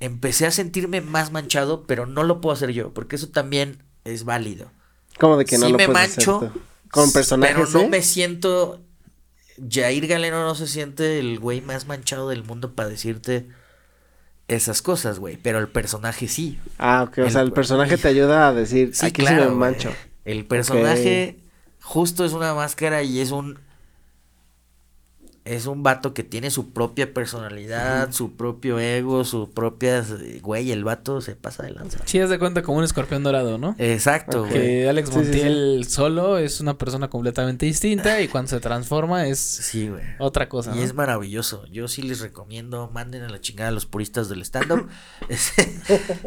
empecé 0.00 0.46
a 0.46 0.50
sentirme 0.50 1.02
más 1.02 1.32
manchado, 1.32 1.86
pero 1.86 2.06
no 2.06 2.22
lo 2.22 2.40
puedo 2.40 2.54
hacer 2.54 2.70
yo, 2.70 2.94
porque 2.94 3.16
eso 3.16 3.28
también 3.28 3.82
es 4.04 4.24
válido. 4.24 4.72
Como 5.18 5.36
de 5.36 5.44
que 5.44 5.58
no 5.58 5.66
sí 5.66 5.72
lo 5.72 5.76
me 5.76 5.84
puedes 5.84 6.16
hacer 6.16 6.26
mancho, 6.28 6.50
tú? 6.50 6.60
Con 6.90 7.12
personajes, 7.12 7.56
pero 7.56 7.68
no 7.68 7.80
¿eh? 7.80 7.88
me 7.90 8.00
siento... 8.00 8.80
Jair 9.70 10.06
Galeno 10.06 10.42
no 10.44 10.54
se 10.54 10.66
siente 10.66 11.18
el 11.18 11.38
güey 11.40 11.60
más 11.60 11.86
manchado 11.86 12.30
del 12.30 12.42
mundo 12.42 12.74
para 12.74 12.88
decirte 12.88 13.48
esas 14.54 14.82
cosas, 14.82 15.18
güey, 15.18 15.36
pero 15.36 15.58
el 15.58 15.68
personaje 15.68 16.28
sí. 16.28 16.58
Ah, 16.78 17.04
ok. 17.08 17.18
O 17.26 17.30
sea, 17.30 17.42
el 17.42 17.52
personaje 17.52 17.96
te 17.96 18.08
ayuda 18.08 18.48
a 18.48 18.52
decir, 18.52 18.94
Sí, 18.94 19.06
aquí 19.06 19.22
claro, 19.22 19.50
me 19.50 19.56
mancho. 19.56 19.92
El 20.24 20.44
personaje 20.46 21.38
justo 21.80 22.24
es 22.24 22.32
una 22.32 22.54
máscara 22.54 23.02
y 23.02 23.20
es 23.20 23.30
un 23.30 23.58
es 25.54 25.66
un 25.66 25.82
vato 25.82 26.14
que 26.14 26.22
tiene 26.22 26.50
su 26.50 26.70
propia 26.70 27.12
personalidad, 27.12 28.12
su 28.12 28.32
propio 28.36 28.78
ego, 28.78 29.24
su 29.24 29.50
propia 29.50 30.04
güey, 30.42 30.70
el 30.72 30.84
vato 30.84 31.20
se 31.20 31.34
pasa 31.36 31.62
de 31.64 31.72
lanza. 31.72 31.98
Sí, 32.04 32.20
haz 32.20 32.30
de 32.30 32.38
cuenta 32.38 32.62
como 32.62 32.78
un 32.78 32.84
escorpión 32.84 33.22
dorado, 33.22 33.58
¿no? 33.58 33.74
Exacto, 33.78 34.40
güey. 34.40 34.52
Que 34.52 34.88
Alex 34.88 35.08
Sí, 35.10 35.14
sí, 35.14 35.20
sí. 35.20 35.26
Montiel 35.30 35.86
solo 35.88 36.38
es 36.38 36.60
una 36.60 36.78
persona 36.78 37.08
completamente 37.08 37.66
distinta 37.66 38.20
y 38.20 38.28
cuando 38.28 38.48
se 38.50 38.60
transforma 38.60 39.26
es 39.26 39.38
Sí, 39.40 39.88
güey. 39.88 40.02
otra 40.18 40.48
cosa. 40.48 40.72
Y 40.74 40.78
¿no? 40.78 40.82
es 40.84 40.94
maravilloso. 40.94 41.64
Yo 41.66 41.88
sí 41.88 42.02
les 42.02 42.20
recomiendo, 42.20 42.90
manden 42.92 43.22
a 43.22 43.28
la 43.28 43.40
chingada 43.40 43.70
a 43.70 43.72
los 43.72 43.86
puristas 43.86 44.28
del 44.28 44.42
stand-up. 44.42 44.88
Es- 45.28 45.52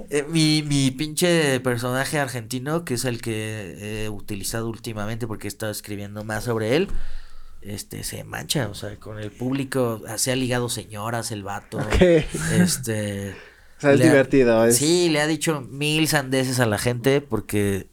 eh, 0.09 0.25
mi, 0.29 0.63
mi 0.63 0.91
pinche 0.91 1.59
personaje 1.61 2.19
argentino, 2.19 2.85
que 2.85 2.95
es 2.95 3.05
el 3.05 3.21
que 3.21 4.03
he 4.05 4.09
utilizado 4.09 4.67
últimamente 4.69 5.27
porque 5.27 5.47
he 5.47 5.49
estado 5.49 5.71
escribiendo 5.71 6.23
más 6.23 6.43
sobre 6.43 6.75
él, 6.75 6.87
este, 7.65 8.03
se 8.03 8.23
mancha, 8.23 8.67
o 8.69 8.73
sea, 8.75 8.95
con 8.97 9.19
el 9.19 9.31
público, 9.31 10.01
ah, 10.07 10.17
se 10.17 10.31
ha 10.31 10.35
ligado 10.35 10.69
señoras 10.69 11.31
el 11.31 11.43
vato. 11.43 11.79
Este... 12.51 13.35
O 13.77 13.81
sea, 13.85 13.95
es 13.95 13.99
ha- 13.99 14.03
divertido. 14.05 14.65
Es... 14.65 14.77
Sí, 14.77 15.09
le 15.09 15.19
ha 15.19 15.27
dicho 15.27 15.59
mil 15.59 16.07
sandeces 16.07 16.61
a 16.61 16.65
la 16.65 16.77
gente 16.77 17.19
porque 17.19 17.87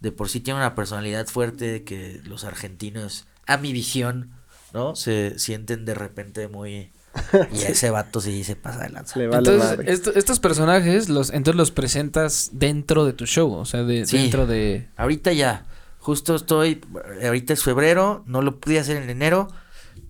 de 0.00 0.10
por 0.10 0.28
sí 0.28 0.40
tiene 0.40 0.58
una 0.58 0.74
personalidad 0.74 1.28
fuerte 1.28 1.84
que 1.84 2.20
los 2.24 2.42
argentinos, 2.42 3.28
a 3.46 3.56
mi 3.56 3.72
visión, 3.72 4.32
¿no? 4.74 4.96
Se 4.96 5.38
sienten 5.38 5.84
de 5.84 5.94
repente 5.94 6.48
muy... 6.48 6.90
Y 7.52 7.62
ese 7.62 7.90
vato 7.90 8.20
sí 8.20 8.42
se 8.42 8.56
pasa 8.56 8.82
de 8.82 8.88
lanza. 8.90 9.16
Le 9.16 9.28
vale 9.28 9.48
entonces, 9.48 9.78
esto- 9.86 10.12
estos 10.16 10.40
personajes 10.40 11.08
los 11.08 11.30
entonces 11.30 11.56
los 11.56 11.70
presentas 11.70 12.50
dentro 12.54 13.04
de 13.04 13.12
tu 13.12 13.24
show, 13.26 13.52
o 13.52 13.64
sea, 13.64 13.84
de, 13.84 14.06
Sí. 14.06 14.16
dentro 14.18 14.44
de 14.48 14.88
Ahorita 14.96 15.32
ya, 15.32 15.66
justo 16.08 16.34
estoy, 16.36 16.80
ahorita 17.22 17.52
es 17.52 17.62
febrero, 17.62 18.22
no 18.26 18.40
lo 18.40 18.58
pude 18.60 18.78
hacer 18.78 18.96
en 18.96 19.10
enero, 19.10 19.48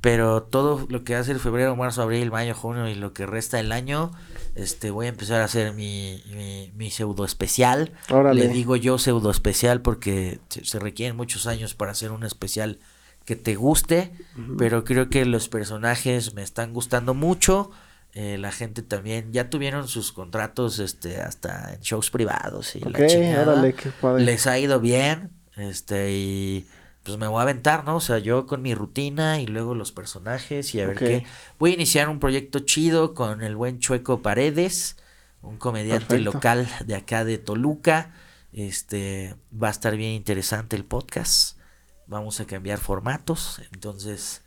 pero 0.01 0.45
todo 0.45 0.87
lo 0.89 1.03
que 1.03 1.17
hace 1.17 1.33
el 1.33 1.41
febrero, 1.41 1.75
marzo, 1.75 2.03
abril, 2.03 2.31
mayo, 2.31 2.55
junio 2.55 2.87
y 2.89 2.95
lo 2.95 3.13
que 3.13 3.27
resta 3.27 3.57
del 3.57 3.73
año, 3.73 4.13
este, 4.55 4.93
voy 4.93 5.07
a 5.07 5.09
empezar 5.09 5.41
a 5.41 5.47
hacer 5.47 5.73
mi, 5.75 6.23
mi, 6.33 6.71
mi 6.77 6.93
pseudo 6.93 7.25
especial. 7.25 7.95
Órale. 8.11 8.43
Le 8.43 8.49
digo 8.49 8.77
yo 8.77 8.97
pseudo 8.99 9.33
especial 9.33 9.83
porque 9.83 10.39
se, 10.51 10.79
requieren 10.79 11.17
muchos 11.17 11.49
años 11.49 11.75
para 11.75 11.91
hacer 11.91 12.13
un 12.13 12.23
especial 12.23 12.79
que 13.25 13.35
te 13.35 13.57
guste, 13.57 14.13
pero 14.57 14.85
creo 14.85 15.09
que 15.11 15.25
los 15.25 15.49
personajes 15.49 16.33
me 16.35 16.43
están 16.45 16.73
gustando 16.73 17.13
mucho. 17.15 17.73
eh, 18.15 18.39
la 18.39 18.53
gente 18.53 18.83
también 18.83 19.33
ya 19.33 19.51
tuvieron 19.51 19.87
sus 19.89 20.13
contratos 20.13 20.79
este 20.79 21.21
hasta 21.21 21.75
en 21.75 21.81
shows 21.81 22.11
privados 22.11 22.77
y 22.77 22.85
Ok, 22.85 22.89
la 22.89 23.07
chingada. 23.07 23.53
órale, 23.53 23.75
qué 23.75 23.91
padre. 23.91 24.25
Les 24.25 24.47
ha 24.47 24.59
ido 24.59 24.81
bien, 24.81 25.33
este 25.61 26.13
y 26.13 26.67
pues 27.03 27.19
me 27.19 27.27
voy 27.27 27.39
a 27.39 27.43
aventar, 27.43 27.85
¿no? 27.85 27.97
O 27.97 28.01
sea, 28.01 28.19
yo 28.19 28.47
con 28.47 28.61
mi 28.63 28.75
rutina 28.75 29.41
y 29.41 29.47
luego 29.47 29.75
los 29.75 29.93
personajes 29.93 30.75
y 30.75 30.81
a 30.81 30.87
ver 30.87 30.97
qué. 30.97 31.27
Voy 31.59 31.71
a 31.71 31.75
iniciar 31.75 32.09
un 32.09 32.21
proyecto 32.21 32.61
chido 32.61 33.15
con 33.15 33.43
el 33.43 33.57
buen 33.57 33.79
Chueco 33.79 34.21
Paredes, 34.21 34.97
un 35.43 35.57
comediante 35.57 36.07
Perfecto. 36.07 36.33
local 36.33 36.69
de 36.85 36.95
acá 36.95 37.25
de 37.25 37.39
Toluca. 37.39 38.15
Este 38.53 39.37
va 39.51 39.69
a 39.69 39.71
estar 39.71 39.97
bien 39.97 40.13
interesante 40.13 40.77
el 40.77 40.85
podcast. 40.85 41.57
Vamos 42.07 42.41
a 42.41 42.47
cambiar 42.47 42.79
formatos, 42.79 43.61
entonces 43.73 44.43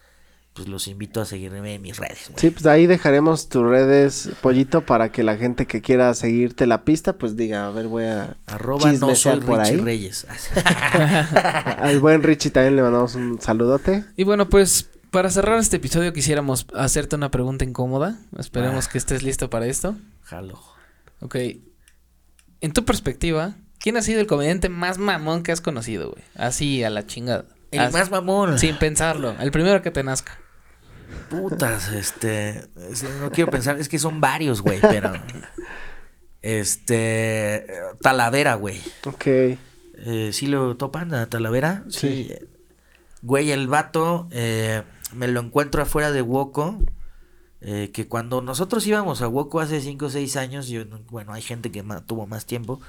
pues 0.54 0.68
los 0.68 0.88
invito 0.88 1.22
a 1.22 1.26
seguirme 1.26 1.76
en 1.76 1.82
mis 1.82 1.98
redes. 1.98 2.26
güey. 2.30 2.40
Sí, 2.40 2.50
pues 2.50 2.66
ahí 2.66 2.86
dejaremos 2.86 3.48
tus 3.48 3.64
redes, 3.64 4.30
Pollito, 4.42 4.86
para 4.86 5.12
que 5.12 5.24
la 5.24 5.38
gente 5.38 5.66
que 5.66 5.82
quiera 5.82 6.14
seguirte 6.14 6.68
la 6.68 6.84
pista, 6.84 7.14
pues 7.14 7.38
diga, 7.38 7.68
a 7.68 7.72
ver, 7.72 7.88
voy 7.88 8.04
a 8.06 8.36
Arroba 8.48 8.92
no 8.94 9.16
soy 9.16 9.40
por 9.40 9.60
Richie 9.60 9.76
ahí. 9.76 9.82
Reyes. 9.82 10.28
Al 11.78 12.00
buen 12.00 12.22
Richie 12.22 12.52
también 12.52 12.76
le 12.76 12.82
mandamos 12.82 13.16
un 13.16 13.42
saludote. 13.42 14.04
Y 14.18 14.26
bueno, 14.26 14.50
pues 14.50 14.90
para 15.10 15.30
cerrar 15.30 15.58
este 15.60 15.78
episodio 15.78 16.12
quisiéramos 16.12 16.68
hacerte 16.76 17.16
una 17.16 17.32
pregunta 17.32 17.64
incómoda. 17.64 18.20
Esperemos 18.38 18.88
que 18.88 18.98
estés 18.98 19.24
listo 19.24 19.50
para 19.50 19.68
esto. 19.68 19.96
Jalo. 20.24 20.62
Ok. 21.22 21.36
En 22.60 22.74
tu 22.74 22.84
perspectiva, 22.86 23.56
¿quién 23.80 23.96
ha 23.98 24.02
sido 24.02 24.20
el 24.20 24.28
comediante 24.28 24.70
más 24.70 24.98
mamón 24.98 25.44
que 25.44 25.52
has 25.52 25.62
conocido, 25.62 26.12
güey? 26.12 26.24
Así, 26.36 26.84
a 26.84 26.90
la 26.90 27.06
chingada. 27.06 27.46
El 27.72 27.92
más 27.92 28.12
mamón. 28.12 28.60
Sin 28.60 28.78
pensarlo. 28.78 29.36
El 29.40 29.52
primero 29.52 29.82
que 29.82 29.92
te 29.92 30.04
nazca. 30.04 30.38
Putas, 31.30 31.90
este. 31.90 32.66
es- 32.90 33.04
No 33.22 33.32
quiero 33.32 33.50
pensar, 33.52 33.80
es 33.80 33.88
que 33.90 34.00
son 34.00 34.20
varios, 34.22 34.62
güey, 34.62 34.80
pero. 34.82 35.14
Este. 36.42 37.68
Talavera, 38.02 38.56
güey. 38.56 38.82
Ok. 39.06 39.26
Eh, 39.28 40.30
¿Sí 40.34 40.48
lo 40.48 40.76
topan 40.78 41.14
a 41.14 41.28
Talavera? 41.28 41.84
Sí. 41.90 42.32
Güey, 43.22 43.52
el 43.52 43.68
vato 43.68 44.28
eh, 44.32 44.82
me 45.14 45.28
lo 45.28 45.40
encuentro 45.42 45.82
afuera 45.84 46.12
de 46.12 46.22
Woco. 46.22 46.80
eh, 47.64 47.92
que 47.94 48.08
cuando 48.08 48.42
nosotros 48.42 48.88
íbamos 48.88 49.22
a 49.22 49.28
Woco 49.28 49.60
hace 49.60 49.82
5 49.82 50.08
o 50.08 50.10
6 50.10 50.36
años, 50.36 50.68
yo, 50.68 50.84
no- 50.86 51.00
bueno, 51.12 51.32
hay 51.34 51.44
gente 51.44 51.72
que 51.72 51.84
tuvo 52.08 52.26
más 52.26 52.48
tiempo, 52.48 52.82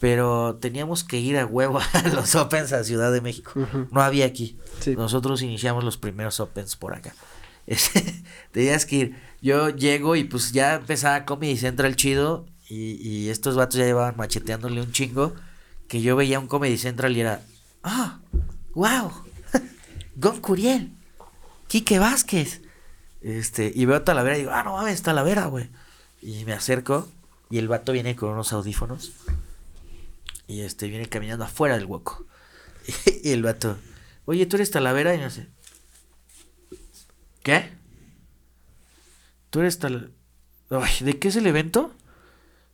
pero 0.00 0.56
teníamos 0.60 1.04
que 1.04 1.18
ir 1.18 1.36
a 1.38 1.46
huevo 1.46 1.80
a 1.92 2.08
los 2.08 2.34
Opens 2.34 2.72
a 2.72 2.84
Ciudad 2.84 3.12
de 3.12 3.20
México. 3.20 3.52
No 3.90 4.00
había 4.00 4.26
aquí. 4.26 4.58
Sí. 4.80 4.94
Nosotros 4.96 5.42
iniciamos 5.42 5.84
los 5.84 5.96
primeros 5.96 6.40
Opens 6.40 6.76
por 6.76 6.94
acá. 6.94 7.14
Tenías 8.52 8.86
que 8.86 8.96
ir. 8.96 9.16
Yo 9.42 9.70
llego 9.70 10.16
y 10.16 10.24
pues 10.24 10.52
ya 10.52 10.76
empezaba 10.76 11.24
Comedy 11.24 11.56
Central 11.56 11.96
chido 11.96 12.46
y, 12.68 12.94
y 13.06 13.28
estos 13.28 13.56
vatos 13.56 13.76
ya 13.76 13.84
llevaban 13.84 14.16
macheteándole 14.16 14.80
un 14.80 14.92
chingo 14.92 15.34
que 15.86 16.02
yo 16.02 16.16
veía 16.16 16.38
un 16.38 16.48
Comedy 16.48 16.76
Central 16.76 17.16
y 17.16 17.20
era, 17.20 17.42
ah, 17.82 18.20
wow, 18.74 19.10
Gon 20.16 20.40
Curiel, 20.40 20.92
Quique 21.66 21.98
Vázquez. 21.98 22.62
Este, 23.20 23.72
y 23.74 23.84
veo 23.84 23.96
a 23.96 24.04
Talavera 24.04 24.36
y 24.36 24.40
digo, 24.40 24.52
ah, 24.52 24.62
no 24.62 24.74
mames, 24.74 25.02
Talavera, 25.02 25.46
güey. 25.46 25.70
Y 26.20 26.44
me 26.44 26.52
acerco 26.52 27.08
y 27.50 27.58
el 27.58 27.68
vato 27.68 27.92
viene 27.92 28.16
con 28.16 28.30
unos 28.30 28.52
audífonos 28.52 29.12
y 30.48 30.62
este 30.62 30.88
viene 30.88 31.06
caminando 31.06 31.44
afuera 31.44 31.76
del 31.76 31.86
hueco. 31.86 32.26
y 33.22 33.30
el 33.30 33.42
vato, 33.42 33.78
oye, 34.24 34.46
¿tú 34.46 34.56
eres 34.56 34.72
Talavera? 34.72 35.14
Y 35.14 35.18
no 35.18 35.30
sé, 35.30 35.46
¿qué? 37.44 37.70
¿Tú 39.50 39.60
eres 39.60 39.78
Talavera? 39.78 40.10
¿De 41.00 41.18
qué 41.18 41.28
es 41.28 41.36
el 41.36 41.46
evento? 41.46 41.94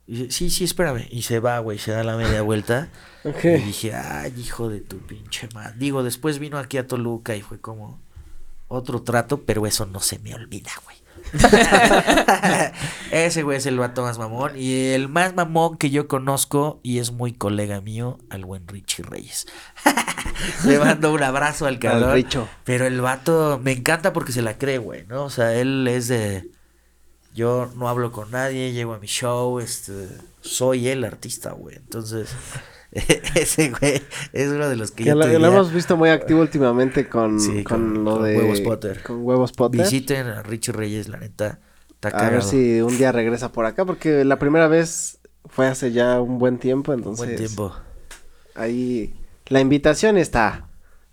Y 0.07 0.15
dice, 0.15 0.31
sí, 0.31 0.49
sí, 0.49 0.63
espérame. 0.63 1.07
Y 1.09 1.23
se 1.23 1.39
va, 1.39 1.59
güey, 1.59 1.77
se 1.77 1.91
da 1.91 2.03
la 2.03 2.17
media 2.17 2.41
vuelta. 2.41 2.89
Y 3.23 3.47
dije, 3.47 3.93
ay, 3.95 4.33
hijo 4.37 4.69
de 4.69 4.79
tu 4.79 4.99
pinche 4.99 5.49
madre. 5.53 5.73
Digo, 5.77 6.03
después 6.03 6.37
vino 6.37 6.59
aquí 6.59 6.77
a 6.77 6.85
Toluca 6.85 7.35
y 7.35 7.41
fue 7.41 7.59
como 7.59 7.99
otro 8.67 9.03
trato, 9.03 9.43
pero 9.43 9.65
eso 9.65 9.85
no 9.85 9.99
se 9.99 10.19
me 10.19 10.33
olvida, 10.33 10.71
güey. 10.83 10.95
Ese 13.11 13.43
güey 13.43 13.57
es 13.57 13.65
el 13.65 13.79
vato 13.79 14.03
más 14.03 14.17
mamón. 14.17 14.53
Y 14.55 14.91
el 14.91 15.09
más 15.09 15.35
mamón 15.35 15.77
que 15.77 15.89
yo 15.89 16.07
conozco, 16.07 16.79
y 16.83 16.99
es 16.99 17.11
muy 17.11 17.33
colega 17.33 17.81
mío, 17.81 18.19
al 18.29 18.45
buen 18.45 18.67
Richie 18.67 19.03
Reyes. 19.03 19.47
Le 20.65 20.79
mando 20.79 21.13
un 21.13 21.23
abrazo 21.23 21.65
al 21.65 21.79
cabrón. 21.79 22.13
Richo. 22.13 22.47
Pero 22.63 22.85
el 22.85 23.01
vato 23.01 23.59
me 23.63 23.71
encanta 23.71 24.13
porque 24.13 24.31
se 24.31 24.41
la 24.41 24.57
cree, 24.57 24.77
güey, 24.77 25.05
¿no? 25.07 25.25
O 25.25 25.29
sea, 25.29 25.53
él 25.55 25.87
es 25.87 26.07
de. 26.07 26.49
Yo 27.33 27.69
no 27.75 27.89
hablo 27.89 28.11
con 28.11 28.31
nadie, 28.31 28.71
llego 28.71 28.93
a 28.93 28.99
mi 28.99 29.07
show, 29.07 29.59
este. 29.59 30.07
Soy 30.41 30.87
el 30.87 31.03
artista, 31.03 31.51
güey. 31.51 31.75
Entonces, 31.77 32.29
ese 33.35 33.69
güey 33.71 34.01
es 34.33 34.47
uno 34.49 34.69
de 34.69 34.75
los 34.77 34.91
que 34.91 35.03
Que 35.03 35.09
yo 35.09 35.15
lo, 35.15 35.25
hemos 35.25 35.73
visto 35.73 35.97
muy 35.97 36.09
activo 36.09 36.39
últimamente 36.41 37.07
con, 37.09 37.39
Sí, 37.39 37.63
con, 37.63 37.93
con- 37.93 38.03
lo 38.05 38.11
con 38.15 38.23
de 38.23 38.37
Huevos 38.37 38.61
Potter. 38.61 39.03
Con 39.03 39.23
huevos 39.23 39.51
Potter. 39.51 39.81
Visiten 39.81 40.27
a 40.27 40.41
Richie 40.43 40.71
Reyes, 40.71 41.07
la 41.09 41.17
neta. 41.17 41.59
Está 42.01 42.27
a 42.27 42.29
ver 42.29 42.43
si 42.43 42.81
un 42.81 42.97
día 42.97 43.11
regresa 43.11 43.51
por 43.51 43.65
acá, 43.65 43.83
porque 43.83 44.23
la 44.25 44.37
primera 44.37 44.67
vez 44.67 45.17
fue 45.45 45.67
hace 45.67 45.91
ya 45.91 46.21
un 46.21 46.37
buen 46.37 46.59
tiempo, 46.59 46.93
entonces 46.93 47.25
Buen 47.25 47.35
tiempo. 47.35 47.75
ahí 48.53 49.13
la 49.47 49.59
invitación 49.59 50.17
está. 50.17 50.67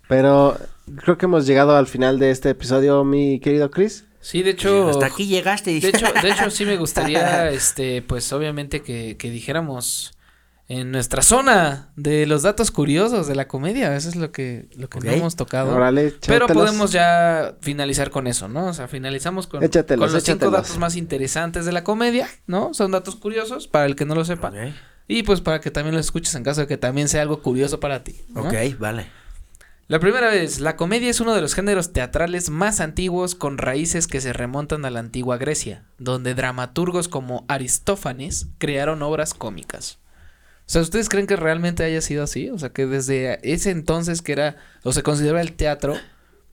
Pero 0.07 0.57
creo 1.03 1.17
que 1.17 1.25
hemos 1.25 1.45
llegado 1.47 1.75
al 1.75 1.87
final 1.87 2.19
de 2.19 2.31
este 2.31 2.51
episodio, 2.51 3.03
mi 3.03 3.39
querido 3.39 3.71
Chris. 3.71 4.05
Sí, 4.21 4.43
de 4.43 4.51
hecho. 4.51 4.89
Hasta 4.89 5.07
aquí 5.07 5.27
llegaste. 5.27 5.71
De 5.79 5.89
hecho, 5.89 6.05
de 6.21 6.29
hecho, 6.29 6.49
sí 6.49 6.65
me 6.65 6.77
gustaría, 6.77 7.49
este, 7.51 8.01
pues 8.01 8.31
obviamente 8.31 8.81
que, 8.81 9.17
que 9.17 9.29
dijéramos 9.31 10.13
en 10.67 10.91
nuestra 10.91 11.21
zona 11.21 11.91
de 11.95 12.25
los 12.25 12.41
datos 12.43 12.71
curiosos 12.71 13.27
de 13.27 13.35
la 13.35 13.47
comedia. 13.47 13.95
Eso 13.95 14.09
es 14.09 14.15
lo 14.15 14.31
que, 14.31 14.69
lo 14.75 14.89
que 14.89 14.99
no 14.99 15.11
Ok. 15.11 15.17
hemos 15.17 15.35
tocado. 15.35 15.77
Pero 16.25 16.47
podemos 16.47 16.91
ya 16.91 17.55
finalizar 17.61 18.09
con 18.09 18.27
eso, 18.27 18.47
¿no? 18.47 18.67
O 18.67 18.73
sea, 18.73 18.87
finalizamos 18.87 19.47
con, 19.47 19.63
Échatelos, 19.63 20.07
con 20.07 20.13
los 20.13 20.23
cinco 20.23 20.49
datos 20.49 20.77
más 20.77 20.95
interesantes 20.95 21.65
de 21.65 21.71
la 21.71 21.83
comedia, 21.83 22.27
¿no? 22.47 22.73
Son 22.73 22.91
datos 22.91 23.15
curiosos 23.15 23.67
para 23.67 23.85
el 23.85 23.95
que 23.95 24.05
no 24.05 24.15
lo 24.15 24.25
sepa. 24.25 24.51
Y 25.07 25.23
pues 25.23 25.41
para 25.41 25.59
que 25.59 25.69
también 25.69 25.95
lo 25.95 25.99
escuches 25.99 26.33
en 26.35 26.43
caso 26.43 26.61
de 26.61 26.67
que 26.67 26.77
también 26.77 27.09
sea 27.09 27.21
algo 27.21 27.41
curioso 27.41 27.79
para 27.79 28.03
ti. 28.03 28.21
¿no? 28.29 28.43
Ok, 28.43 28.53
vale. 28.79 29.07
La 29.89 29.99
primera 29.99 30.29
vez, 30.29 30.61
la 30.61 30.77
comedia 30.77 31.09
es 31.09 31.19
uno 31.19 31.35
de 31.35 31.41
los 31.41 31.53
géneros 31.53 31.91
teatrales 31.91 32.49
más 32.49 32.79
antiguos 32.79 33.35
con 33.35 33.57
raíces 33.57 34.07
que 34.07 34.21
se 34.21 34.31
remontan 34.31 34.85
a 34.85 34.89
la 34.89 34.99
antigua 35.01 35.37
Grecia, 35.37 35.83
donde 35.99 36.35
dramaturgos 36.35 37.09
como 37.09 37.43
Aristófanes 37.49 38.47
crearon 38.59 39.01
obras 39.01 39.33
cómicas. 39.33 39.99
O 40.73 40.75
sea, 40.75 40.81
¿ustedes 40.81 41.07
creen 41.07 41.27
que 41.27 41.35
realmente 41.35 41.83
haya 41.83 42.01
sido 42.01 42.23
así? 42.23 42.49
O 42.49 42.57
sea, 42.57 42.69
que 42.69 42.87
desde 42.87 43.37
ese 43.43 43.69
entonces 43.69 44.23
que 44.23 44.31
era, 44.31 44.57
o 44.81 44.91
se 44.91 45.03
consideraba 45.03 45.39
el 45.39 45.53
teatro, 45.53 45.95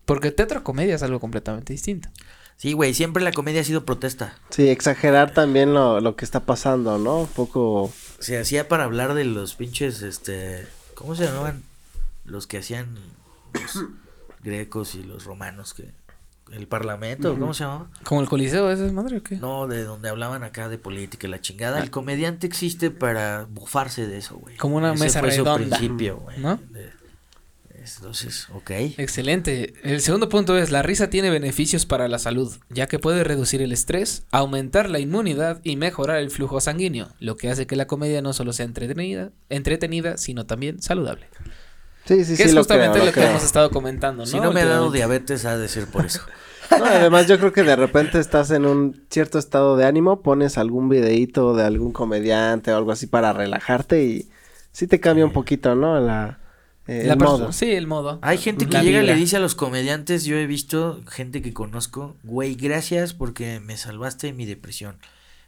porque 0.05 0.31
teatro 0.31 0.63
comedia 0.63 0.95
es 0.95 1.03
algo 1.03 1.21
completamente 1.21 1.73
distinto. 1.73 2.11
Sí, 2.59 2.75
güey, 2.75 2.93
siempre 2.93 3.23
la 3.23 3.33
comedia 3.33 3.63
ha 3.63 3.65
sido 3.65 3.87
protesta. 3.87 4.35
Sí, 4.51 4.69
exagerar 4.69 5.33
también 5.33 5.73
lo, 5.73 6.03
lo 6.03 6.17
que 6.17 6.27
está 6.27 6.41
pasando, 6.41 6.99
¿no? 6.99 7.21
Un 7.21 7.29
poco... 7.29 7.91
Se 8.19 8.39
hacía 8.39 8.69
para 8.69 8.85
hablar 8.85 9.15
de 9.15 9.25
los 9.25 9.55
pinches, 9.55 10.03
este... 10.03 10.69
¿Cómo 10.93 11.15
se 11.15 11.25
llamaban? 11.25 11.63
Los 12.27 12.47
que 12.47 12.59
hacían 12.59 12.99
los 13.55 13.87
grecos 14.43 14.97
y 14.97 15.03
los 15.03 15.25
romanos 15.25 15.73
que... 15.73 15.93
El 16.52 16.66
parlamento, 16.66 17.36
¿cómo 17.39 17.55
se 17.55 17.64
llamaba? 17.64 17.89
¿Como 18.05 18.20
el 18.20 18.28
Coliseo 18.28 18.70
ese 18.70 18.86
es 18.86 18.93
madre 18.93 19.18
o 19.18 19.22
qué? 19.22 19.36
No, 19.36 19.66
de 19.68 19.85
donde 19.85 20.09
hablaban 20.09 20.43
acá 20.43 20.68
de 20.68 20.78
política 20.78 21.27
y 21.27 21.31
la 21.31 21.40
chingada. 21.40 21.81
El 21.81 21.90
comediante 21.90 22.47
existe 22.47 22.90
para 22.90 23.47
bufarse 23.48 24.06
de 24.06 24.18
eso, 24.18 24.36
güey. 24.36 24.56
Como 24.56 24.77
una 24.77 24.93
Ese 24.94 25.05
mesa 25.05 25.20
fue 25.20 25.31
su 25.31 25.44
redonda. 25.44 25.77
principio, 25.78 26.18
güey. 26.18 26.39
¿No? 26.39 26.56
De- 26.70 26.90
Entonces, 27.97 28.47
ok. 28.52 28.70
Excelente. 28.98 29.72
El 29.82 30.01
segundo 30.02 30.28
punto 30.28 30.56
es, 30.59 30.70
la 30.70 30.82
risa 30.82 31.09
tiene 31.09 31.31
beneficios 31.31 31.86
para 31.86 32.09
la 32.09 32.18
salud, 32.18 32.55
ya 32.68 32.86
que 32.86 32.98
puede 32.98 33.24
reducir 33.24 33.62
el 33.62 33.72
estrés, 33.72 34.24
aumentar 34.31 34.90
la 34.90 34.98
inmunidad 34.98 35.60
y 35.64 35.77
mejorar 35.77 36.18
el 36.18 36.31
flujo 36.31 36.60
sanguíneo, 36.60 37.09
lo 37.20 37.36
que 37.36 37.48
hace 37.48 37.66
que 37.66 37.77
la 37.77 37.86
comedia 37.86 38.20
no 38.22 38.32
solo 38.35 38.52
sea 38.52 38.66
entretenida, 38.66 39.31
entretenida 39.48 40.18
sino 40.18 40.44
también 40.47 40.82
saludable. 40.82 41.27
Sí, 42.11 42.24
sí, 42.24 42.37
que 42.37 42.43
sí, 42.43 42.49
es 42.49 42.55
lo 42.55 42.62
justamente 42.62 42.95
creo, 42.95 43.05
lo 43.05 43.07
lo 43.07 43.12
que 43.12 43.20
creo. 43.20 43.31
hemos 43.31 43.45
estado 43.45 43.70
comentando, 43.70 44.24
¿no? 44.24 44.27
Si 44.27 44.41
no 44.41 44.53
me 44.53 44.62
ha 44.62 44.66
dado 44.66 44.91
diabetes, 44.91 45.45
ha 45.45 45.57
de 45.57 45.69
ser 45.69 45.87
por 45.87 46.07
eso. 46.07 46.20
No, 46.77 46.85
además 46.85 47.27
yo 47.27 47.37
creo 47.39 47.53
que 47.53 47.65
de 47.65 47.74
repente 47.74 48.20
estás 48.20 48.53
en 48.53 48.65
un 48.65 49.05
cierto 49.11 49.41
estado 49.41 49.77
de 49.77 49.87
ánimo, 49.87 50.23
pones 50.23 50.57
algún 50.57 50.89
videíto 50.89 51.57
de 51.57 51.65
algún 51.65 51.91
comediante 51.91 52.73
o 52.73 52.77
algo 52.77 52.93
así 52.93 53.09
para 53.09 53.32
relajarte 53.32 54.05
y 54.05 54.28
sí 54.70 54.87
te 54.87 55.01
cambia 55.01 55.24
un 55.24 55.32
poquito, 55.32 55.74
¿no? 55.74 55.99
La, 55.99 56.39
eh, 56.87 57.03
La 57.07 57.15
el 57.15 57.19
modo. 57.19 57.53
Sí, 57.53 57.73
el 57.73 57.89
modo. 57.89 58.20
Hay 58.23 58.39
gente 58.39 58.66
que 58.66 58.74
La 58.74 58.85
llega 58.85 59.03
y 59.03 59.07
le 59.07 59.16
dice 59.16 59.37
a 59.37 59.41
los 59.41 59.57
comediantes, 59.57 60.24
yo 60.24 60.37
he 60.37 60.47
visto 60.47 61.01
gente 61.09 61.43
que 61.43 61.53
conozco, 61.53 62.16
güey, 62.23 62.55
gracias 62.55 63.15
porque 63.15 63.59
me 63.59 63.77
salvaste 63.77 64.28
de 64.28 64.32
mi 64.32 64.47
depresión. 64.47 64.99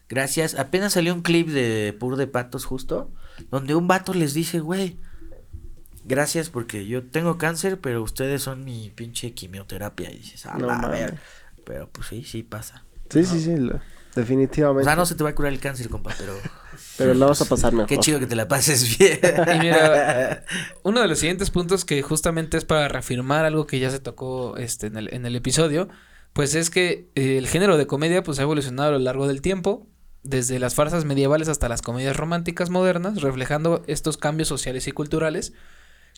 Gracias. 0.09 0.57
Apenas 0.57 0.95
salió 0.95 1.15
un 1.15 1.23
clip 1.23 1.49
de 1.49 1.97
Pur 1.99 2.17
de 2.17 2.27
Patos 2.27 2.65
justo, 2.65 3.11
donde 3.53 3.77
un 3.77 3.87
vato 3.87 4.13
les 4.13 4.35
dice, 4.35 4.59
güey, 4.59 4.97
gracias 6.05 6.51
porque 6.51 6.87
yo 6.87 7.03
tengo 7.05 7.39
cáncer, 7.39 7.81
pero 7.81 8.03
ustedes 8.03 8.43
son 8.43 8.65
mi 8.65 8.91
pinche 8.95 9.33
quimioterapia. 9.33 10.11
Y 10.11 10.19
dices, 10.19 10.47
a 10.47 10.55
No 10.59 10.67
la 10.67 10.75
mames. 10.79 10.91
ver. 11.01 11.19
Pero 11.65 11.89
pues 11.91 12.09
sí, 12.09 12.25
sí 12.25 12.43
pasa. 12.43 12.85
Sí, 13.11 13.25
sí, 13.25 13.41
sí, 13.41 13.57
lo- 13.57 13.77
O 13.77 13.81
definitivamente. 14.15 14.85
sea, 14.85 14.97
no 14.97 15.07
se 15.07 15.15
te 15.15 15.25
va 15.25 15.31
a 15.31 15.35
curar 15.35 15.53
el 15.53 15.59
cáncer, 15.61 15.89
compa, 15.89 16.15
pero 16.19 16.35
Pero 16.99 17.15
lo 17.15 17.21
vamos 17.21 17.41
a 17.41 17.45
pasar 17.47 17.73
mejor. 17.73 17.87
qué 17.89 17.99
chido 17.99 18.19
que 18.19 18.27
te 18.27 18.37
la 18.37 18.49
pases 18.49 18.99
bien. 18.99 19.19
Y 19.55 19.59
mira, 19.61 20.45
uno 20.83 21.01
de 21.01 21.09
los 21.09 21.19
siguientes 21.19 21.51
puntos 21.51 21.85
que 21.85 22.03
justamente 22.03 22.57
es 22.57 22.65
para 22.65 22.89
reafirmar 22.89 23.45
algo 23.45 23.67
que 23.67 23.79
ya 23.79 23.91
se 23.91 23.99
tocó 24.01 24.57
este, 24.57 24.87
en, 24.89 24.97
el, 24.97 25.13
en 25.15 25.25
el 25.27 25.37
episodio, 25.37 25.89
pues 26.33 26.55
es 26.55 26.71
que 26.71 27.11
eh, 27.15 27.37
el 27.39 27.47
género 27.49 27.77
de 27.77 27.87
comedia 27.87 28.23
pues 28.23 28.39
ha 28.39 28.43
evolucionado 28.43 28.89
a 28.91 28.93
lo 28.93 28.99
largo 28.99 29.29
del 29.29 29.41
tiempo 29.43 29.87
desde 30.23 30.59
las 30.59 30.75
farsas 30.75 31.05
medievales 31.05 31.49
hasta 31.49 31.69
las 31.69 31.83
comedias 31.83 32.17
románticas 32.17 32.71
modernas, 32.71 33.21
reflejando 33.23 33.83
estos 33.87 34.17
cambios 34.17 34.49
sociales 34.49 34.87
y 34.89 34.93
culturales, 34.93 35.53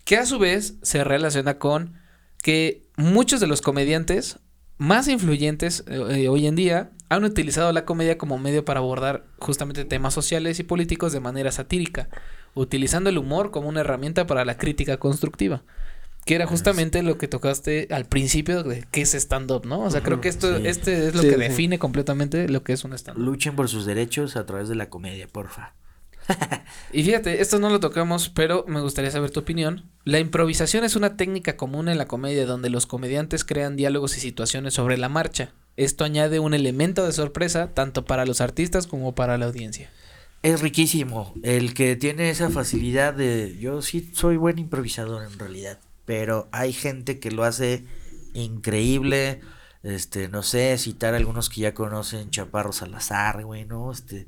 que 0.04 0.16
a 0.16 0.26
su 0.26 0.38
vez 0.38 0.74
se 0.82 1.02
relaciona 1.04 1.58
con 1.58 1.94
que 2.42 2.82
muchos 2.96 3.40
de 3.40 3.46
los 3.46 3.62
comediantes 3.62 4.38
más 4.76 5.08
influyentes 5.08 5.84
eh, 5.86 6.00
eh, 6.24 6.28
hoy 6.28 6.46
en 6.46 6.56
día 6.56 6.90
han 7.08 7.24
utilizado 7.24 7.72
la 7.72 7.84
comedia 7.84 8.18
como 8.18 8.38
medio 8.38 8.64
para 8.64 8.80
abordar 8.80 9.24
justamente 9.38 9.84
temas 9.84 10.14
sociales 10.14 10.58
y 10.58 10.64
políticos 10.64 11.12
de 11.12 11.20
manera 11.20 11.52
satírica, 11.52 12.08
utilizando 12.54 13.08
el 13.10 13.18
humor 13.18 13.50
como 13.50 13.68
una 13.68 13.80
herramienta 13.80 14.26
para 14.26 14.44
la 14.44 14.56
crítica 14.58 14.96
constructiva. 14.96 15.62
Que 16.26 16.34
era 16.34 16.46
justamente 16.46 17.02
lo 17.02 17.18
que 17.18 17.28
tocaste 17.28 17.86
al 17.90 18.06
principio 18.06 18.62
de 18.62 18.84
qué 18.90 19.02
es 19.02 19.12
stand-up, 19.14 19.66
¿no? 19.66 19.80
O 19.82 19.90
sea, 19.90 20.02
creo 20.02 20.22
que 20.22 20.30
esto, 20.30 20.56
sí. 20.56 20.66
este 20.66 21.08
es 21.08 21.14
lo 21.14 21.20
Sí, 21.20 21.28
que 21.28 21.34
sí. 21.34 21.40
define 21.40 21.78
completamente 21.78 22.48
lo 22.48 22.62
que 22.64 22.72
es 22.72 22.82
un 22.84 22.94
stand-up. 22.94 23.22
Luchen 23.22 23.54
por 23.54 23.68
sus 23.68 23.84
derechos 23.84 24.34
a 24.36 24.46
través 24.46 24.70
de 24.70 24.74
la 24.74 24.88
comedia, 24.88 25.28
porfa. 25.28 25.74
Y 26.92 27.02
fíjate, 27.02 27.40
esto 27.40 27.58
no 27.58 27.70
lo 27.70 27.80
tocamos, 27.80 28.28
pero 28.28 28.64
me 28.68 28.80
gustaría 28.80 29.10
saber 29.10 29.30
tu 29.30 29.40
opinión. 29.40 29.90
La 30.04 30.20
improvisación 30.20 30.84
es 30.84 30.94
una 30.94 31.16
técnica 31.16 31.56
común 31.56 31.88
en 31.88 31.98
la 31.98 32.06
comedia 32.06 32.46
donde 32.46 32.70
los 32.70 32.86
comediantes 32.86 33.44
crean 33.44 33.76
diálogos 33.76 34.16
y 34.16 34.20
situaciones 34.20 34.74
sobre 34.74 34.96
la 34.96 35.08
marcha. 35.08 35.52
Esto 35.76 36.04
añade 36.04 36.38
un 36.38 36.54
elemento 36.54 37.04
de 37.04 37.12
sorpresa 37.12 37.70
tanto 37.74 38.04
para 38.04 38.26
los 38.26 38.40
artistas 38.40 38.86
como 38.86 39.14
para 39.14 39.38
la 39.38 39.46
audiencia. 39.46 39.90
Es 40.42 40.60
riquísimo. 40.60 41.34
El 41.42 41.74
que 41.74 41.96
tiene 41.96 42.30
esa 42.30 42.50
facilidad 42.50 43.14
de. 43.14 43.56
Yo 43.58 43.82
sí 43.82 44.10
soy 44.14 44.36
buen 44.36 44.58
improvisador 44.58 45.24
en 45.24 45.38
realidad. 45.38 45.80
Pero 46.04 46.48
hay 46.52 46.72
gente 46.72 47.18
que 47.18 47.30
lo 47.30 47.44
hace 47.44 47.84
increíble. 48.34 49.40
Este, 49.82 50.28
no 50.28 50.42
sé, 50.42 50.78
citar 50.78 51.14
algunos 51.14 51.48
que 51.50 51.62
ya 51.62 51.74
conocen, 51.74 52.30
Chaparro 52.30 52.72
Salazar, 52.72 53.44
güey, 53.44 53.64
¿no? 53.64 53.90
Este, 53.90 54.26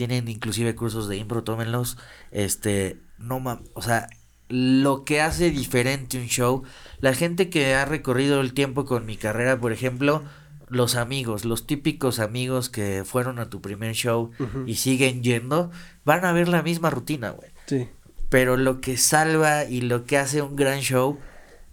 tienen 0.00 0.28
inclusive 0.28 0.74
cursos 0.74 1.08
de 1.08 1.18
impro, 1.18 1.44
tómenlos. 1.44 1.98
Este, 2.30 2.96
no 3.18 3.38
mam, 3.38 3.64
o 3.74 3.82
sea, 3.82 4.08
lo 4.48 5.04
que 5.04 5.20
hace 5.20 5.50
diferente 5.50 6.18
un 6.18 6.24
show, 6.24 6.62
la 7.00 7.12
gente 7.12 7.50
que 7.50 7.74
ha 7.74 7.84
recorrido 7.84 8.40
el 8.40 8.54
tiempo 8.54 8.86
con 8.86 9.04
mi 9.04 9.18
carrera, 9.18 9.60
por 9.60 9.72
ejemplo, 9.72 10.22
los 10.68 10.94
amigos, 10.96 11.44
los 11.44 11.66
típicos 11.66 12.18
amigos 12.18 12.70
que 12.70 13.04
fueron 13.04 13.38
a 13.40 13.50
tu 13.50 13.60
primer 13.60 13.92
show 13.92 14.30
y 14.64 14.76
siguen 14.76 15.22
yendo, 15.22 15.70
van 16.06 16.24
a 16.24 16.32
ver 16.32 16.48
la 16.48 16.62
misma 16.62 16.88
rutina, 16.88 17.32
güey. 17.32 17.50
Sí. 17.66 17.86
Pero 18.30 18.56
lo 18.56 18.80
que 18.80 18.96
salva 18.96 19.66
y 19.66 19.82
lo 19.82 20.06
que 20.06 20.16
hace 20.16 20.40
un 20.40 20.56
gran 20.56 20.80
show 20.80 21.18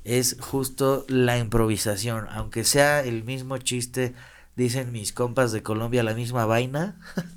es 0.03 0.35
justo 0.41 1.05
la 1.07 1.37
improvisación. 1.37 2.27
Aunque 2.31 2.65
sea 2.65 3.05
el 3.05 3.23
mismo 3.23 3.57
chiste, 3.57 4.15
dicen 4.57 4.91
mis 4.91 5.13
compas 5.13 5.53
de 5.53 5.63
Colombia, 5.63 6.03
la 6.03 6.13
misma 6.13 6.45
vaina, 6.45 6.99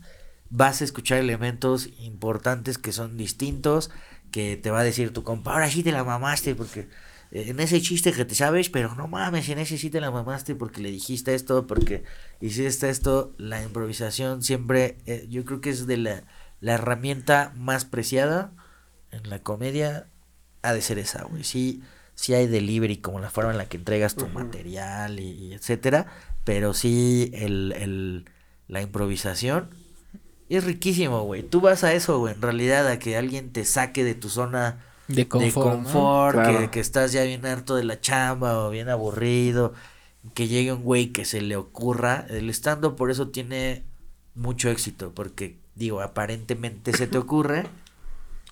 vas 0.51 0.81
a 0.81 0.85
escuchar 0.85 1.19
elementos 1.19 1.89
importantes 2.01 2.77
que 2.77 2.93
son 2.93 3.17
distintos, 3.17 3.91
que 4.31 4.57
te 4.57 4.71
va 4.71 4.81
a 4.81 4.85
decir 4.85 5.13
tu 5.13 5.23
compa, 5.25 5.53
ahora 5.53 5.71
sí 5.71 5.83
te 5.83 5.93
la 5.93 6.05
mamaste, 6.05 6.55
porque 6.55 6.89
eh, 7.31 7.47
en 7.49 7.61
ese 7.61 7.81
chiste 7.81 8.13
que 8.13 8.25
te 8.25 8.35
sabes, 8.35 8.69
pero 8.69 8.95
no 8.95 9.07
mames, 9.09 9.49
en 9.49 9.59
ese 9.59 9.79
sí 9.79 9.91
te 9.91 10.01
la 10.01 10.11
mamaste 10.11 10.55
porque 10.55 10.81
le 10.81 10.91
dijiste 10.91 11.35
esto, 11.35 11.67
porque 11.67 12.05
hiciste 12.41 12.91
esto, 12.91 13.35
la 13.39 13.63
improvisación 13.63 14.43
siempre, 14.43 14.99
eh, 15.07 15.27
yo 15.31 15.45
creo 15.45 15.61
que 15.61 15.71
es 15.71 15.87
de 15.87 15.97
la, 15.97 16.25
la 16.61 16.75
herramienta 16.75 17.53
más 17.57 17.85
preciada 17.85 18.53
en 19.13 19.31
la 19.31 19.41
comedia, 19.43 20.09
ha 20.63 20.75
de 20.75 20.83
ser 20.83 20.99
esa, 20.99 21.25
güey, 21.25 21.45
sí, 21.45 21.83
sí 22.15 22.35
hay 22.35 22.47
delivery, 22.49 22.99
como 22.99 23.21
la 23.21 23.31
forma 23.31 23.53
en 23.53 23.59
la 23.59 23.69
que 23.69 23.77
entregas 23.77 24.15
tu 24.17 24.27
material 24.29 25.21
y, 25.21 25.31
y 25.31 25.53
etcétera, 25.55 26.07
pero 26.45 26.75
sí 26.75 27.31
el, 27.35 27.73
el, 27.73 28.25
la 28.69 28.83
improvisación 28.83 29.71
es 30.57 30.65
riquísimo, 30.65 31.23
güey. 31.23 31.43
Tú 31.43 31.61
vas 31.61 31.85
a 31.85 31.93
eso, 31.95 32.19
güey, 32.19 32.35
en 32.35 32.43
realidad, 32.43 32.87
a 32.89 32.99
que 32.99 33.17
alguien 33.17 33.53
te 33.53 33.65
saque 33.65 34.05
de 34.05 34.15
tu 34.15 34.29
zona 34.29 34.85
De 35.09 35.29
confort. 35.29 35.55
de 35.55 35.61
¿no? 35.61 35.85
confort, 35.85 36.35
Claro. 36.37 36.59
que, 36.61 36.71
que 36.71 36.81
estás 36.81 37.13
ya 37.13 37.23
bien 37.25 37.45
harto 37.47 37.77
de 37.77 37.85
la 37.85 38.01
chamba 38.01 38.59
o 38.67 38.71
bien 38.71 38.89
aburrido, 38.89 39.73
que 40.35 40.49
llegue 40.49 40.73
un 40.73 40.83
güey 40.83 41.09
que 41.13 41.25
se 41.25 41.41
le 41.41 41.57
ocurra. 41.57 42.27
El 42.29 42.51
stand 42.51 42.95
por 42.97 43.11
eso 43.11 43.29
tiene 43.29 43.85
mucho 44.35 44.71
éxito, 44.71 45.13
porque 45.15 45.59
digo, 45.75 46.01
aparentemente 46.03 46.93
se 46.93 47.07
te 47.07 47.19
ocurre, 47.19 47.67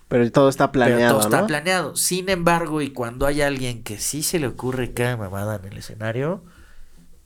Pero 0.09 0.31
todo 0.33 0.49
está 0.49 0.73
pero 0.73 0.87
planeado, 0.87 1.15
todo 1.19 1.27
está 1.29 1.41
¿no? 1.43 1.47
planeado. 1.47 1.97
Sin 1.97 2.29
embargo, 2.31 2.81
y 2.83 2.91
cuando 2.91 3.27
hay 3.27 3.43
alguien 3.43 3.83
que 3.83 3.99
sí 3.99 4.23
se 4.23 4.39
le 4.39 4.47
ocurre 4.47 4.93
cada 4.95 5.17
mamada 5.17 5.57
en 5.57 5.67
el 5.73 5.79
escenario, 5.79 6.43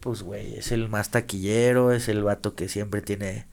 pues 0.00 0.22
güey, 0.22 0.54
es 0.56 0.72
el 0.72 0.88
más 0.88 1.10
taquillero, 1.10 1.92
es 1.92 2.08
el 2.08 2.22
vato 2.24 2.54
que 2.56 2.68
siempre 2.68 3.02
tiene 3.02 3.46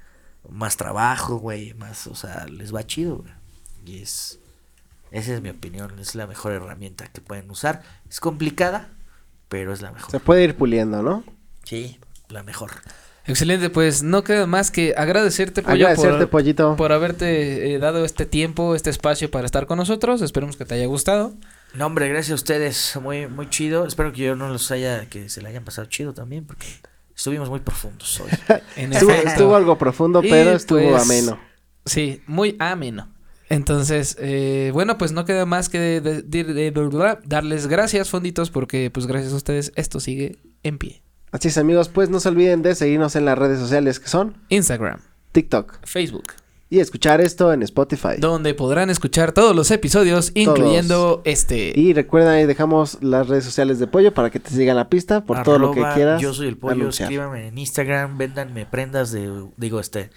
más 0.51 0.77
trabajo, 0.77 1.37
güey, 1.37 1.73
más, 1.75 2.07
o 2.07 2.15
sea, 2.15 2.45
les 2.45 2.73
va 2.73 2.85
chido, 2.85 3.17
güey. 3.17 3.31
Y 3.85 4.01
es, 4.01 4.39
esa 5.11 5.33
es 5.33 5.41
mi 5.41 5.49
opinión, 5.49 5.97
es 5.99 6.15
la 6.15 6.27
mejor 6.27 6.51
herramienta 6.51 7.07
que 7.07 7.21
pueden 7.21 7.49
usar. 7.49 7.81
Es 8.09 8.19
complicada, 8.19 8.89
pero 9.47 9.73
es 9.73 9.81
la 9.81 9.91
mejor. 9.91 10.11
Se 10.11 10.19
puede 10.19 10.43
ir 10.43 10.55
puliendo, 10.55 11.01
¿no? 11.01 11.23
Sí, 11.63 11.99
la 12.29 12.43
mejor. 12.43 12.71
Excelente, 13.25 13.69
pues 13.69 14.01
no 14.01 14.23
queda 14.23 14.47
más 14.47 14.71
que 14.71 14.95
agradecerte, 14.97 15.61
Pollo, 15.61 15.85
Agradecerte, 15.85 16.25
por, 16.25 16.29
Pollito. 16.29 16.75
por 16.75 16.91
haberte 16.91 17.73
eh, 17.73 17.77
dado 17.79 18.03
este 18.03 18.25
tiempo, 18.25 18.73
este 18.73 18.89
espacio 18.89 19.29
para 19.29 19.45
estar 19.45 19.67
con 19.67 19.77
nosotros. 19.77 20.21
Esperemos 20.23 20.57
que 20.57 20.65
te 20.65 20.73
haya 20.75 20.87
gustado. 20.87 21.33
No, 21.75 21.85
hombre, 21.85 22.07
gracias 22.09 22.31
a 22.31 22.35
ustedes, 22.35 22.97
muy, 23.01 23.27
muy 23.27 23.47
chido. 23.47 23.85
Espero 23.85 24.11
que 24.11 24.21
yo 24.21 24.35
no 24.35 24.49
los 24.49 24.71
haya, 24.71 25.05
que 25.09 25.29
se 25.29 25.43
le 25.43 25.49
hayan 25.49 25.63
pasado 25.63 25.87
chido 25.87 26.13
también, 26.13 26.45
porque 26.45 26.65
estuvimos 27.19 27.49
muy 27.49 27.59
profundos 27.59 28.17
hoy. 28.21 28.29
En 28.77 28.93
Estuvo, 28.93 29.53
algo 29.55 29.77
profundo, 29.77 30.21
Y, 30.23 30.29
pero 30.29 30.51
estuvo 30.51 30.79
pues, 30.91 31.03
ameno. 31.03 31.37
Sí, 31.85 32.21
muy 32.27 32.55
ameno. 32.59 33.09
Entonces, 33.49 34.15
eh, 34.19 34.69
bueno, 34.73 34.97
pues 34.97 35.11
no 35.11 35.25
queda 35.25 35.45
más 35.45 35.67
que 35.67 35.79
de- 35.79 35.99
de- 36.01 36.21
de- 36.21 36.43
de- 36.45 36.53
de- 36.53 36.71
de- 36.71 37.17
darles 37.25 37.67
gracias, 37.67 38.09
fonditos, 38.09 38.51
porque 38.51 38.89
pues 38.89 39.05
gracias 39.05 39.33
a 39.33 39.35
ustedes 39.35 39.73
esto 39.75 39.99
sigue 39.99 40.39
en 40.63 40.77
pie. 40.77 41.01
Así 41.31 41.49
es, 41.49 41.57
amigos, 41.57 41.89
pues 41.89 42.09
no 42.09 42.19
se 42.21 42.29
olviden 42.29 42.61
de 42.61 42.73
seguirnos 42.73 43.15
en 43.17 43.25
las 43.25 43.37
redes 43.37 43.59
sociales 43.59 43.99
que 43.99 44.07
son 44.07 44.37
Instagram, 44.49 45.01
TikTok 45.33 45.79
Facebook, 45.85 46.33
y 46.71 46.79
escuchar 46.79 47.19
esto 47.19 47.51
en 47.51 47.63
Spotify. 47.63 48.17
donde 48.19 48.53
podrán 48.53 48.91
escuchar 48.91 49.31
todos 49.31 49.55
los 49.55 49.71
episodios, 49.71 50.31
incluyendo 50.35 51.21
este. 51.25 51.73
Y 51.75 51.93
recuerden 51.93 52.29
ahí 52.29 52.45
dejamos 52.45 52.99
las 53.01 53.27
redes 53.27 53.43
sociales 53.43 53.79
de 53.79 53.87
Pollo 53.87 54.13
para 54.13 54.29
que 54.29 54.39
te 54.39 54.51
sigan 54.51 54.75
la 54.75 54.87
pista 54.87 55.25
por 55.25 55.41
todo 55.43 55.57
lo 55.57 55.71
que 55.71 55.83
quieras. 55.95 56.21
Yo 56.21 56.33
soy 56.33 56.47
el 56.47 56.57
pollo, 56.57 56.73
anunciar. 56.73 57.07
escríbanme 57.07 57.47
en 57.47 57.57
Instagram, 57.57 58.17
véndanme 58.17 58.65
prendas 58.67 59.11
de, 59.11 59.47
digo 59.57 59.79
este, 59.79 60.11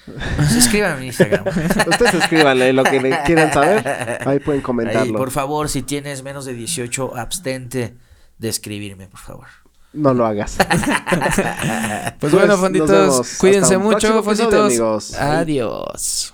escríbanme 0.56 0.98
en 0.98 1.04
Instagram. 1.06 1.44
Ustedes 1.88 2.14
escríbanle 2.14 2.72
lo 2.74 2.84
que 2.84 3.00
quieran 3.24 3.52
saber. 3.52 4.18
Ahí 4.26 4.38
pueden 4.38 4.60
Ahí, 4.60 4.64
comentarlo. 4.64 5.18
por 5.18 5.30
favor, 5.30 5.70
si 5.70 5.82
tienes 5.82 6.22
menos 6.22 6.44
de 6.44 6.52
18, 6.52 7.16
abstente 7.16 7.94
de 8.38 8.48
escribirme, 8.48 9.06
por 9.06 9.20
favor. 9.20 9.46
No 9.94 10.12
lo 10.14 10.26
hagas. 10.26 10.58
Pues, 11.12 12.14
Pues, 12.20 12.32
bueno, 12.32 12.56
fonditos, 12.56 13.36
cuídense 13.38 13.76
mucho, 13.76 14.22
fonditos. 14.22 15.14
Adiós. 15.14 16.31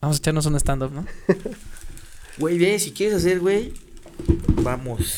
Vamos 0.00 0.16
a 0.16 0.18
echarnos 0.18 0.46
un 0.46 0.56
stand-up, 0.56 0.92
¿no? 0.92 1.06
Güey, 2.38 2.56
ve, 2.56 2.78
si 2.78 2.92
quieres 2.92 3.16
hacer, 3.16 3.40
güey, 3.40 3.72
vamos. 4.62 5.16